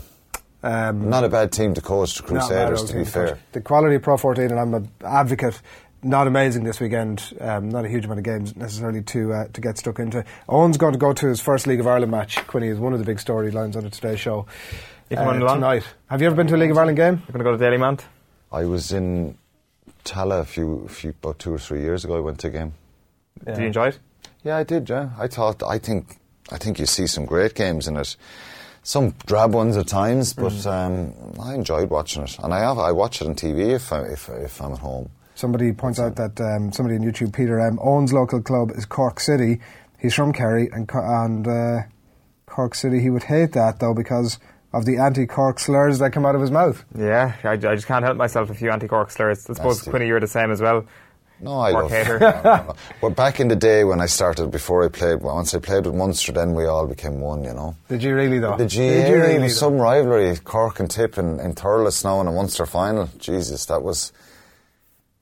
um, 0.63 1.09
Not 1.09 1.23
a 1.23 1.29
bad 1.29 1.51
team 1.51 1.73
to 1.73 1.81
coach 1.81 2.15
to 2.15 2.23
Crusaders, 2.23 2.83
to 2.85 2.97
be 2.97 3.05
fair. 3.05 3.39
The 3.51 3.61
quality 3.61 3.95
of 3.95 4.01
Pro 4.01 4.17
14, 4.17 4.51
and 4.51 4.59
I'm 4.59 4.73
an 4.73 4.91
advocate, 5.03 5.59
not 6.03 6.27
amazing 6.27 6.63
this 6.63 6.79
weekend. 6.79 7.33
Um, 7.39 7.69
not 7.69 7.85
a 7.85 7.89
huge 7.89 8.05
amount 8.05 8.19
of 8.19 8.23
games 8.25 8.55
necessarily 8.55 9.01
to 9.03 9.33
uh, 9.33 9.47
to 9.53 9.61
get 9.61 9.77
stuck 9.77 9.99
into. 9.99 10.23
Eoin's 10.49 10.77
going 10.77 10.93
to 10.93 10.99
go 10.99 11.13
to 11.13 11.27
his 11.27 11.41
first 11.41 11.67
League 11.67 11.79
of 11.79 11.87
Ireland 11.87 12.11
match. 12.11 12.35
Quinny 12.47 12.67
is 12.67 12.79
one 12.79 12.93
of 12.93 12.99
the 12.99 13.05
big 13.05 13.17
storylines 13.17 13.75
on 13.75 13.83
the 13.83 13.89
Today 13.89 14.15
Show 14.15 14.45
uh, 15.11 15.33
tonight. 15.53 15.83
Have 16.09 16.21
you 16.21 16.27
ever 16.27 16.35
been 16.35 16.47
to 16.47 16.55
a 16.55 16.57
League 16.57 16.71
of 16.71 16.77
Ireland 16.77 16.97
game? 16.97 17.21
You're 17.27 17.43
going 17.43 17.43
to 17.43 17.43
go 17.43 17.57
to 17.57 17.63
Dalymount? 17.63 18.01
I 18.51 18.65
was 18.65 18.91
in 18.91 19.37
Tallaght 20.03 20.41
a 20.41 20.45
few, 20.45 20.87
few 20.89 21.11
about 21.11 21.39
two 21.39 21.53
or 21.53 21.59
three 21.59 21.81
years 21.81 22.03
ago. 22.03 22.17
I 22.17 22.19
went 22.19 22.39
to 22.39 22.47
a 22.47 22.51
game. 22.51 22.73
Did 23.45 23.57
you 23.57 23.65
enjoy 23.67 23.87
it? 23.87 23.99
Yeah, 24.43 24.57
I 24.57 24.63
did. 24.63 24.89
Yeah, 24.89 25.09
I 25.17 25.27
thought. 25.27 25.63
I 25.63 25.77
think. 25.77 26.17
I 26.51 26.57
think 26.57 26.79
you 26.79 26.85
see 26.85 27.07
some 27.07 27.25
great 27.25 27.55
games 27.55 27.87
in 27.87 27.95
it. 27.95 28.17
Some 28.83 29.13
drab 29.27 29.53
ones 29.53 29.77
at 29.77 29.87
times, 29.87 30.33
but 30.33 30.53
Mm. 30.53 30.65
um, 31.37 31.39
I 31.39 31.53
enjoyed 31.53 31.89
watching 31.91 32.23
it, 32.23 32.37
and 32.43 32.51
I 32.53 32.59
have. 32.61 32.79
I 32.79 32.91
watch 32.91 33.21
it 33.21 33.27
on 33.27 33.35
TV 33.35 33.73
if 33.75 33.93
I, 33.93 34.01
if 34.03 34.27
if 34.29 34.59
I'm 34.61 34.73
at 34.73 34.79
home. 34.79 35.09
Somebody 35.35 35.71
points 35.71 35.99
out 35.99 36.15
that 36.15 36.39
um, 36.41 36.71
somebody 36.71 36.95
on 36.97 37.03
YouTube, 37.03 37.31
Peter 37.33 37.59
M, 37.59 37.77
owns 37.81 38.11
local 38.11 38.41
club 38.41 38.71
is 38.71 38.85
Cork 38.85 39.19
City. 39.19 39.59
He's 39.99 40.13
from 40.15 40.33
Kerry 40.33 40.67
and 40.73 40.89
and 40.93 41.47
uh, 41.47 41.81
Cork 42.47 42.73
City. 42.75 42.99
He 43.01 43.09
would 43.11 43.23
hate 43.23 43.53
that 43.53 43.79
though 43.79 43.93
because 43.93 44.39
of 44.73 44.85
the 44.85 44.97
anti-Cork 44.97 45.59
slurs 45.59 45.99
that 45.99 46.11
come 46.11 46.25
out 46.25 46.33
of 46.33 46.41
his 46.41 46.49
mouth. 46.49 46.83
Yeah, 46.97 47.33
I, 47.43 47.51
I 47.51 47.57
just 47.57 47.87
can't 47.87 48.03
help 48.05 48.17
myself 48.17 48.49
a 48.49 48.53
few 48.53 48.71
anti-Cork 48.71 49.11
slurs. 49.11 49.47
I 49.49 49.53
suppose 49.53 49.77
Nasty. 49.79 49.91
Quinny, 49.91 50.07
you're 50.07 50.19
the 50.21 50.27
same 50.27 50.49
as 50.49 50.61
well. 50.61 50.85
No, 51.41 51.59
I 51.59 51.71
Cork 51.71 51.83
love. 51.83 51.91
hater. 51.91 52.19
No, 52.19 52.29
no, 52.43 52.55
no. 52.67 52.75
But 53.01 53.15
back 53.15 53.39
in 53.39 53.47
the 53.47 53.55
day 53.55 53.83
when 53.83 53.99
I 53.99 54.05
started, 54.05 54.51
before 54.51 54.85
I 54.85 54.89
played, 54.89 55.21
once 55.21 55.53
I 55.55 55.59
played 55.59 55.85
with 55.87 55.95
Munster, 55.95 56.31
then 56.31 56.53
we 56.53 56.65
all 56.65 56.85
became 56.87 57.19
one. 57.19 57.43
You 57.43 57.53
know. 57.53 57.75
Did 57.89 58.03
you 58.03 58.13
really 58.13 58.39
though? 58.39 58.55
The 58.57 58.65
Did 58.67 58.73
you 58.73 59.15
really? 59.15 59.39
was 59.39 59.53
though? 59.59 59.67
some 59.67 59.75
rivalry, 59.77 60.37
Cork 60.37 60.79
and 60.79 60.89
Tip 60.89 61.17
in, 61.17 61.39
in 61.39 61.53
Thurles 61.55 62.03
now 62.03 62.21
in 62.21 62.27
a 62.27 62.31
Munster 62.31 62.65
final. 62.65 63.09
Jesus, 63.17 63.65
that 63.65 63.81
was 63.81 64.11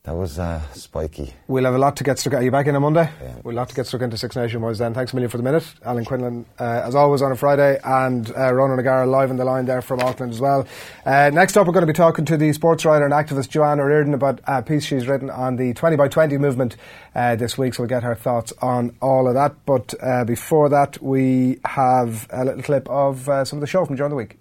that 0.10 0.15
was 0.15 0.40
uh, 0.40 0.60
spiky. 0.73 1.36
We'll 1.48 1.65
have 1.65 1.76
a 1.76 1.77
lot 1.77 1.95
to 1.98 2.03
get 2.03 2.18
stuck. 2.18 2.34
Are 2.34 2.41
you 2.41 2.49
back 2.49 2.65
in 2.65 2.76
on 2.76 2.81
Monday? 2.81 3.11
We'll 3.44 3.57
have 3.57 3.68
to 3.68 3.76
get 3.76 3.86
stuck 3.86 4.02
into 4.02 4.18
Six 4.18 4.36
Nation 4.36 4.60
boys 4.60 4.80
then. 4.80 4.91
Thanks 4.95 5.14
a 5.14 5.15
million 5.15 5.30
for 5.30 5.38
the 5.38 5.44
minute. 5.44 5.64
Alan 5.86 6.03
Quinlan, 6.03 6.48
uh, 6.60 6.81
as 6.84 6.95
always, 6.95 7.22
on 7.22 7.31
a 7.31 7.36
Friday, 7.36 7.80
and 7.84 8.36
uh, 8.36 8.52
Ronan 8.52 8.80
O'Gara 8.80 9.06
live 9.06 9.30
on 9.30 9.38
the 9.38 9.45
line 9.45 9.65
there 9.65 9.84
from 9.84 9.99
Auckland 9.99 10.34
as 10.34 10.41
well. 10.41 10.68
Uh, 11.06 11.30
next 11.31 11.56
up, 11.57 11.68
we're 11.68 11.73
going 11.73 11.86
to 11.86 11.94
be 11.94 11.95
talking 11.95 12.26
to 12.26 12.38
the 12.38 12.52
sports 12.53 12.86
writer 12.86 13.06
and 13.06 13.14
activist 13.14 13.49
Joanne 13.49 13.80
O'Riordan 13.80 14.15
about 14.15 14.40
a 14.48 14.64
piece 14.64 14.84
she's 14.84 15.07
written 15.07 15.30
on 15.30 15.57
the 15.57 15.76
20 15.76 15.95
by 15.95 16.07
20 16.07 16.40
movement 16.40 16.76
uh, 17.14 17.36
this 17.36 17.56
week, 17.56 17.76
so 17.76 17.84
we'll 17.84 17.90
get 17.90 18.02
her 18.02 18.15
thoughts 18.15 18.52
on 18.64 18.98
all 19.03 19.27
of 19.27 19.36
that. 19.36 19.64
But 19.68 19.94
uh, 20.02 20.26
before 20.26 20.69
that, 20.69 20.99
we 21.03 21.60
have 21.65 22.26
a 22.31 22.45
little 22.45 22.64
clip 22.64 22.90
of 22.90 23.30
uh, 23.30 23.45
some 23.45 23.57
of 23.57 23.61
the 23.61 23.68
show 23.68 23.86
from 23.86 23.95
during 23.95 24.10
the 24.10 24.15
week. 24.15 24.40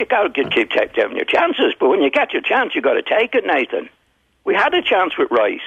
You 0.00 0.06
got 0.06 0.34
to 0.34 0.42
keep 0.50 0.70
taking 0.70 1.14
your 1.14 1.24
chances, 1.24 1.72
but 1.78 1.88
when 1.88 2.02
you 2.02 2.10
get 2.10 2.32
your 2.32 2.42
chance, 2.42 2.74
you've 2.74 2.82
got 2.82 2.94
to 2.94 3.02
take 3.02 3.36
it, 3.36 3.44
Nathan. 3.46 3.88
We 4.46 4.54
had 4.54 4.72
a 4.72 4.80
chance 4.80 5.18
with 5.18 5.30
Rice. 5.30 5.60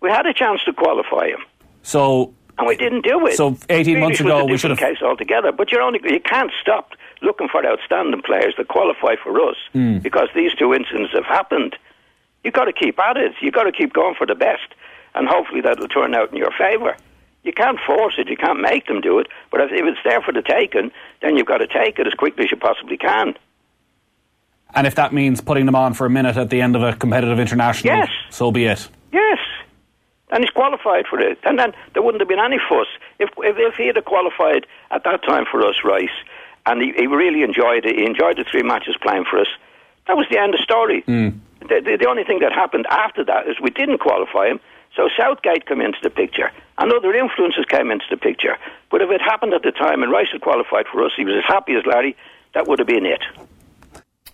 We 0.00 0.10
had 0.10 0.26
a 0.26 0.34
chance 0.34 0.60
to 0.66 0.72
qualify 0.72 1.28
him, 1.28 1.40
So 1.82 2.32
and 2.58 2.66
we 2.68 2.76
didn't 2.76 3.02
do 3.04 3.26
it. 3.26 3.34
So 3.36 3.56
18 3.70 3.98
months 3.98 4.20
ago, 4.20 4.44
we 4.44 4.56
should 4.58 4.70
have- 4.70 4.78
case 4.78 5.00
altogether. 5.02 5.50
But 5.50 5.72
you're 5.72 5.82
only 5.82 5.98
you 6.04 6.20
can't 6.20 6.52
stop 6.60 6.92
looking 7.22 7.48
for 7.48 7.64
outstanding 7.66 8.20
players 8.22 8.54
that 8.58 8.68
qualify 8.68 9.16
for 9.16 9.40
us 9.48 9.56
Mm. 9.74 10.02
because 10.02 10.28
these 10.34 10.52
two 10.54 10.74
incidents 10.74 11.12
have 11.14 11.24
happened. 11.24 11.76
You've 12.44 12.54
got 12.54 12.64
to 12.66 12.72
keep 12.72 12.98
at 13.00 13.16
it. 13.16 13.32
You've 13.40 13.54
got 13.54 13.64
to 13.64 13.72
keep 13.72 13.92
going 13.92 14.14
for 14.16 14.26
the 14.26 14.34
best, 14.34 14.68
and 15.14 15.26
hopefully 15.28 15.60
that'll 15.62 15.88
turn 15.88 16.14
out 16.14 16.30
in 16.32 16.36
your 16.36 16.50
favour. 16.52 16.96
You 17.44 17.52
can't 17.52 17.78
force 17.80 18.14
it. 18.18 18.28
You 18.28 18.36
can't 18.36 18.60
make 18.60 18.86
them 18.86 19.00
do 19.00 19.18
it. 19.20 19.26
But 19.50 19.60
if, 19.62 19.72
if 19.72 19.84
it's 19.86 19.98
there 20.04 20.20
for 20.20 20.32
the 20.32 20.42
taking, 20.42 20.90
then 21.22 21.36
you've 21.36 21.46
got 21.46 21.58
to 21.58 21.66
take 21.66 21.98
it 21.98 22.06
as 22.06 22.14
quickly 22.14 22.44
as 22.44 22.50
you 22.50 22.56
possibly 22.56 22.96
can. 22.96 23.34
And 24.74 24.86
if 24.86 24.94
that 24.94 25.12
means 25.12 25.40
putting 25.40 25.66
them 25.66 25.74
on 25.74 25.94
for 25.94 26.06
a 26.06 26.10
minute 26.10 26.36
at 26.36 26.50
the 26.50 26.60
end 26.60 26.76
of 26.76 26.82
a 26.82 26.94
competitive 26.94 27.38
international, 27.38 27.94
Yes. 27.96 28.08
so 28.30 28.50
be 28.50 28.64
it. 28.64 28.88
Yes. 29.12 29.38
And 30.30 30.42
he's 30.42 30.50
qualified 30.50 31.06
for 31.10 31.20
it. 31.20 31.38
And 31.44 31.58
then 31.58 31.72
there 31.92 32.02
wouldn't 32.02 32.20
have 32.22 32.28
been 32.28 32.38
any 32.40 32.58
fuss. 32.68 32.86
If, 33.18 33.28
if, 33.38 33.56
if 33.58 33.74
he 33.74 33.86
had 33.88 34.02
qualified 34.04 34.66
at 34.90 35.04
that 35.04 35.22
time 35.24 35.44
for 35.50 35.66
us, 35.66 35.76
Rice, 35.84 36.08
and 36.64 36.80
he, 36.80 36.92
he 36.96 37.06
really 37.06 37.42
enjoyed 37.42 37.84
it, 37.84 37.96
he 37.98 38.06
enjoyed 38.06 38.38
the 38.38 38.44
three 38.50 38.62
matches 38.62 38.96
playing 39.02 39.24
for 39.30 39.38
us, 39.40 39.48
that 40.06 40.16
was 40.16 40.26
the 40.30 40.38
end 40.38 40.54
of 40.54 40.58
the 40.58 40.62
story. 40.64 41.02
Mm. 41.06 41.38
The, 41.60 41.80
the, 41.84 41.96
the 42.00 42.08
only 42.08 42.24
thing 42.24 42.40
that 42.40 42.52
happened 42.52 42.86
after 42.88 43.22
that 43.24 43.46
is 43.46 43.60
we 43.60 43.70
didn't 43.70 43.98
qualify 43.98 44.46
him, 44.48 44.58
so 44.96 45.08
Southgate 45.16 45.66
came 45.66 45.80
into 45.80 45.98
the 46.02 46.10
picture, 46.10 46.50
and 46.78 46.92
other 46.92 47.14
influences 47.14 47.64
came 47.66 47.90
into 47.90 48.04
the 48.10 48.16
picture. 48.16 48.56
But 48.90 49.00
if 49.02 49.10
it 49.10 49.20
happened 49.20 49.52
at 49.54 49.62
the 49.62 49.70
time 49.70 50.02
and 50.02 50.10
Rice 50.10 50.28
had 50.32 50.40
qualified 50.40 50.86
for 50.90 51.04
us, 51.04 51.12
he 51.16 51.24
was 51.24 51.34
as 51.36 51.44
happy 51.46 51.74
as 51.74 51.84
Larry, 51.86 52.16
that 52.54 52.66
would 52.66 52.78
have 52.78 52.88
been 52.88 53.06
it. 53.06 53.22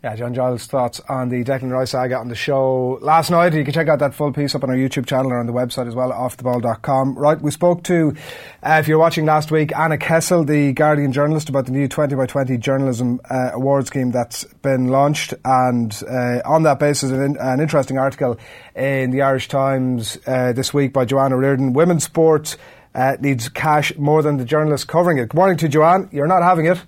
Yeah, 0.04 0.14
John 0.14 0.32
Giles' 0.32 0.64
thoughts 0.66 1.00
on 1.08 1.28
the 1.28 1.42
Declan 1.42 1.72
Rice 1.72 1.90
saga 1.90 2.18
on 2.18 2.28
the 2.28 2.36
show 2.36 3.00
last 3.02 3.30
night. 3.30 3.52
You 3.52 3.64
can 3.64 3.74
check 3.74 3.88
out 3.88 3.98
that 3.98 4.14
full 4.14 4.32
piece 4.32 4.54
up 4.54 4.62
on 4.62 4.70
our 4.70 4.76
YouTube 4.76 5.06
channel 5.06 5.32
or 5.32 5.38
on 5.40 5.46
the 5.46 5.52
website 5.52 5.88
as 5.88 5.94
well, 5.96 6.12
offtheball.com. 6.12 7.18
Right, 7.18 7.40
we 7.40 7.50
spoke 7.50 7.82
to, 7.84 8.14
uh, 8.62 8.76
if 8.78 8.86
you're 8.86 9.00
watching 9.00 9.26
last 9.26 9.50
week, 9.50 9.76
Anna 9.76 9.98
Kessel, 9.98 10.44
the 10.44 10.72
Guardian 10.72 11.10
journalist, 11.10 11.48
about 11.48 11.66
the 11.66 11.72
new 11.72 11.88
20 11.88 12.14
by 12.14 12.26
20 12.26 12.56
journalism 12.58 13.20
uh, 13.28 13.50
award 13.54 13.88
scheme 13.88 14.12
that's 14.12 14.44
been 14.62 14.86
launched. 14.86 15.34
And 15.44 16.00
uh, 16.08 16.42
on 16.44 16.62
that 16.62 16.78
basis, 16.78 17.10
an, 17.10 17.36
an 17.40 17.58
interesting 17.58 17.98
article 17.98 18.38
in 18.76 19.10
the 19.10 19.22
Irish 19.22 19.48
Times 19.48 20.16
uh, 20.28 20.52
this 20.52 20.72
week 20.72 20.92
by 20.92 21.06
Joanne 21.06 21.32
O'Riordan. 21.32 21.72
Women's 21.72 22.04
sport 22.04 22.56
uh, 22.94 23.16
needs 23.18 23.48
cash 23.48 23.96
more 23.96 24.22
than 24.22 24.36
the 24.36 24.44
journalists 24.44 24.84
covering 24.84 25.18
it. 25.18 25.30
Good 25.30 25.36
morning 25.36 25.56
to 25.56 25.68
Joanne. 25.68 26.08
You're 26.12 26.28
not 26.28 26.44
having 26.44 26.66
it. 26.66 26.80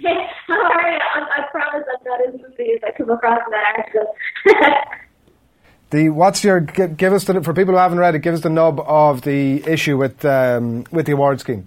I, 0.04 0.52
I 0.52 1.00
I'm 1.14 1.26
not 2.66 2.76
as 2.76 2.94
I 2.94 2.96
come 2.96 3.10
across 3.10 3.40
in 3.46 3.50
that 3.52 3.64
article. 3.76 4.14
The 5.90 6.08
what's 6.08 6.44
your 6.44 6.60
gi- 6.60 6.94
give 6.94 7.12
us 7.12 7.24
the 7.24 7.42
for 7.42 7.52
people 7.52 7.74
who 7.74 7.78
haven't 7.78 7.98
read 7.98 8.14
it? 8.14 8.20
Give 8.20 8.32
us 8.32 8.42
the 8.42 8.48
nub 8.48 8.78
of 8.78 9.22
the 9.22 9.66
issue 9.66 9.96
with 9.96 10.24
um, 10.24 10.86
with 10.92 11.06
the 11.06 11.12
award 11.12 11.40
scheme. 11.40 11.66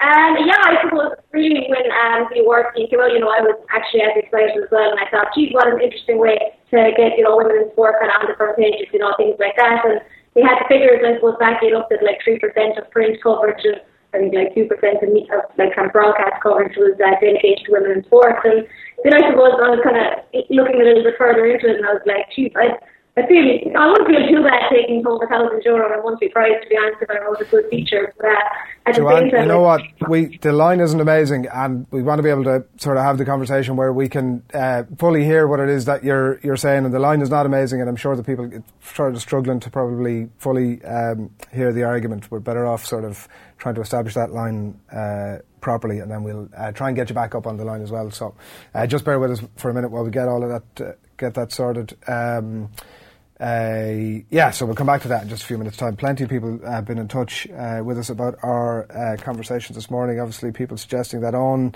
Um, 0.00 0.36
yeah, 0.42 0.58
I 0.58 0.82
suppose 0.82 1.14
really 1.30 1.64
when 1.70 1.86
um, 1.94 2.26
the 2.34 2.40
award 2.40 2.66
scheme 2.74 2.90
came 2.90 3.00
out, 3.00 3.12
you 3.12 3.20
know, 3.20 3.30
I 3.30 3.40
was 3.40 3.54
actually 3.70 4.02
as 4.02 4.18
excited 4.18 4.58
as 4.58 4.68
well, 4.70 4.90
and 4.90 4.98
I 4.98 5.08
thought, 5.08 5.32
geez, 5.32 5.54
what 5.54 5.70
an 5.70 5.80
interesting 5.80 6.18
way 6.18 6.36
to 6.74 6.90
get, 6.98 7.16
you 7.16 7.22
know, 7.22 7.38
women 7.38 7.56
in 7.56 7.70
sport 7.70 7.96
kind 8.02 8.10
of 8.10 8.20
on 8.20 8.26
the 8.28 8.36
front 8.36 8.58
pages, 8.58 8.90
you 8.92 8.98
know, 8.98 9.14
things 9.16 9.38
like 9.38 9.54
that. 9.56 9.80
And 9.86 10.02
they 10.34 10.42
had 10.42 10.58
the 10.58 10.66
figures, 10.68 11.00
I 11.06 11.14
suppose, 11.14 11.38
back 11.38 11.62
they 11.62 11.70
looked 11.70 11.94
at 11.94 12.02
like 12.02 12.18
3% 12.26 12.42
of 12.76 12.90
print 12.90 13.22
coverage 13.22 13.62
and 13.64 13.80
Think 14.14 14.30
like 14.30 14.54
2% 14.54 14.70
of, 14.70 15.08
me- 15.10 15.28
of 15.34 15.50
like 15.58 15.74
kind 15.74 15.90
of 15.90 15.92
broadcast 15.92 16.38
coverage 16.38 16.78
was 16.78 16.94
uh, 17.02 17.18
dedicated 17.18 17.66
to 17.66 17.72
women 17.74 17.98
in 17.98 18.04
sports. 18.06 18.38
And 18.46 18.62
then 19.02 19.10
I 19.10 19.26
suppose 19.26 19.58
I 19.58 19.74
was 19.74 19.82
kind 19.82 19.98
of 19.98 20.22
looking 20.54 20.78
a 20.78 20.86
little 20.86 21.02
bit 21.02 21.18
further 21.18 21.42
into 21.50 21.66
it 21.66 21.82
and 21.82 21.86
I 21.86 21.98
was 21.98 22.06
like, 22.06 22.30
geez, 22.30 22.54
I, 22.54 22.78
I 23.16 23.24
feel, 23.28 23.44
I 23.78 23.86
wouldn't 23.86 24.08
feel 24.08 24.26
too 24.28 24.42
bad 24.42 24.70
taking 24.72 25.04
home 25.04 25.22
a 25.22 25.26
thousand 25.28 25.62
euro 25.64 25.86
on 25.86 26.00
a 26.00 26.02
monthly 26.02 26.30
prize, 26.30 26.50
to 26.60 26.68
be 26.68 26.76
honest, 26.76 26.96
if 27.00 27.08
I 27.08 27.24
wrote 27.24 27.40
a 27.40 27.44
good 27.44 27.70
feature. 27.70 28.12
But 28.16 28.26
uh, 28.26 28.32
at 28.86 28.94
the 28.94 29.00
Joanne, 29.02 29.22
same 29.22 29.30
time, 29.30 29.42
you 29.42 29.46
know 29.46 29.60
what? 29.60 29.82
We 30.08 30.36
the 30.38 30.52
line 30.52 30.80
isn't 30.80 31.00
amazing, 31.00 31.46
and 31.46 31.86
we 31.92 32.02
want 32.02 32.18
to 32.18 32.24
be 32.24 32.30
able 32.30 32.42
to 32.44 32.64
sort 32.76 32.96
of 32.96 33.04
have 33.04 33.18
the 33.18 33.24
conversation 33.24 33.76
where 33.76 33.92
we 33.92 34.08
can 34.08 34.42
uh, 34.52 34.82
fully 34.98 35.22
hear 35.22 35.46
what 35.46 35.60
it 35.60 35.68
is 35.68 35.84
that 35.84 36.02
you're 36.02 36.40
you're 36.40 36.56
saying. 36.56 36.86
And 36.86 36.92
the 36.92 36.98
line 36.98 37.20
is 37.20 37.30
not 37.30 37.46
amazing, 37.46 37.80
and 37.80 37.88
I'm 37.88 37.94
sure 37.94 38.16
the 38.16 38.24
people 38.24 38.50
sort 38.82 39.14
of 39.14 39.20
struggling 39.20 39.60
to 39.60 39.70
probably 39.70 40.28
fully 40.38 40.84
um, 40.84 41.30
hear 41.52 41.72
the 41.72 41.84
argument. 41.84 42.32
We're 42.32 42.40
better 42.40 42.66
off 42.66 42.84
sort 42.84 43.04
of 43.04 43.28
trying 43.58 43.76
to 43.76 43.80
establish 43.80 44.14
that 44.14 44.32
line. 44.32 44.80
Uh, 44.92 45.38
properly 45.60 46.00
and 46.00 46.10
then 46.10 46.22
we'll 46.22 46.46
uh, 46.58 46.70
try 46.72 46.88
and 46.88 46.96
get 46.96 47.08
you 47.08 47.14
back 47.14 47.34
up 47.34 47.46
on 47.46 47.56
the 47.56 47.64
line 47.64 47.80
as 47.80 47.90
well 47.90 48.10
so 48.10 48.34
uh, 48.74 48.86
just 48.86 49.02
bear 49.02 49.18
with 49.18 49.30
us 49.30 49.40
for 49.56 49.70
a 49.70 49.74
minute 49.74 49.90
while 49.90 50.04
we 50.04 50.10
get 50.10 50.28
all 50.28 50.42
of 50.42 50.50
that 50.50 50.86
uh, 50.86 50.92
get 51.16 51.32
that 51.32 51.50
sorted 51.50 51.96
um, 52.06 52.68
uh, 53.44 54.22
yeah, 54.30 54.50
so 54.50 54.64
we'll 54.64 54.74
come 54.74 54.86
back 54.86 55.02
to 55.02 55.08
that 55.08 55.22
in 55.24 55.28
just 55.28 55.42
a 55.42 55.46
few 55.46 55.58
minutes' 55.58 55.76
time. 55.76 55.96
Plenty 55.96 56.24
of 56.24 56.30
people 56.30 56.58
have 56.64 56.86
been 56.86 56.98
in 56.98 57.08
touch 57.08 57.46
uh, 57.50 57.82
with 57.84 57.98
us 57.98 58.08
about 58.08 58.36
our 58.42 58.90
uh, 58.90 59.16
conversations 59.22 59.76
this 59.76 59.90
morning. 59.90 60.18
Obviously, 60.18 60.50
people 60.50 60.76
suggesting 60.76 61.20
that 61.20 61.34
Eoin 61.34 61.74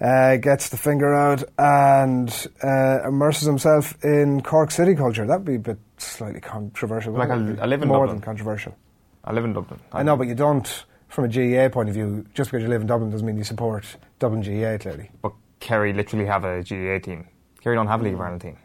uh, 0.00 0.36
gets 0.38 0.70
the 0.70 0.76
finger 0.76 1.14
out 1.14 1.44
and 1.58 2.48
uh, 2.62 3.06
immerses 3.06 3.46
himself 3.46 3.96
in 4.04 4.40
Cork 4.42 4.70
city 4.72 4.94
culture. 4.94 5.24
That 5.26 5.38
would 5.38 5.46
be 5.46 5.54
a 5.54 5.58
bit 5.58 5.78
slightly 5.98 6.40
controversial. 6.40 7.12
Like. 7.12 7.30
I- 7.30 7.34
I 7.34 7.66
live 7.66 7.82
in 7.82 7.88
More 7.88 7.98
Dublin. 8.06 8.16
than 8.16 8.20
controversial. 8.24 8.76
I 9.24 9.32
live 9.32 9.44
in 9.44 9.52
Dublin. 9.52 9.80
I 9.92 10.02
know, 10.02 10.16
but 10.16 10.26
you 10.26 10.34
don't, 10.34 10.84
from 11.08 11.24
a 11.24 11.28
GAA 11.28 11.68
point 11.68 11.88
of 11.88 11.94
view, 11.94 12.26
just 12.34 12.50
because 12.50 12.62
you 12.62 12.68
live 12.68 12.80
in 12.80 12.86
Dublin 12.88 13.10
doesn't 13.10 13.26
mean 13.26 13.36
you 13.38 13.44
support 13.44 13.84
Dublin 14.18 14.40
GAA, 14.42 14.78
clearly. 14.78 15.10
But 15.22 15.32
Kerry 15.60 15.92
literally 15.92 16.26
have 16.26 16.44
a 16.44 16.62
GAA 16.62 16.98
team. 16.98 17.28
Kerry 17.62 17.76
don't 17.76 17.86
have 17.86 18.00
a 18.00 18.04
League 18.04 18.14
of 18.14 18.20
Ireland 18.20 18.42
team. 18.42 18.58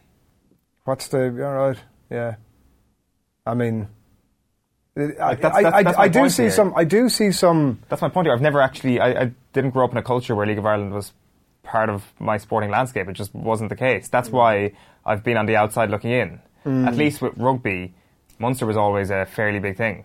What's 0.85 1.07
the, 1.09 1.27
all 1.45 1.53
right, 1.69 1.77
yeah. 2.09 2.35
I 3.45 3.53
mean, 3.53 3.87
I, 4.97 5.01
Like, 5.01 5.17
that's- 5.17 5.41
that's- 5.41 5.73
I, 5.73 5.83
that's 5.83 5.97
I 5.97 6.01
my 6.01 6.07
do 6.09 6.29
see 6.29 6.43
here. 6.43 6.51
some. 6.51 6.73
I 6.75 6.83
do 6.83 7.09
see 7.09 7.31
some. 7.31 7.79
That's 7.89 8.01
my 8.01 8.09
point 8.09 8.27
here. 8.27 8.33
I've 8.33 8.41
never 8.41 8.61
actually. 8.61 8.99
I, 8.99 9.21
I 9.23 9.31
didn't 9.53 9.71
grow 9.71 9.85
up 9.85 9.91
in 9.91 9.97
a 9.97 10.03
culture 10.03 10.35
where 10.35 10.45
League 10.45 10.57
of 10.57 10.65
Ireland 10.65 10.93
was 10.93 11.13
part 11.63 11.89
of 11.89 12.03
my 12.19 12.37
sporting 12.37 12.69
landscape. 12.69 13.07
It 13.07 13.13
just 13.13 13.33
wasn't 13.33 13.69
the 13.69 13.75
case. 13.75 14.09
That's 14.09 14.29
why 14.29 14.73
I've 15.05 15.23
been 15.23 15.37
on 15.37 15.45
the 15.45 15.55
outside 15.55 15.89
looking 15.89 16.11
in. 16.11 16.39
Mm. 16.65 16.87
At 16.87 16.95
least 16.95 17.21
with 17.21 17.37
rugby, 17.37 17.93
Munster 18.39 18.65
was 18.65 18.75
always 18.75 19.09
a 19.09 19.25
fairly 19.25 19.59
big 19.59 19.77
thing. 19.77 20.03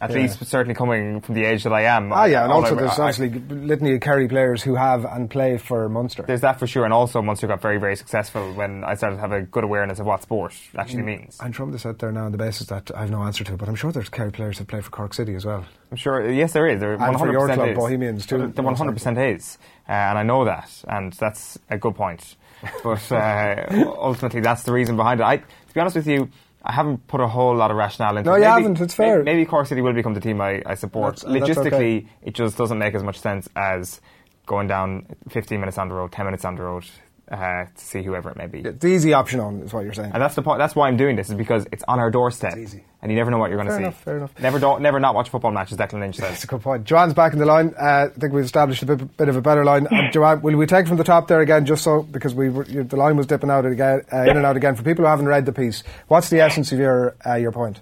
At 0.00 0.10
Yeah. 0.10 0.16
least 0.18 0.44
certainly 0.44 0.74
coming 0.74 1.22
from 1.22 1.34
the 1.34 1.44
age 1.44 1.62
that 1.64 1.72
I 1.72 1.82
am. 1.82 2.12
Ah, 2.12 2.24
yeah, 2.26 2.44
and 2.44 2.52
also 2.52 2.74
I- 2.76 2.80
there's 2.80 2.98
I- 2.98 3.08
obviously 3.08 3.30
litany 3.48 3.94
of 3.94 4.00
Kerry 4.00 4.28
players 4.28 4.62
who 4.62 4.74
have 4.74 5.04
and 5.06 5.30
play 5.30 5.56
for 5.56 5.88
Munster. 5.88 6.22
There's 6.26 6.42
that 6.42 6.58
for 6.58 6.66
sure, 6.66 6.84
and 6.84 6.92
also 6.92 7.22
Munster 7.22 7.46
got 7.46 7.62
very, 7.62 7.78
very 7.78 7.96
successful 7.96 8.52
when 8.52 8.84
I 8.84 8.94
started 8.94 9.16
to 9.16 9.22
have 9.22 9.32
a 9.32 9.40
good 9.42 9.64
awareness 9.64 9.98
of 9.98 10.04
what 10.06 10.20
sport 10.22 10.54
actually 10.78 11.02
Mm. 11.02 11.06
means. 11.06 11.38
I'm 11.40 11.52
throwing 11.52 11.72
this 11.72 11.86
out 11.86 11.98
there 11.98 12.12
now 12.12 12.24
on 12.26 12.32
the 12.32 12.38
basis 12.38 12.66
that 12.66 12.90
I 12.94 13.00
have 13.00 13.10
no 13.10 13.22
answer 13.22 13.42
to, 13.44 13.56
but 13.56 13.68
I'm 13.68 13.74
sure 13.74 13.90
there's 13.90 14.10
Kerry 14.10 14.30
players 14.32 14.58
that 14.58 14.68
play 14.68 14.80
for 14.82 14.90
Cork 14.90 15.14
City 15.14 15.34
as 15.34 15.46
well. 15.46 15.64
I'm 15.90 15.96
sure, 15.96 16.28
yes, 16.30 16.52
there 16.52 16.66
is. 16.66 16.78
There 16.80 16.92
And 16.92 17.00
100% 17.00 17.18
for 17.18 17.32
your 17.32 17.48
club, 17.54 17.68
is. 17.70 17.76
Bohemians, 17.78 18.26
too, 18.26 18.38
There 18.54 18.64
100% 18.64 19.16
is, 19.18 19.56
uh, 19.88 19.92
and 19.92 20.18
I 20.18 20.22
know 20.24 20.44
that, 20.44 20.70
and 20.88 21.12
that's 21.14 21.58
a 21.70 21.78
good 21.78 21.94
point. 21.94 22.36
But 22.82 23.12
uh, 23.12 23.64
ultimately, 23.98 24.40
that's 24.40 24.62
the 24.64 24.72
reason 24.72 24.96
behind 24.96 25.20
it. 25.20 25.24
I, 25.24 25.36
to 25.38 25.44
be 25.74 25.80
honest 25.80 25.96
with 25.96 26.06
you, 26.06 26.28
I 26.68 26.72
haven't 26.72 27.06
put 27.06 27.20
a 27.20 27.28
whole 27.28 27.54
lot 27.54 27.70
of 27.70 27.76
rationale 27.76 28.16
into 28.16 28.28
No, 28.28 28.34
it. 28.34 28.38
you 28.40 28.44
Maybe- 28.44 28.62
haven't, 28.62 28.80
it's 28.80 28.94
fair. 28.94 29.22
Maybe, 29.22 29.44
Cork 29.46 29.66
City 29.68 29.80
will 29.82 29.92
become 29.92 30.14
the 30.14 30.20
team 30.20 30.40
I, 30.40 30.62
I 30.66 30.74
support. 30.74 31.22
Uh, 31.24 31.32
that's 31.32 31.44
Logistically, 31.50 31.98
okay. 31.98 32.06
it 32.22 32.34
just 32.34 32.58
doesn't 32.58 32.78
make 32.78 32.94
as 32.94 33.04
much 33.04 33.20
sense 33.20 33.48
as 33.54 34.00
going 34.46 34.66
down 34.66 35.06
15 35.28 35.60
minutes 35.60 35.78
on 35.78 35.88
the 35.88 35.94
road, 35.94 36.10
10 36.12 36.24
minutes 36.24 36.44
on 36.44 36.56
the 36.56 36.62
road 36.62 36.84
uh, 37.30 37.64
to 37.64 37.70
see 37.74 38.02
whoever 38.02 38.30
it 38.30 38.36
may 38.36 38.46
be. 38.46 38.60
It's 38.60 38.78
The 38.78 38.88
easy 38.88 39.12
option 39.12 39.40
on 39.40 39.60
is 39.62 39.72
what 39.72 39.84
you're 39.84 39.92
saying. 39.92 40.12
And 40.12 40.22
that's 40.22 40.34
the 40.34 40.42
point. 40.42 40.58
That's 40.58 40.76
why 40.76 40.88
I'm 40.88 40.96
doing 40.96 41.16
this 41.16 41.28
is 41.28 41.34
because 41.34 41.66
it's 41.72 41.82
on 41.88 41.98
our 41.98 42.10
doorstep, 42.10 42.54
and 42.54 43.12
you 43.12 43.16
never 43.16 43.30
know 43.30 43.38
what 43.38 43.50
you're 43.50 43.58
going 43.58 43.68
to 43.68 43.74
see. 43.74 43.82
enough, 43.82 44.02
fair 44.02 44.18
enough. 44.18 44.38
Never, 44.40 44.58
don't, 44.58 44.80
never 44.82 45.00
not 45.00 45.14
watch 45.14 45.30
football 45.30 45.50
matches. 45.50 45.76
Declan 45.78 46.00
Lynch 46.00 46.18
That's 46.18 46.34
says. 46.34 46.44
a 46.44 46.46
good 46.46 46.62
point. 46.62 46.84
Joanne's 46.84 47.14
back 47.14 47.32
in 47.32 47.38
the 47.38 47.46
line. 47.46 47.74
Uh, 47.80 48.08
I 48.14 48.18
think 48.18 48.32
we've 48.32 48.44
established 48.44 48.82
a 48.82 48.86
bit, 48.86 49.16
bit 49.16 49.28
of 49.28 49.36
a 49.36 49.42
better 49.42 49.64
line. 49.64 49.86
And 49.90 50.12
Joanne, 50.12 50.40
will 50.42 50.56
we 50.56 50.66
take 50.66 50.86
from 50.86 50.96
the 50.96 51.04
top 51.04 51.28
there 51.28 51.40
again, 51.40 51.66
just 51.66 51.82
so 51.82 52.02
because 52.02 52.34
we 52.34 52.48
were, 52.48 52.64
the 52.64 52.96
line 52.96 53.16
was 53.16 53.26
dipping 53.26 53.50
out 53.50 53.66
again, 53.66 54.02
uh, 54.12 54.22
in 54.22 54.36
and 54.36 54.46
out 54.46 54.56
again. 54.56 54.76
For 54.76 54.82
people 54.82 55.04
who 55.04 55.10
haven't 55.10 55.26
read 55.26 55.46
the 55.46 55.52
piece, 55.52 55.82
what's 56.08 56.30
the 56.30 56.40
essence 56.40 56.72
of 56.72 56.78
your 56.78 57.16
uh, 57.26 57.34
your 57.34 57.52
point? 57.52 57.80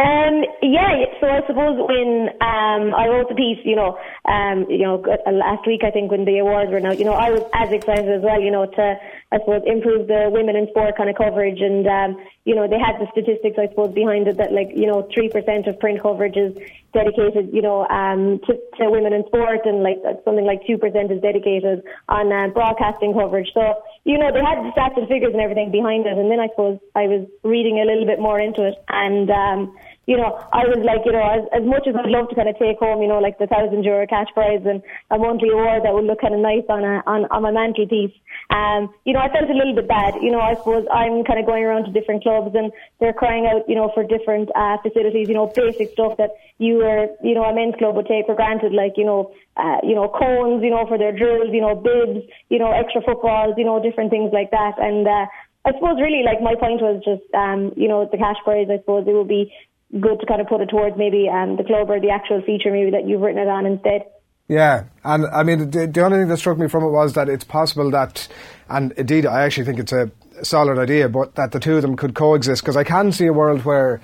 Um, 0.00 0.44
yeah, 0.62 1.04
so 1.20 1.26
I 1.28 1.46
suppose 1.46 1.76
when 1.76 2.30
um, 2.40 2.94
I 2.94 3.08
wrote 3.08 3.28
the 3.28 3.34
piece, 3.34 3.58
you 3.64 3.76
know, 3.76 3.98
um, 4.24 4.64
you 4.70 4.78
know, 4.78 5.04
uh, 5.04 5.30
last 5.30 5.66
week 5.66 5.82
I 5.84 5.90
think 5.90 6.10
when 6.10 6.24
the 6.24 6.38
awards 6.38 6.70
were 6.70 6.80
out, 6.86 6.98
you 6.98 7.04
know, 7.04 7.12
I 7.12 7.30
was 7.30 7.42
as 7.52 7.70
excited 7.70 8.08
as 8.08 8.22
well, 8.22 8.40
you 8.40 8.50
know, 8.50 8.64
to 8.64 8.96
I 9.32 9.38
suppose 9.38 9.62
improve 9.66 10.08
the 10.08 10.30
women 10.32 10.56
in 10.56 10.68
sport 10.68 10.96
kind 10.96 11.10
of 11.10 11.16
coverage, 11.16 11.60
and 11.60 11.86
um, 11.86 12.16
you 12.44 12.54
know, 12.54 12.66
they 12.66 12.78
had 12.78 12.96
the 12.96 13.08
statistics 13.12 13.58
I 13.58 13.68
suppose 13.68 13.92
behind 13.92 14.26
it 14.26 14.38
that 14.38 14.52
like 14.52 14.72
you 14.74 14.86
know, 14.86 15.06
three 15.12 15.28
percent 15.28 15.66
of 15.66 15.78
print 15.78 16.00
coverage 16.00 16.36
is 16.36 16.56
dedicated, 16.92 17.52
you 17.52 17.62
know, 17.62 17.86
um, 17.88 18.40
to, 18.48 18.56
to 18.78 18.90
women 18.90 19.12
in 19.12 19.26
sport, 19.26 19.66
and 19.66 19.82
like 19.82 20.00
something 20.24 20.46
like 20.46 20.64
two 20.66 20.78
percent 20.78 21.12
is 21.12 21.20
dedicated 21.20 21.84
on 22.08 22.32
uh, 22.32 22.48
broadcasting 22.48 23.12
coverage. 23.12 23.50
So 23.52 23.82
you 24.04 24.16
know, 24.16 24.32
they 24.32 24.40
had 24.40 24.64
the 24.64 24.72
stats 24.72 24.96
and 24.96 25.06
figures 25.08 25.32
and 25.32 25.42
everything 25.42 25.70
behind 25.70 26.06
it, 26.06 26.16
and 26.16 26.30
then 26.30 26.40
I 26.40 26.48
suppose 26.48 26.80
I 26.96 27.04
was 27.06 27.28
reading 27.44 27.78
a 27.78 27.84
little 27.84 28.06
bit 28.06 28.18
more 28.18 28.40
into 28.40 28.66
it, 28.66 28.74
and 28.88 29.30
um, 29.30 29.76
you 30.10 30.16
know, 30.16 30.42
I 30.52 30.66
was 30.66 30.82
like, 30.82 31.06
you 31.06 31.14
know, 31.14 31.22
as, 31.22 31.46
as 31.54 31.62
much 31.62 31.86
as 31.86 31.94
I'd 31.94 32.10
love 32.10 32.26
to 32.30 32.34
kind 32.34 32.50
of 32.50 32.58
take 32.58 32.82
home, 32.82 32.98
you 33.00 33.06
know, 33.06 33.22
like 33.22 33.38
the 33.38 33.46
thousand 33.46 33.84
euro 33.84 34.08
cash 34.10 34.26
prize 34.34 34.58
and 34.66 34.82
a 35.14 35.16
monthly 35.16 35.54
award 35.54 35.86
that 35.86 35.94
would 35.94 36.02
look 36.02 36.20
kind 36.20 36.34
of 36.34 36.42
nice 36.42 36.66
on 36.68 36.82
a 36.82 36.98
on, 37.06 37.30
on 37.30 37.46
my 37.46 37.54
mantelpiece. 37.54 38.10
Um, 38.50 38.90
you 39.06 39.14
know, 39.14 39.22
I 39.22 39.30
felt 39.30 39.46
a 39.46 39.54
little 39.54 39.70
bit 39.70 39.86
bad. 39.86 40.18
You 40.18 40.34
know, 40.34 40.42
I 40.42 40.58
suppose 40.58 40.82
I'm 40.90 41.22
kind 41.22 41.38
of 41.38 41.46
going 41.46 41.62
around 41.62 41.86
to 41.86 41.94
different 41.94 42.26
clubs 42.26 42.50
and 42.58 42.72
they're 42.98 43.14
crying 43.14 43.46
out, 43.46 43.70
you 43.70 43.78
know, 43.78 43.94
for 43.94 44.02
different 44.02 44.50
uh, 44.58 44.82
facilities. 44.82 45.30
You 45.30 45.38
know, 45.38 45.46
basic 45.46 45.94
stuff 45.94 46.18
that 46.18 46.34
you 46.58 46.82
or 46.82 47.14
you 47.22 47.38
know 47.38 47.46
a 47.46 47.54
men's 47.54 47.78
club 47.78 47.94
would 47.94 48.10
take 48.10 48.26
for 48.26 48.34
granted, 48.34 48.74
like 48.74 48.98
you 48.98 49.06
know, 49.06 49.30
uh, 49.54 49.78
you 49.86 49.94
know, 49.94 50.10
cones, 50.10 50.58
you 50.66 50.74
know, 50.74 50.90
for 50.90 50.98
their 50.98 51.14
drills, 51.14 51.54
you 51.54 51.62
know, 51.62 51.78
bibs, 51.78 52.26
you 52.48 52.58
know, 52.58 52.74
extra 52.74 53.00
footballs, 53.00 53.54
you 53.56 53.64
know, 53.64 53.78
different 53.78 54.10
things 54.10 54.34
like 54.34 54.50
that. 54.50 54.74
And 54.82 55.06
uh, 55.06 55.26
I 55.64 55.72
suppose 55.72 56.00
really 56.00 56.22
like 56.24 56.40
my 56.40 56.54
point 56.54 56.80
was 56.80 57.02
just, 57.04 57.22
um, 57.34 57.72
you 57.76 57.86
know, 57.86 58.08
the 58.10 58.16
cash 58.16 58.36
prize. 58.44 58.68
I 58.72 58.78
suppose 58.78 59.06
it 59.06 59.12
would 59.12 59.28
be 59.28 59.52
good 59.98 60.20
to 60.20 60.26
kind 60.26 60.40
of 60.40 60.46
put 60.46 60.60
it 60.60 60.68
towards 60.68 60.96
maybe 60.96 61.28
um, 61.28 61.56
the 61.56 61.64
club 61.64 61.90
or 61.90 62.00
the 62.00 62.10
actual 62.10 62.42
feature 62.42 62.70
maybe 62.70 62.90
that 62.90 63.08
you've 63.08 63.20
written 63.20 63.40
it 63.40 63.48
on 63.48 63.66
instead. 63.66 64.02
Yeah, 64.48 64.84
and 65.04 65.26
I 65.26 65.44
mean, 65.44 65.70
the, 65.70 65.86
the 65.86 66.04
only 66.04 66.18
thing 66.18 66.28
that 66.28 66.38
struck 66.38 66.58
me 66.58 66.66
from 66.66 66.82
it 66.82 66.90
was 66.90 67.12
that 67.12 67.28
it's 67.28 67.44
possible 67.44 67.88
that, 67.92 68.26
and 68.68 68.90
indeed, 68.92 69.24
I 69.24 69.44
actually 69.44 69.64
think 69.64 69.78
it's 69.78 69.92
a 69.92 70.10
solid 70.42 70.76
idea, 70.78 71.08
but 71.08 71.36
that 71.36 71.52
the 71.52 71.60
two 71.60 71.76
of 71.76 71.82
them 71.82 71.96
could 71.96 72.14
coexist 72.14 72.62
because 72.62 72.76
I 72.76 72.82
can 72.82 73.12
see 73.12 73.26
a 73.26 73.32
world 73.32 73.64
where 73.64 74.00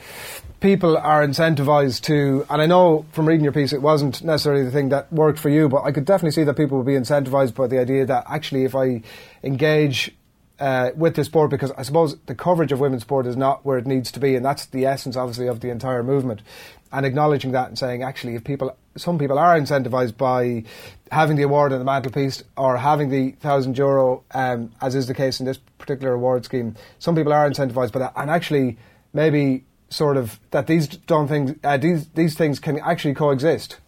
people 0.61 0.97
are 0.97 1.27
incentivized 1.27 2.03
to, 2.03 2.47
and 2.49 2.63
I 2.63 2.67
know 2.67 3.07
from 3.13 3.27
reading 3.27 3.43
your 3.43 3.53
piece 3.53 3.73
it 3.73 3.83
wasn't 3.83 4.23
necessarily 4.23 4.65
the 4.65 4.71
thing 4.71 4.91
that 4.91 5.13
worked 5.13 5.39
for 5.41 5.49
you, 5.49 5.69
but 5.69 5.83
I 5.83 5.91
could 5.91 6.05
definitely 6.05 6.31
see 6.31 6.45
that 6.45 6.55
people 6.55 6.79
would 6.79 6.87
be 6.87 6.93
incentivized 6.93 7.55
by 7.55 7.67
the 7.67 7.81
idea 7.81 8.07
that 8.07 8.25
actually 8.29 8.65
if 8.65 8.77
I 8.77 9.03
engage 9.43 10.15
uh, 10.59 10.91
with 10.97 11.17
the 11.17 11.25
sport 11.25 11.51
because 11.51 11.71
I 11.73 11.83
suppose 11.83 12.17
the 12.27 12.35
coverage 12.35 12.73
of 12.73 12.81
women's 12.81 13.03
sport 13.03 13.27
is 13.27 13.37
not 13.37 13.65
where 13.65 13.79
it 13.79 13.87
needs 13.87 14.11
to 14.13 14.21
be, 14.21 14.35
and 14.37 14.45
that's 14.45 14.67
the 14.67 14.87
essence, 14.87 15.17
obviously, 15.17 15.47
of 15.47 15.61
the 15.61 15.71
entire 15.71 16.03
movement. 16.03 16.43
And 16.93 17.05
acknowledging 17.05 17.53
that 17.53 17.69
and 17.69 17.79
saying, 17.79 18.03
actually, 18.03 18.37
if 18.37 18.45
people, 18.45 18.77
some 18.97 19.19
people 19.19 19.39
are 19.39 19.59
incentivized 19.59 20.17
by 20.17 20.65
having 21.11 21.37
the 21.37 21.43
award 21.43 21.73
on 21.73 21.79
the 21.79 21.85
mantelpiece 21.85 22.43
or 22.57 22.77
having 22.77 23.11
the 23.11 23.33
thousand 23.33 23.77
euro, 23.77 24.25
um, 24.33 24.73
as 24.81 24.95
is 24.95 25.07
the 25.07 25.15
case 25.15 25.41
in 25.41 25.47
this 25.47 25.59
particular 25.79 26.15
award 26.15 26.45
scheme. 26.45 26.77
Some 26.99 27.15
people 27.15 27.33
are 27.33 27.49
incentivized 27.49 27.93
by 27.93 28.01
that, 28.01 28.13
and 28.17 28.31
actually, 28.31 28.79
maybe 29.13 29.65
sort 29.91 30.17
of 30.17 30.41
that 30.51 30.67
these 30.67 30.89
don't 30.89 31.29
things, 31.29 31.55
uh, 31.65 31.77
these 31.77 32.09
these 32.09 32.35
things 32.35 32.59
can 32.59 32.79
actually 32.79 33.15
coexist. 33.15 33.79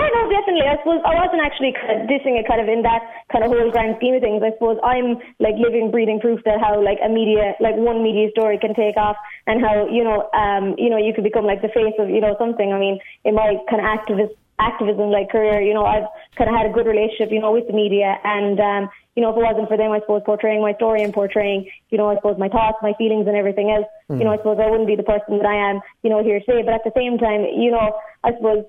Yeah, 0.00 0.08
no, 0.16 0.32
definitely. 0.32 0.64
I 0.64 0.80
suppose 0.80 1.00
I 1.04 1.12
wasn't 1.12 1.44
actually 1.44 1.76
kind 1.76 2.00
of 2.00 2.08
dissing 2.08 2.40
it 2.40 2.48
kind 2.48 2.60
of 2.60 2.72
in 2.72 2.80
that 2.88 3.04
kind 3.28 3.44
of 3.44 3.52
whole 3.52 3.68
grand 3.68 4.00
scheme 4.00 4.16
of 4.16 4.24
things. 4.24 4.40
I 4.40 4.56
suppose 4.56 4.80
I'm 4.80 5.20
like 5.44 5.60
living, 5.60 5.92
breathing 5.92 6.20
proof 6.24 6.40
that 6.48 6.56
how 6.56 6.80
like 6.80 6.96
a 7.04 7.08
media, 7.12 7.52
like 7.60 7.76
one 7.76 8.00
media 8.02 8.32
story 8.32 8.56
can 8.56 8.72
take 8.72 8.96
off 8.96 9.20
and 9.46 9.60
how, 9.60 9.84
you 9.92 10.00
know, 10.00 10.32
um, 10.32 10.72
you 10.80 10.88
know, 10.88 10.96
you 10.96 11.12
could 11.12 11.24
become 11.24 11.44
like 11.44 11.60
the 11.60 11.68
face 11.68 11.92
of, 12.00 12.08
you 12.08 12.20
know, 12.24 12.32
something. 12.40 12.72
I 12.72 12.80
mean, 12.80 12.96
in 13.28 13.34
my 13.36 13.60
kind 13.68 13.84
of 13.84 13.88
activist, 13.92 14.32
activism 14.56 15.12
like 15.12 15.28
career, 15.28 15.60
you 15.60 15.74
know, 15.74 15.84
I've 15.84 16.08
kind 16.36 16.48
of 16.48 16.56
had 16.56 16.64
a 16.64 16.72
good 16.72 16.86
relationship, 16.88 17.28
you 17.28 17.40
know, 17.40 17.52
with 17.52 17.66
the 17.66 17.76
media 17.76 18.16
and, 18.24 18.56
um, 18.60 18.82
you 19.16 19.22
know, 19.22 19.32
if 19.32 19.36
it 19.36 19.44
wasn't 19.44 19.68
for 19.68 19.76
them, 19.76 19.92
I 19.92 20.00
suppose 20.00 20.22
portraying 20.24 20.62
my 20.62 20.72
story 20.80 21.02
and 21.02 21.12
portraying, 21.12 21.68
you 21.90 21.98
know, 21.98 22.08
I 22.08 22.16
suppose 22.16 22.38
my 22.38 22.48
thoughts, 22.48 22.78
my 22.80 22.94
feelings 22.96 23.26
and 23.26 23.36
everything 23.36 23.68
else, 23.68 23.88
you 24.08 24.24
know, 24.24 24.32
I 24.32 24.36
suppose 24.36 24.56
I 24.60 24.70
wouldn't 24.70 24.88
be 24.88 24.96
the 24.96 25.02
person 25.02 25.36
that 25.36 25.46
I 25.46 25.70
am, 25.70 25.80
you 26.02 26.08
know, 26.08 26.22
here 26.22 26.40
today. 26.40 26.62
But 26.64 26.74
at 26.74 26.84
the 26.84 26.92
same 26.96 27.18
time, 27.18 27.44
you 27.52 27.70
know, 27.70 27.98
I 28.24 28.32
suppose 28.32 28.64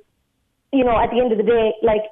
you 0.72 0.84
know, 0.84 0.98
at 0.98 1.11
the 1.11 1.19
end 1.19 1.31
of 1.31 1.38
the 1.38 1.43
day, 1.43 1.73
like 1.84 2.03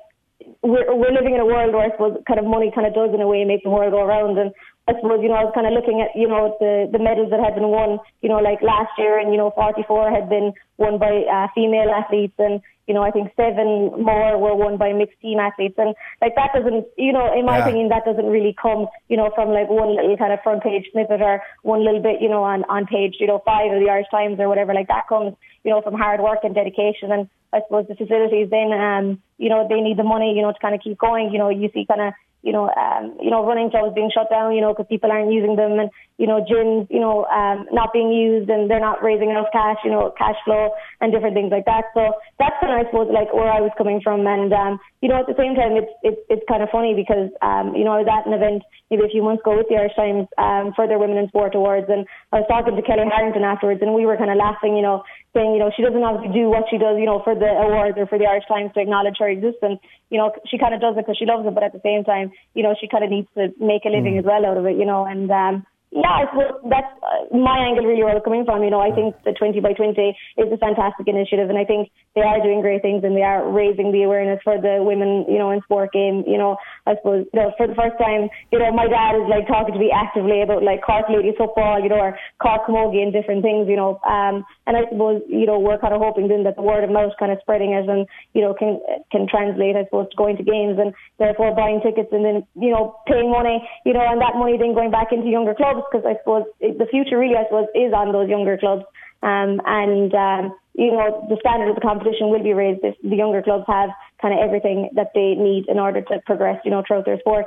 we're 0.63 0.95
we're 0.95 1.11
living 1.11 1.35
in 1.35 1.41
a 1.41 1.45
world 1.45 1.73
where 1.73 1.87
I 1.87 1.91
suppose 1.91 2.17
kind 2.27 2.39
of 2.39 2.45
money 2.45 2.71
kind 2.73 2.87
of 2.87 2.93
does 2.93 3.13
in 3.13 3.21
a 3.21 3.27
way 3.27 3.43
make 3.43 3.63
the 3.63 3.69
world 3.69 3.91
go 3.91 4.03
around. 4.03 4.37
And 4.37 4.51
I 4.87 4.93
suppose 4.95 5.19
you 5.21 5.29
know 5.29 5.35
I 5.35 5.43
was 5.43 5.53
kind 5.55 5.67
of 5.67 5.73
looking 5.73 6.01
at 6.01 6.15
you 6.15 6.27
know 6.27 6.55
the 6.59 6.89
the 6.91 6.99
medals 6.99 7.29
that 7.31 7.39
had 7.39 7.55
been 7.55 7.67
won, 7.69 7.99
you 8.21 8.29
know, 8.29 8.39
like 8.39 8.61
last 8.61 8.91
year, 8.97 9.19
and 9.19 9.31
you 9.31 9.37
know 9.37 9.51
44 9.55 10.11
had 10.11 10.29
been 10.29 10.53
won 10.77 10.99
by 10.99 11.23
uh, 11.23 11.47
female 11.55 11.91
athletes, 11.91 12.35
and 12.39 12.61
you 12.89 12.93
know 12.95 13.03
I 13.03 13.11
think 13.11 13.31
seven 13.37 13.69
more 14.03 14.37
were 14.37 14.55
won 14.55 14.75
by 14.77 14.91
mixed 14.91 15.21
team 15.21 15.39
athletes, 15.39 15.75
and 15.77 15.95
like 16.21 16.35
that 16.35 16.51
doesn't, 16.53 16.85
you 16.97 17.13
know, 17.13 17.31
in 17.39 17.45
my 17.45 17.57
Yeah. 17.57 17.63
opinion, 17.65 17.87
that 17.89 18.03
doesn't 18.03 18.25
really 18.35 18.55
come, 18.61 18.87
you 19.07 19.15
know, 19.15 19.29
from 19.35 19.49
like 19.49 19.69
one 19.69 19.95
little 19.95 20.17
kind 20.17 20.33
of 20.33 20.41
front 20.41 20.63
page 20.63 20.89
snippet 20.91 21.21
or 21.21 21.41
one 21.63 21.85
little 21.85 22.01
bit, 22.01 22.19
you 22.19 22.27
know, 22.27 22.43
on 22.43 22.65
on 22.75 22.85
page 22.87 23.17
you 23.21 23.27
know 23.27 23.39
five 23.45 23.71
of 23.71 23.79
the 23.79 23.89
Irish 23.89 24.09
Times 24.11 24.39
or 24.39 24.49
whatever. 24.49 24.73
Like 24.73 24.87
that 24.89 25.07
comes, 25.07 25.35
you 25.63 25.71
know, 25.71 25.81
from 25.81 25.93
hard 25.93 26.19
work 26.19 26.39
and 26.43 26.55
dedication 26.55 27.11
and 27.11 27.29
I 27.51 27.61
suppose 27.65 27.85
the 27.87 27.95
facilities 27.95 28.49
then, 28.49 28.71
um, 28.73 29.21
you 29.37 29.49
know, 29.49 29.67
they 29.67 29.81
need 29.81 29.97
the 29.97 30.03
money, 30.03 30.33
you 30.35 30.41
know, 30.43 30.51
to 30.51 30.59
kind 30.59 30.75
of 30.75 30.81
keep 30.81 30.97
going. 30.99 31.31
You 31.33 31.39
know, 31.39 31.49
you 31.49 31.69
see 31.73 31.85
kind 31.85 32.01
of, 32.01 32.13
you 32.41 32.53
know, 32.53 32.69
um, 32.69 33.17
you 33.21 33.29
know, 33.29 33.45
running 33.45 33.69
clubs 33.69 33.93
being 33.93 34.11
shut 34.13 34.29
down, 34.29 34.55
you 34.55 34.61
know, 34.61 34.73
because 34.73 34.87
people 34.87 35.11
aren't 35.11 35.31
using 35.31 35.55
them, 35.55 35.79
and 35.79 35.89
you 36.17 36.27
know, 36.27 36.43
gyms, 36.43 36.87
you 36.89 36.99
know, 36.99 37.25
um, 37.25 37.67
not 37.71 37.91
being 37.91 38.11
used, 38.11 38.49
and 38.49 38.69
they're 38.69 38.79
not 38.79 39.03
raising 39.03 39.29
enough 39.29 39.47
cash, 39.51 39.77
you 39.83 39.91
know, 39.91 40.13
cash 40.17 40.35
flow 40.45 40.71
and 41.01 41.11
different 41.11 41.35
things 41.35 41.51
like 41.51 41.65
that. 41.65 41.85
So 41.93 42.13
that's 42.39 42.55
kind 42.61 42.73
of, 42.73 42.85
I 42.85 42.89
suppose, 42.89 43.09
like 43.11 43.33
where 43.33 43.51
I 43.51 43.61
was 43.61 43.71
coming 43.77 44.01
from, 44.01 44.25
and 44.25 44.53
um, 44.53 44.79
you 45.01 45.07
know, 45.07 45.15
at 45.15 45.31
the 45.31 45.37
same 45.39 45.55
time, 45.55 45.79
it's 45.79 45.91
it's 46.03 46.19
it's 46.27 46.45
kind 46.51 46.59
of 46.59 46.67
funny 46.75 46.91
because, 46.91 47.31
um, 47.39 47.71
you 47.71 47.87
know, 47.87 47.95
I 47.95 48.03
was 48.03 48.11
at 48.11 48.27
an 48.27 48.35
event 48.35 48.67
maybe 48.91 49.07
a 49.07 49.07
few 49.07 49.23
months 49.23 49.39
ago 49.39 49.55
with 49.55 49.71
the 49.71 49.79
Irish 49.79 49.95
Times 49.95 50.27
um, 50.35 50.75
for 50.75 50.91
their 50.91 50.99
Women 50.99 51.15
in 51.15 51.31
Sport 51.31 51.55
Awards, 51.55 51.87
and 51.87 52.03
I 52.35 52.43
was 52.43 52.47
talking 52.51 52.75
to 52.75 52.83
Kellie 52.83 53.07
Harrington 53.07 53.47
afterwards, 53.47 53.79
and 53.79 53.95
we 53.95 54.03
were 54.03 54.19
kind 54.19 54.27
of 54.27 54.35
laughing, 54.35 54.75
you 54.75 54.83
know, 54.83 55.07
saying, 55.31 55.55
you 55.55 55.59
know, 55.63 55.71
she 55.71 55.87
doesn't 55.87 56.03
obviously 56.03 56.35
do 56.35 56.51
what 56.51 56.67
she 56.67 56.75
does, 56.75 56.99
you 56.99 57.07
know, 57.07 57.23
for 57.23 57.31
the 57.31 57.47
awards 57.47 57.95
or 57.95 58.11
for 58.11 58.19
the 58.19 58.27
Irish 58.27 58.43
Times 58.51 58.75
to 58.75 58.83
acknowledge 58.83 59.15
her 59.23 59.31
existence. 59.31 59.79
You 60.11 60.19
know, 60.19 60.35
she 60.51 60.59
kind 60.59 60.75
of 60.75 60.83
does 60.83 60.99
it 60.99 61.07
because 61.07 61.15
she 61.15 61.23
loves 61.23 61.47
it, 61.47 61.55
but 61.55 61.63
at 61.63 61.71
the 61.71 61.79
same 61.79 62.03
time, 62.03 62.35
you 62.51 62.63
know, 62.67 62.75
she 62.75 62.91
kind 62.91 63.07
of 63.07 63.09
needs 63.09 63.31
to 63.39 63.55
make 63.55 63.87
a 63.87 63.93
living 63.95 64.19
as 64.19 64.27
well 64.27 64.43
out 64.43 64.59
of 64.59 64.67
it, 64.67 64.75
you 64.75 64.85
know, 64.85 65.07
and 65.07 65.31
um, 65.31 65.63
yeah, 65.91 66.21
suppose 66.29 66.61
that's 66.69 66.93
uh, 67.01 67.33
my 67.33 67.57
angle 67.65 67.81
really 67.81 68.05
where 68.05 68.13
was 68.13 68.21
coming 68.21 68.45
from. 68.45 68.61
You 68.61 68.69
know, 68.69 68.77
I 68.77 68.93
think 68.93 69.17
the 69.25 69.33
20 69.33 69.57
by 69.57 69.73
20 69.73 69.97
is 69.97 70.45
a 70.53 70.57
fantastic 70.61 71.09
initiative, 71.09 71.49
and 71.49 71.57
I 71.57 71.65
think 71.65 71.89
they 72.13 72.21
are 72.21 72.37
doing 72.45 72.61
great 72.61 72.85
things 72.85 73.01
and 73.01 73.17
they 73.17 73.25
are 73.25 73.49
raising 73.49 73.89
the 73.89 74.05
awareness 74.05 74.37
for 74.45 74.61
the 74.61 74.85
women, 74.85 75.25
you 75.25 75.41
know, 75.41 75.49
in 75.49 75.65
sport 75.65 75.89
game. 75.89 76.21
You 76.29 76.37
know, 76.37 76.57
I 76.85 76.93
suppose 77.01 77.25
you 77.33 77.39
know, 77.41 77.49
for 77.57 77.65
the 77.65 77.73
first 77.73 77.97
time, 77.97 78.29
you 78.53 78.61
know, 78.61 78.69
my 78.69 78.85
dad 78.85 79.17
is 79.17 79.25
like 79.25 79.49
talking 79.49 79.73
to 79.73 79.81
me 79.81 79.89
actively 79.89 80.45
about 80.45 80.61
like 80.61 80.85
Cork 80.85 81.09
ladies 81.09 81.33
football, 81.41 81.81
you 81.81 81.89
know, 81.89 81.97
or 81.97 82.13
Cork 82.37 82.69
camogie 82.69 83.01
and 83.01 83.09
different 83.09 83.41
things, 83.41 83.65
you 83.65 83.75
know. 83.75 83.97
Um, 84.05 84.45
and 84.69 84.77
I 84.77 84.85
suppose 84.93 85.25
you 85.25 85.49
know 85.49 85.57
we're 85.57 85.81
kind 85.81 85.97
of 85.97 86.05
hoping 86.05 86.29
then 86.29 86.45
that 86.45 86.53
the 86.53 86.61
word 86.61 86.85
of 86.85 86.93
mouth 86.93 87.17
kind 87.17 87.33
of 87.33 87.41
spreading 87.41 87.73
it 87.73 87.89
and 87.89 88.05
you 88.37 88.45
know 88.45 88.53
can 88.53 88.77
can 89.09 89.25
translate, 89.25 89.73
I 89.73 89.89
suppose, 89.89 90.05
to 90.13 90.17
going 90.17 90.37
to 90.37 90.45
games 90.45 90.77
and 90.77 90.93
therefore 91.17 91.57
buying 91.57 91.81
tickets 91.81 92.13
and 92.13 92.21
then 92.21 92.45
you 92.53 92.69
know 92.69 92.93
paying 93.09 93.33
money, 93.33 93.57
you 93.89 93.93
know, 93.97 94.05
and 94.05 94.21
that 94.21 94.37
money 94.37 94.53
then 94.53 94.77
going 94.77 94.93
back 94.93 95.09
into 95.09 95.33
younger 95.33 95.57
clubs 95.57 95.78
because 95.91 96.05
I 96.05 96.17
suppose 96.23 96.45
the 96.59 96.87
future 96.89 97.17
really, 97.17 97.35
I 97.35 97.45
suppose, 97.45 97.67
is 97.75 97.93
on 97.93 98.11
those 98.11 98.29
younger 98.29 98.57
clubs. 98.57 98.83
Um, 99.21 99.59
and 99.65 100.13
um, 100.13 100.55
you 100.75 100.91
know 100.91 101.25
the 101.27 101.37
standard 101.41 101.69
of 101.69 101.75
the 101.75 101.81
competition 101.81 102.29
will 102.29 102.41
be 102.41 102.53
raised 102.53 102.79
if 102.83 102.95
the 103.03 103.15
younger 103.15 103.41
clubs 103.41 103.65
have 103.67 103.89
kind 104.21 104.33
of 104.33 104.39
everything 104.39 104.89
that 104.95 105.11
they 105.13 105.35
need 105.35 105.65
in 105.67 105.77
order 105.77 106.01
to 106.01 106.19
progress, 106.25 106.61
you 106.63 106.71
know, 106.71 106.83
throughout 106.87 107.05
their 107.05 107.19
sport. 107.19 107.45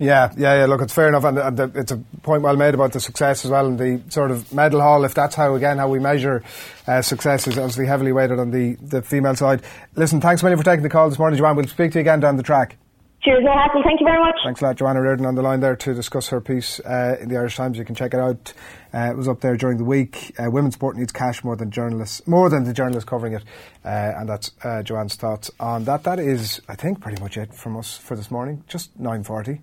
Yeah, 0.00 0.32
yeah, 0.36 0.60
yeah. 0.60 0.66
Look, 0.66 0.80
it's 0.80 0.94
fair 0.94 1.08
enough, 1.08 1.24
and, 1.24 1.38
and 1.38 1.56
the, 1.56 1.72
it's 1.74 1.90
a 1.90 1.96
point 2.22 2.42
well 2.42 2.56
made 2.56 2.74
about 2.74 2.92
the 2.92 3.00
success 3.00 3.44
as 3.44 3.50
well, 3.50 3.66
and 3.66 3.78
the 3.78 4.00
sort 4.10 4.30
of 4.30 4.52
medal 4.52 4.80
hall. 4.80 5.04
If 5.04 5.14
that's 5.14 5.34
how 5.34 5.56
again 5.56 5.78
how 5.78 5.88
we 5.88 5.98
measure 5.98 6.44
uh, 6.86 7.02
success 7.02 7.48
is 7.48 7.58
obviously 7.58 7.86
heavily 7.86 8.12
weighted 8.12 8.38
on 8.38 8.52
the, 8.52 8.76
the 8.80 9.02
female 9.02 9.34
side. 9.34 9.62
Listen, 9.96 10.20
thanks 10.20 10.42
million 10.44 10.56
for 10.56 10.64
taking 10.64 10.84
the 10.84 10.88
call 10.88 11.08
this 11.08 11.18
morning, 11.18 11.36
Joanne. 11.36 11.56
We'll 11.56 11.66
speak 11.66 11.92
to 11.92 11.98
you 11.98 12.02
again 12.02 12.20
down 12.20 12.36
the 12.36 12.44
track. 12.44 12.76
Cheers, 13.22 13.42
no 13.42 13.52
hassle. 13.52 13.82
Thank 13.84 13.98
you 14.00 14.06
very 14.06 14.20
much. 14.20 14.36
Thanks 14.44 14.60
a 14.62 14.64
lot, 14.66 14.76
Joanne 14.76 14.96
O'Riordan, 14.96 15.26
on 15.26 15.34
the 15.34 15.42
line 15.42 15.58
there 15.58 15.74
to 15.74 15.92
discuss 15.92 16.28
her 16.28 16.40
piece 16.40 16.78
uh, 16.80 17.16
in 17.20 17.28
the 17.28 17.36
Irish 17.36 17.56
Times. 17.56 17.76
You 17.76 17.84
can 17.84 17.96
check 17.96 18.14
it 18.14 18.20
out. 18.20 18.52
Uh, 18.94 19.10
it 19.10 19.16
was 19.16 19.26
up 19.26 19.40
there 19.40 19.56
during 19.56 19.76
the 19.76 19.84
week. 19.84 20.32
Uh, 20.38 20.48
women's 20.50 20.74
sport 20.74 20.96
needs 20.96 21.10
cash 21.10 21.42
more 21.42 21.56
than 21.56 21.72
journalists, 21.72 22.24
more 22.28 22.48
than 22.48 22.62
the 22.62 22.72
journalists 22.72 23.08
covering 23.08 23.32
it, 23.32 23.42
uh, 23.84 23.88
and 23.88 24.28
that's 24.28 24.52
uh, 24.62 24.84
Joanne's 24.84 25.16
thoughts 25.16 25.50
on 25.58 25.84
that. 25.84 26.04
That 26.04 26.20
is, 26.20 26.60
I 26.68 26.76
think, 26.76 27.00
pretty 27.00 27.20
much 27.20 27.36
it 27.36 27.52
from 27.52 27.76
us 27.76 27.96
for 27.96 28.16
this 28.16 28.30
morning. 28.30 28.62
Just 28.68 28.96
nine 28.98 29.24
forty. 29.24 29.62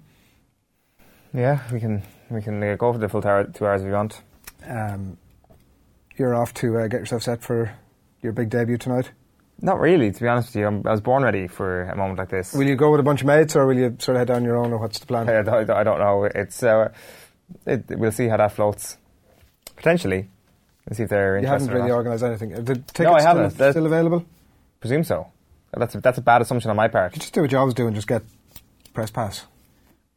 Yeah, 1.33 1.61
we 1.71 1.79
can 1.79 2.03
we 2.29 2.41
can 2.41 2.61
uh, 2.61 2.75
go 2.75 2.91
for 2.91 2.99
the 2.99 3.07
full 3.07 3.21
two 3.21 3.27
hours 3.29 3.81
if 3.81 3.87
you 3.87 3.93
want. 3.93 4.21
Um, 4.67 5.17
you're 6.17 6.35
off 6.35 6.53
to 6.55 6.77
uh, 6.77 6.87
get 6.87 6.99
yourself 6.99 7.23
set 7.23 7.41
for 7.41 7.73
your 8.21 8.33
big 8.33 8.49
debut 8.49 8.77
tonight. 8.77 9.11
Not 9.61 9.79
really, 9.79 10.11
to 10.11 10.21
be 10.21 10.27
honest 10.27 10.49
with 10.49 10.55
you. 10.57 10.67
I'm, 10.67 10.85
i 10.85 10.91
was 10.91 11.01
born 11.01 11.23
ready 11.23 11.47
for 11.47 11.83
a 11.83 11.95
moment 11.95 12.19
like 12.19 12.29
this. 12.29 12.53
Will 12.53 12.67
you 12.67 12.75
go 12.75 12.91
with 12.91 12.99
a 12.99 13.03
bunch 13.03 13.21
of 13.21 13.27
mates, 13.27 13.55
or 13.55 13.65
will 13.65 13.77
you 13.77 13.95
sort 13.99 14.15
of 14.15 14.19
head 14.19 14.27
down 14.27 14.43
your 14.43 14.57
own, 14.57 14.73
or 14.73 14.77
what's 14.77 14.99
the 14.99 15.05
plan? 15.05 15.29
I, 15.29 15.49
I, 15.49 15.79
I 15.79 15.83
don't 15.83 15.99
know. 15.99 16.25
It's 16.25 16.61
uh, 16.61 16.91
it, 17.65 17.85
we'll 17.89 18.11
see 18.11 18.27
how 18.27 18.37
that 18.37 18.51
floats. 18.51 18.97
Potentially, 19.75 20.29
we'll 20.87 20.95
see 20.95 21.03
if 21.03 21.09
they're 21.09 21.37
you 21.37 21.43
interested. 21.43 21.65
You 21.65 21.69
haven't 21.69 21.83
really 21.83 21.95
organised 21.95 22.23
anything. 22.23 22.53
Are 22.53 22.61
the 22.61 22.75
tickets 22.75 22.99
no, 22.99 23.13
I 23.13 23.21
haven't. 23.21 23.51
Still, 23.51 23.71
still 23.71 23.85
available? 23.85 24.25
Presume 24.81 25.03
so. 25.03 25.27
That's 25.73 25.95
a, 25.95 26.01
that's 26.01 26.17
a 26.17 26.21
bad 26.21 26.41
assumption 26.41 26.69
on 26.69 26.77
my 26.77 26.87
part. 26.87 27.15
You 27.15 27.19
just 27.19 27.33
do 27.33 27.41
what 27.41 27.53
I 27.53 27.63
was 27.63 27.73
doing. 27.73 27.93
Just 27.93 28.07
get 28.07 28.23
press 28.93 29.11
pass. 29.11 29.45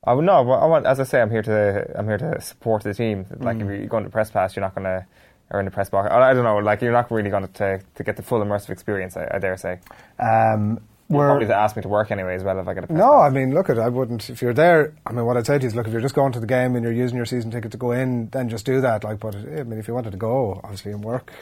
I 0.05 0.15
would 0.15 0.25
no. 0.25 0.33
I 0.33 0.67
want, 0.67 0.87
as 0.87 1.01
I 1.01 1.05
say, 1.05 1.21
I'm 1.21 1.31
here 1.31 1.43
to 1.43 1.99
I'm 1.99 2.07
here 2.07 2.19
to 2.19 2.41
support 2.41 2.83
the 2.83 2.95
team. 2.95 3.27
Like 3.39 3.59
mm. 3.59 3.63
if 3.63 3.81
you're 3.81 3.89
going 3.89 4.05
to 4.05 4.11
press 4.11 4.31
pass, 4.31 4.57
you're 4.57 4.63
not 4.63 4.75
going 4.75 4.85
to 4.85 5.07
or 5.51 5.61
in 5.61 5.65
the 5.65 5.71
press 5.71 5.91
box. 5.91 6.09
I 6.11 6.35
don't 6.35 6.45
know. 6.45 6.59
Like 6.59 6.83
you're 6.83 6.93
not 6.93 7.11
really 7.11 7.31
going 7.31 7.49
to 7.49 7.81
to 7.95 8.03
get 8.05 8.17
the 8.17 8.23
full 8.23 8.41
immersive 8.41 8.71
experience. 8.71 9.17
I, 9.17 9.29
I 9.35 9.39
dare 9.39 9.57
say. 9.57 9.81
Um, 10.19 10.81
we're 11.09 11.27
probably 11.27 11.47
to 11.47 11.57
ask 11.57 11.75
me 11.75 11.83
to 11.83 11.89
work 11.89 12.11
anyway 12.11 12.35
as 12.35 12.45
well 12.45 12.59
if 12.59 12.69
I 12.69 12.75
get 12.75 12.85
a. 12.85 12.87
press 12.87 12.99
no. 12.99 13.15
I 13.15 13.31
mean, 13.31 13.55
look 13.55 13.71
at 13.71 13.79
I 13.79 13.89
wouldn't. 13.89 14.29
If 14.29 14.43
you're 14.43 14.53
there, 14.53 14.95
I 15.07 15.13
mean, 15.13 15.25
what 15.25 15.39
I'd 15.39 15.47
say 15.47 15.57
to 15.57 15.63
you 15.63 15.69
is, 15.69 15.75
look, 15.75 15.87
if 15.87 15.93
you're 15.93 16.03
just 16.03 16.15
going 16.15 16.33
to 16.33 16.41
the 16.41 16.47
game 16.47 16.77
and 16.77 16.85
you're 16.85 16.93
using 16.93 17.17
your 17.17 17.25
season 17.25 17.51
ticket 17.51 17.73
to 17.73 17.79
go 17.79 17.93
in, 17.93 18.29
then 18.29 18.51
just 18.51 18.67
do 18.67 18.83
that. 18.83 19.05
Like, 19.05 19.21
but 19.21 19.35
I 19.35 19.63
mean, 19.63 19.79
if 19.79 19.89
you 19.89 19.95
wanted 19.95 20.11
to 20.11 20.19
go, 20.19 20.61
obviously, 20.63 20.93
and 20.93 21.03
work, 21.03 21.33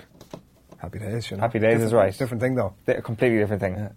happy 0.79 1.01
days. 1.01 1.31
You 1.31 1.37
know? 1.37 1.41
Happy 1.41 1.59
days 1.59 1.73
different, 1.73 1.87
is 1.87 1.93
right. 1.93 2.17
Different 2.17 2.41
thing 2.41 2.55
though. 2.55 2.75
A 2.87 3.03
completely 3.03 3.39
different 3.39 3.61
thing. 3.61 3.91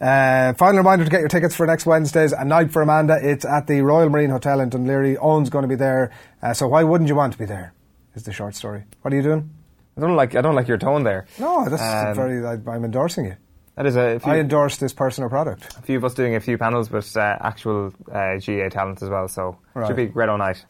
Yeah. 0.00 0.50
Uh, 0.50 0.54
final 0.54 0.78
reminder 0.78 1.06
to 1.06 1.10
get 1.10 1.20
your 1.20 1.30
tickets 1.30 1.54
for 1.54 1.66
next 1.66 1.86
Wednesday's 1.86 2.32
a 2.32 2.44
night 2.44 2.70
for 2.70 2.82
Amanda. 2.82 3.18
It's 3.22 3.46
at 3.46 3.66
the 3.66 3.80
Royal 3.80 4.10
Marine 4.10 4.30
Hotel 4.30 4.60
in 4.60 4.68
Laoghaire. 4.70 5.16
Eoin's 5.16 5.48
going 5.48 5.62
to 5.62 5.68
be 5.68 5.76
there, 5.76 6.12
uh, 6.42 6.52
so 6.52 6.68
why 6.68 6.82
wouldn't 6.82 7.08
you 7.08 7.16
want 7.16 7.32
to 7.32 7.38
be 7.38 7.46
there? 7.46 7.73
Is 8.14 8.22
the 8.22 8.32
short 8.32 8.54
story. 8.54 8.84
What 9.02 9.12
are 9.12 9.16
you 9.16 9.22
doing? 9.22 9.50
I 9.96 10.00
don't 10.00 10.16
like 10.16 10.34
I 10.34 10.40
don't 10.40 10.54
like 10.54 10.68
your 10.68 10.78
tone 10.78 11.02
there. 11.02 11.26
No, 11.38 11.68
that's 11.68 11.82
um, 11.82 12.14
very. 12.14 12.44
I, 12.44 12.54
am 12.54 12.84
endorsing 12.84 13.26
you. 13.26 13.36
That 13.76 13.86
is 13.86 13.96
a. 13.96 14.20
Few, 14.20 14.32
I 14.32 14.38
endorse 14.38 14.76
this 14.76 14.92
person 14.92 15.24
or 15.24 15.28
product. 15.28 15.76
A 15.76 15.82
few 15.82 15.96
of 15.96 16.04
us 16.04 16.14
doing 16.14 16.36
a 16.36 16.40
few 16.40 16.56
panels 16.56 16.90
with 16.90 17.16
uh, 17.16 17.36
actual 17.40 17.92
uh, 18.10 18.36
GAA 18.36 18.68
talent 18.70 19.02
as 19.02 19.08
well, 19.08 19.26
so 19.28 19.58
right. 19.74 19.86
should 19.86 19.96
be 19.96 20.06
great 20.06 20.28
all 20.28 20.38
night. 20.38 20.64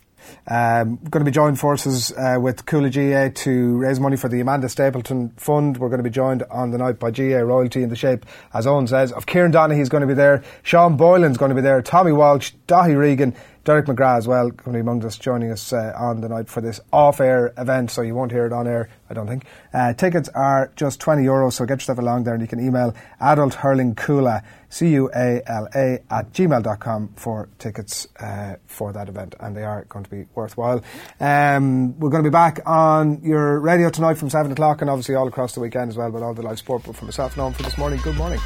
Um, 0.46 0.96
going 0.96 1.20
to 1.20 1.24
be 1.24 1.30
joined 1.30 1.58
forces 1.58 2.12
uh, 2.12 2.38
with 2.40 2.64
Cuala 2.64 2.90
GAA 2.90 3.32
to 3.42 3.76
raise 3.76 4.00
money 4.00 4.16
for 4.16 4.28
the 4.28 4.40
Amanda 4.40 4.68
Stapleton 4.68 5.30
Fund. 5.36 5.76
We're 5.76 5.88
going 5.88 5.98
to 5.98 6.04
be 6.04 6.10
joined 6.10 6.42
on 6.50 6.70
the 6.70 6.78
night 6.78 6.98
by 6.98 7.10
GAA 7.10 7.40
royalty 7.40 7.82
in 7.82 7.88
the 7.88 7.96
shape, 7.96 8.24
as 8.52 8.66
Eoin 8.66 8.88
says, 8.88 9.12
of 9.12 9.26
Kieran 9.26 9.52
Donaghy 9.52 9.80
is 9.80 9.88
going 9.88 10.00
to 10.00 10.06
be 10.06 10.14
there, 10.14 10.42
Sean 10.62 10.96
Boylan's 10.96 11.36
going 11.36 11.50
to 11.50 11.54
be 11.54 11.60
there, 11.60 11.82
Tommy 11.82 12.12
Walsh, 12.12 12.52
Dáithí 12.66 12.98
Regan, 12.98 13.34
Derek 13.64 13.86
McGrath 13.86 14.18
as 14.18 14.28
well, 14.28 14.50
going 14.50 14.64
to 14.64 14.70
be 14.72 14.80
among 14.80 15.02
us, 15.06 15.16
joining 15.16 15.50
us 15.50 15.72
uh, 15.72 15.94
on 15.96 16.20
the 16.20 16.28
night 16.28 16.48
for 16.48 16.60
this 16.60 16.80
off-air 16.92 17.54
event, 17.56 17.90
so 17.90 18.02
you 18.02 18.14
won't 18.14 18.30
hear 18.30 18.44
it 18.44 18.52
on 18.52 18.66
air, 18.66 18.90
I 19.08 19.14
don't 19.14 19.26
think. 19.26 19.46
Uh, 19.72 19.94
tickets 19.94 20.28
are 20.34 20.70
just 20.76 21.00
20 21.00 21.22
euros, 21.22 21.54
so 21.54 21.64
get 21.64 21.78
yourself 21.78 21.98
along 21.98 22.24
there 22.24 22.34
and 22.34 22.42
you 22.42 22.46
can 22.46 22.60
email 22.60 22.94
adult 23.20 23.54
hurling 23.54 23.94
Cuala, 23.94 24.42
C-U-A-L-A, 24.68 25.98
at 26.10 26.32
gmail.com 26.32 27.08
for 27.16 27.48
tickets 27.58 28.06
uh, 28.20 28.56
for 28.66 28.92
that 28.92 29.08
event, 29.08 29.34
and 29.40 29.56
they 29.56 29.64
are 29.64 29.84
going 29.84 30.04
to 30.04 30.10
be 30.10 30.26
worthwhile. 30.34 30.82
Um, 31.18 31.98
we're 31.98 32.10
going 32.10 32.22
to 32.22 32.28
be 32.28 32.32
back 32.32 32.60
on 32.66 33.22
your 33.22 33.60
radio 33.60 33.88
tonight 33.88 34.18
from 34.18 34.28
7 34.28 34.52
o'clock, 34.52 34.82
and 34.82 34.90
obviously 34.90 35.14
all 35.14 35.26
across 35.26 35.54
the 35.54 35.60
weekend 35.60 35.88
as 35.88 35.96
well, 35.96 36.10
with 36.10 36.22
all 36.22 36.34
the 36.34 36.42
live 36.42 36.58
sport, 36.58 36.82
but 36.84 36.96
for 36.96 37.06
myself, 37.06 37.34
Noam, 37.36 37.54
for 37.54 37.62
this 37.62 37.78
morning, 37.78 37.98
good 38.02 38.16
morning. 38.16 38.40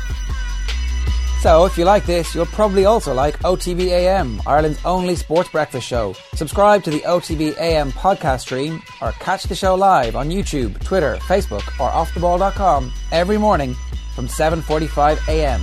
So, 1.40 1.66
if 1.66 1.78
you 1.78 1.84
like 1.84 2.04
this, 2.04 2.34
you'll 2.34 2.46
probably 2.46 2.84
also 2.84 3.14
like 3.14 3.38
OTB 3.40 3.86
AM, 3.86 4.42
Ireland's 4.44 4.84
only 4.84 5.14
sports 5.14 5.48
breakfast 5.48 5.86
show. 5.86 6.14
Subscribe 6.34 6.82
to 6.82 6.90
the 6.90 6.98
OTB 7.00 7.56
AM 7.58 7.92
podcast 7.92 8.40
stream 8.40 8.82
or 9.00 9.12
catch 9.12 9.44
the 9.44 9.54
show 9.54 9.76
live 9.76 10.16
on 10.16 10.30
YouTube, 10.30 10.82
Twitter, 10.82 11.14
Facebook, 11.18 11.62
or 11.78 11.90
offtheball.com 11.90 12.92
every 13.12 13.38
morning 13.38 13.76
from 14.16 14.26
7:45 14.26 15.28
a.m. 15.28 15.60